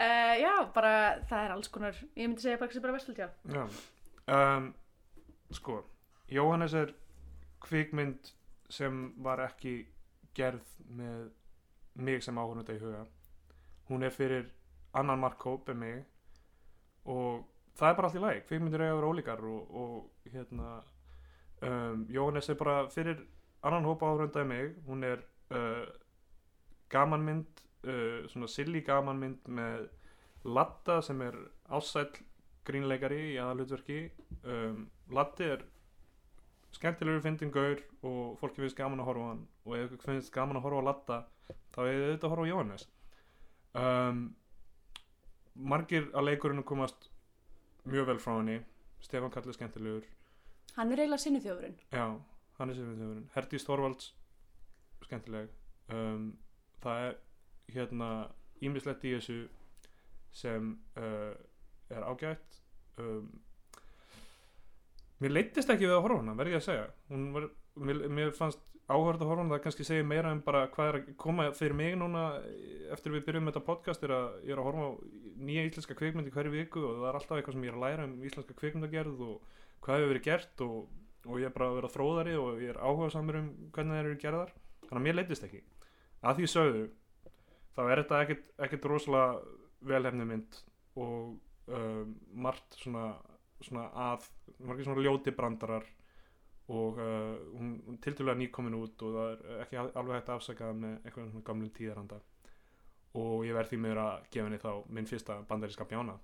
Uh, 0.00 0.34
já, 0.44 0.54
bara 0.74 0.94
það 1.30 1.44
er 1.44 1.56
alls 1.56 1.72
konar. 1.72 2.02
Ég 2.14 2.28
myndi 2.28 2.44
segja 2.44 2.60
bara 2.60 2.70
ekki 2.70 2.78
sem 2.78 2.86
bara 2.86 2.96
Varsvöld, 2.98 3.22
já. 3.24 3.30
Já. 3.50 3.64
Um, 4.30 4.70
sko, 5.56 5.80
Jóhannes 6.30 6.76
er 6.78 6.94
kvikmynd 7.64 8.30
sem 8.70 9.08
var 9.24 9.42
ekki 9.48 9.80
gerð 10.36 10.66
með 10.88 11.30
mig 11.94 12.22
sem 12.24 12.38
áhörnunda 12.38 12.76
í 12.76 12.80
huga. 12.82 13.04
Hún 13.88 14.06
er 14.06 14.14
fyrir 14.14 14.48
annan 14.96 15.20
markkóp 15.22 15.68
en 15.70 15.80
mig 15.82 16.04
og 17.04 17.46
það 17.78 17.88
er 17.88 17.98
bara 17.98 18.08
allt 18.08 18.18
í 18.18 18.24
lagi. 18.24 18.44
Kvikmyndir 18.48 18.84
eiga 18.84 18.94
að 18.94 19.00
vera 19.00 19.12
ólíkar 19.12 19.44
og, 19.50 19.74
og 19.82 20.32
hérna, 20.34 20.72
um, 21.66 22.06
Jóhannes 22.10 22.50
er 22.50 22.60
bara 22.60 22.76
fyrir 22.92 23.24
annan 23.62 23.88
hópa 23.88 24.10
áhörnunda 24.10 24.44
en 24.44 24.52
mig. 24.52 24.74
Hún 24.86 25.04
er 25.04 25.24
uh, 25.50 25.86
gamanmynd, 26.90 27.64
uh, 27.86 28.28
svona 28.30 28.50
silly 28.50 28.84
gamanmynd 28.86 29.48
með 29.48 29.88
Latta 30.44 31.02
sem 31.04 31.20
er 31.20 31.36
ásæll 31.68 32.14
grínleikari 32.64 33.20
í 33.34 33.36
aðalutverki 33.40 34.00
um, 34.44 34.86
Latti 35.12 35.48
er 35.52 35.64
skemmtilegur 36.76 37.22
fyndin 37.24 37.52
gaur 37.54 37.80
og 38.06 38.38
fólki 38.40 38.62
finnst 38.62 38.78
gaman 38.78 39.02
að 39.02 39.10
horfa 39.10 39.26
á 39.26 39.30
hann 39.32 39.42
og 39.70 39.76
ef 39.78 39.94
ykkur 39.94 40.10
finnst 40.10 40.32
gaman 40.34 40.58
að 40.58 40.66
horfa 40.66 40.82
á 40.82 40.88
Latta 40.88 41.18
þá 41.70 41.80
er 41.84 42.00
þetta 42.12 42.26
að 42.26 42.32
horfa 42.34 42.46
á 42.46 42.50
Jóhannes. 42.50 42.86
Um, 43.80 44.22
margir 45.54 46.08
að 46.10 46.26
leikurinn 46.26 46.66
komast 46.66 47.10
mjög 47.86 48.10
vel 48.10 48.18
frá 48.22 48.34
henni. 48.36 48.58
Stefán 49.00 49.32
Kalli 49.32 49.54
skemmtilegur. 49.56 50.06
Hann 50.76 50.92
er 50.92 51.02
eiginlega 51.02 51.22
sinni 51.22 51.40
þjófurinn 51.42 51.78
já, 51.90 52.04
hann 52.58 52.70
er 52.70 52.76
sem 52.76 52.90
við 52.90 53.00
þjóðurinn. 53.00 53.28
Herdís 53.34 53.66
Þorvalds 53.66 54.10
skemmtileg. 55.06 55.54
Um, 55.90 56.26
það 56.82 57.06
er 57.06 57.16
hérna 57.74 58.10
ímislegt 58.60 59.06
í 59.08 59.14
þessu 59.16 59.38
sem 60.36 60.74
uh, 61.00 61.32
er 61.90 62.06
ágætt. 62.06 62.60
Um, 63.00 63.30
mér 65.20 65.34
leittist 65.34 65.72
ekki 65.72 65.88
við 65.88 65.96
að 65.96 66.04
horfa 66.06 66.22
hana 66.22 66.36
verð 66.38 66.54
ég 66.54 66.60
að 66.60 66.68
segja. 66.68 66.86
Hún 67.10 67.30
var, 67.34 67.48
mér, 67.80 68.04
mér 68.12 68.34
fannst 68.36 68.62
áhörð 68.90 69.22
að 69.22 69.30
horfa 69.30 69.46
það 69.50 69.62
kannski 69.64 69.86
segir 69.86 70.06
meira 70.06 70.32
en 70.34 70.42
bara 70.44 70.64
hvað 70.72 70.88
er 70.90 70.98
að 70.98 71.10
koma 71.20 71.46
fyrir 71.56 71.76
mig 71.78 71.96
núna 71.98 72.24
eftir 72.94 73.14
við 73.14 73.26
byrjum 73.28 73.46
með 73.46 73.54
þetta 73.54 73.68
podcast 73.68 74.06
er 74.06 74.14
að 74.16 74.28
ég 74.48 74.54
er 74.54 74.62
að 74.62 74.68
horfa 74.68 74.86
á 74.86 74.90
nýja 75.46 75.66
íslenska 75.68 75.96
kvikmynd 75.98 76.30
í 76.30 76.34
hverju 76.34 76.54
viku 76.54 76.82
og 76.84 76.96
það 76.98 77.08
er 77.10 77.18
alltaf 77.20 77.36
eitthvað 77.38 77.56
sem 77.56 77.66
ég 77.66 77.72
er 77.72 77.78
að 77.78 77.84
læra 77.86 78.06
um 78.08 78.24
íslenska 78.28 78.56
kvikmyndagerð 78.60 79.22
og 79.26 79.60
hvað 79.84 80.00
hefur 80.00 80.12
verið 80.12 80.26
gert 80.26 80.64
og, 80.66 80.80
og 81.26 81.38
ég 81.40 81.48
er 81.48 81.54
bara 81.56 81.70
að 81.70 81.78
vera 81.78 81.92
þróðari 81.94 82.34
og 82.40 82.64
ég 82.64 82.72
er 82.74 82.80
áhuga 82.82 83.12
samur 83.14 83.40
um 83.40 83.52
hvernig 83.74 83.96
það 83.96 84.02
eru 84.04 84.18
gerðar. 84.24 84.52
Þannig 84.88 85.00
að 85.00 85.06
mér 85.06 85.18
leittist 85.18 85.46
ekki. 85.46 85.62
Að 86.20 86.40
því 86.40 86.50
sögðu 86.52 86.82
þá 87.76 87.82
er 87.86 88.02
þetta 88.02 88.20
ekkit, 88.24 88.44
ekkit 88.66 88.90
rosalega 88.90 89.30
velhefni 89.90 90.26
mynd 90.28 90.60
og 91.00 91.38
um, 91.70 92.14
margt 92.44 92.76
svona, 92.82 93.06
svona 93.64 93.86
að 94.10 94.28
margir 94.66 94.88
svona 94.88 95.04
ljóti 95.06 95.34
brandarar 95.36 95.86
og 96.70 96.98
uh, 97.02 97.36
hún, 97.58 97.98
tildulega 98.04 98.38
nýkomin 98.38 98.76
út 98.78 99.02
og 99.06 99.14
það 99.16 99.30
er 99.34 99.62
ekki 99.64 99.78
al- 99.80 99.92
alveg 99.98 100.18
hægt 100.20 100.28
að 100.30 100.40
afsaka 100.40 100.72
með 100.76 100.98
einhvern 101.08 101.30
svona 101.32 101.46
gamlum 101.48 101.72
tíðaranda. 101.76 102.20
Og 103.20 103.46
ég 103.48 103.56
verð 103.56 103.72
því 103.72 103.78
meður 103.82 104.02
að 104.04 104.28
gefa 104.30 104.46
henni 104.46 104.60
þá 104.62 104.70
minn 104.94 105.08
fyrsta 105.10 105.40
bandaríska 105.48 105.86
bjána 105.90 106.18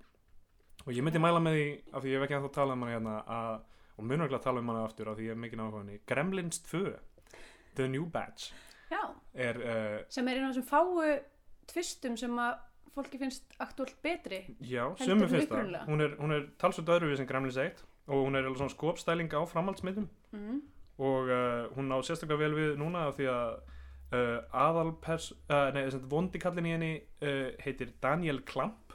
og 0.85 0.93
ég 0.95 1.03
myndi 1.03 1.19
mæla 1.19 1.41
með 1.43 1.57
því 1.57 1.65
af 1.91 2.03
því 2.03 2.11
ég 2.11 2.19
hef 2.19 2.25
ekki 2.27 2.37
ennþá 2.37 2.51
talað 2.55 2.77
um 2.77 2.85
hana 2.85 2.93
hérna 2.93 3.15
að, 3.37 3.55
og 3.97 4.05
mun 4.07 4.23
ekki 4.23 4.37
að 4.37 4.45
tala 4.45 4.61
um 4.61 4.69
hana 4.71 4.83
aftur 4.87 5.09
af 5.11 5.17
því 5.17 5.25
ég 5.27 5.33
hef 5.33 5.41
mikið 5.41 5.63
á 5.63 5.67
henni 5.73 5.97
Gremlins 6.07 6.61
2 6.69 6.83
The 7.75 7.87
New 7.91 8.05
Batch 8.13 8.51
já, 8.91 9.01
er 9.33 9.59
uh, 9.59 9.97
sem 10.13 10.29
er 10.29 10.39
einn 10.39 10.47
af 10.47 10.55
þessum 10.55 10.69
fáu 10.69 11.17
tvistum 11.67 12.15
sem 12.19 12.39
að 12.39 12.63
fólki 12.97 13.19
finnst 13.21 13.51
aktúalt 13.61 13.93
betri. 14.01 14.39
Já, 14.65 14.87
sömu 15.03 15.27
fyrsta. 15.29 15.59
hún 15.85 16.01
er, 16.01 16.15
hún 16.17 16.33
er 16.33 16.47
talsvöld 16.57 16.89
öðruvið 16.95 17.19
sem 17.19 17.27
Gremlins 17.29 17.59
1 17.61 17.83
og 18.07 18.25
hún 18.25 18.35
er 18.35 18.45
alveg 18.45 18.61
svona 18.61 18.75
skopstæling 18.75 19.33
á 19.35 19.41
framhaldsmyndum 19.47 20.09
mm. 20.31 20.61
og 20.97 21.31
uh, 21.31 21.67
hún 21.75 21.91
á 21.91 21.97
sérstaklega 22.01 22.43
vel 22.45 22.55
við 22.55 22.77
núna 22.79 23.07
af 23.07 23.17
því 23.19 23.29
að 23.33 23.49
uh, 24.15 24.37
aðalpers 24.65 25.31
uh, 25.51 25.69
nei, 25.75 25.85
vondikallin 26.09 26.69
í 26.69 26.75
henni 26.75 26.93
heitir 27.63 27.91
Daniel 28.03 28.41
Klamp 28.47 28.87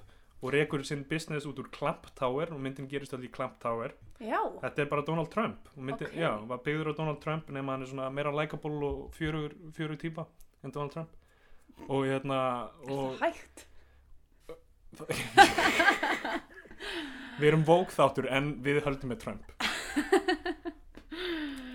og 0.42 0.50
rekur 0.52 0.82
sinn 0.86 1.04
business 1.08 1.46
út 1.46 1.60
úr 1.62 1.68
Klamp 1.70 2.08
Tower. 2.18 2.50
Og 2.50 2.60
myndin 2.60 2.88
gerist 2.90 3.14
allir 3.14 3.30
í 3.30 3.32
Klamp 3.34 3.60
Tower. 3.62 3.94
Já, 4.22 4.40
þetta 4.62 4.82
er 4.82 4.88
bara 4.90 5.04
Donald 5.06 5.30
Trump. 5.30 5.68
Og 5.76 5.82
myndin, 5.82 6.08
Ok. 6.08 6.16
já, 6.18 6.46
var 6.48 6.58
byggður 6.58 6.90
á 6.90 6.94
Donald 6.98 7.20
Trump 7.22 7.50
nema 7.50 7.72
hann 7.72 7.82
er 7.82 7.86
svona 7.86 8.10
meira 8.10 8.30
likeable 8.30 8.86
og 8.86 9.12
fjörugur, 9.14 9.54
fjörugur 9.72 10.00
típa 10.00 10.26
en 10.64 10.70
Donald 10.70 10.92
Trump. 10.92 11.08
Og 11.88 12.06
hérna 12.06 12.34
er 12.34 12.90
og 12.90 13.14
það 13.18 13.22
hægt 13.22 13.66
við 17.38 17.52
erum 17.52 17.66
vók 17.68 17.92
þáttur 17.94 18.28
en 18.30 18.54
við 18.64 18.82
höldum 18.86 19.12
með 19.12 19.22
Trump. 19.24 19.52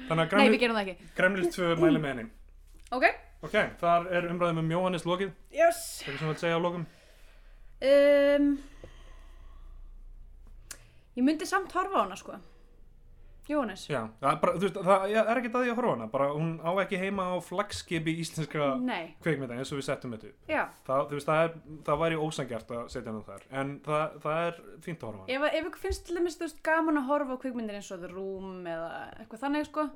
Þannig 0.07 0.35
nei, 0.39 0.49
við 0.53 0.61
gerum 0.63 0.77
það 0.77 0.91
ekki. 0.91 1.07
Gremlins 1.17 1.55
2 1.55 1.73
mæli 1.81 1.99
með 1.99 2.13
henni. 2.13 2.27
Ok, 2.95 3.05
ok, 3.43 3.55
þar 3.81 4.05
er 4.15 4.29
umræðum 4.31 4.61
um 4.63 4.69
Jóhannes 4.71 5.07
lokið. 5.07 5.33
Yes. 5.51 5.81
Eitthvað 6.05 6.19
sem 6.19 6.27
þú 6.27 6.31
vilt 6.31 6.43
segja 6.45 6.59
á 6.59 6.61
lokum? 6.63 6.85
Um, 7.77 8.45
ég 11.17 11.27
myndi 11.27 11.49
samt 11.49 11.75
horfa 11.75 11.99
á 11.99 12.03
hana 12.05 12.17
sko 12.17 12.37
Jóhannes? 13.47 13.83
Já, 13.87 14.01
það 14.21 14.39
bara, 14.43 14.53
veist, 14.61 14.79
það 14.87 15.13
er 15.21 15.39
ekki 15.39 15.51
það 15.53 15.67
ég 15.67 15.71
að 15.71 15.79
horfa 15.79 15.93
hana 15.93 16.07
bara 16.11 16.27
hún 16.33 16.49
á 16.59 16.71
ekki 16.83 16.99
heima 16.99 17.27
á 17.31 17.35
flagskipi 17.43 18.15
íslenska 18.23 18.67
kveikmynda 19.23 19.55
eins 19.57 19.71
og 19.71 19.79
við 19.79 19.87
settum 19.87 20.15
þetta 20.15 20.31
upp. 20.31 20.75
Það, 20.89 21.03
veist, 21.13 21.29
það, 21.29 21.43
er, 21.45 21.77
það 21.87 22.01
væri 22.03 22.19
ósangjart 22.27 22.73
að 22.75 22.83
setja 22.91 23.13
hana 23.13 23.23
þar 23.29 23.47
en 23.61 23.71
það, 23.87 24.19
það 24.25 24.41
er 24.43 24.59
fínt 24.87 24.99
að 24.99 25.09
horfa 25.09 25.23
hana. 25.23 25.37
Ef, 25.37 25.47
ef 25.61 25.69
ykkur 25.71 25.83
finnst 25.85 26.05
til 26.07 26.19
dæmis 26.19 26.59
gaman 26.67 27.01
að 27.01 27.09
horfa 27.13 27.39
á 27.39 27.41
kvikmyndir 27.45 27.79
eins 27.79 27.93
og 27.95 28.03
The 28.03 28.11
Room 28.11 28.67
eða 28.67 28.91
eitthvað 29.15 29.43
þannig 29.45 29.69
sko 29.71 29.87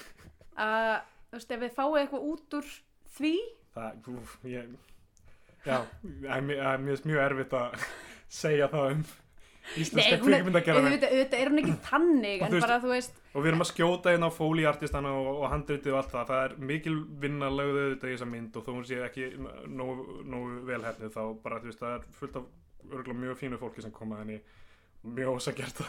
að 0.68 0.92
veist, 1.32 1.56
ef 1.56 1.64
við 1.64 1.74
fáið 1.78 1.98
eitthvað 2.02 2.28
út 2.32 2.58
úr 2.60 2.70
því? 3.16 3.34
Það, 3.72 4.12
úf, 4.12 4.36
ég 4.52 4.72
já, 5.64 5.78
það 6.04 6.52
er 6.52 6.64
er 6.74 6.86
mjög 6.86 7.24
erfitt 7.24 7.56
að 7.56 7.90
segja 8.42 8.68
það 8.72 8.96
um 8.98 9.04
íslenska 9.78 10.16
er, 10.16 10.22
kvikmyndagerðar 10.22 10.88
auðvitað, 10.88 11.36
er 11.38 11.50
hún 11.52 11.60
ekki 11.62 11.76
þannig 11.86 12.42
Og 12.46 12.56
bara 12.58 12.78
veist 12.84 13.20
og 13.32 13.44
við 13.44 13.50
erum 13.52 13.64
að 13.64 13.70
skjóta 13.70 14.12
inn 14.16 14.26
á 14.26 14.30
fólíartistana 14.34 15.12
og, 15.16 15.28
og 15.38 15.46
handritið 15.52 15.94
og 15.94 16.00
allt 16.02 16.16
það, 16.16 16.26
það 16.32 16.42
er 16.48 16.56
mikil 16.72 16.96
vinna 17.22 17.52
lögðu 17.52 17.84
auðvitað 17.86 18.10
í 18.10 18.16
þessa 18.16 18.28
mynd 18.32 18.58
og 18.58 18.66
þó 18.66 18.72
hún 18.74 18.88
sé 18.88 18.98
ekki 19.06 19.30
nógu, 19.70 20.58
velhefnið 20.68 21.14
þá 21.14 21.22
bara 21.44 21.62
þú 21.62 21.70
veist 21.70 21.84
það 21.84 21.96
er 21.96 22.10
fullt 22.18 22.42
af 22.42 22.50
örgulega 22.90 23.20
mjög 23.20 23.38
fínu 23.38 23.60
fólki 23.60 23.82
sem 23.84 23.94
koma 23.94 24.20
henni. 24.20 24.40
Mjög 25.02 25.38
ósagjart 25.38 25.82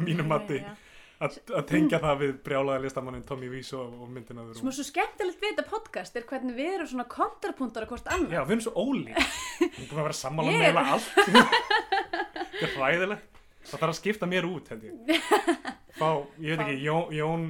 Já, 0.00 0.70
já. 0.70 0.76
að 1.20 1.64
tengja 1.68 1.98
það 2.00 2.20
við 2.22 2.36
brjálaða 2.46 2.82
listamannin 2.84 3.24
Tommy 3.28 3.50
Wiseau 3.52 3.82
og 3.82 4.06
myndina 4.08 4.44
við 4.46 4.60
svo 4.62 4.86
skemmtilegt 4.86 5.42
við 5.42 5.50
þetta 5.50 5.64
podcast 5.68 6.16
er 6.16 6.24
hvernig 6.28 6.56
við 6.56 6.76
erum 6.76 6.88
svona 6.92 7.08
kontrapunktar 7.10 7.84
að 7.84 7.92
hvort 7.92 8.12
annað. 8.14 8.36
Já, 8.38 8.44
við 8.46 8.54
erum 8.54 8.64
svo 8.64 8.86
ólík. 8.86 9.18
Við 9.60 9.66
erum 9.66 9.90
búin 9.90 10.00
að 10.00 10.06
vera 10.06 10.18
sammála 10.20 10.54
með 10.54 10.62
eiginlega 10.64 10.94
allt 10.94 12.39
er 12.66 12.74
hræðilegt 12.76 13.40
Það 13.60 13.82
þarf 13.82 13.90
að 13.92 13.98
skipta 13.98 14.26
mér 14.30 14.46
út 14.48 14.70
held 14.72 14.84
ég. 14.88 15.26
Fá, 16.00 16.08
ég 16.40 16.54
veit 16.56 16.62
ekki, 16.64 16.76
Jón, 16.80 17.10
Jón, 17.12 17.42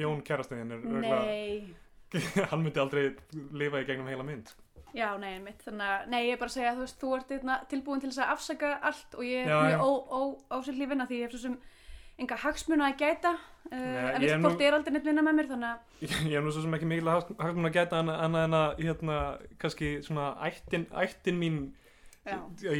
Jón 0.00 0.22
kærastuðin 0.24 0.72
er 0.72 0.86
nei, 1.02 1.74
hann 2.50 2.62
myndi 2.64 2.80
aldrei 2.80 3.10
lifa 3.52 3.82
í 3.82 3.88
gegnum 3.88 4.08
heila 4.08 4.24
mynd. 4.24 4.54
Já, 4.96 5.10
nei, 5.20 5.34
mitt 5.44 5.60
þannig 5.66 5.84
að, 5.92 6.06
nei, 6.08 6.20
ég 6.24 6.38
er 6.38 6.40
bara 6.40 6.48
að 6.48 6.54
segja 6.54 6.70
að 6.72 6.78
þú 6.78 6.84
veist, 6.86 6.96
þú 7.02 7.10
ert 7.18 7.34
einna, 7.36 7.56
tilbúin 7.68 8.00
til 8.00 8.08
þess 8.08 8.22
að 8.24 8.30
afsaka 8.32 8.70
allt 8.88 9.18
og 9.18 9.26
ég 9.28 9.42
er 9.44 9.50
Já, 9.52 9.58
já. 9.58 9.76
mjög 9.76 10.38
ósýrlífina 10.56 11.06
því 11.10 11.18
ég 11.18 11.26
hef 11.26 11.34
svo 11.36 11.42
sem 11.42 11.58
enga 12.18 12.38
hagsmuna 12.42 12.86
að 12.88 13.02
gæta. 13.04 13.34
Uh, 13.68 13.76
Nei, 13.76 14.06
en 14.14 14.24
ég 14.24 14.32
er 14.32 14.40
fólk 14.40 14.56
nú- 14.56 14.64
er 14.64 14.78
aldrei 14.78 14.94
neitt 14.96 15.04
vinna 15.10 15.22
með 15.26 15.36
mér 15.42 15.50
þannig 15.52 15.68
að 15.68 16.06
ég, 16.08 16.14
ég 16.32 16.38
er 16.40 16.46
nú 16.46 16.54
svo 16.56 16.64
sem 16.64 16.78
ekki 16.78 16.88
mikil 16.88 17.12
hagsmun 17.12 17.68
að 17.68 17.76
geta 17.76 18.00
annað 18.00 18.24
annað 18.24 18.46
en 18.48 18.56
að 18.62 18.80
hérna, 18.86 19.18
kannski 19.60 19.90
svona 20.08 20.30
ættin, 20.48 20.88
ættin 21.04 21.36
mín 21.44 21.60
já, 21.68 21.76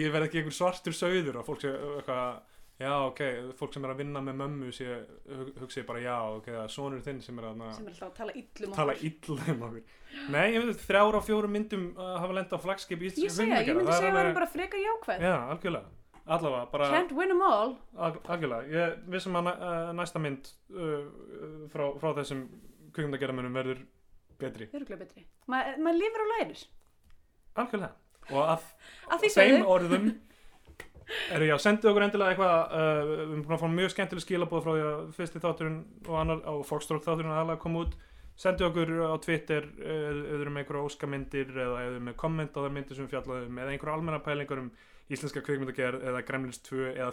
ég 0.04 0.12
verð 0.14 0.28
ekki 0.28 0.40
einhver 0.42 0.56
svartur 0.56 0.96
sauður 0.96 1.40
og 1.42 1.46
fólk 1.48 1.60
sé 1.64 1.72
eitthvað 1.72 2.40
já, 2.78 2.92
ok, 3.08 3.20
fólk 3.58 3.72
sem 3.74 3.84
er 3.88 3.90
að 3.90 4.00
vinna 4.04 4.20
með 4.22 4.36
mömmu 4.38 4.68
sé, 4.76 4.86
hug- 5.26 5.56
hugsi 5.64 5.82
bara, 5.88 5.98
já, 6.04 6.14
ok, 6.36 6.44
það 6.52 6.60
er 6.62 6.70
sonur 6.70 7.00
þinn 7.02 7.22
sem 7.24 7.40
er 7.42 7.48
að 7.48 7.62
sem 7.74 7.88
er 7.90 7.96
að 8.06 8.12
tala 8.20 8.34
illum 8.38 8.76
tala 8.76 8.94
illa 9.08 9.46
um 9.54 9.64
okkur. 9.68 9.82
Nei, 10.30 10.44
ég 10.54 10.62
veit, 10.68 10.84
þrjára 10.86 11.18
á 11.18 11.22
fjórum 11.26 11.52
myndum 11.58 11.88
uh, 11.98 12.12
hafa 12.22 12.36
lenda 12.38 12.54
á 12.54 12.60
flagskip 12.62 13.02
í 13.02 13.08
ég 13.08 13.16
íslenska 13.18 13.42
segja, 13.42 13.58
ég 13.66 13.74
myndi 13.80 13.96
segja 13.98 14.12
að 14.12 14.18
það 14.20 14.30
er 14.30 14.38
bara 14.38 14.50
freka 14.54 14.78
jákvæð. 14.84 15.26
Já, 15.26 15.34
algjörlega, 15.56 15.90
allavega, 16.38 16.70
bara 16.76 16.88
can't 16.94 17.12
win 17.18 17.34
them 17.34 17.42
all. 17.48 17.74
Al- 17.98 18.22
algjörlega, 18.30 18.70
ég 18.78 18.96
vissum 19.16 19.40
að 19.42 19.50
uh, 19.56 19.92
næsta 19.98 20.22
mynd 20.22 20.52
uh, 20.70 21.68
frá, 21.74 21.86
frá 21.98 22.12
þessum 22.22 22.46
kvikmyndagerðamönnum 22.94 23.58
verður 23.58 23.82
betri, 24.38 24.70
öruglega 24.70 25.02
betri, 25.02 25.26
Ma, 25.50 25.64
maður 25.82 25.98
lifir 26.04 26.22
og 26.24 26.30
lærir 26.36 26.62
algjörlega 27.58 27.94
og 28.32 28.42
að 28.44 28.66
að 29.08 29.22
því 29.24 29.30
þeim 29.36 29.68
orðum 29.74 30.08
eru 31.32 31.48
já, 31.48 31.54
sendið 31.64 31.90
okkur 31.90 32.04
endilega 32.04 32.34
eitthvað 32.34 32.74
uh, 32.80 32.98
við 33.08 33.22
erum 33.24 33.44
búin 33.46 33.56
að 33.56 33.62
fá 33.62 33.68
mjög 33.76 33.94
skemmtileg 33.94 34.24
skilabóð 34.26 34.64
frá 34.66 34.72
því 34.74 34.84
að 34.88 35.00
fyrsti 35.16 35.42
þátturinn 35.44 35.78
og 36.04 36.18
annar 36.20 36.42
á 36.44 36.52
Foxtrot 36.68 37.06
þátturinn 37.06 37.32
aðalega 37.34 37.62
kom 37.64 37.78
út. 37.80 37.96
Sendið 38.38 38.68
okkur 38.68 38.92
á 39.08 39.14
Twitter 39.24 39.64
eru 39.82 40.50
með 40.52 40.60
einhverja 40.62 40.84
óskamyndir 40.86 41.48
eða 41.56 41.80
eru 41.88 42.02
með 42.06 42.18
komment 42.20 42.54
á 42.54 42.60
það 42.60 42.74
myndir 42.76 42.98
sem 43.00 43.08
fjallaðum 43.10 43.56
eða 43.58 43.72
einhverja 43.72 43.96
almenna 43.96 44.20
pælingar 44.22 44.60
um 44.62 44.68
íslenska 45.08 45.42
kvikmyndagerð 45.42 46.04
eða 46.06 46.20
Gremlins 46.28 46.60
2 46.68 46.92
eða 46.92 47.10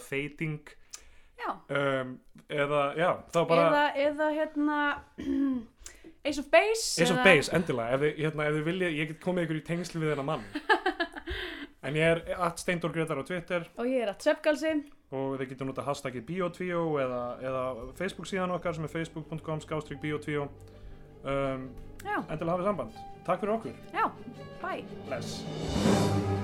já, 1.36 1.52
um, 1.70 2.12
eða 2.50 2.82
já, 2.98 3.10
þá 3.34 3.40
bara 3.50 3.64
eða, 3.66 3.86
eða 4.08 4.28
hérna 4.36 4.78
Ace 6.26 6.42
of 6.42 6.48
Base 6.52 7.04
Ace 7.04 7.12
of 7.12 7.20
eða- 7.20 7.26
Base, 7.28 7.52
endilega, 7.56 7.98
ef 7.98 8.04
þið, 8.04 8.22
hérna, 8.24 8.48
ef 8.48 8.56
þið 8.58 8.68
viljið, 8.70 8.96
ég 9.00 9.12
get 9.12 9.24
komið 9.24 9.48
ykkur 9.48 9.60
í 9.60 9.66
tengsl 9.68 10.02
við 10.02 10.14
þennan 10.14 10.30
mann 10.32 10.46
en 11.86 11.98
ég 11.98 12.12
er 12.16 12.22
at 12.48 12.62
Steindor 12.62 12.94
Gretar 12.96 13.22
á 13.22 13.24
Twitter. 13.28 13.68
Og 13.78 13.90
ég 13.90 14.06
er 14.06 14.14
að 14.14 14.26
Svepgalsi 14.26 14.76
og 15.16 15.36
þið 15.40 15.52
getur 15.52 15.70
nota 15.70 15.86
hashtagið 15.86 16.26
biotvíó 16.28 16.86
eða, 17.02 17.22
eða 17.46 17.66
Facebook 18.00 18.30
síðan 18.30 18.56
okkar 18.58 18.76
sem 18.76 18.88
er 18.88 18.94
facebook.com 18.96 19.62
skástrík 19.64 20.02
biotvíó. 20.04 20.50
Um, 21.26 21.70
já, 22.02 22.18
endilega 22.30 22.58
hafið 22.58 22.72
samband. 22.72 22.98
Takk 23.26 23.46
fyrir 23.46 23.56
okkur, 23.60 23.80
já, 23.94 24.10
bye. 24.62 24.84
Bless 25.08 26.44